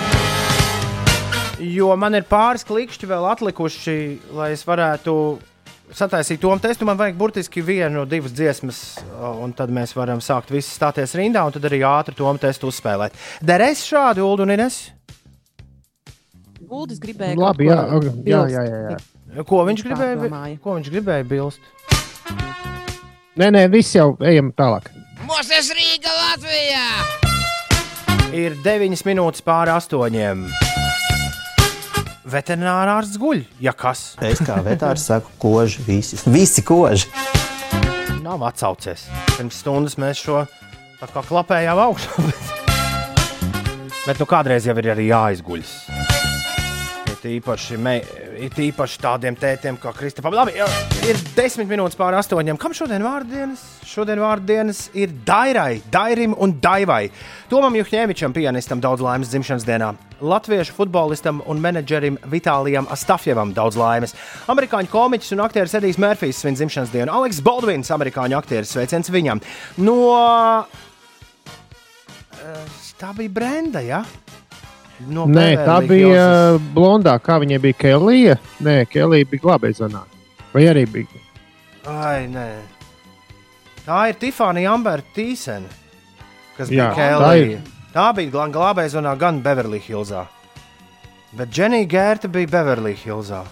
Jo 1.60 1.92
man 2.00 2.16
ir 2.16 2.24
pāris 2.24 2.64
klikšķi 2.64 3.12
vēl 3.12 3.28
atlikuši, 3.28 3.98
lai 4.32 4.52
es 4.56 4.64
varētu 4.64 5.14
sataisīt 5.96 6.40
to 6.42 6.52
testu. 6.62 6.86
Man 6.88 6.98
vajag 6.98 7.16
burtiski 7.18 7.62
vienu, 7.64 8.04
divas 8.08 8.34
dziesmas, 8.36 8.82
un 9.40 9.54
tad 9.56 9.72
mēs 9.74 9.94
varam 9.96 10.22
sākt 10.24 10.52
visi 10.54 10.70
stāties 10.74 11.14
rindā, 11.18 11.44
un 11.46 11.54
tad 11.54 11.66
arī 11.68 11.82
ātri 11.86 12.16
to 12.18 12.30
testu 12.40 12.70
uzspēlēt. 12.72 13.16
Derēs 13.44 13.84
šādi, 13.88 14.24
Ulu 14.24 14.46
un 14.46 14.54
Ines? 14.56 14.80
Uldis 16.68 16.98
gribēja 17.00 17.36
Labi, 17.38 17.70
kaut 17.70 18.04
jā, 18.28 18.42
jā, 18.44 18.44
jā, 18.52 18.62
jā, 18.68 18.80
jā. 18.92 19.44
Ko 19.48 19.62
viņš 19.64 19.84
gribēja, 19.86 20.30
ko 20.64 20.76
viņš 20.76 20.90
gribēja 20.92 21.26
bilst? 21.28 21.60
Nē, 23.38 23.52
nē, 23.54 23.68
viss 23.72 23.94
jau 23.96 24.10
ejam 24.24 24.50
tālāk. 24.56 24.90
Mūsu 25.28 25.76
Rīga 25.78 26.12
Latvijā! 26.12 26.86
Ir 28.36 28.58
9 28.64 29.06
minūtes 29.08 29.44
pāri 29.44 29.72
astoņiem. 29.72 30.44
Veterinārārsts 32.28 33.16
guļ, 33.20 33.38
ja 33.64 33.72
kas. 33.72 34.12
Es 34.20 34.42
kā 34.44 34.58
vetārs 34.64 35.06
saku, 35.08 35.32
koži 35.40 35.84
visi. 35.86 36.18
Visi 36.28 36.64
koži. 36.66 37.08
Nav 38.20 38.44
atsaucies. 38.50 39.06
Pirms 39.38 39.62
stundas 39.62 39.96
mēs 40.00 40.20
šo 40.26 40.42
tā 41.00 41.08
kā 41.14 41.24
klapējām 41.30 41.80
augšā. 41.88 42.28
Bet, 44.08 44.14
bet 44.14 44.20
nu, 44.22 44.26
kādreiz 44.30 44.64
jau 44.64 44.72
ir 44.80 44.86
arī 44.94 45.10
jāizguļas. 45.10 45.72
It 47.28 47.42
īpaši, 47.42 47.76
me, 47.80 47.98
it 48.40 48.56
īpaši 48.56 49.00
tādiem 49.02 49.36
tētiem 49.38 49.76
kā 49.80 49.92
Kristofam. 49.96 50.32
Labi, 50.36 50.54
jā, 50.56 50.66
ir 51.08 51.18
desmit 51.36 51.68
minūtes 51.68 51.98
pāri 51.98 52.16
astoņiem. 52.18 52.58
Kam 52.60 52.74
šodien 52.76 53.04
vārdienas? 53.04 53.60
Šodien 53.88 54.20
vārdienas 54.22 54.86
ir 54.96 55.12
Dairai, 55.26 55.82
Dairim 55.92 56.34
un 56.38 56.54
Daivai. 56.62 57.10
Tomam 57.50 57.76
Juhņēvičam, 57.76 58.34
pianistam, 58.36 58.80
daudz 58.84 59.04
laimes 59.04 59.30
dzimšanas 59.32 59.66
dienā. 59.68 59.92
Latviešu 60.18 60.74
futbolistam 60.74 61.42
un 61.46 61.60
menedžerim 61.62 62.18
Vitālijam 62.32 62.88
Astafjevam 62.90 63.52
daudz 63.54 63.78
laimes. 63.78 64.16
Amerikāņu 64.50 64.90
komiķis 64.92 65.36
un 65.36 65.44
aktieris 65.44 65.76
Edijs 65.78 66.00
Mērfijs 66.02 66.42
svin 66.42 66.58
dzimšanas 66.58 66.90
dienu. 66.94 67.12
Aleks 67.14 67.42
Baldvins, 67.44 67.92
amerikāņu 67.94 68.40
aktieris, 68.40 68.72
sveiciens 68.74 69.12
viņam. 69.14 69.44
No 69.84 69.98
eh, 72.34 72.76
Tā 72.98 73.12
bija 73.14 73.30
Brenda. 73.30 73.78
Ja? 73.78 74.02
No 75.06 75.26
Nē, 75.30 75.54
tā 75.62 75.76
bija 75.86 76.08
Hillsas. 76.08 76.62
blondā, 76.74 77.12
kā 77.22 77.38
viņai 77.38 77.58
bija 77.62 77.76
Kelija. 77.78 78.36
Nē, 78.60 78.84
Kelija 78.90 79.24
bija 79.30 79.42
glābēzvanā. 79.44 80.00
Vai 80.52 80.64
arī 80.66 80.86
bija? 80.90 81.20
Ai, 81.86 82.26
nē. 82.26 82.48
Tā 83.86 84.08
ir 84.10 84.14
Tifānija 84.20 84.72
Ambera 84.74 85.02
Tīsena, 85.14 85.70
kas 86.56 86.68
Jā, 86.68 86.90
bija 86.90 86.90
tā 86.90 86.96
Kelija. 86.96 87.52
ir. 87.52 87.60
Tā 87.94 88.08
bija 88.16 88.30
gan 88.30 88.52
glābēzvanā, 88.52 89.14
gan 89.18 89.40
Beverly 89.42 89.78
Hillsā. 89.80 90.26
Bet 91.32 91.48
Dženija 91.54 91.86
Gērta 91.88 92.28
bija 92.28 92.46
Beverly 92.48 92.96
Hillsā. 93.04 93.44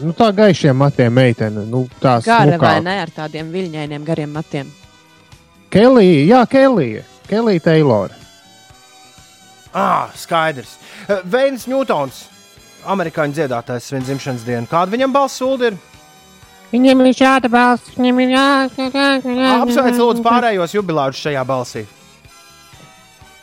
Nu, 0.00 0.12
tā 0.16 0.30
gaišiem 0.32 0.76
matiem 0.76 1.12
meitene. 1.12 1.66
Nu, 1.68 1.86
tā 2.00 2.22
Gara 2.24 2.56
vai 2.56 2.78
smukā. 2.78 2.82
ne 2.84 2.94
ar 3.02 3.10
tādiem 3.10 3.50
viļņainiem 3.52 4.04
gariem 4.04 4.30
matiem? 4.32 4.70
Kelija, 5.72 6.24
jā, 6.36 6.46
Kelija. 6.48 7.02
Kelija 7.28 7.60
Taylor. 7.60 8.10
Ah, 9.74 10.10
skaidrs. 10.16 10.76
Eh, 11.08 11.22
Veins 11.24 11.64
Ņūtons, 11.66 12.18
amerikāņu 12.92 13.38
dziedātājs, 13.38 13.88
svin 13.88 14.04
dzimšanas 14.04 14.44
dienu. 14.44 14.68
Kāda 14.68 14.92
viņam 14.92 15.14
balss 15.14 15.40
sūdi 15.40 15.70
ir? 15.70 15.80
Viņam 16.72 17.04
ir 17.04 17.16
šāda 17.16 17.48
balss, 17.52 17.94
viņam 17.96 18.20
ir 18.24 18.34
jā. 18.34 18.46
Apsveic 19.60 19.98
lūdzu 20.00 20.24
pārējos 20.24 20.76
jubilārus 20.76 21.20
šajā 21.20 21.44
balsī. 21.48 21.86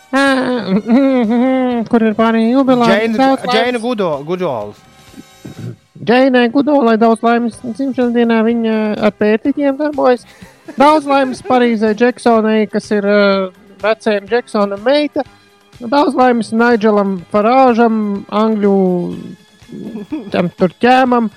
Kur 1.89 2.05
ir 2.05 2.15
pārējie 2.17 2.53
jubilāri? 2.55 3.11
Džeina 3.13 3.81
Gudola. 3.81 4.73
Džeinai 5.99 6.47
Gudolai 6.49 6.95
daudz 6.97 7.21
laimes 7.25 7.59
dzimšanas 7.61 8.13
dienā. 8.15 8.39
Viņa 8.47 8.75
ar 9.05 9.13
pētiķiem 9.19 9.77
darbojas. 9.77 10.25
Daudz 10.77 11.05
laimes 11.09 11.41
Parīzē 11.45 11.93
Džeksonai, 11.97 12.63
kas 12.71 12.89
ir 12.95 13.05
uh, 13.05 13.51
vecajam 13.83 14.25
Džeksona 14.29 14.79
meita. 14.81 15.25
Daudz 15.79 16.15
laimes 16.17 16.49
Nigelam 16.51 17.21
Farāžam, 17.31 18.23
Angļu 18.35 18.73
tam 20.33 20.49
tur 20.59 20.73
ķēmam 20.81 21.29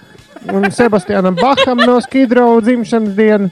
un 0.53 0.65
Sebastianam 0.75 1.37
Baham 1.39 1.79
no 1.87 2.01
Skidrow 2.03 2.59
dzimšanas 2.65 3.15
dienu. 3.15 3.51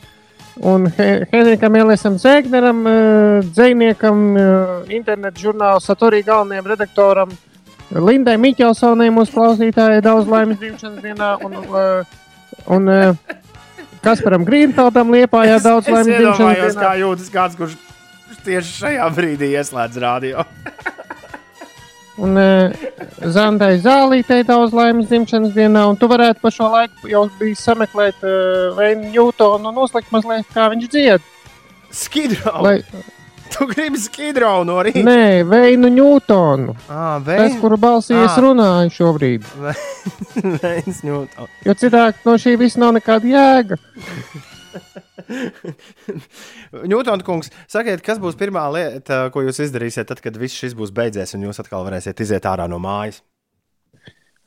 Un 0.61 0.89
He- 0.97 1.25
Henrikam 1.33 1.77
Elisam 1.79 2.17
Zēgneram, 2.21 2.81
uh, 2.85 3.45
dzēniekam, 3.55 4.19
uh, 4.37 4.91
internetu 4.93 5.47
žurnāla 5.47 5.81
Satorī 5.81 6.25
galvenajam 6.27 6.67
redaktoram, 6.75 7.31
Lindai 7.91 8.37
Miķelsonai, 8.39 9.09
mūsu 9.15 9.33
klausītājai, 9.35 10.03
daudz 10.05 10.29
laimes 10.31 10.59
dzimšanas 10.61 11.01
dienā. 11.03 11.31
Un, 11.47 11.55
uh, 11.71 12.05
un 12.77 12.89
uh, 12.89 13.15
Kasparam 14.05 14.45
Grīnfeldam 14.45 15.11
liepājā 15.15 15.57
daudz 15.65 15.89
Es 15.89 15.95
laimes 15.95 16.13
dzimšanas 16.19 16.75
dienā. 16.75 16.83
kā 16.83 16.93
jūtas 17.01 17.31
kāds, 17.33 17.57
kurš 17.59 17.79
tieši 18.45 18.73
šajā 18.83 19.07
brīdī 19.17 19.53
ieslēdz 19.59 20.01
radio. 20.03 20.45
Un 22.21 22.37
uh, 22.37 22.73
Zandai 23.33 23.79
Zālītei 23.81 24.43
daudz 24.45 24.75
laimes 24.77 25.07
dzimšanas 25.09 25.55
dienā. 25.57 25.87
Un 25.89 25.97
tu 25.97 26.09
varētu 26.11 26.43
pa 26.43 26.51
šo 26.53 26.67
laiku 26.73 27.09
jau 27.09 27.23
bija 27.39 27.57
sameklēt 27.57 28.19
uh, 28.27 28.75
Veinu 28.77 29.09
Ņūtonu 29.15 29.71
un 29.71 29.79
uzlikt 29.81 30.13
mazliet, 30.13 30.45
kā 30.53 30.67
viņš 30.75 30.91
dzied. 30.93 31.25
Skidrau! 31.97 32.61
Lai... 32.67 32.77
Tu 33.51 33.67
gribi 33.67 33.99
skidrau 33.99 34.61
no 34.63 34.77
rīta? 34.85 35.01
Nē, 35.03 35.41
Veinu 35.49 35.89
Ņūtonu. 35.91 36.77
Ah, 36.93 37.17
Tas, 37.25 37.57
kuru 37.59 37.75
balsī 37.83 38.15
es 38.21 38.37
Ah. 38.37 38.43
runāju 38.45 38.93
šobrīd. 38.95 39.49
Veins 40.63 41.01
Ņūtons. 41.03 41.57
Jo 41.67 41.75
citādi 41.75 42.21
no 42.29 42.37
šī 42.39 42.55
viss 42.61 42.79
nav 42.79 42.93
nekāda 43.01 43.27
jēga. 43.33 43.81
Ņūtons 46.93 47.25
kungs, 47.27 47.51
sakiet, 47.71 48.03
kas 48.07 48.21
būs 48.23 48.39
pirmā 48.41 48.65
lieta, 48.75 49.23
ko 49.35 49.45
jūs 49.47 49.63
izdarīsiet, 49.67 50.09
tad, 50.11 50.23
kad 50.25 50.39
viss 50.41 50.59
šis 50.59 50.75
būs 50.79 50.93
beidzies 50.95 51.37
un 51.37 51.47
jūs 51.47 51.63
atkal 51.63 51.87
varēsiet 51.87 52.23
iziet 52.25 52.49
ārā 52.51 52.67
no 52.71 52.81
mājas? 52.83 53.23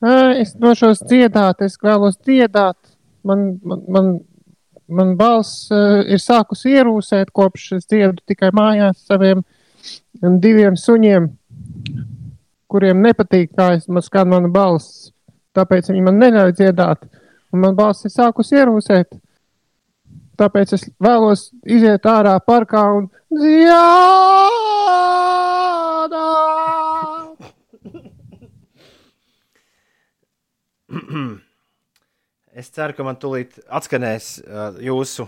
Es 0.04 0.52
došos 0.60 1.00
dziedāt, 1.08 1.62
es 1.64 1.78
vēlos 1.80 2.18
dziedāt. 2.20 2.76
Man, 3.24 3.54
man, 3.64 3.84
man, 3.88 4.10
man 4.92 5.14
balss 5.16 5.70
ir 5.72 6.20
sākusi 6.20 6.74
ierūsēt, 6.76 7.32
kopš 7.32 7.70
es 7.78 7.88
dziedu 7.88 8.20
tikai 8.28 8.50
mājās 8.52 9.06
saviem 9.08 9.40
diviem 10.44 10.76
suņiem, 10.76 11.30
kuriem 12.68 13.00
nepatīk, 13.04 13.54
kā 13.56 13.72
es, 13.78 13.88
man 13.88 14.04
skan 14.04 14.28
mana 14.32 14.50
balss. 14.52 15.08
Tāpēc 15.54 15.88
viņi 15.92 16.02
man 16.04 16.18
neļauj 16.20 16.56
dziedāt, 16.58 17.06
un 17.54 17.62
man 17.62 17.76
balss 17.78 18.04
ir 18.04 18.12
sākusi 18.12 18.58
ierūsēt. 18.58 19.14
Tāpēc 20.40 20.72
es 20.74 20.84
vēlos 21.02 21.50
iziet 21.62 22.06
ārā 22.10 22.34
parkā 22.42 22.82
un 22.98 23.08
dziedāt. 23.30 23.74
Es 32.54 32.68
ceru, 32.70 32.94
ka 32.94 33.02
man 33.02 33.16
tūlīt 33.18 33.56
atskanēs 33.66 34.26
uh, 34.46 34.76
jūsu 34.78 35.24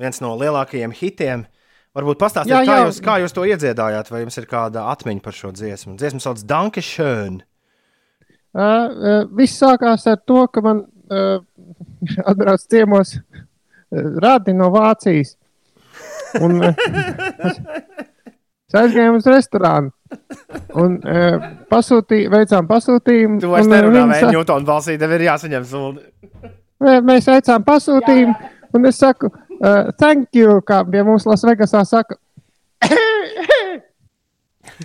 viens 0.00 0.16
no 0.24 0.30
lielākajiem 0.40 0.94
hitiem. 0.96 1.42
Varbūt 1.92 2.20
pastāstiet, 2.22 2.54
Jā, 2.54 2.62
kā, 2.64 2.76
jā. 2.78 2.86
jūs, 2.86 3.00
kā 3.04 3.18
jūs 3.20 3.34
to 3.36 3.44
iedziedājāt, 3.44 4.08
vai 4.08 4.22
jums 4.22 4.38
ir 4.40 4.46
kāda 4.48 4.86
atmiņa 4.92 5.20
par 5.24 5.36
šo 5.36 5.50
dziesmu? 5.52 5.98
Dziesmu 6.00 6.22
sauc 6.24 6.40
Danke 6.48 6.80
Schön. 6.80 7.42
Uh, 8.50 8.62
uh, 8.62 9.28
viss 9.36 9.60
sākās 9.60 10.08
ar 10.08 10.22
to, 10.24 10.46
ka 10.48 10.62
man 10.64 10.86
uh, 11.12 11.44
atbrauc 12.30 12.64
ciemos 12.64 13.18
uh, 13.92 14.18
radi 14.22 14.54
no 14.56 14.70
Vācijas. 14.74 15.36
Un, 16.40 16.60
uh, 16.62 16.74
es 18.70 18.76
aizgāju 18.78 19.16
uz 19.18 19.26
restorānu 19.26 19.90
un 20.78 20.96
uh, 21.02 21.48
pasūtīju, 21.70 22.30
veicām 22.32 22.68
pasūtījumu. 22.70 23.40
Tu 23.42 23.50
vairs 23.50 23.66
un, 23.66 23.74
nerunā, 23.74 24.04
vai 24.10 24.20
sa- 24.22 24.30
Ņūtona 24.34 24.66
balsī 24.68 24.96
tev 24.98 25.14
ir 25.18 25.26
jāsaņem 25.26 25.66
sūdi. 25.70 26.06
Mē- 26.80 27.00
Mēs 27.10 27.26
veicām 27.30 27.64
pasūtījumu, 27.66 28.34
un 28.78 28.86
es 28.90 28.98
saku, 29.02 29.30
uh, 29.60 29.90
thank 29.98 30.28
you, 30.38 30.60
kā 30.66 30.80
pie 30.90 31.02
mums 31.06 31.26
Lasvegasā 31.28 31.82
saka. 31.86 32.16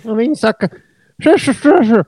un 0.04 0.16
viņi 0.18 0.36
saka, 0.40 0.68
šešu, 1.22 1.54
šešu. 1.62 2.02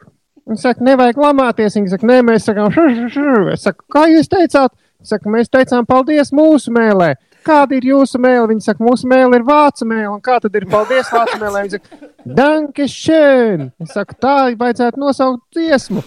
Viņi 0.48 0.60
saka, 0.62 0.84
nevajag 0.84 1.18
lamāties. 1.20 1.76
Viņi 1.76 1.90
saka, 1.92 2.08
nē, 2.08 2.18
mēs 2.26 2.46
sakām, 2.48 2.70
šešu, 2.74 3.08
šešu. 3.12 3.46
Es 3.54 3.64
saku, 3.66 3.84
kā 3.92 4.06
jūs 4.10 4.30
teicāt? 4.32 4.74
Saka, 5.06 5.30
mēs 5.30 5.46
teicām, 5.46 5.86
paldies 5.86 6.32
mūsu 6.34 6.72
mēlē. 6.74 7.12
Kāda 7.46 7.76
ir 7.78 7.86
jūsu 7.86 8.18
mēlē? 8.18 8.48
Viņi 8.50 8.64
saka, 8.66 8.82
mūsu 8.82 9.06
mēlē 9.08 9.38
ir 9.38 9.44
vācu 9.46 9.86
mēlē. 9.86 10.16
Kā 10.26 10.40
tad 10.42 10.56
ir 10.58 10.66
paldies 10.70 11.12
vācu 11.14 11.38
mēlē? 11.38 11.62
Viņi 11.64 11.76
saka, 11.76 12.08
danke 12.40 12.88
schön. 12.90 13.68
Es 13.78 13.94
saku, 13.94 14.18
tā 14.18 14.36
vajadzētu 14.58 15.00
nosaukt 15.00 15.44
dziesmu. 15.54 16.02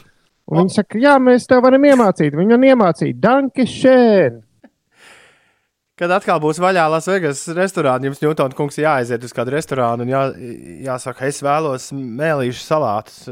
Un 0.52 0.66
viņi 0.66 0.76
saka, 0.76 1.00
jā, 1.00 1.16
mēs 1.24 1.48
tev 1.48 1.64
varam 1.64 1.88
iemācīt. 1.88 2.36
Viņi 2.36 2.52
man 2.52 2.68
iemācīja, 2.68 3.16
danke 3.24 3.64
schön. 3.70 4.42
Kad 6.02 6.12
atkal 6.16 6.42
būs 6.44 6.60
vaļā 6.60 6.88
Lasvegas 6.90 7.46
restorāna, 7.56 8.10
jums 8.10 8.20
Ņūtona 8.24 8.58
kungs 8.58 8.80
jāaiziet 8.82 9.24
uz 9.24 9.36
kādu 9.38 9.54
restorānu 9.54 10.04
un 10.04 10.12
jā, 10.12 10.22
jāsaka, 10.88 11.30
es 11.30 11.40
vēlos 11.46 11.92
mēlīšu 11.94 12.64
salātus. 12.66 13.30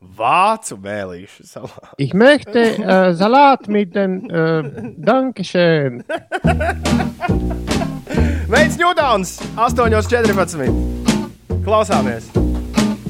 Vācu 0.00 0.76
mēlīšu 0.78 1.42
salātu. 1.44 1.88
Ich 1.98 2.14
möchte 2.14 2.60
äh, 2.78 3.14
Salat 3.14 3.66
mit 3.68 3.94
den 3.96 4.30
äh, 4.30 4.92
Dankeschön. 4.96 6.04
Veids 8.48 8.78
Ņūtons 8.78 9.40
8.14. 9.56 10.70
Klausāmies! 11.64 12.30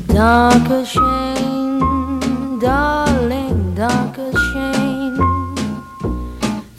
Dankeschön, 0.09 0.99
darling, 2.61 3.75
Dankeschön. 3.77 5.15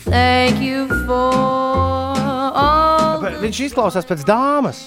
Thank 0.10 0.60
you 0.60 0.88
for 1.06 1.32
all. 2.58 3.22
Viņš 3.46 3.60
izklausās 3.70 4.10
pēc 4.10 4.26
dāmas. 4.28 4.82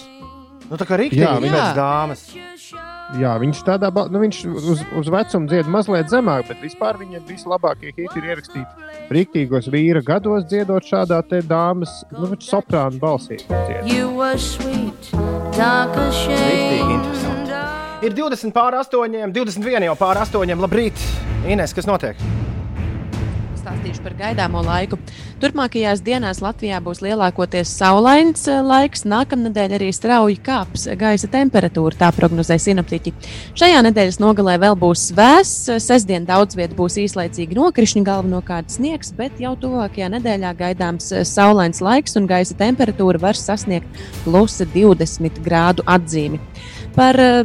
Nu, 0.69 0.77
tā 0.81 0.85
kā 0.89 0.99
rīktīgi 0.99 1.23
Jā, 1.23 1.39
viņš- 1.39 1.55
pēc 1.55 1.75
dāmas. 1.79 2.27
Jā, 3.21 3.35
viņš 3.41 3.59
tādā 3.67 3.91
nu, 3.93 4.21
viņš 4.23 4.39
uz, 4.49 4.83
uz 4.97 5.09
vecumu 5.13 5.51
dzied 5.51 5.69
mazliet 5.69 6.09
zemāk, 6.09 6.47
bet 6.49 6.63
vispār 6.65 6.97
viņam 7.01 7.27
vislabākie 7.29 7.93
hiti 7.93 8.21
ir 8.21 8.29
ierakstīti 8.31 8.93
rīktīgos 9.13 9.69
vīra 9.73 10.01
gados, 10.05 10.47
dziedot 10.49 10.87
šādā 10.89 11.21
te 11.29 11.43
dāmas, 11.45 12.03
nu, 12.17 12.33
soprāna 12.41 12.97
balsī. 13.03 13.43
Ir 18.03 18.17
20 18.19 18.57
pār 18.57 18.79
8, 18.81 19.29
21 19.37 19.91
jau 19.91 19.99
pār 20.01 20.25
8. 20.25 20.57
Labrīt, 20.65 21.05
Ines, 21.47 21.77
kas 21.77 21.87
notiek? 21.91 22.19
Pastāstīšu 23.63 24.03
par 24.03 24.15
gaidāmo 24.19 24.63
laiku. 24.65 24.99
Turpmākajās 25.43 26.03
dienās 26.03 26.41
Latvijā 26.43 26.81
būs 26.83 27.03
lielākoties 27.05 27.71
saulains 27.71 28.47
eh, 28.51 28.59
laiks. 28.63 29.05
Nākamnedēļ 29.07 29.77
arī 29.79 29.91
strauji 29.95 30.39
kāps 30.43 30.89
gaisa 30.99 31.31
temperatūra, 31.31 31.95
tā 32.01 32.11
prognozē 32.17 32.59
sinaptiķi. 32.59 33.15
Šajā 33.59 33.83
nedēļas 33.87 34.19
nogalē 34.23 34.59
vēl 34.63 34.77
būs 34.79 35.11
vēss. 35.17 35.71
Sestdien 35.83 36.27
daudz 36.27 36.59
vietā 36.59 36.77
būs 36.79 36.99
īslaicīgi 37.05 37.59
nokrišņi, 37.59 38.05
galvenokārt 38.07 38.75
sniegs, 38.75 39.13
bet 39.17 39.39
jau 39.43 39.55
tuvākajā 39.63 40.11
nedēļā 40.17 40.55
gaidāms 40.59 41.13
eh, 41.13 41.27
saulains 41.29 41.83
laiks 41.85 42.19
un 42.19 42.27
gaisa 42.31 42.59
temperatūra 42.59 43.23
var 43.23 43.39
sasniegt 43.39 44.03
plus 44.27 44.59
20 44.75 45.43
grādu 45.45 45.87
atzīmi. 45.87 46.43
Par 46.97 47.19
eh, 47.21 47.45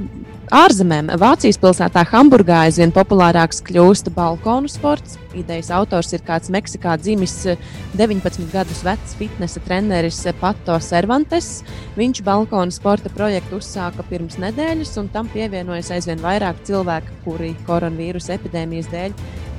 ārzemēm 0.54 1.10
Vācijas 1.20 1.58
pilsētā 1.60 2.04
Hamburgā 2.08 2.62
aizvien 2.68 2.94
populārāks 2.96 3.60
kļūst 3.68 4.10
balkonu 4.16 4.70
sports. 4.72 5.18
Idejas 5.38 5.70
autors 5.76 6.14
ir 6.16 6.24
kāds 6.26 6.52
Meksikā 6.54 6.96
dzimis 7.02 7.34
eh, 7.52 7.60
19 8.00 8.48
gadus 8.54 8.80
vecs 8.86 9.18
fitnesa 9.20 9.62
treneris 9.66 10.22
eh, 10.26 10.36
Pato 10.40 10.78
Cervantes. 10.84 11.66
Viņš 12.00 12.24
balkonu 12.26 12.72
sporta 12.72 13.12
projektu 13.14 13.60
uzsāka 13.60 14.06
pirms 14.08 14.40
nedēļas, 14.42 14.96
un 15.02 15.12
tam 15.14 15.30
pievienojas 15.34 15.92
aizvien 15.98 16.24
vairāk 16.24 16.64
cilvēku, 16.68 17.20
kuri 17.26 17.54
koronavīrusa 17.68 18.38
epidēmijas 18.38 18.92
dēļ 18.94 19.18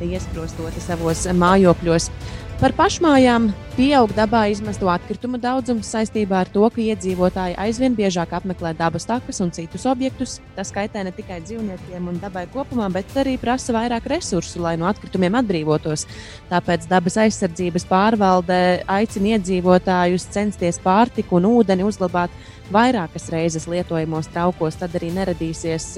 iesprostoti 0.08 0.82
savos 0.84 1.26
mājokļos. 1.36 2.12
Par 2.58 2.72
pašmājām 2.74 3.44
pieaug 3.76 4.10
dabā 4.16 4.40
izmesto 4.50 4.88
atkritumu 4.90 5.38
daudzums 5.38 5.86
saistībā 5.94 6.40
ar 6.42 6.48
to, 6.50 6.64
ka 6.74 6.80
iedzīvotāji 6.82 7.54
aizvien 7.62 7.94
biežāk 7.94 8.32
apmeklē 8.34 8.72
dabas 8.74 9.06
takas 9.06 9.38
un 9.44 9.52
citus 9.54 9.84
objektus. 9.86 10.40
Tas 10.56 10.74
kaitē 10.74 11.04
ne 11.06 11.12
tikai 11.14 11.38
dzīvniekiem 11.44 12.08
un 12.10 12.18
dabai 12.18 12.48
kopumā, 12.50 12.88
bet 12.90 13.14
arī 13.22 13.36
prasa 13.38 13.76
vairāk 13.76 14.10
resursu, 14.10 14.58
lai 14.64 14.74
no 14.74 14.90
atkritumiem 14.90 15.38
atbrīvotos. 15.38 16.08
Tāpēc 16.50 16.90
dabas 16.90 17.20
aizsardzības 17.28 17.86
pārvalde 17.86 18.60
aicina 18.90 19.36
iedzīvotājus 19.36 20.26
censties 20.34 20.82
pārtiku 20.82 21.38
un 21.38 21.46
ūdeni 21.52 21.86
uzglabāt 21.86 22.34
vairākas 22.74 23.30
reizes 23.30 23.70
lietojamos 23.70 24.34
traukos. 24.34 24.82
Tad 24.82 24.98
arī 24.98 25.14
neradīsies 25.14 25.92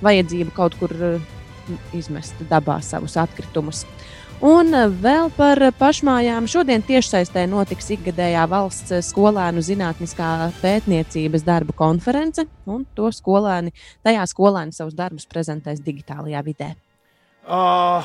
vajadzība 0.00 0.56
kaut 0.56 0.80
kur 0.80 0.96
eh, 0.96 1.32
izmest 1.92 2.40
dabā 2.48 2.80
savus 2.80 3.20
atkritumus. 3.20 3.84
Un 4.44 4.68
vēl 5.00 5.30
par 5.32 5.56
pašmājām. 5.78 6.44
Šodien 6.44 6.82
tiešsaistē 6.84 7.46
notiks 7.48 7.86
ikgadējā 7.94 8.42
valsts 8.52 8.92
skolēnu 9.08 9.62
zinātniskā 9.64 10.50
pētniecības 10.60 11.44
darbu 11.46 11.72
konference, 11.76 12.44
un 12.68 12.84
to 12.92 13.08
skolēni, 13.16 13.72
tajā 14.04 14.26
skolēni 14.28 14.76
savus 14.76 14.92
darbus 14.98 15.24
prezentēs 15.30 15.80
digitālajā 15.80 16.42
vidē. 16.44 16.68
Uh, 17.48 18.04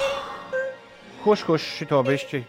kurš 1.26 1.44
kurš 1.50 1.68
šito 1.82 2.00
bišķi? 2.08 2.42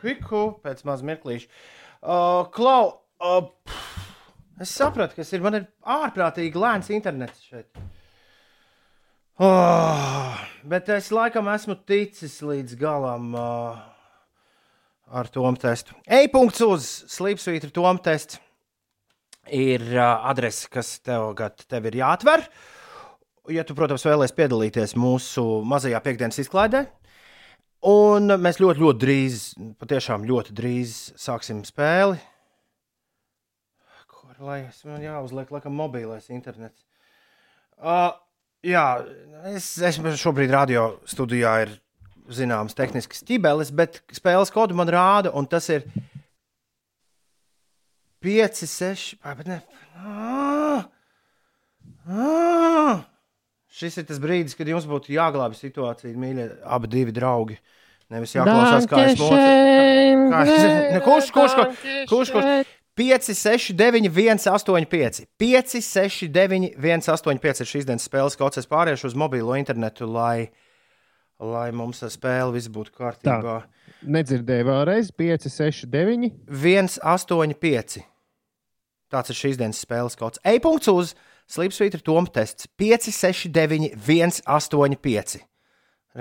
Kviku 0.00 0.46
pēc 0.64 0.80
maz 0.88 1.04
mirklīša. 1.04 1.52
Uh, 2.00 2.48
Klau, 2.56 2.88
uh, 3.20 3.52
pff, 3.68 4.08
es 4.64 4.72
sapratu, 4.72 5.20
kas 5.20 5.36
ir. 5.36 5.44
Man 5.44 5.60
ir 5.60 5.68
ārprātīgi 5.84 6.56
lēns 6.56 6.88
internets 6.88 7.44
šeit. 7.50 7.68
Oh, 9.36 10.32
bet 10.64 10.86
es 10.88 11.10
laikam 11.12 11.50
esmu 11.52 11.74
ticis 11.84 12.38
līdz 12.40 12.72
galam 12.80 13.34
uh, 13.36 13.82
ar 15.12 15.28
to 15.28 15.44
testu. 15.60 15.92
E-punkts 16.08 16.64
uz 16.64 16.86
slīpsvītra 17.12 17.68
tom 17.68 18.00
tests 18.00 18.40
ir 19.52 19.84
uh, 19.92 20.24
adrese, 20.30 20.70
kas 20.72 20.94
tev, 21.04 21.36
tev 21.68 21.90
ir 21.90 22.00
jāatver. 22.00 22.46
Ja 23.52 23.66
tu, 23.68 23.76
protams, 23.76 24.08
vēlēsies 24.08 24.38
piedalīties 24.40 24.96
mūsu 24.96 25.44
mazajā 25.68 26.00
piekdienas 26.00 26.40
izklaidē, 26.40 26.86
un 27.92 28.38
mēs 28.40 28.56
ļoti, 28.64 28.86
ļoti 28.86 29.04
drīz, 29.04 29.40
patiešām 29.76 30.24
ļoti 30.32 30.56
drīz 30.56 30.98
sāksim 31.20 31.60
spēli. 31.68 32.16
Kur 34.16 34.40
lai 34.48 34.62
es 34.70 34.80
man 34.88 35.04
jāuzliek, 35.04 35.52
laikam, 35.52 35.76
mobilais 35.76 36.32
internets. 36.32 36.88
Uh, 37.76 38.16
Jā, 38.66 38.86
es, 39.52 39.76
es 39.78 39.98
šobrīd 40.18 40.50
radio 40.50 40.88
studijā 41.06 41.52
ir 41.66 41.74
zināms 42.34 42.74
tehnisks 42.74 43.22
ķibelis, 43.26 43.70
bet 43.70 44.00
spēles 44.16 44.50
kodu 44.54 44.74
man 44.74 44.90
rāda, 44.90 45.30
un 45.38 45.46
tas 45.46 45.68
ir 45.70 45.86
5, 48.26 48.64
6, 48.66 49.20
bet 49.22 49.50
ne. 49.50 49.60
Ah, 50.02 50.88
ah. 52.10 53.04
Šis 53.76 54.00
ir 54.00 54.06
tas 54.08 54.18
brīdis, 54.22 54.56
kad 54.58 54.66
jums 54.70 54.86
būtu 54.88 55.12
jāglābj 55.14 55.58
situācija, 55.60 56.16
mīļie, 56.18 56.48
abi 56.64 56.90
divi 56.90 57.14
draugi. 57.14 57.58
Nevis 58.10 58.34
jāklausās, 58.34 58.86
kā 58.90 59.02
es 59.10 59.18
mocu. 59.20 59.36
Kurš, 61.06 61.30
kurš, 61.34 61.54
kurš, 61.54 61.86
kurš, 62.10 62.32
kurš? 62.34 62.74
5, 62.96 63.34
6, 63.36 63.74
9, 63.76 64.08
1, 64.08 64.38
8, 64.48 64.86
5. 64.86 65.26
5, 65.36 65.80
6, 65.84 66.28
9, 66.32 66.70
1, 66.80 67.02
8, 67.12 67.38
5 67.42 67.60
ir 67.60 67.68
šīs 67.68 67.88
dienas 67.88 68.06
spēles 68.08 68.38
kas. 68.40 68.56
Es 68.62 68.68
pāriešu 68.70 69.10
uz 69.10 69.16
mobilo 69.18 69.52
internetu, 69.58 70.08
lai, 70.08 70.48
lai 71.36 71.68
mums 71.76 72.00
ar 72.06 72.12
spēli 72.14 72.56
viss 72.56 72.72
būtu 72.72 72.94
kārtībā. 72.96 73.58
Tā. 73.60 73.92
Nedzirdēju 74.16 74.68
vēlreiz 74.70 75.12
5, 75.12 75.48
6, 75.52 75.90
9. 75.92 76.30
1, 76.48 76.92
8, 77.04 77.56
5. 77.66 77.98
Tāds 79.12 79.32
ir 79.32 79.40
šīs 79.42 79.60
dienas 79.60 79.82
spēles 79.84 80.16
kods. 80.16 80.40
E-punkts 80.40 80.88
uz 80.90 81.12
Slipsvītra 81.52 82.00
Toma 82.02 82.32
tests 82.32 82.66
5, 82.80 83.12
6, 83.12 83.52
9, 83.52 83.92
1, 84.08 84.40
8, 84.48 84.96
5. 85.04 85.36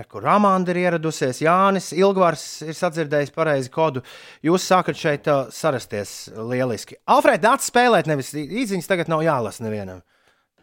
Kur 0.04 0.26
Amanda 0.28 0.74
ir 0.74 0.82
ieradusies, 0.82 1.40
Jānis 1.46 1.94
Ilgvars 1.96 2.44
ir 2.66 2.76
sadzirdējis 2.76 3.32
pareizi 3.32 3.72
kodu. 3.72 4.02
Jūs 4.44 4.66
sākat 4.68 5.00
šeit 5.00 5.30
uh, 5.32 5.46
sarasties 5.56 6.34
lieliski. 6.36 6.98
Alfred, 7.08 7.46
nāc 7.46 7.64
spēlēt, 7.64 8.10
nevis 8.12 8.34
īziņas 8.36 8.92
tagad 8.92 9.12
nav 9.12 9.24
jālasa 9.24 9.64
nevienam. 9.64 10.04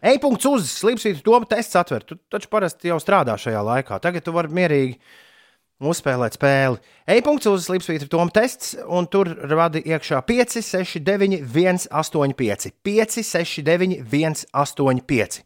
E-punkts 0.03 0.45
uz 0.45 0.69
slīpsvītu 0.75 1.23
to 1.25 1.39
tests 1.49 1.79
atver. 1.79 2.05
Tu 2.05 2.19
taču 2.29 2.51
parasti 2.51 2.91
jau 2.91 2.99
strādā 3.01 3.37
šajā 3.39 3.63
laikā. 3.65 3.97
Tagad 4.03 4.25
tu 4.25 4.35
vari 4.35 4.53
mierīgi 4.53 4.97
uzspēlēt 5.83 6.37
spēli. 6.37 6.81
E-punkts 7.09 7.49
uz 7.49 7.65
slīpsvītu 7.65 8.11
to 8.11 8.23
tests, 8.35 8.75
un 8.85 9.07
tur 9.09 9.31
radi 9.49 9.81
iekšā 9.87 10.21
5, 10.29 10.59
6, 10.61 11.01
9, 11.07 11.39
1, 11.47 11.87
8, 11.89 12.37
5. 12.37 12.73
5, 12.85 13.21
6, 13.33 13.65
9, 13.65 14.01
1, 14.13 14.43
8, 14.53 15.05
5. 15.09 15.39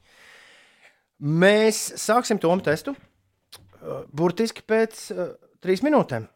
Mēs 1.18 1.85
sāksim 1.97 2.41
to 2.41 2.51
testu 2.65 2.97
burtiski 4.14 4.66
pēc 4.68 5.06
uh, 5.14 5.30
trīs 5.64 5.84
minūtēm. 5.86 6.28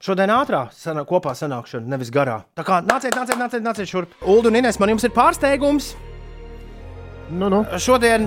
Šodien 0.00 0.32
ātrā 0.32 0.62
sanā, 0.72 1.04
kopā 1.04 1.34
sanākšana, 1.36 1.84
nevis 1.92 2.08
garā. 2.14 2.38
Tā 2.56 2.64
kā 2.64 2.78
nāciet, 2.80 3.12
nāciet, 3.18 3.36
nāciet, 3.36 3.64
nāciet 3.64 3.90
šurp. 3.90 4.14
Ulu 4.24 4.48
un 4.48 4.56
Inês, 4.62 4.78
man 4.80 4.94
jums 4.94 5.04
ir 5.04 5.12
pārsteigums. 5.12 5.92
Nu, 7.30 7.50
nu. 7.52 7.60
Šodien 7.78 8.24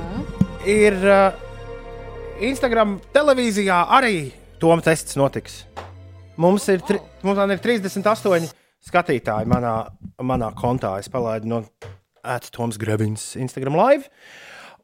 ir 0.69 0.95
uh, 1.01 1.33
Instagram 2.45 2.99
televīzijā 3.15 3.81
arī 3.97 4.29
Toma 4.63 4.79
tests 4.79 5.17
notiks. 5.19 5.65
Mums 6.39 6.69
ir, 6.71 6.79
tri, 6.87 7.01
mums 7.27 7.39
ir 7.51 7.59
38 7.59 8.45
skatītāji 8.87 9.49
manā, 9.51 9.73
manā 10.23 10.53
kontā. 10.55 10.93
Es 11.01 11.11
palaidu 11.11 11.49
no 11.51 11.59
Atoms 12.23 12.79
Grevins 12.79 13.33
Instagram 13.35 13.75
live. 13.75 14.07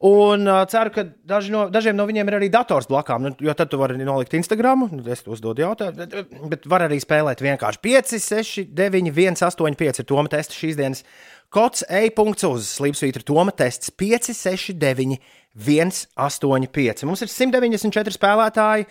Un 0.00 0.46
uh, 0.48 0.62
ceru, 0.64 0.88
ka 0.94 1.02
daži 1.28 1.52
no, 1.52 1.66
dažiem 1.68 1.92
no 1.92 2.06
viņiem 2.08 2.28
ir 2.30 2.36
arī 2.38 2.46
dators 2.52 2.86
blakām. 2.88 3.26
Nu, 3.26 3.34
jo 3.44 3.52
tad 3.52 3.68
tu 3.68 3.76
vari 3.76 3.98
nolikt 4.00 4.32
Instagram, 4.38 4.86
nu, 4.88 5.02
es 5.12 5.20
uzdodu 5.28 5.60
jautājumu, 5.60 5.98
bet, 5.98 6.38
bet 6.54 6.64
var 6.72 6.86
arī 6.86 6.96
spēlēt 7.02 7.42
vienkārši 7.44 7.82
5, 7.84 8.14
6, 8.24 8.62
9, 8.78 9.10
1, 9.12 9.36
8, 9.44 9.76
5 9.82 10.00
ir 10.00 10.08
Toma 10.08 10.32
tests 10.32 10.56
šīs 10.56 10.80
dienas. 10.80 11.04
Kods 11.52 11.84
e-punkts 11.84 12.48
uz 12.48 12.70
slīpsvītra 12.78 13.26
Toma 13.28 13.52
tests 13.52 13.92
5, 13.92 14.32
6, 14.40 14.72
9, 14.80 15.20
1, 15.68 15.94
8, 16.16 16.72
5. 16.80 17.06
Mums 17.10 17.26
ir 17.26 17.34
194 17.36 18.16
spēlētāji. 18.16 18.88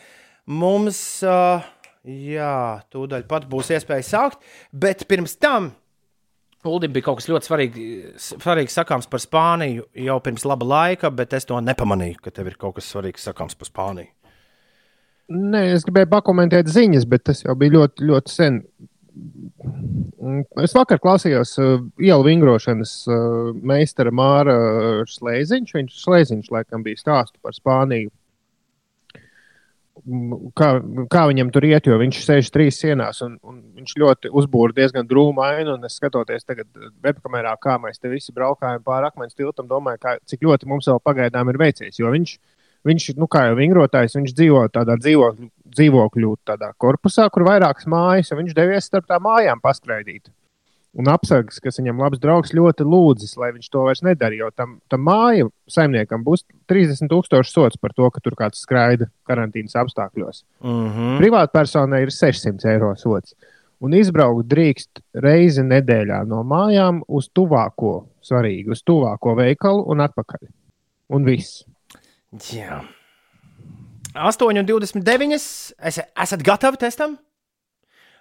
Mums, 0.61 1.01
uh, 1.25 1.65
jā, 2.05 2.55
tūdaļ 2.93 3.25
pat 3.33 3.49
būs 3.49 3.73
iespēja 3.73 4.05
sākt, 4.05 4.45
bet 4.69 5.07
pirms 5.09 5.39
tam 5.41 5.73
Uldim 6.67 6.91
bija 6.91 7.05
kaut 7.05 7.21
kas 7.21 7.29
ļoti 7.29 7.47
svarīgi, 7.47 7.83
svarīgs 8.19 8.73
sakāms 8.75 9.07
par 9.07 9.21
Spāniju 9.23 9.85
jau 9.95 10.17
pirms 10.23 10.43
laba 10.43 10.67
laika, 10.67 11.11
bet 11.15 11.31
es 11.37 11.47
to 11.47 11.59
nepamanīju, 11.63 12.19
ka 12.25 12.33
tev 12.35 12.49
ir 12.51 12.57
kaut 12.59 12.75
kas 12.75 12.89
svarīgs 12.91 13.23
sakāms 13.29 13.55
par 13.55 13.69
Spāniju. 13.69 14.11
Nē, 15.29 15.61
es 15.75 15.85
gribēju 15.85 16.09
pakomentēt 16.11 16.67
ziņas, 16.73 17.05
bet 17.07 17.23
tas 17.29 17.43
jau 17.45 17.55
bija 17.55 17.77
ļoti, 17.77 18.07
ļoti 18.09 18.33
sen. 18.33 18.63
Es 20.59 20.73
vakar 20.75 20.99
klausījos 20.99 21.55
uh, 21.61 21.75
ielu 22.01 22.25
vingrošanas 22.25 22.93
uh, 23.07 23.51
meistara 23.53 24.11
Māra 24.15 24.55
Slēziņš. 25.07 25.75
Viņš 25.77 26.01
Slēziņš 26.03 26.51
laikam 26.55 26.83
bija 26.83 26.99
stāstu 26.99 27.37
par 27.45 27.55
Spāniju 27.55 28.11
kā, 30.57 30.69
kā 31.11 31.23
viņam 31.29 31.49
tur 31.53 31.65
iet, 31.67 31.87
jo 31.89 31.97
viņš 32.01 32.21
sēž 32.25 32.51
trīs 32.53 32.79
sienās 32.81 33.21
un, 33.25 33.37
un 33.45 33.59
viņš 33.79 33.95
ļoti 34.03 34.31
uzbūra 34.41 34.75
diezgan 34.77 35.07
drūmu 35.09 35.43
ainu. 35.45 35.77
Es 35.87 35.97
skatoties 35.99 36.47
tagad 36.47 36.69
webkamerā, 37.05 37.55
kā 37.61 37.77
mēs 37.81 38.01
te 38.01 38.11
visi 38.11 38.35
braukājam 38.35 38.85
pāri 38.85 39.09
akmens 39.09 39.37
tiltam, 39.37 39.67
domāju, 39.71 40.01
kā, 40.05 40.15
cik 40.29 40.45
ļoti 40.47 40.69
mums 40.69 40.89
vēl 40.89 41.03
pagaidām 41.03 41.51
ir 41.53 41.61
veicies. 41.61 41.99
Jo 41.99 42.13
viņš 42.15 42.37
Viņš, 42.87 43.09
nu, 43.19 43.27
kā 43.27 43.41
jau 43.49 43.55
vingrotājs, 43.57 44.13
viņš 44.15 44.33
dzīvo 44.37 44.61
tādā 44.71 44.95
dzīvokļu, 45.01 45.49
dzīvokļu 45.75 46.29
tādā 46.47 46.69
korpusā, 46.79 47.25
kur 47.27 47.43
vairākas 47.43 47.89
mājas, 47.91 48.31
un 48.31 48.39
viņš 48.39 48.53
devies 48.55 48.87
starp 48.87 49.09
tām 49.09 49.25
mājām 49.25 49.59
paskraidīt. 49.59 50.29
Un 50.97 51.05
apsargs, 51.11 51.59
kas 51.61 51.77
viņam 51.77 51.99
labs 52.01 52.17
draugs, 52.21 52.49
ļoti 52.57 52.85
lūdzis, 52.87 53.35
lai 53.37 53.51
viņš 53.53 53.67
to 53.69 53.83
vairs 53.85 54.01
nedarītu. 54.01 54.41
Jo 54.41 54.49
tam, 54.49 54.79
tam 54.89 55.03
māju 55.05 55.51
saimniekam 55.69 56.23
būs 56.25 56.47
30,000 56.71 57.45
sots 57.45 57.77
par 57.77 57.93
to, 57.93 58.09
ka 58.09 58.23
tur 58.25 58.33
kāds 58.39 58.63
skraida 58.65 59.05
karantīnas 59.29 59.77
apstākļos. 59.77 60.43
Mm 60.65 60.89
-hmm. 60.89 61.21
Privātpersonai 61.21 62.01
ir 62.07 62.13
600 62.15 62.65
eiro 62.73 62.95
sots. 62.97 63.35
Un 63.79 63.93
izbraukt 63.93 64.49
drīkst 64.49 64.99
reizi 65.13 65.61
nedēļā 65.63 66.25
no 66.27 66.41
mājām 66.43 67.03
uz 67.07 67.29
tuvāko, 67.29 68.09
svarīgi, 68.25 68.71
uz 68.71 68.83
tuvāko 68.83 69.35
veikalu 69.35 69.85
un 69.87 70.01
atpakaļ. 70.01 70.49
Un 71.09 71.23
viss. 71.25 71.63
Jā. 72.51 72.81
8,29. 74.13 75.33
Es, 75.79 76.01
esat 76.01 76.43
gatavi 76.43 76.77
testam? 76.77 77.17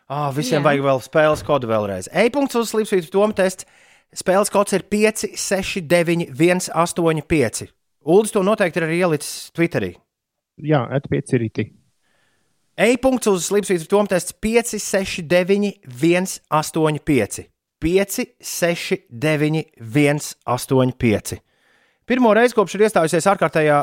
Oh, 0.09 0.31
visiem 0.33 0.63
Jā. 0.63 0.65
Vajag 0.65 0.85
vēl 0.87 1.03
spēles 1.05 1.45
kodu 1.45 1.69
vēlreiz. 1.69 2.09
E-punkts 2.17 2.57
uz 2.57 2.71
slīpsvītra 2.73 3.13
Toma 3.13 3.37
tests. 3.37 3.69
Spēles 4.17 4.49
kods 4.49 4.73
ir 4.73 4.87
5, 4.89 5.27
6, 5.37 5.83
9, 5.85 6.31
1, 6.33 6.71
8, 6.73 7.25
5. 7.29 7.67
Uldis 8.09 8.33
to 8.33 8.41
noteikti 8.47 8.81
ir 8.81 8.87
arī 8.87 9.03
ielicis 9.03 9.51
Twitterī. 9.53 9.93
Jā, 10.65 10.81
atpieci 10.97 11.41
rīti. 11.43 11.67
E-punkts 12.79 13.29
uz 13.29 13.51
slīpsvītra 13.51 13.91
Toma 13.91 14.09
tests 14.15 14.33
5, 14.41 14.79
6, 14.81 15.27
9, 15.29 15.75
1, 15.93 16.33
8, 16.57 17.03
5. 17.13 17.45
5, 17.85 18.25
6, 18.41 19.05
9, 19.13 19.63
1, 19.77 20.25
8, 20.57 20.97
5. 21.05 21.37
Pirmo 22.09 22.33
reizi 22.33 22.57
kopš 22.57 22.79
ir 22.79 22.89
iestājusies 22.89 23.29
ārkārtējā, 23.29 23.83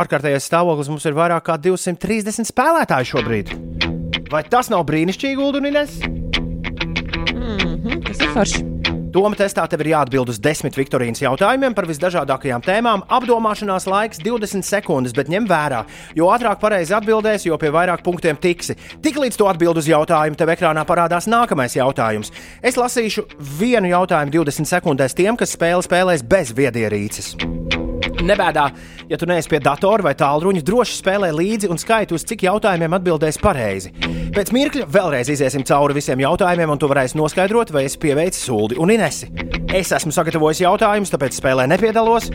ārkārtējais 0.00 0.48
stāvoklis, 0.48 0.88
mums 0.88 1.04
ir 1.04 1.18
vairāk 1.18 1.44
kā 1.50 1.60
230 1.60 2.48
spēlētāji 2.48 3.12
šobrīd. 3.12 3.97
Vai 4.28 4.42
tas 4.44 4.68
nav 4.68 4.84
brīnišķīgi, 4.88 5.40
Uldunīnes? 5.40 6.00
Mm 6.04 7.78
-hmm, 7.80 8.02
tas 8.04 8.20
ir 8.20 8.34
forši. 8.34 8.64
Doma 9.08 9.32
testā 9.34 9.64
tev 9.68 9.80
ir 9.80 9.94
jāatbild 9.94 10.28
uz 10.28 10.38
desmit 10.38 10.76
Viktorīnas 10.76 11.22
jautājumiem 11.22 11.72
par 11.74 11.86
visdažādākajām 11.88 12.60
tēmām. 12.60 13.06
Apdomāšanās 13.08 13.88
laiks 13.88 14.20
20 14.20 14.62
sekundes, 14.62 15.16
bet 15.16 15.32
ņem 15.32 15.48
vērā, 15.48 15.84
jo 16.14 16.28
ātrāk 16.28 16.60
pareizi 16.60 16.94
atbildēsi, 16.94 17.48
jo 17.48 17.56
pie 17.56 17.72
vairāk 17.72 18.04
punktiem 18.04 18.36
tiksi. 18.36 18.76
Tiklīdz 19.00 19.40
tu 19.40 19.48
atbild 19.48 19.80
uz 19.80 19.88
jautājumu, 19.88 20.36
tev 20.36 20.52
ekrānā 20.52 20.84
parādās 20.84 21.26
nākamais 21.26 21.76
jautājums. 21.80 22.32
Es 22.62 22.76
lasīšu 22.76 23.24
vienu 23.58 23.88
jautājumu 23.88 24.30
20 24.44 24.68
sekundēs 24.68 25.16
tiem, 25.16 25.36
kas 25.36 25.56
spēli 25.56 25.88
spēlēs 25.88 26.22
bez 26.22 26.52
viedierīces. 26.52 27.87
Nebēdā, 28.18 28.64
ja 29.06 29.16
tu 29.18 29.26
neesi 29.30 29.50
pie 29.50 29.60
datora 29.62 30.02
vai 30.08 30.14
tālruņa, 30.18 30.62
droši 30.66 30.96
spēlē 30.98 31.28
līdzi 31.34 31.68
un 31.70 31.78
skaiti, 31.78 32.16
uz 32.16 32.24
cik 32.26 32.42
jautājumiem 32.48 32.96
atbildēs 32.98 33.38
pareizi. 33.38 33.92
Pēc 34.34 34.50
mirkļa 34.54 34.88
vēlreiz 34.90 35.30
iziesim 35.30 35.62
cauri 35.68 35.94
visiem 36.00 36.18
jautājumiem, 36.24 36.72
un 36.74 36.80
tu 36.82 36.88
varēsi 36.90 37.18
noskaidrot, 37.20 37.70
vai 37.74 37.84
esi 37.86 38.00
pieveicis 38.02 38.42
sūdi 38.48 38.78
un 38.82 38.90
inesi. 38.94 39.30
Es 39.74 39.92
esmu 39.94 40.10
sagatavojis 40.14 40.64
jautājumus, 40.64 41.12
tāpēc 41.14 41.38
spēlē 41.38 41.68
nepiedalos. 41.70 42.30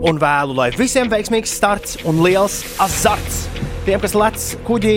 Un 0.00 0.20
vēlu, 0.20 0.54
lai 0.56 0.70
visiem 0.78 1.10
veiksmīgs 1.12 1.58
starts 1.58 1.98
un 2.08 2.22
liels 2.24 2.62
azarts. 2.80 3.48
Tiem, 3.84 4.00
kas 4.00 4.14
lec 4.16 4.46
kuģī 4.68 4.96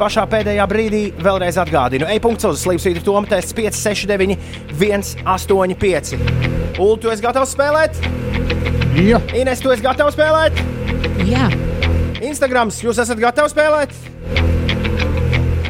pašā 0.00 0.26
pēdējā 0.30 0.68
brīdī, 0.68 1.02
vēlreiz 1.20 1.58
atgādinu, 1.60 2.08
e-punkts 2.12 2.46
uz 2.48 2.62
slīpsvītra 2.64 3.04
Toma 3.08 3.28
tests 3.30 3.56
5, 3.56 3.80
6, 3.80 4.08
9, 4.10 4.36
1, 4.76 5.10
8, 5.24 5.76
5. 5.80 6.14
Ulu, 6.76 7.00
tu 7.00 7.12
esi 7.12 7.24
gatavs 7.24 7.56
spēlēt? 7.56 8.79
Jā. 8.98 9.20
Ines, 9.38 9.60
tu 9.62 9.70
esi 9.70 9.84
gatavs 9.84 10.16
spēlēt? 10.16 10.56
Jā. 11.28 11.46
Instagrams, 12.26 12.80
jūs 12.82 12.98
esat 12.98 13.20
gatavi 13.20 13.52
spēlēt? 13.52 13.92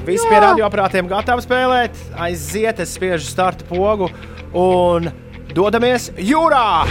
Visi 0.06 0.24
pie 0.24 0.38
radioaparātiem 0.40 1.08
gatavi 1.10 1.44
spēlēt. 1.44 1.98
Aiziet, 2.16 2.80
es 2.80 2.94
spiežu 2.96 3.28
starta 3.28 3.66
pogu 3.68 4.08
un 4.56 5.10
dodamies 5.54 6.08
jūrā! 6.16 6.86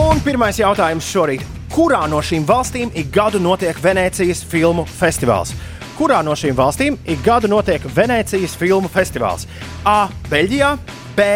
Un 0.00 0.20
pirmais 0.22 0.60
jautājums 0.60 1.08
šorīt. 1.10 1.46
Kurā 1.72 2.04
no 2.10 2.20
šīm 2.22 2.44
valstīm 2.46 2.92
ik 2.98 3.08
gadu 3.14 3.40
notiek 3.42 3.78
Venecijas 3.82 4.44
filmu 4.46 4.84
festivāls? 4.84 5.54
Kurā 5.96 6.20
no 6.26 6.36
šīm 6.36 6.54
valstīm 6.58 7.00
ik 7.08 7.24
gadu 7.24 7.48
notiek 7.50 7.82
Venecijas 7.96 8.54
filmu 8.58 8.90
festivāls? 8.92 9.48
A. 9.88 10.10
Beļģijā, 10.28 10.74
B. 11.16 11.30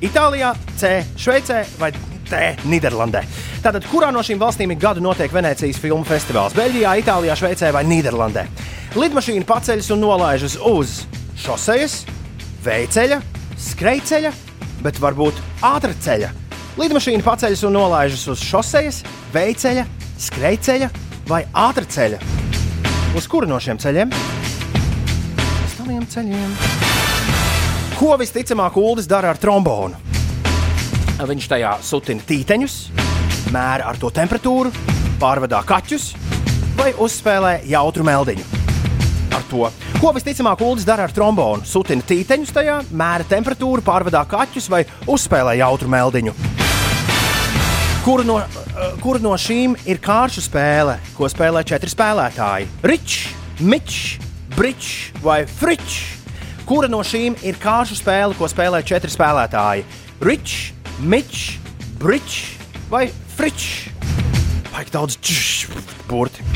Itālijā, 0.00 0.54
C. 0.80 1.02
Šveicē 1.20 1.64
vai 1.80 1.90
D. 2.30 2.38
Nīderlandē. 2.70 3.20
Tātad, 3.60 3.84
kurā 3.90 4.08
no 4.14 4.22
šīm 4.24 4.38
valstīm 4.40 4.72
ik 4.72 4.80
gadu 4.80 5.02
notiek 5.04 5.32
Venecijas 5.34 5.80
filmu 5.82 6.06
festivāls? 6.08 6.54
Beļģijā, 6.56 6.94
Itālijā, 7.02 7.36
Šveicē 7.36 7.72
vai 7.74 7.82
Nīderlandē? 7.88 8.46
Lidmašīna 8.96 9.44
paceļas 9.46 9.90
un 9.94 10.00
nolaižas 10.04 10.56
uz 10.66 11.02
šosejas, 11.42 12.00
vējceļa, 12.64 13.20
skrejceļa, 13.70 14.32
bet 14.86 15.02
varbūt 15.02 15.42
ātrā 15.68 15.92
ceļa. 16.06 16.32
Lidmašīna 16.80 17.26
paceļas 17.26 17.66
un 17.68 17.76
nolaižas 17.76 18.24
uz 18.32 18.46
šosejas, 18.46 19.02
vējceļa, 19.34 19.84
skrejceļa 20.30 20.90
vai 21.28 21.44
ātrā 21.66 21.84
ceļa. 21.92 22.22
Uz 23.18 23.28
kuru 23.28 23.50
no 23.50 23.60
šiem 23.60 23.78
ceļiem? 23.82 24.16
Uz 25.66 25.76
tādiem 25.76 26.08
ceļiem. 26.08 26.58
Ko 28.00 28.14
visticamāk 28.16 28.78
Uldis 28.80 29.04
dara 29.04 29.28
ar 29.28 29.36
trombonu? 29.36 29.98
Viņš 31.20 31.46
tajā 31.50 31.70
sutina 31.84 32.22
tīteņus, 32.24 32.76
mēra 33.52 33.90
ar 33.90 33.98
to 34.00 34.08
temperatūru, 34.16 34.70
pārvadā 35.20 35.58
kaķus 35.68 36.06
vai 36.78 36.94
uzspēlē 36.96 37.50
jautru 37.68 38.06
meldiņu. 38.08 38.46
Ar 39.36 39.44
to, 39.50 39.68
ko 40.00 40.12
visticamāk 40.16 40.62
Uldis 40.64 40.86
dara 40.88 41.04
ar 41.04 41.12
trombonu, 41.12 41.68
sutina 41.68 42.00
tīteņus 42.08 42.54
tajā, 42.56 42.78
mēra 42.88 43.26
temperatūru, 43.28 43.84
pārvadā 43.84 44.22
kaķus 44.30 44.70
vai 44.72 44.80
uzspēlē 45.04 45.58
jautru 45.60 45.92
meldiņu. 45.92 46.32
Kura 48.06 48.24
no, 48.24 48.38
kur 49.04 49.20
no 49.20 49.34
šīm 49.36 49.76
ir 49.84 50.00
kāršu 50.00 50.46
spēle, 50.46 50.96
ko 51.18 51.28
spēlē 51.28 51.66
četri 51.68 51.92
spēlētāji? 51.92 52.70
Ričs, 52.80 53.20
Mičs, 53.60 54.16
Brīčs 54.56 55.20
vai 55.20 55.42
Fričs? 55.44 56.19
Kura 56.70 56.86
no 56.86 57.00
šīm 57.02 57.34
ir 57.42 57.56
kāršu 57.58 57.96
spēle, 57.98 58.36
ko 58.38 58.46
spēlē 58.46 58.78
četri 58.86 59.10
spēlētāji? 59.10 59.80
Ričs, 60.22 60.68
Mičs, 61.02 61.56
Brīčs 61.98 62.36
vai 62.86 63.08
Fričs? 63.34 63.88
Vajag 64.70 64.92
daudz 64.94 65.16
burti. 66.06 66.46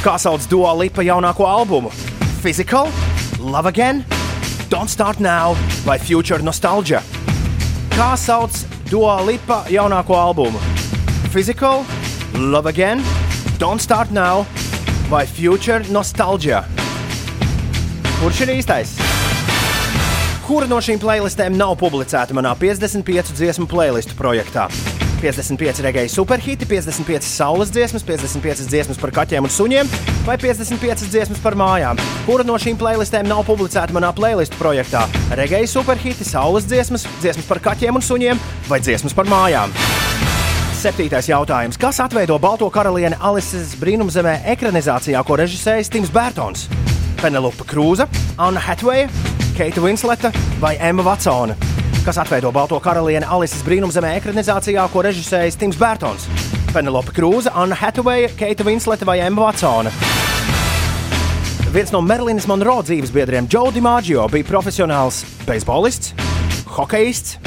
Kā 0.00 0.14
sauc 0.16 0.46
Dua 0.48 0.72
Lipa 0.72 1.04
jaunāko 1.04 1.44
albumu? 1.44 1.92
Physical, 2.40 2.88
Love 3.38 3.68
Again, 3.68 4.00
Don't 4.72 4.88
Start 4.88 5.20
Now 5.20 5.52
vai 5.84 5.98
Future 5.98 6.40
Nostalgia? 6.40 7.02
Kā 7.92 8.14
sauc 8.16 8.56
Dua 8.88 9.20
Lipa 9.20 9.66
jaunāko 9.68 10.16
albumu? 10.16 10.64
Physical, 11.28 11.84
Love 12.32 12.72
Again, 12.72 13.04
Don't 13.60 13.84
Start 13.84 14.08
Now 14.10 14.46
vai 15.12 15.26
Future 15.26 15.84
Nostalgia? 15.92 16.64
Kurš 18.16 18.38
ir 18.46 18.50
īstais? 18.54 18.94
Kura 20.46 20.64
no 20.70 20.78
šīm 20.80 20.96
playlistēm 21.02 21.56
nav 21.58 21.74
publicēta 21.76 22.32
manā 22.36 22.54
55 22.56 23.34
dziesmu 23.36 23.66
playlistu 23.68 24.16
projektā? 24.16 24.70
55 25.20 25.82
regēji 25.84 26.12
superhiti, 26.14 26.68
55 26.70 27.28
saules 27.28 27.72
dziesmas, 27.74 28.06
55 28.08 28.64
dziesmas 28.72 29.00
par 29.02 29.12
kaķiem 29.18 29.44
un 29.44 29.52
suņiem, 29.52 29.92
vai 30.24 30.38
55 30.40 31.04
dziesmas 31.12 31.44
par 31.44 31.58
mājām. 31.60 32.00
Kura 32.24 32.46
no 32.48 32.56
šīm 32.60 32.80
playlistēm 32.80 33.28
nav 33.28 33.44
publicēta 33.48 33.92
manā 33.96 34.14
playlistu 34.16 34.56
projektā? 34.60 35.04
Regēji 35.36 35.68
superhiti, 35.74 36.24
saules 36.24 36.64
dziesmas, 36.68 37.04
dziesmas 37.20 37.48
par 37.50 37.60
kaķiem 37.68 38.00
un 38.00 38.08
suņiem, 38.08 38.44
vai 38.72 38.80
dziesmas 38.80 39.16
par 39.16 39.28
mājām? 39.28 39.76
Septītais 40.80 41.28
jautājums. 41.28 41.76
Kas 41.80 42.00
atveido 42.00 42.40
Balto 42.40 42.72
karalieni 42.72 43.20
Alises 43.20 43.76
brīnumzemē 43.80 44.38
ekranizācijā, 44.56 45.20
ko 45.20 45.42
režisējis 45.44 45.92
Tims 45.92 46.12
Bērtons? 46.16 46.70
Penelope 47.20 47.64
Krūza, 47.64 48.06
Anna 48.38 48.60
Hathaway, 48.60 49.08
Keita 49.56 49.80
Winsleta 49.80 50.32
vai 50.60 50.76
Emma 50.80 51.02
Vatsona? 51.02 51.56
Kas 52.04 52.18
atveido 52.18 52.52
Balto 52.52 52.78
karalieni 52.80 53.26
Alises 53.26 53.62
brīnumzemē 53.66 54.12
ekranizācijā, 54.20 54.84
ko 54.92 55.02
režisējis 55.06 55.56
Tims 55.58 55.78
Bērtons? 55.80 56.28
Penelope 56.74 57.14
Krūza, 57.16 57.54
Anna 57.56 57.74
Hathaway, 57.74 58.28
Keita 58.36 58.66
Winsleta 58.66 59.08
vai 59.08 59.18
Emma 59.24 59.48
Vatsona? 59.48 59.92
Viens 61.72 61.90
no 61.92 62.02
Merlinas 62.04 62.46
Monroe 62.48 62.84
dzīves 62.86 63.10
biedriem, 63.12 63.48
Joe 63.52 63.72
DiMaggio, 63.74 64.28
bija 64.32 64.46
profesionāls 64.48 65.24
beisbolists, 65.48 66.12
hokejists, 66.76 67.40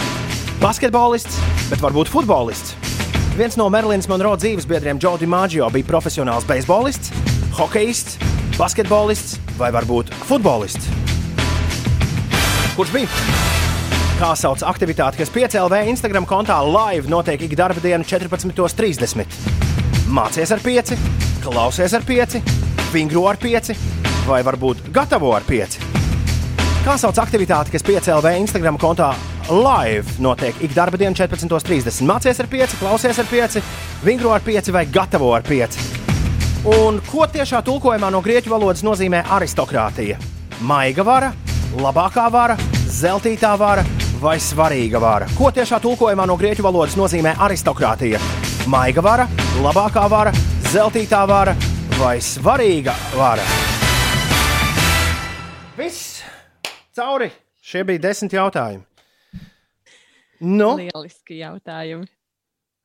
basketbolists, 0.59 1.39
bet 1.69 1.81
varbūt 1.81 2.11
futbolists. 2.11 2.75
Viens 3.37 3.55
no 3.57 3.69
Merlinas 3.71 4.09
Monroe 4.11 4.37
dzīves 4.37 4.67
biedriem, 4.69 4.99
Joe 5.01 5.17
DiMaggio, 5.21 5.69
bija 5.73 5.87
profesionāls 5.87 6.45
beisbolists, 6.49 7.13
hokejists, 7.57 8.19
basketbolists 8.59 9.37
vai 9.55 9.69
varbūt 9.71 10.11
futbolists. 10.27 10.89
Kurš 12.75 12.91
bija? 12.91 13.27
Kā 14.19 14.33
sauc 14.35 14.65
aktivitāti, 14.67 15.21
kas 15.21 15.31
piecēlē 15.31 15.85
Instagram 15.93 16.27
kontā 16.27 16.57
live 16.67 17.07
notiek 17.11 17.39
ik 17.45 17.55
darba 17.55 17.79
dienu 17.83 18.03
14.30. 18.03 19.23
Mācies 20.11 20.51
ar 20.51 20.63
pieci, 20.63 20.97
klausies 21.45 21.95
ar 21.95 22.03
pieci, 22.07 22.41
vingro 22.91 23.23
ar 23.31 23.39
pieci 23.39 23.77
vai 24.27 24.41
varbūt 24.43 24.89
gatavo 24.91 25.31
ar 25.37 25.47
pieci. 25.47 25.79
Kā 26.83 26.97
sauc 26.99 27.19
aktivitāti, 27.23 27.71
kas 27.75 27.87
piecēlē 27.87 28.35
Instagram 28.41 28.79
kontā 28.81 29.13
live 29.49 30.19
notiek 30.19 30.59
ik 30.63 30.75
darba 30.75 30.99
dienu 30.99 31.15
14.30. 31.15 32.03
Mācies 32.07 32.43
ar 32.43 32.51
pieci, 32.51 32.81
klausies 32.81 33.23
ar 33.23 33.31
pieci, 33.31 33.63
vingro 34.03 34.35
ar 34.35 34.43
pieci 34.43 34.75
vai 34.75 34.83
gatavo 34.91 35.31
ar 35.37 35.47
pieci. 35.47 35.98
Un 36.67 36.97
ko 37.07 37.23
tiešā 37.23 37.61
tulkojumā 37.63 38.09
no 38.11 38.19
grieķu 38.19 38.51
valodas 38.51 38.81
nozīmē 38.83 39.21
aristokrātija? 39.31 40.17
Maiga 40.67 41.05
vara, 41.07 41.29
labākā 41.79 42.25
vara, 42.27 42.57
zeltītā 42.91 43.53
vara 43.55 43.85
vai 44.19 44.33
svarīga 44.43 44.99
vara? 44.99 45.29
Ko 45.37 45.53
tiešā 45.55 45.79
tulkojumā 45.79 46.25
no 46.27 46.35
grieķu 46.35 46.65
valodas 46.65 46.97
nozīmē 46.99 47.37
aristokrātija? 47.45 48.19
Maiga 48.67 48.99
vara, 48.99 49.27
labākā 49.63 50.03
vara, 50.11 50.33
zeltītā 50.67 51.21
vara 51.31 51.53
vai 51.95 52.17
svarīga 52.19 52.97
vara? 53.15 53.47
Viss 55.79 56.19
cauri! 56.91 57.31
Šie 57.63 57.85
bija 57.87 58.03
desmit 58.09 58.35
jautājumi. 58.35 58.83
Nu, 60.43 60.73
Lieliski 60.75 61.39
jautājumi. 61.39 62.03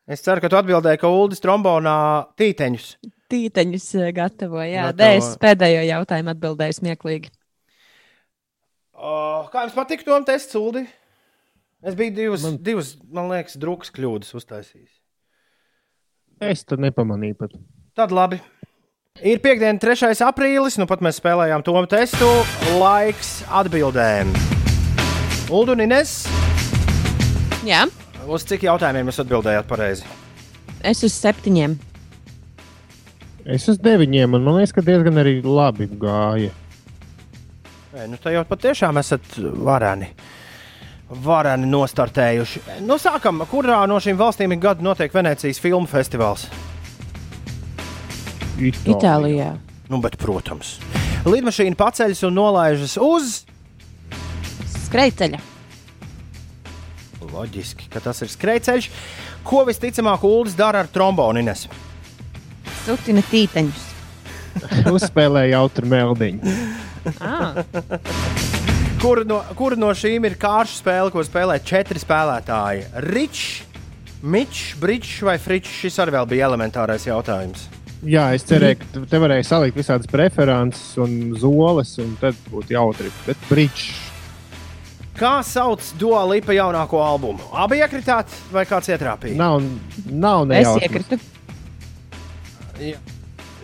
es 0.06 0.22
ceru, 0.22 0.38
ka 0.38 0.52
tu 0.52 0.62
atbildēji, 0.62 1.02
ka 1.02 1.10
Uldis 1.10 1.42
trombonā 1.42 1.98
tīteņus. 2.38 2.88
Tīteņus 3.32 3.86
eh, 4.00 4.10
gatavoja. 4.16 4.68
Jā, 4.68 4.84
Gatavo. 4.90 5.00
Dēļ 5.00 5.38
pēdējo 5.44 5.84
jautājumu 5.88 6.32
atbildēju 6.34 6.76
smieklīgi. 6.80 7.32
O, 8.94 9.14
kā 9.52 9.64
jums 9.64 9.76
patīk 9.76 10.04
to 10.06 10.18
tests, 10.28 10.56
Uldi? 10.58 10.84
Es 11.84 11.96
biju 11.98 12.14
divas, 12.16 12.44
man, 12.46 12.58
divas 12.64 12.94
man 13.12 13.28
liekas, 13.32 13.58
drūks 13.60 13.92
kļūdas 13.92 14.32
uztaisījis. 14.38 14.92
Es 16.44 16.64
to 16.64 16.78
nepamanīju 16.80 17.36
pat. 17.42 17.56
Tad 17.96 18.14
labi. 18.14 18.40
Ir 19.22 19.38
piekdiena, 19.38 19.78
3. 19.78 20.16
aprīlis, 20.26 20.78
nu 20.80 20.88
pat 20.90 21.04
mēs 21.04 21.20
spēlējām 21.20 21.62
to 21.62 21.76
testu. 21.86 22.26
Laiks 22.80 23.44
atbildēm. 23.46 24.32
Ulu 25.54 25.76
un 25.76 25.84
Ines, 25.84 26.24
Jā, 27.64 27.84
uz 28.28 28.44
cik 28.48 28.66
jautājumiem 28.66 29.08
jūs 29.08 29.22
atbildējāt 29.22 29.68
pareizi? 29.68 30.08
es 30.84 31.00
uz 31.06 31.14
septiņiem. 31.16 31.78
Es 33.44 33.66
uz 33.68 33.76
deviņiem, 33.76 34.38
un 34.38 34.44
man 34.46 34.56
liekas, 34.56 34.72
ka 34.72 34.84
diezgan 34.84 35.20
arī 35.20 35.34
labi 35.44 35.84
gāja. 36.00 36.52
Nē, 37.92 38.06
nu 38.08 38.16
tā 38.18 38.32
jau 38.32 38.44
patiešām 38.48 38.96
esat 39.02 39.36
vareni. 39.38 40.08
Vareni 41.24 41.68
nostartējuši. 41.68 42.62
Nu, 42.88 42.96
sākam, 42.98 43.44
kurā 43.50 43.82
no 43.86 44.00
šīm 44.00 44.16
valstīm 44.18 44.56
ik 44.56 44.64
gadu 44.64 44.86
notiek 44.86 45.12
Venecijas 45.12 45.60
filmu 45.60 45.86
festivāls? 45.90 46.48
Itālijā. 48.56 49.52
Nu, 49.92 50.00
bet, 50.00 50.16
protams. 50.18 50.78
Lidmašīna 51.28 51.76
paceļas 51.76 52.24
un 52.24 52.38
nolaižas 52.40 52.96
uz. 52.96 53.38
Skrejceļa. 54.86 55.44
Loģiski, 57.34 57.92
ka 57.92 58.00
tas 58.00 58.24
ir 58.24 58.32
skrejceļš. 58.32 58.92
Ko 59.44 59.66
visticamāk 59.68 60.24
Ulas 60.24 60.56
dara 60.56 60.80
ar 60.80 60.88
trombonu? 60.88 61.44
Ines? 61.44 61.68
Sutina 62.84 63.22
tīteņus. 63.30 63.84
Uzspēlēja 64.96 65.56
jautru 65.58 65.90
meldiņu. 65.90 66.56
Ah, 67.20 67.58
Kur 69.02 69.20
no, 69.28 69.42
kur 69.58 69.74
no 69.76 69.90
šīm 69.92 70.24
ir 70.24 70.38
kāršu 70.40 70.78
spēle, 70.78 71.10
ko 71.12 71.20
spēlē 71.26 71.58
četri 71.60 72.00
spēlētāji? 72.00 72.86
Ričs, 73.04 73.42
Mičs, 74.24 74.70
Brīsīs 74.80 75.18
vai 75.26 75.34
Fričs? 75.36 75.68
Šis 75.82 75.98
arī 76.00 76.14
vēl 76.14 76.30
bija 76.30 76.46
elementārais 76.48 77.04
jautājums. 77.04 77.66
Jā, 78.08 78.30
es 78.36 78.46
cerēju, 78.48 78.78
ka 78.80 79.02
te- 79.12 79.20
varēja 79.20 79.44
salikt 79.50 79.76
visādas 79.76 80.08
preferences 80.08 80.94
un 81.04 81.34
zoles, 81.36 81.92
un 82.00 82.16
tad 82.22 82.40
būtu 82.48 82.72
jautri. 82.72 83.12
Bet 83.28 83.44
brīdis. 83.50 83.90
Kā 85.20 85.34
sauc 85.44 85.84
Dua 86.00 86.24
Lipa 86.32 86.56
jaunāko 86.56 87.04
albumu? 87.04 87.52
Abi 87.52 87.82
iekritāt 87.84 88.32
vai 88.52 88.64
kāds 88.64 88.88
ietrāpīja? 88.96 89.36
Nav, 89.36 89.60
nav 90.08 90.48
es 90.48 90.64
nejautri. 90.64 90.88
iekritu. 90.88 91.20
Jā, 92.84 93.00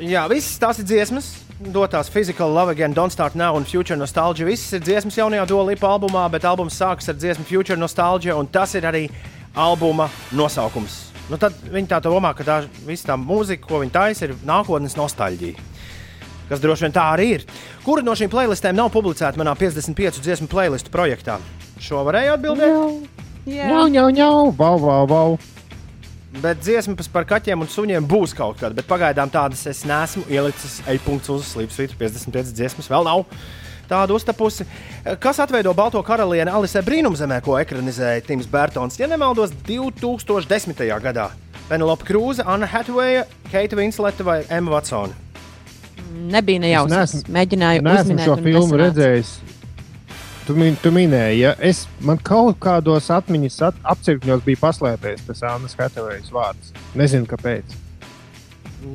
Jā 0.00 0.24
visas 0.32 0.58
tās 0.60 0.80
ir 0.80 0.88
dziesmas. 0.88 1.34
Dotās 1.60 2.08
Physical 2.08 2.54
Love 2.56 2.72
Again, 2.72 2.94
Don't 2.96 3.12
Start 3.12 3.34
Now 3.36 3.58
un 3.58 3.66
Future 3.68 3.98
Nostalgia. 4.00 4.46
Visas 4.48 4.78
ir 4.78 4.84
dziesmas 4.86 5.18
jaunajā 5.18 5.44
Dua 5.50 5.66
Lipa 5.68 5.90
albumā, 5.92 6.24
bet 6.32 6.46
albums 6.48 6.78
sākas 6.80 7.10
ar 7.12 7.18
dziesmu 7.20 7.44
Future 7.44 7.76
Nostalgia, 7.76 8.36
un 8.40 8.48
tas 8.48 8.72
ir 8.78 8.88
arī 8.88 9.10
albuma 9.52 10.08
nosaukums. 10.32 11.10
Nu, 11.28 11.36
tad 11.38 11.54
viņi 11.68 11.90
tā 11.92 12.00
domā, 12.02 12.32
ka 12.34 12.46
tā 12.46 12.56
visa 12.86 13.12
tā 13.12 13.18
mūzika, 13.20 13.68
ko 13.68 13.82
viņi 13.84 13.92
taisa, 13.94 14.26
ir 14.26 14.40
nākotnes 14.46 14.96
nostalģija. 14.96 15.68
Kas 16.48 16.64
droši 16.64 16.88
vien 16.88 16.96
tā 16.96 17.04
arī 17.12 17.28
ir. 17.36 17.46
Kura 17.84 18.02
no 18.02 18.16
šīm 18.18 18.32
playlistēm 18.32 18.74
nav 18.74 18.88
publicēta 18.90 19.38
manā 19.38 19.52
55 19.58 20.24
dziesmu 20.24 20.48
playlistu 20.50 20.90
projektā? 20.90 21.38
Šo 21.78 22.02
varēja 22.08 22.34
atbildēt. 22.34 23.06
Jā, 23.46 23.84
jā, 23.92 24.08
jā, 24.16 24.32
vau, 24.56 24.74
vau, 24.80 25.04
vau. 25.06 25.38
Bet 26.38 26.60
dziesmas 26.62 27.08
par 27.10 27.24
kaķiem 27.26 27.64
un 27.64 27.70
suņiem 27.70 28.04
būs 28.06 28.36
kaut 28.38 28.60
kāda. 28.60 28.76
Bet 28.78 28.86
pagaidām 28.86 29.32
tādas 29.32 29.64
es 29.66 29.82
neesmu 29.88 30.22
ielicis 30.30 30.78
e-punkts 30.86 31.32
uz 31.34 31.48
slīpsvītra 31.56 31.98
55 31.98 32.54
dziesmas. 32.54 32.90
Vēl 32.90 33.08
nav 33.08 33.24
tādu 33.90 34.14
uztapusi. 34.14 34.66
Kas 35.18 35.40
atveido 35.42 35.74
Balto 35.74 35.98
karalieni 36.06 36.52
Alisē 36.54 36.84
brīnumzemē, 36.86 37.40
ko 37.42 37.58
ekranizēja 37.58 38.22
Tims 38.28 38.46
Bērtons, 38.50 39.00
ja 39.00 39.10
nemaldos, 39.10 39.50
2010. 39.66 40.86
gadā? 41.02 41.32
Penelope 41.66 42.06
Krūze, 42.06 42.46
Anna 42.46 42.66
Hathaway, 42.70 43.24
Keita 43.50 43.78
Vinsleta 43.78 44.26
vai 44.26 44.40
Emma 44.50 44.76
Watsona? 44.76 45.18
Nebija 46.30 46.62
nejausmas. 46.62 47.24
Mēģināju 47.30 47.82
Nē, 47.82 47.92
esmu 47.94 48.14
uzminēt. 48.14 48.26
šo 48.26 48.36
un 48.36 48.46
filmu 48.46 48.78
nesanāca. 48.78 49.49
Tu, 50.46 50.56
min, 50.56 50.74
tu 50.82 50.90
minēji, 50.94 51.42
ja 51.44 51.52
es 51.62 51.84
man 52.02 52.18
kaut 52.26 52.58
kādos 52.62 53.10
atmiņas 53.12 53.60
at, 53.68 53.84
apcirkņos 53.92 54.42
bija 54.46 54.58
paslēpies 54.62 55.28
tas 55.28 55.44
Annas 55.46 55.76
Hatavējas 55.78 56.32
vārds. 56.34 56.72
Nezinu, 56.98 57.28
kāpēc. 57.30 57.76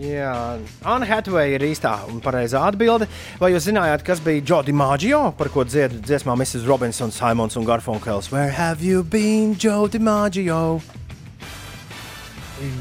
Jā, 0.01 0.57
Anna 0.81 1.05
Hathaway 1.05 1.53
ir 1.53 1.61
īstā 1.67 1.91
un 2.09 2.17
pareizā 2.23 2.63
atbilde. 2.65 3.05
Vai 3.37 3.51
jūs 3.53 3.67
zinājāt, 3.67 4.01
kas 4.07 4.21
bija 4.25 4.41
Jodi 4.41 4.73
Maggio, 4.73 5.27
par 5.37 5.51
ko 5.53 5.61
dziedā 5.61 5.99
dziesmā 6.01 6.33
Mrs. 6.33 6.65
Robinson, 6.65 7.13
Simons 7.13 7.53
un 7.59 7.67
Garfunkels? 7.67 8.31
Where 8.33 8.49
have 8.49 8.81
you 8.81 9.03
been, 9.03 9.53
Jodi 9.53 10.01
Maggio? 10.01 10.81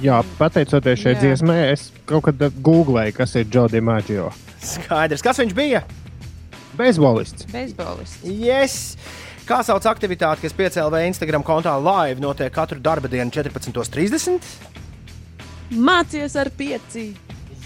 Jā, 0.00 0.22
pateicoties 0.38 1.02
šai 1.02 1.14
dziesmai, 1.20 1.58
es 1.74 1.90
kaut 2.08 2.30
kad 2.30 2.40
googlēju, 2.64 3.18
kas 3.18 3.36
ir 3.36 3.52
Jodi 3.52 3.84
Maggio. 3.84 4.30
Skaidrs, 4.64 5.22
kas 5.24 5.42
viņš 5.42 5.52
bija? 5.58 5.84
Beisbolists. 6.78 7.46
Beisbolists. 7.52 8.24
Yes! 8.24 8.78
Kā 9.44 9.58
sauc 9.66 9.84
aktivitāti, 9.90 10.46
kas 10.46 10.54
piecēlē 10.56 11.02
Instagram 11.10 11.44
kontā 11.44 11.74
live, 11.76 12.22
notiek 12.22 12.52
katru 12.54 12.80
darba 12.80 13.10
dienu 13.12 13.28
14.30? 13.34 14.40
Mācies 15.76 16.36
ar 16.40 16.48
pieci. 16.56 17.10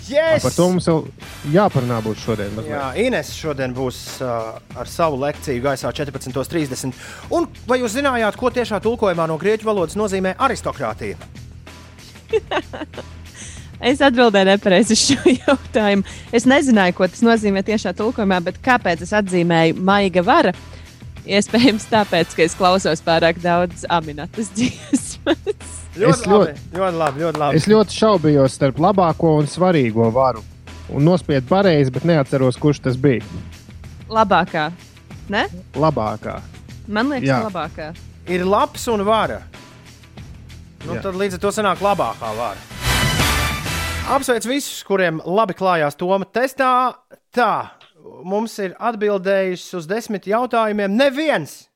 Yes! 0.09 0.43
Par 0.43 0.55
to 0.57 0.67
mums 0.73 0.89
vēl 0.89 1.05
jāparunā 1.53 2.01
būs 2.05 2.23
šodien. 2.25 2.55
mazliet. 2.57 2.73
Jā, 2.73 2.87
Ines 3.05 3.31
šodien 3.37 3.75
būs 3.77 3.99
uh, 4.25 4.57
ar 4.79 4.89
savu 4.89 5.21
lekciju 5.23 5.63
gaisā 5.65 5.93
14.30. 5.95 6.97
Un 7.37 7.47
vai 7.69 7.79
jūs 7.83 7.95
zinājāt, 7.99 8.39
ko 8.41 8.51
tiešā 8.51 8.81
tulkojumā 8.85 9.29
no 9.29 9.37
grieķu 9.39 9.69
valodas 9.69 9.99
nozīmē 10.01 10.35
aristokrātija? 10.49 11.21
Es 13.81 14.01
atbildēju 14.03 14.49
nepareizi 14.49 14.97
uz 14.97 15.03
šo 15.13 15.33
jautājumu. 15.47 16.03
Es 16.35 16.47
nezināju, 16.51 16.97
ko 16.99 17.07
tas 17.07 17.23
nozīmē 17.23 17.63
tiešā 17.67 17.93
tulkojumā, 17.99 18.41
bet 18.49 18.59
kāpēc 18.65 19.05
es 19.07 19.13
atzīmēju 19.15 19.77
maiga 19.87 20.25
vara? 20.27 20.53
Iespējams, 21.29 21.85
tāpēc, 21.91 22.33
ka 22.35 22.43
es 22.47 22.55
klausos 22.59 23.03
pārāk 23.05 23.39
daudz 23.43 23.85
aminatas 23.93 24.49
dziesmas. 24.57 25.19
Ļoti 25.99 26.31
ļoti- 26.31 26.55
ļoti 26.79 26.97
labi, 27.03 27.23
ļoti 27.27 27.43
labi. 27.43 27.59
Es 27.61 27.67
ļoti 27.71 27.97
šaubījos 28.01 28.55
starp 28.59 28.79
labāko 28.83 29.37
un 29.43 29.47
svarīgo 29.51 30.09
varu. 30.15 30.43
Un 30.89 31.05
nospiedu 31.05 31.45
pareizi, 31.51 31.93
bet 31.93 32.07
neatceros, 32.09 32.57
kurš 32.57 32.81
tas 32.87 32.97
bija. 32.97 33.21
Labākā. 34.09 34.71
Ne? 35.29 35.45
Labākā. 35.77 36.39
Man 36.89 37.11
liekas, 37.13 37.29
Jā. 37.29 37.43
labākā. 37.51 37.91
Ir 38.33 38.47
labs 38.49 38.87
un 38.89 39.05
vara. 39.05 39.43
Nu, 40.87 40.95
Jā. 40.97 41.03
tad 41.05 41.19
līdz 41.21 41.37
ar 41.37 41.43
to 41.45 41.53
sanāk 41.53 41.83
labākā 41.85 42.33
vara. 42.39 42.78
Apsveic 44.09 44.47
visus, 44.49 44.79
kuriem 44.89 45.19
labi 45.29 45.53
klājās 45.53 45.99
Toma 46.01 46.25
testā. 46.33 46.97
Tā, 47.37 47.77
mums 48.25 48.55
ir 48.65 48.73
atbildējis 48.81 49.67
uz 49.77 49.89
desmit 49.91 50.25
jautājumiem. 50.31 50.95
Neviens! 50.97 51.67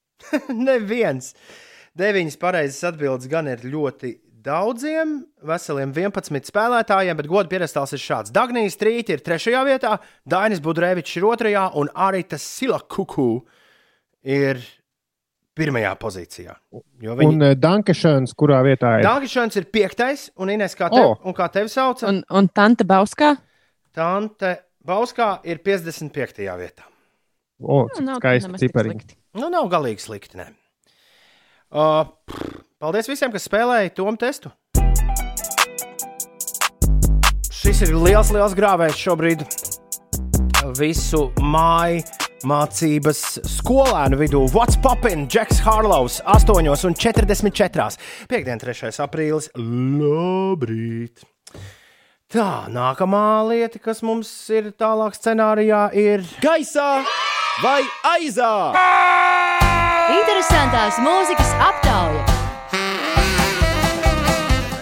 Neviens! 0.66 1.30
Deviņas 1.94 2.38
pareizas 2.42 2.88
atbildes 2.90 3.30
gan 3.30 3.46
ir 3.52 3.62
ļoti 3.70 4.16
daudziem, 4.46 5.20
veseliem 5.46 5.92
11 5.94 6.50
spēlētājiem, 6.50 7.20
bet 7.20 7.30
godu 7.30 7.54
pierastāls 7.54 7.94
ir 7.94 8.02
šāds. 8.02 8.34
Dagnijas 8.34 8.74
Strīti 8.74 9.14
ir 9.14 9.22
trešajā 9.22 9.62
vietā, 9.70 9.94
Dainis 10.26 10.64
Budrēvičs 10.66 11.20
ir 11.20 11.28
otrajā 11.30 11.68
un 11.78 11.92
Arita 11.94 12.38
Silakuku 12.42 13.30
ir 14.26 14.58
pirmajā 15.56 15.92
pozīcijā. 16.00 16.54
Jo 17.02 17.16
Viņi... 17.18 17.32
Un 17.32 17.46
uh, 17.48 17.54
Dankešans, 17.58 18.34
kurā 18.38 18.60
vietā 18.66 18.98
ir? 18.98 19.06
Dāngišans 19.06 19.56
ir 19.60 19.68
piektais, 19.72 20.28
un 20.42 20.52
Ines, 20.52 20.76
kā 20.78 20.90
tev, 20.92 21.14
O. 21.14 21.16
un 21.26 21.36
kā 21.36 21.48
tevi 21.52 21.72
sauc? 21.72 22.02
Un, 22.08 22.20
un 22.28 22.50
Tante 22.52 22.86
Bauskā? 22.88 23.34
Tante 23.96 24.52
Bauskā 24.86 25.38
ir 25.48 25.62
55. 25.64 26.44
vietā. 26.60 26.86
O, 27.62 27.86
Nu, 27.86 27.88
cik 27.96 28.04
nav 28.04 28.20
skaisti 28.20 28.60
cipariņi. 28.66 29.16
Nu, 29.40 29.48
nav 29.52 29.68
galīgi 29.72 30.04
slikti. 30.04 30.36
Ne. 30.40 30.50
Uh, 31.72 32.04
pff, 32.28 32.60
paldies 32.80 33.08
visiem, 33.10 33.32
kas 33.32 33.48
spēlēja 33.48 33.94
to 33.96 34.06
testu. 34.20 34.52
Šis 37.56 37.80
ir 37.88 37.96
liels, 37.96 38.30
liels 38.30 38.54
grāvējs 38.54 39.00
šobrīd 39.00 39.42
visu 40.78 41.30
māju 41.42 42.04
mācības 42.44 43.20
skolēnu 43.48 44.18
vidū. 44.20 44.42
What's 44.52 44.76
poppin? 44.82 45.24
Džeks 45.30 45.62
Harlows 45.64 46.18
8,44. 46.26 47.96
Piektdien, 48.28 48.60
3. 48.60 48.92
aprīlis. 49.04 49.48
Labrīt! 49.56 51.24
Tā, 52.26 52.66
nākamā 52.68 53.46
lieta, 53.46 53.78
kas 53.78 54.02
mums 54.02 54.28
ir 54.50 54.72
tālāk 54.74 55.14
scenārijā, 55.14 55.86
ir 55.94 56.26
gaisā 56.42 57.04
vai 57.62 57.80
aizā? 58.16 58.74
Interesantās 60.10 60.98
mūzikas 61.02 61.54
aptauja. 61.62 62.26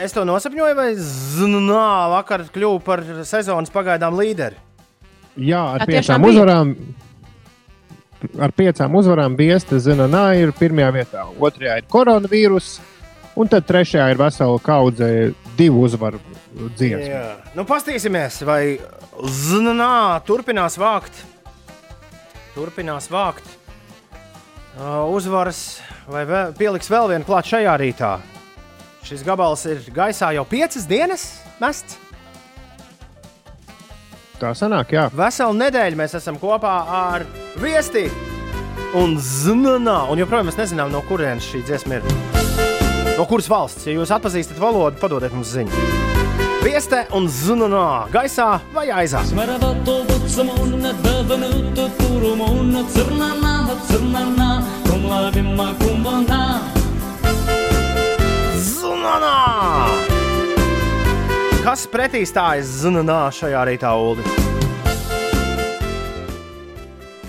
Es 0.05 0.13
to 0.13 0.25
nosapņoju, 0.29 0.75
vai 0.77 0.91
Znā 0.97 1.93
vakar 2.13 2.45
kļuvu 2.53 2.81
par 2.85 3.05
sezonas 3.25 3.73
pagaidām 3.73 4.17
līderi. 4.19 4.59
Jā, 5.41 5.63
ar 5.77 5.85
piecām 5.89 6.23
tiešām 6.25 6.29
bija? 6.29 7.04
Ar 8.41 8.53
piecām 8.57 8.95
uzvarām 8.99 9.37
Biesta 9.39 9.79
Zinanā 9.83 10.27
ir 10.41 10.53
pirmajā 10.57 10.91
vietā, 10.95 11.25
otrajā 11.39 11.79
ir 11.81 11.89
koronavīrus, 11.91 12.79
un 13.39 13.51
tad 13.51 13.67
trešajā 13.69 14.11
ir 14.13 14.21
vesela 14.21 14.61
kaudze 14.63 15.09
divu 15.59 15.85
uzvaru 15.87 16.21
dziesmu. 16.77 17.09
Jā. 17.11 17.25
Nu, 17.57 17.67
paskatīsimies, 17.69 18.41
vai 18.47 18.63
Znā 19.15 20.21
turpinās 20.27 20.79
vākt. 20.81 21.21
Turpinās 22.55 23.07
vākt 23.11 23.47
uh, 24.79 25.05
uzvaras, 25.11 25.81
vai 26.11 26.25
vēl, 26.29 26.55
pieliks 26.59 26.91
vēl 26.91 27.11
vienu 27.15 27.27
klāt 27.27 27.51
šajā 27.51 27.75
rītā. 27.83 28.15
Šis 29.05 29.25
gabals 29.27 29.67
ir 29.69 29.83
gaisā 29.95 30.33
jau 30.37 30.47
piecas 30.49 30.87
dienas 30.89 31.29
mests. 31.61 31.99
Tā 34.41 34.51
sanāk, 34.59 34.95
jā. 34.97 35.09
Veselu 35.15 35.55
nedēļu 35.57 35.99
mēs 35.99 36.17
esam 36.19 36.39
kopā 36.43 36.75
ar 36.91 37.25
viesti 37.63 38.09
un 38.99 39.17
zvanā. 39.23 40.05
Un 40.11 40.19
joprojām 40.23 40.49
mēs 40.51 40.59
nezinām, 40.59 40.91
no 40.95 41.03
kurienes 41.09 41.47
šī 41.51 41.63
dziesma 41.67 42.01
ir. 42.01 42.09
No 43.15 43.27
kuras 43.31 43.47
valsts? 43.51 43.87
Ja 43.87 43.95
jūs 43.95 44.11
atpazīstat 44.15 44.59
valodu, 44.59 44.99
padodiet 44.99 45.35
mums 45.35 45.55
ziņu. 45.55 45.85
Vieste 46.65 47.05
un 47.15 47.29
zvanā, 47.31 48.09
gaisā 48.11 48.49
vai 48.75 48.89
aizā. 48.91 49.21
Zvanā! 58.65 60.14
Kas 61.65 61.87
pretī 61.89 62.21
stājas 62.29 62.69
Znanā 62.83 63.23
šajā 63.33 63.61
rītā, 63.65 63.89
Ulu? 63.97 64.21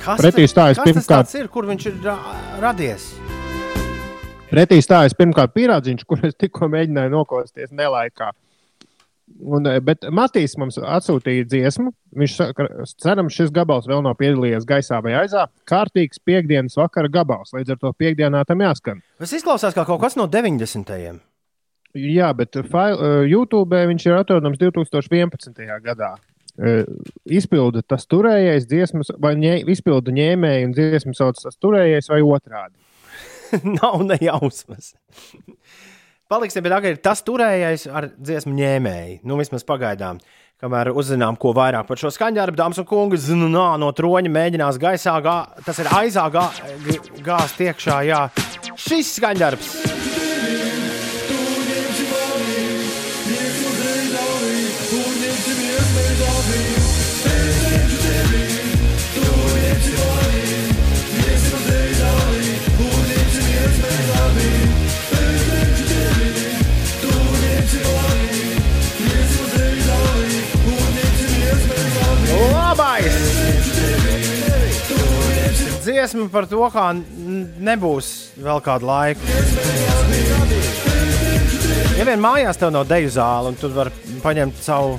Kas 0.04 0.20
Pretī 0.20 0.44
stājas 0.52 0.82
pirmkārt- 0.84 1.36
ir, 1.40 1.48
kur 1.48 1.64
viņš 1.64 1.86
ir 1.88 1.94
ra 2.04 2.16
radies? 2.60 3.06
Pretī 4.52 4.82
stājas 4.84 5.16
pirmkārt 5.18 5.54
pierādziņš, 5.56 6.04
kur 6.06 6.20
es 6.28 6.36
tikko 6.36 6.68
mēģināju 6.68 7.14
nokosties 7.14 7.72
nelaikā. 7.72 8.34
Un, 9.40 9.66
eh, 9.68 9.80
bet 9.80 10.02
Matīs 10.12 10.58
mums 10.58 10.78
atsūtīja 10.78 11.48
dziesmu. 11.48 11.94
Viņš 12.16 12.36
saka, 12.36 12.68
cerams, 13.02 13.34
šis 13.34 13.50
gabals 13.52 13.88
vēl 13.88 14.04
nav 14.04 14.18
piedalījies 14.18 14.68
gaisā 14.68 15.02
vai 15.02 15.14
aizā. 15.14 15.48
Kārtīgs 15.66 16.20
piekdienas 16.20 16.76
vakara 16.76 17.08
gabals. 17.10 17.54
Līdz 17.54 17.72
ar 17.72 17.78
to 17.78 17.94
piekdienā 17.94 18.46
tam 18.46 18.60
jāskan. 18.60 19.02
Tas 19.18 19.32
izklausās 19.32 19.74
kā 19.74 19.86
kaut 19.86 20.02
kas 20.02 20.16
no 20.18 20.28
90. 20.28 21.22
Jā, 21.96 22.30
bet 22.36 22.58
fail, 22.72 23.00
eh, 23.00 23.26
YouTube 23.32 23.78
viņš 23.88 24.06
ir 24.10 24.18
atrodams 24.20 24.60
2011. 24.60 25.80
gadā. 25.84 26.16
Eh, 26.56 26.84
Izpilda 27.26 27.82
tas 27.84 28.06
turējais 28.08 28.68
dziesmas, 28.68 29.12
vai 29.20 29.36
ņē, 29.36 29.58
izpilda 29.72 30.12
ņēmēji 30.16 30.68
un 30.68 30.76
dziesmu 30.76 31.16
sauc 31.16 31.40
tas 31.42 31.58
turējais 31.60 32.08
vai 32.12 32.22
otrādi. 32.24 32.76
Nav 33.80 34.04
ne 34.08 34.18
jausmas. 34.22 34.94
Paliksim 36.32 36.64
pie 36.66 36.72
tā, 36.74 36.80
ka 36.82 36.90
ir 36.90 36.98
tas 37.04 37.22
turējais 37.24 37.86
ar 37.92 38.10
dziesmu 38.18 38.56
ņēmēju. 38.56 39.20
Nu, 39.24 39.38
vismaz 39.40 39.68
pagaidām. 39.68 40.20
Kamēr 40.64 40.94
uzzinām, 40.96 41.36
ko 41.36 41.52
vairāk 41.54 41.86
par 41.86 42.00
šo 42.00 42.10
skaņdarbu, 42.16 42.58
dāmas 42.58 42.80
un 42.80 42.88
kungi, 42.88 43.20
zinu, 43.20 43.52
nā, 43.52 43.74
no 43.78 43.92
troņa 43.92 44.32
mēģinās 44.32 44.80
gaisā, 44.80 45.18
gā, 45.22 45.38
tas 45.68 45.84
ir 45.84 45.92
aizā 45.92 46.26
gā, 46.32 46.48
gāzt 47.28 47.60
iekšā. 47.68 48.02
Jā. 48.08 48.26
Šis 48.80 49.18
skaņdarbs. 49.20 50.15
Dziesma 75.96 76.26
par 76.28 76.44
to, 76.44 76.60
kā 76.74 76.90
nebūs 77.64 78.08
vēl 78.44 78.58
kādu 78.66 78.84
laiku. 78.90 79.30
Ja 81.96 82.04
vien 82.10 82.20
mājās 82.20 82.58
tev 82.60 82.74
nav 82.76 82.84
deju 82.90 83.14
zāle, 83.16 83.54
un 83.54 83.56
tu 83.56 83.70
vari 83.72 83.94
paņemt 84.20 84.58
savu 84.60 84.98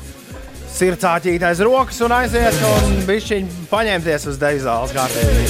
sirdsāķīti 0.73 1.45
aiz 1.45 1.61
rokas 1.69 2.01
un 2.01 2.15
aiziet 2.17 2.57
un 2.71 2.97
bišķiņ 3.11 3.51
paņemties 3.69 4.25
uz 4.33 4.41
deju 4.41 4.63
zāles 4.65 4.95
kārtībā. 4.97 5.45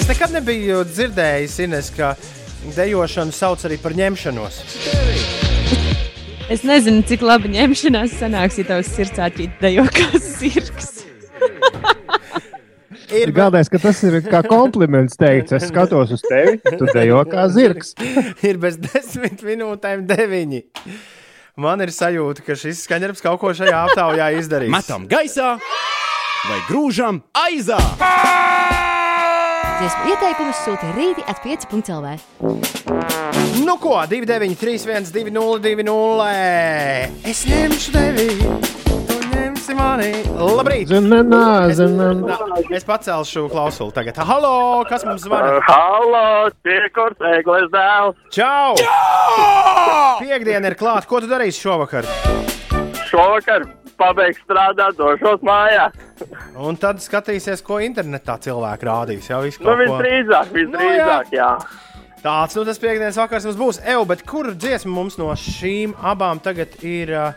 Es 0.00 0.08
nekad 0.08 0.32
nebiju 0.38 0.80
dzirdējis, 0.88 1.58
Ines, 1.66 1.90
ka 1.92 2.14
dejošanu 2.78 3.36
sauc 3.36 3.66
arī 3.68 3.76
par 3.82 3.92
ņemšanos. 3.98 4.62
Es 6.48 6.64
nezinu, 6.64 7.04
cik 7.04 7.28
labi 7.28 7.52
ņemšanās 7.58 8.16
sanāks, 8.22 8.56
ja 8.56 8.70
tavs 8.72 8.88
sirds 8.96 9.20
atķīt 9.28 9.60
dejo 9.60 9.84
kā 9.92 10.08
sirds. 10.16 10.89
Ir 13.10 13.32
galvenais, 13.34 13.68
ka 13.70 13.80
tas 13.82 13.98
ir 14.06 14.20
kā 14.26 14.42
kompliments 14.46 15.18
teikts. 15.18 15.54
Es 15.56 15.66
skatos 15.70 16.12
uz 16.14 16.22
tevi, 16.26 16.60
tu 16.78 16.86
dejo 16.94 17.24
kā 17.30 17.46
zirgs. 17.50 17.94
ir 18.48 18.60
bez 18.62 18.78
desmit 18.78 19.42
minūtēm 19.46 20.06
deviņi. 20.10 20.62
Man 21.60 21.82
ir 21.82 21.90
sajūta, 21.92 22.44
ka 22.46 22.56
šis 22.56 22.84
skaņdarbs 22.86 23.24
kaut 23.24 23.40
ko 23.42 23.50
šajā 23.56 23.82
aptaujā 23.90 24.30
izdarīs. 24.38 24.70
Metam 24.72 25.08
gaisā 25.10 25.56
vai 26.46 26.60
grūžam 26.70 27.24
aizā! 27.36 27.80
Ieteikumus 29.80 30.58
sūta 30.60 30.90
rīti 30.92 31.22
at 31.28 31.40
5.lv. 31.40 32.16
Nu 33.64 33.76
ko, 33.80 33.96
293, 34.08 35.08
202, 35.12 35.60
200. 35.64 36.28
Es 37.30 37.46
ņemšu 37.48 37.94
tevi, 37.96 38.28
mani. 39.76 40.10
Labrīt! 40.38 40.90
Es, 40.90 41.76
zinanā. 41.78 42.60
es 42.72 42.86
pacelšu 42.88 43.48
klausuli 43.52 43.92
tagad. 43.96 44.20
Halo, 44.26 44.84
kas 44.88 45.04
mums 45.08 45.24
zvana? 45.26 45.58
Halo, 45.68 46.50
Čekors, 46.64 47.18
Eglis 47.34 47.68
dēls. 47.74 48.16
Čau! 48.34 48.76
Piektdiena 50.20 50.70
ir 50.72 50.78
klāta. 50.80 51.06
Ko 51.10 51.20
tu 51.22 51.28
darīsi 51.30 51.60
šovakar? 51.64 52.08
Šovakar 53.10 53.66
pabeigts 54.00 54.40
strādāt, 54.46 54.96
došos 54.98 55.42
mājās. 55.44 55.96
Un 56.60 56.76
tad 56.80 57.00
skatīsies, 57.04 57.62
ko 57.64 57.80
internetā 57.84 58.38
cilvēki 58.40 58.88
rādīs. 58.88 59.28
Jā, 59.30 59.40
visu 59.44 59.60
Nu, 59.62 59.70
kaut 59.72 59.76
ko. 59.76 59.84
visdrīzāk, 59.84 60.52
visdrīzāk, 60.56 61.32
jā. 61.36 61.52
Tāds 62.20 62.56
nu 62.58 62.66
tas 62.68 62.76
piekdienas 62.80 63.16
vakars 63.16 63.46
mums 63.48 63.56
būs. 63.56 63.78
Evo, 63.88 64.04
bet 64.08 64.22
kur 64.28 64.50
dziesma 64.52 64.92
mums 64.92 65.16
no 65.20 65.30
šīm 65.32 65.94
abām 66.04 66.40
tagad 66.44 66.74
ir 66.84 67.12
uh, 67.16 67.30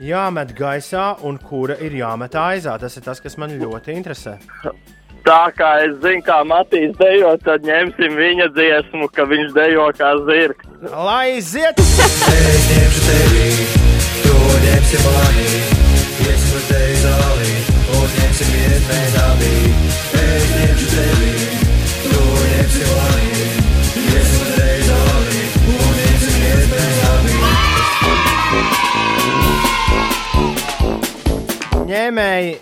jāmet 0.00 0.54
gaisā 0.58 1.16
un 1.26 1.38
kura 1.38 1.76
ir 1.82 1.96
jāmet 1.98 2.34
aizā? 2.38 2.76
Tas 2.78 2.96
ir 2.96 3.04
tas, 3.06 3.20
kas 3.20 3.36
man 3.38 3.54
ļoti 3.58 3.94
interesē. 3.98 4.38
Tā 5.26 5.50
kā 5.52 5.70
es 5.84 5.96
zinu, 6.00 6.22
kā 6.24 6.38
Matīs 6.46 6.94
dejo, 6.96 7.34
tad 7.44 7.66
ņemsim 7.66 8.14
viņa 8.16 8.46
dziesmu, 8.54 9.08
ka 9.12 9.26
viņš 9.28 9.50
dejo 9.56 9.88
kā 9.98 10.12
zirgs. 10.28 10.70
Lai 10.94 11.36
iziet! 11.36 11.82
Es 11.82 12.68
ņemšu 12.70 13.02
tevi, 13.08 13.50
tu 14.22 14.36
ņemsi 14.64 15.02
mani, 15.04 15.48
iesim 16.24 16.56
uz 16.60 16.70
tevi 16.70 16.96
zāli, 17.02 17.52
un 17.98 18.08
ņemsim 18.14 18.54
iet 18.62 18.88
mēs 18.92 19.18
abi. 19.26 19.52
Es 20.22 20.48
ņemšu 20.54 20.88
tevi, 20.94 21.34
tu 22.06 22.24
esi 22.62 22.88
mani, 22.94 23.37
Ņēmēji 31.88 32.56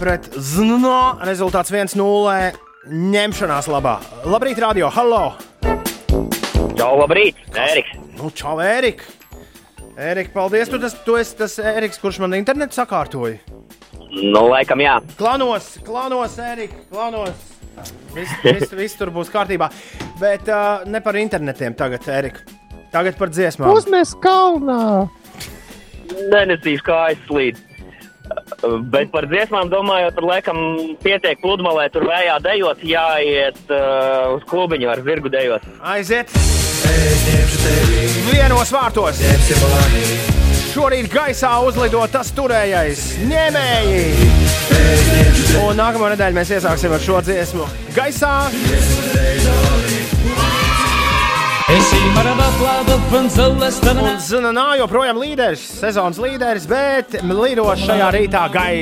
pret 0.00 0.30
Zno. 0.40 1.00
Rezultāts 1.28 1.68
1-0. 1.74 2.36
Ņemšanās 2.88 3.68
labā. 3.68 3.98
Labrīt, 4.24 4.56
radio! 4.64 4.88
Halo! 4.94 5.34
Čau, 6.78 6.94
labrīt! 7.02 7.36
Ēriks! 7.52 7.98
Nu, 8.16 8.30
čau, 8.32 8.54
Ērika! 8.64 9.04
Ērika, 10.00 10.32
paldies! 10.38 10.72
Tu, 10.72 10.80
tas, 10.80 10.96
tu 11.04 11.20
esi 11.20 11.36
tas 11.36 11.58
Ēriks, 11.60 12.00
kurš 12.00 12.22
man 12.24 12.38
internetu 12.38 12.80
sakārtoja. 12.80 13.36
Nu, 14.08 14.46
laikam, 14.48 14.80
jā. 14.80 14.96
Klanos, 15.20 15.74
klanos, 15.84 16.40
Ērika, 16.40 16.80
klanos! 16.88 17.46
Viss, 18.16 18.32
viss, 18.40 18.72
viss 18.72 18.96
tur 18.96 19.12
būs 19.12 19.28
kārtībā. 19.36 19.68
Bet 20.22 20.48
uh, 20.48 20.88
ne 20.88 21.04
par 21.04 21.20
internetiem 21.20 21.76
tagad, 21.76 22.08
Ērika. 22.08 22.48
Tagad 22.88 23.20
par 23.20 23.36
dziesmām. 23.36 23.76
Uzmes 23.76 24.16
kalnā! 24.24 25.10
Nenesīs 26.32 26.80
kājas 26.88 27.20
slīd. 27.28 27.66
Bet 28.92 29.10
par 29.12 29.26
dziesmām 29.30 29.70
domājot, 29.72 30.14
tur 30.16 30.26
laikam 30.28 30.58
pietiek 31.02 31.40
pludmalē, 31.42 31.88
tur 31.94 32.06
vējā 32.08 32.36
dejot, 32.44 32.82
jāiet 32.86 33.60
uh, 33.72 34.36
uz 34.36 34.44
klubiņu 34.50 34.90
ar 34.92 35.02
zirgu 35.06 35.32
dejot. 35.32 35.64
Aiziet! 35.80 36.32
Vienos 38.30 38.72
vārtos! 38.74 39.22
Šorīt 40.70 41.10
gaisā 41.10 41.50
uzlido 41.66 42.04
tas 42.12 42.30
turējais 42.36 43.06
ņēmēji! 43.26 44.04
Un 45.64 45.80
nākamā 45.80 46.12
nedēļa 46.14 46.36
mēs 46.36 46.54
iesāksim 46.58 46.94
ar 46.94 47.02
šo 47.02 47.20
dziesmu. 47.26 47.66
Gaisā! 47.96 48.34
Un. 51.70 53.28
Zanā 54.26 54.64
joprojām 54.80 55.20
līderis, 55.22 55.62
sezonas 55.78 56.18
līderis, 56.18 56.66
bet 56.70 57.14
lido 57.22 57.68
šajā 57.78 58.08
rītā 58.16 58.42
gai 58.50 58.74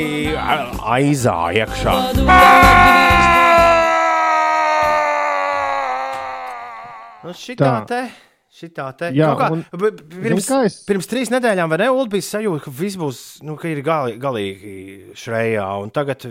aizā 0.97 1.35
iekšā. 1.59 1.97
Nu, 7.27 7.35
šitā 7.37 7.67
Tā. 7.67 7.85
te. 7.91 8.01
Šitā 8.59 8.87
te. 8.97 9.11
Jā, 9.13 9.35
Kaut 9.37 9.43
kā, 9.43 9.51
un- 9.53 9.65
pirms, 10.09 10.49
es- 10.65 10.81
pirms 10.89 11.07
trīs 11.11 11.29
nedēļām, 11.29 11.69
vai 11.69 11.79
ne? 11.85 11.91
Bija 12.09 12.25
sajūta, 12.25 12.63
ka 12.65 12.71
viss 12.71 12.97
būs, 12.97 13.43
nu, 13.43 13.57
ka 13.57 13.69
ir 13.69 13.83
gali, 13.83 14.17
galīgi 14.19 15.13
šrējā. 15.13 15.69
Un 15.83 15.91
tagad 15.91 16.25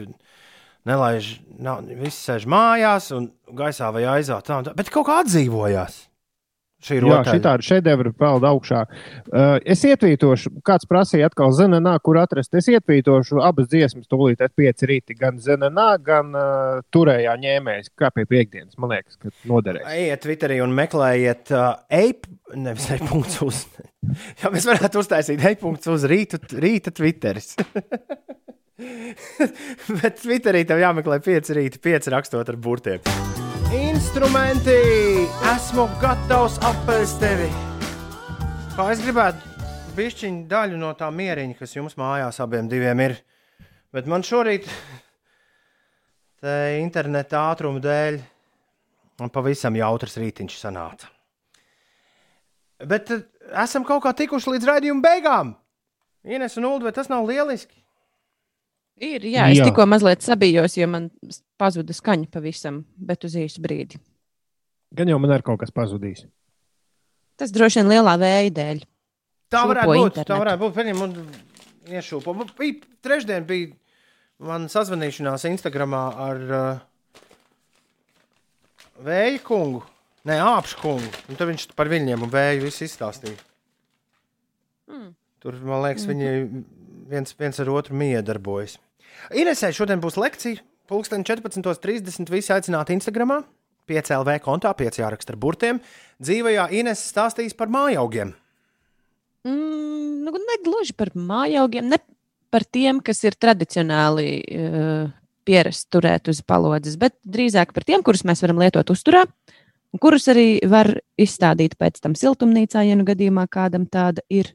nelaiž, 0.88 1.39
nav, 1.59 1.85
viss 1.85 2.25
sēž 2.27 2.47
mājās 2.49 3.11
un 3.15 3.31
gaisā 3.53 3.93
vai 3.93 4.03
aizā. 4.09 4.41
Tā, 4.41 4.57
un 4.57 4.63
tā. 4.65 4.75
Bet 4.75 4.89
kaut 4.89 5.05
kā 5.05 5.21
atdzīvojās. 5.23 6.06
Šī 6.88 6.99
rotaļa. 7.03 7.34
šī 7.35 7.43
tāda 7.43 7.65
šedevra 7.68 8.14
peld 8.18 8.45
augšā. 8.47 8.84
Uh, 8.88 9.57
es 9.68 9.84
ietvītošu, 9.88 10.53
kāds 10.68 10.88
prasīja 10.89 11.30
atkal 11.31 11.53
ZNA, 11.55 11.97
kur 12.05 12.19
atrast. 12.22 12.55
Es 12.57 12.69
ietvītošu 12.72 13.41
abas 13.43 13.69
dziesmas, 13.72 14.07
tūlīt 14.11 14.43
at 14.45 14.55
pieci 14.57 14.89
rīti, 14.89 15.18
gan 15.19 15.41
ZNA, 15.43 15.89
gan 16.05 16.31
uh, 16.38 16.80
turējā 16.93 17.35
ņēmējs, 17.43 17.91
kā 17.99 18.11
pie 18.15 18.27
piekdienas. 18.30 18.77
Man 18.80 18.95
liekas, 18.95 19.19
ka 19.22 19.34
noderēs. 19.49 19.88
Ejiet 19.93 20.23
Twitterī 20.26 20.61
un 20.65 20.76
meklējiet, 20.77 21.51
uh, 21.55 21.73
eip, 21.93 22.30
nevis 22.55 22.89
e-punkts 22.95 23.41
uz. 23.45 23.64
Jā, 24.41 24.51
mēs 24.53 24.68
varētu 24.69 25.03
uztaisīt 25.03 25.43
e-punkts 25.51 25.91
uz 25.91 26.07
rītu, 26.09 26.41
rīta 26.61 26.93
Twitteris. 26.95 27.55
Bet 29.97 30.22
Twitterī 30.22 30.64
tev 30.69 30.81
jāmeklē 30.84 31.19
pieci 31.26 31.57
rīti, 31.57 31.81
pieci 31.81 32.14
rakstot 32.14 32.53
ar 32.53 32.61
burtiem. 32.61 33.47
Instrumenti! 33.76 35.27
Esmu 35.52 35.89
gatavs 35.99 36.53
apēst 36.64 37.18
tevi! 37.19 37.49
Kā 38.77 38.85
es 38.94 39.02
gribētu 39.03 39.44
pišķiņu 39.98 40.45
daļu 40.48 40.77
no 40.80 40.94
tā 40.95 41.10
mieriņa, 41.11 41.57
kas 41.60 41.76
jums 41.76 41.98
mājās 41.99 42.39
abiem 42.39 42.69
diviem 42.72 43.02
ir. 43.03 43.18
Bet 43.91 44.07
man 44.07 44.23
šorīt, 44.23 44.69
te 46.39 46.53
interneta 46.80 47.41
ātruma 47.49 47.84
dēļ, 47.84 48.22
pavisam 49.35 49.76
jautrs 49.76 50.15
rītiņš 50.22 50.56
sanāca. 50.61 51.11
Bet 52.88 53.11
eh, 53.11 53.26
esam 53.65 53.84
kaut 53.84 54.06
kā 54.07 54.15
tikuši 54.15 54.56
līdz 54.56 54.72
raidījuma 54.72 55.03
beigām. 55.03 55.52
Ines 56.23 56.56
un 56.56 56.72
Ulu, 56.72 56.88
vai 56.88 56.95
tas 56.95 57.11
nav 57.11 57.27
lieliski? 57.27 57.84
Ir, 58.98 59.26
jā, 59.30 59.45
es 59.52 59.60
Jā. 59.60 59.68
tikko 59.68 59.86
mazliet 59.86 60.26
sabijos, 60.26 60.74
jo 60.80 60.88
man 60.90 61.11
pazuda 61.61 61.94
skaņa 61.94 62.32
pavisam, 62.34 62.82
bet 62.98 63.28
uz 63.28 63.36
īsu 63.38 63.61
brīdi. 63.61 63.99
Gan 64.98 65.11
jau 65.11 65.19
man 65.22 65.36
ir 65.36 65.44
kaut 65.45 65.60
kas 65.61 65.74
pazudījis. 65.76 66.26
Tas 67.38 67.53
droši 67.53 67.84
vien 67.84 67.91
lielā 67.91 68.15
vēja 68.18 68.53
dēļ. 68.56 68.80
Tā 69.53 69.61
Šūpo 69.61 69.69
varētu 69.74 69.91
būt. 69.91 70.07
internetu. 70.07 70.32
Tā 70.32 70.40
varētu 70.41 70.61
būt. 70.64 70.74
Pēdējiem 70.80 71.02
man 71.03 71.14
iešūpo. 71.94 72.34
Trešdien 73.06 73.45
bija 73.48 73.69
man 74.49 74.65
sazvanīšanās 74.72 75.45
Instagramā 75.52 76.03
ar 76.26 76.41
uh, 76.48 76.82
Vēju 78.98 79.44
kungu. 79.45 79.84
Nē, 80.26 80.40
apšu 80.41 80.80
kungu. 80.82 81.11
Un 81.30 81.38
tad 81.38 81.52
viņš 81.52 81.68
par 81.78 81.90
viņiem 81.91 82.26
un 82.26 82.32
vēju 82.34 82.65
visu 82.65 82.88
izstāstīja. 82.88 83.38
Mm. 84.90 85.11
Tur, 85.44 85.60
man 85.61 85.84
liekas, 85.86 86.07
viņi 86.10 86.32
viens, 87.11 87.36
viens 87.38 87.61
ar 87.61 87.69
otru 87.72 87.95
miedarbojas. 87.99 88.80
Inesē 89.35 89.72
šodien 89.76 90.02
būs 90.03 90.19
lekcija. 90.19 90.64
Pūksteni 90.88 91.27
14.30. 91.27 92.31
Visi 92.31 92.53
aicināti 92.56 92.95
Instagramā. 92.95 93.41
5LV 93.88 94.41
kontā, 94.44 94.73
5 94.76 94.99
jāraksta 95.02 95.34
ar 95.34 95.39
burtiem. 95.39 95.80
Dzīvajā 96.23 96.68
Ines 96.76 97.03
stāstīs 97.11 97.56
par 97.56 97.72
mājaugiem. 97.72 98.34
Mm, 99.48 100.26
nu, 100.26 100.34
ne 100.35 100.57
gluži 100.65 100.95
par 100.98 101.14
mājaugiem, 101.15 101.88
ne 101.94 102.02
par 102.52 102.65
tiem, 102.68 102.99
kas 103.03 103.23
ir 103.27 103.38
tradicionāli 103.39 104.27
uh, 104.44 105.07
pierasts 105.48 105.88
turēt 105.91 106.27
uz 106.31 106.41
palodzes, 106.44 106.98
bet 106.99 107.15
drīzāk 107.23 107.73
par 107.76 107.88
tiem, 107.88 108.03
kurus 108.03 108.26
mēs 108.27 108.44
varam 108.44 108.60
lietot 108.60 108.91
uzturā, 108.91 109.23
kurus 110.03 110.27
arī 110.31 110.60
var 110.68 110.91
izstādīt 111.19 111.77
pēc 111.80 112.02
tam 112.03 112.15
siltumnīcā, 112.19 112.84
ja 112.88 112.98
nu 112.99 113.07
gadījumā 113.07 113.48
kādam 113.52 113.88
tāda 113.88 114.23
ir. 114.27 114.52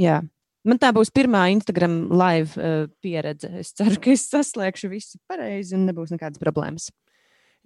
Jā. 0.00 0.20
Man 0.66 0.80
tā 0.82 0.90
būs 0.94 1.12
pirmā 1.14 1.44
Instagram 1.54 2.06
live 2.10 2.58
uh, 2.58 2.86
pieredze. 3.02 3.52
Es 3.62 3.70
ceru, 3.78 4.00
ka 4.02 4.10
es 4.14 4.26
saslēgšu 4.32 4.90
visu 4.90 5.20
pareizi 5.30 5.76
un 5.78 5.86
nebūs 5.86 6.10
nekādas 6.14 6.42
problēmas. 6.42 6.90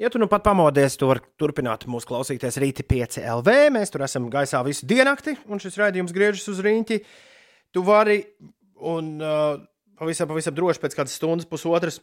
Ja 0.00 0.08
tu 0.12 0.20
nu 0.20 0.28
pat 0.32 0.44
pamodies, 0.44 0.94
tu 0.96 1.08
vari 1.10 1.20
turpināt 1.40 1.84
mūsu 1.88 2.08
klausīties 2.08 2.56
rīti 2.60 2.84
5 2.88 3.18
LV. 3.20 3.56
Mēs 3.74 3.92
tur 3.92 4.04
esam 4.06 4.30
gaisā 4.32 4.62
visu 4.64 4.88
diennakti, 4.88 5.34
un 5.48 5.60
šis 5.60 5.76
raidījums 5.80 6.14
griežas 6.16 6.46
uz 6.52 6.62
rīņķi. 6.64 7.00
Tu 7.76 7.82
vari, 7.84 8.22
un 8.88 9.10
uh, 9.20 9.58
pavisam, 10.00 10.30
pavisam 10.30 10.56
droši 10.56 10.80
pēc 10.80 10.96
kādas 10.96 11.16
stundas, 11.20 11.48
pusotras, 11.48 12.00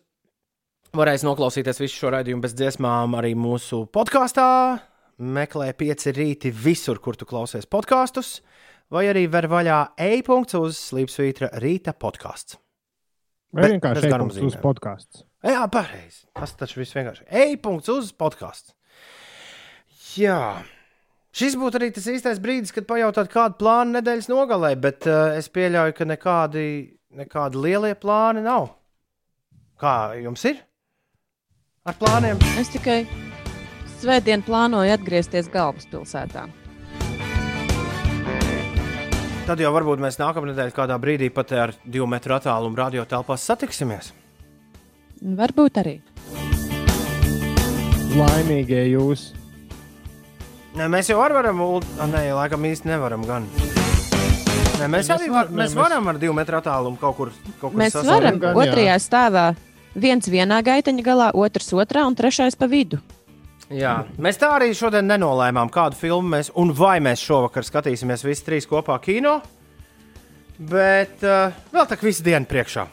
varēs 0.98 1.26
noklausīties 1.26 1.82
visu 1.82 1.98
šo 1.98 2.14
raidījumu 2.14 2.46
bez 2.46 2.54
dziesmām 2.58 3.18
arī 3.18 3.34
mūsu 3.38 3.86
podkāstā. 3.94 4.48
Meklē 5.18 5.72
5 5.74 6.12
rīti 6.14 6.54
visur, 6.54 7.02
kur 7.02 7.18
tu 7.18 7.26
klausies 7.26 7.66
podkāstus, 7.66 8.38
vai 8.94 9.08
arī 9.12 9.26
ver 9.32 9.50
vaļā 9.52 9.80
e-punkts 10.00 10.58
uz 10.60 10.80
Slīpsvītra 10.90 11.52
rīta 11.64 11.94
podkāsts. 11.98 12.58
Vai 13.56 13.72
vienkārši 13.74 14.02
bez 14.02 14.08
ejams 14.08 14.14
uz 14.14 14.38
garumzīmēm. 14.38 14.64
podkāstu. 14.64 15.24
Jā, 15.48 15.62
pareizi. 15.72 16.26
Tas 16.36 16.54
taču 16.60 16.82
viss 16.82 16.96
vienkārši. 16.98 17.28
E-punkts 17.46 17.92
uz 17.94 18.12
podkāstu. 18.12 18.74
Jā. 20.18 20.64
Šis 21.38 21.56
būtu 21.60 21.80
arī 21.80 21.92
tas 21.94 22.08
īstais 22.10 22.42
brīdis, 22.42 22.74
kad 22.76 22.88
pajautāt, 22.90 23.30
kādu 23.32 23.60
plānu 23.62 24.00
nedēļas 24.00 24.30
nogalē, 24.32 24.74
bet 24.82 25.08
uh, 25.08 25.38
es 25.38 25.50
pieļauju, 25.54 25.96
ka 25.98 26.08
nekādi, 26.10 26.68
nekādi 27.14 27.62
lielie 27.62 27.94
plāni 28.00 28.44
nav. 28.46 28.72
Kā 29.78 30.18
jums 30.18 30.44
ir? 30.50 30.64
Ar 31.88 31.96
plāniem? 32.00 32.42
Es 32.60 32.74
tikai 32.74 33.04
svētdien 34.02 34.42
plānoju 34.44 34.98
atgriezties 34.98 35.52
galvaspilsētā. 35.54 36.48
Tad 39.48 39.62
jau 39.64 39.70
varbūt 39.72 40.02
mēs 40.04 40.18
nākamā 40.20 40.50
nedēļa 40.50 40.74
kādā 40.76 40.98
brīdī 41.00 41.30
pat 41.32 41.52
ar 41.56 41.72
divu 41.88 42.08
metru 42.12 42.36
attālumu 42.36 42.76
radiotelpās 42.76 43.46
satiksimies. 43.48 44.10
Varbūt 45.24 45.80
arī. 45.82 45.94
Laimīgie 48.18 48.84
jūs! 48.92 49.30
Nē, 50.78 50.90
mēs 50.94 51.08
jau 51.10 51.18
varam, 51.22 51.58
nē, 52.12 52.26
laikam 52.38 52.68
īsti 52.70 52.92
nevaram. 52.92 53.24
Gan. 53.26 53.48
Nē, 54.78 54.86
mēs, 54.94 55.08
Mēs 55.08 55.14
arī 55.16 55.30
var- 55.34 55.48
mēs 55.50 55.72
mēs- 55.72 55.76
varam 55.80 56.08
ar 56.12 56.18
divu 56.22 56.34
metru 56.38 56.58
attālumu 56.60 57.00
kaut 57.00 57.16
kur. 57.18 57.32
Kaut 57.62 57.72
kur 57.72 57.80
Mēs 57.80 57.96
sasaukt. 57.96 58.12
varam 58.14 58.40
gan, 58.40 58.54
jā. 58.56 58.68
otrajā 58.68 58.98
stāvā 59.02 59.56
viens 59.96 60.28
vienā 60.28 60.62
gaiteņa 60.62 61.04
galā, 61.04 61.32
otrs 61.34 61.72
otrā 61.74 62.06
un 62.06 62.14
trešais 62.16 62.56
pa 62.56 62.68
vidu. 62.68 63.00
Jā, 63.68 63.98
mēs 64.24 64.38
tā 64.40 64.54
arī 64.56 64.70
šodien 64.76 65.10
nenolēmām, 65.10 65.68
kādu 65.74 65.98
filmu 66.00 66.38
mēs 66.38 66.54
un 66.56 66.72
vai 66.76 67.02
mēs 67.04 67.20
šovakar 67.20 67.66
skatīsimies 67.68 68.24
visi 68.24 68.46
trīs 68.46 68.68
kopā 68.70 68.96
kino. 69.04 69.42
Bet 70.58 71.20
uh, 71.28 71.52
vēl 71.74 71.90
tā 71.90 71.98
kā 71.98 72.08
visu 72.08 72.24
dienu 72.26 72.48
priekšā. 72.48 72.86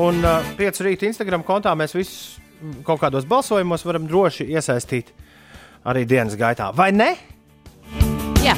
Un 0.00 0.22
uh, 0.22 0.46
piecu 0.56 0.86
rītu 0.86 1.08
Instagram 1.08 1.42
kontā 1.44 1.74
mēs 1.76 1.96
visus 1.96 2.38
kaut 2.86 3.00
kādos 3.02 3.26
balsojumos 3.28 3.84
varam 3.88 4.06
droši 4.06 4.46
iesaistīt 4.54 5.10
arī 5.90 6.06
dienas 6.06 6.38
gaitā. 6.38 6.70
Vai 6.76 6.92
ne? 6.94 7.10
Jā. 8.44 8.54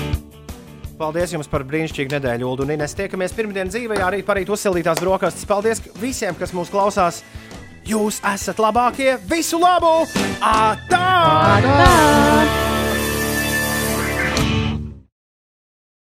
Paldies 0.99 1.33
jums 1.33 1.49
par 1.51 1.65
brīnišķīgu 1.67 2.13
nedēļu, 2.13 2.51
Ulu 2.53 2.69
Ines. 2.77 2.93
Tiekamies 2.99 3.33
pirmdienas 3.35 3.73
dzīvē, 3.75 3.97
arī 4.05 4.21
parīt 4.27 4.53
uzsildītās 4.53 5.01
brokastis. 5.03 5.49
Paldies 5.49 5.81
visiem, 5.99 6.37
kas 6.39 6.53
mūs 6.55 6.71
klausās. 6.71 7.23
Jūs 7.87 8.21
esat 8.35 8.61
labākie! 8.63 9.17
Visu 9.31 9.59
labu! 9.63 9.95
Atā! 10.41 11.07
Tā! 11.67 12.72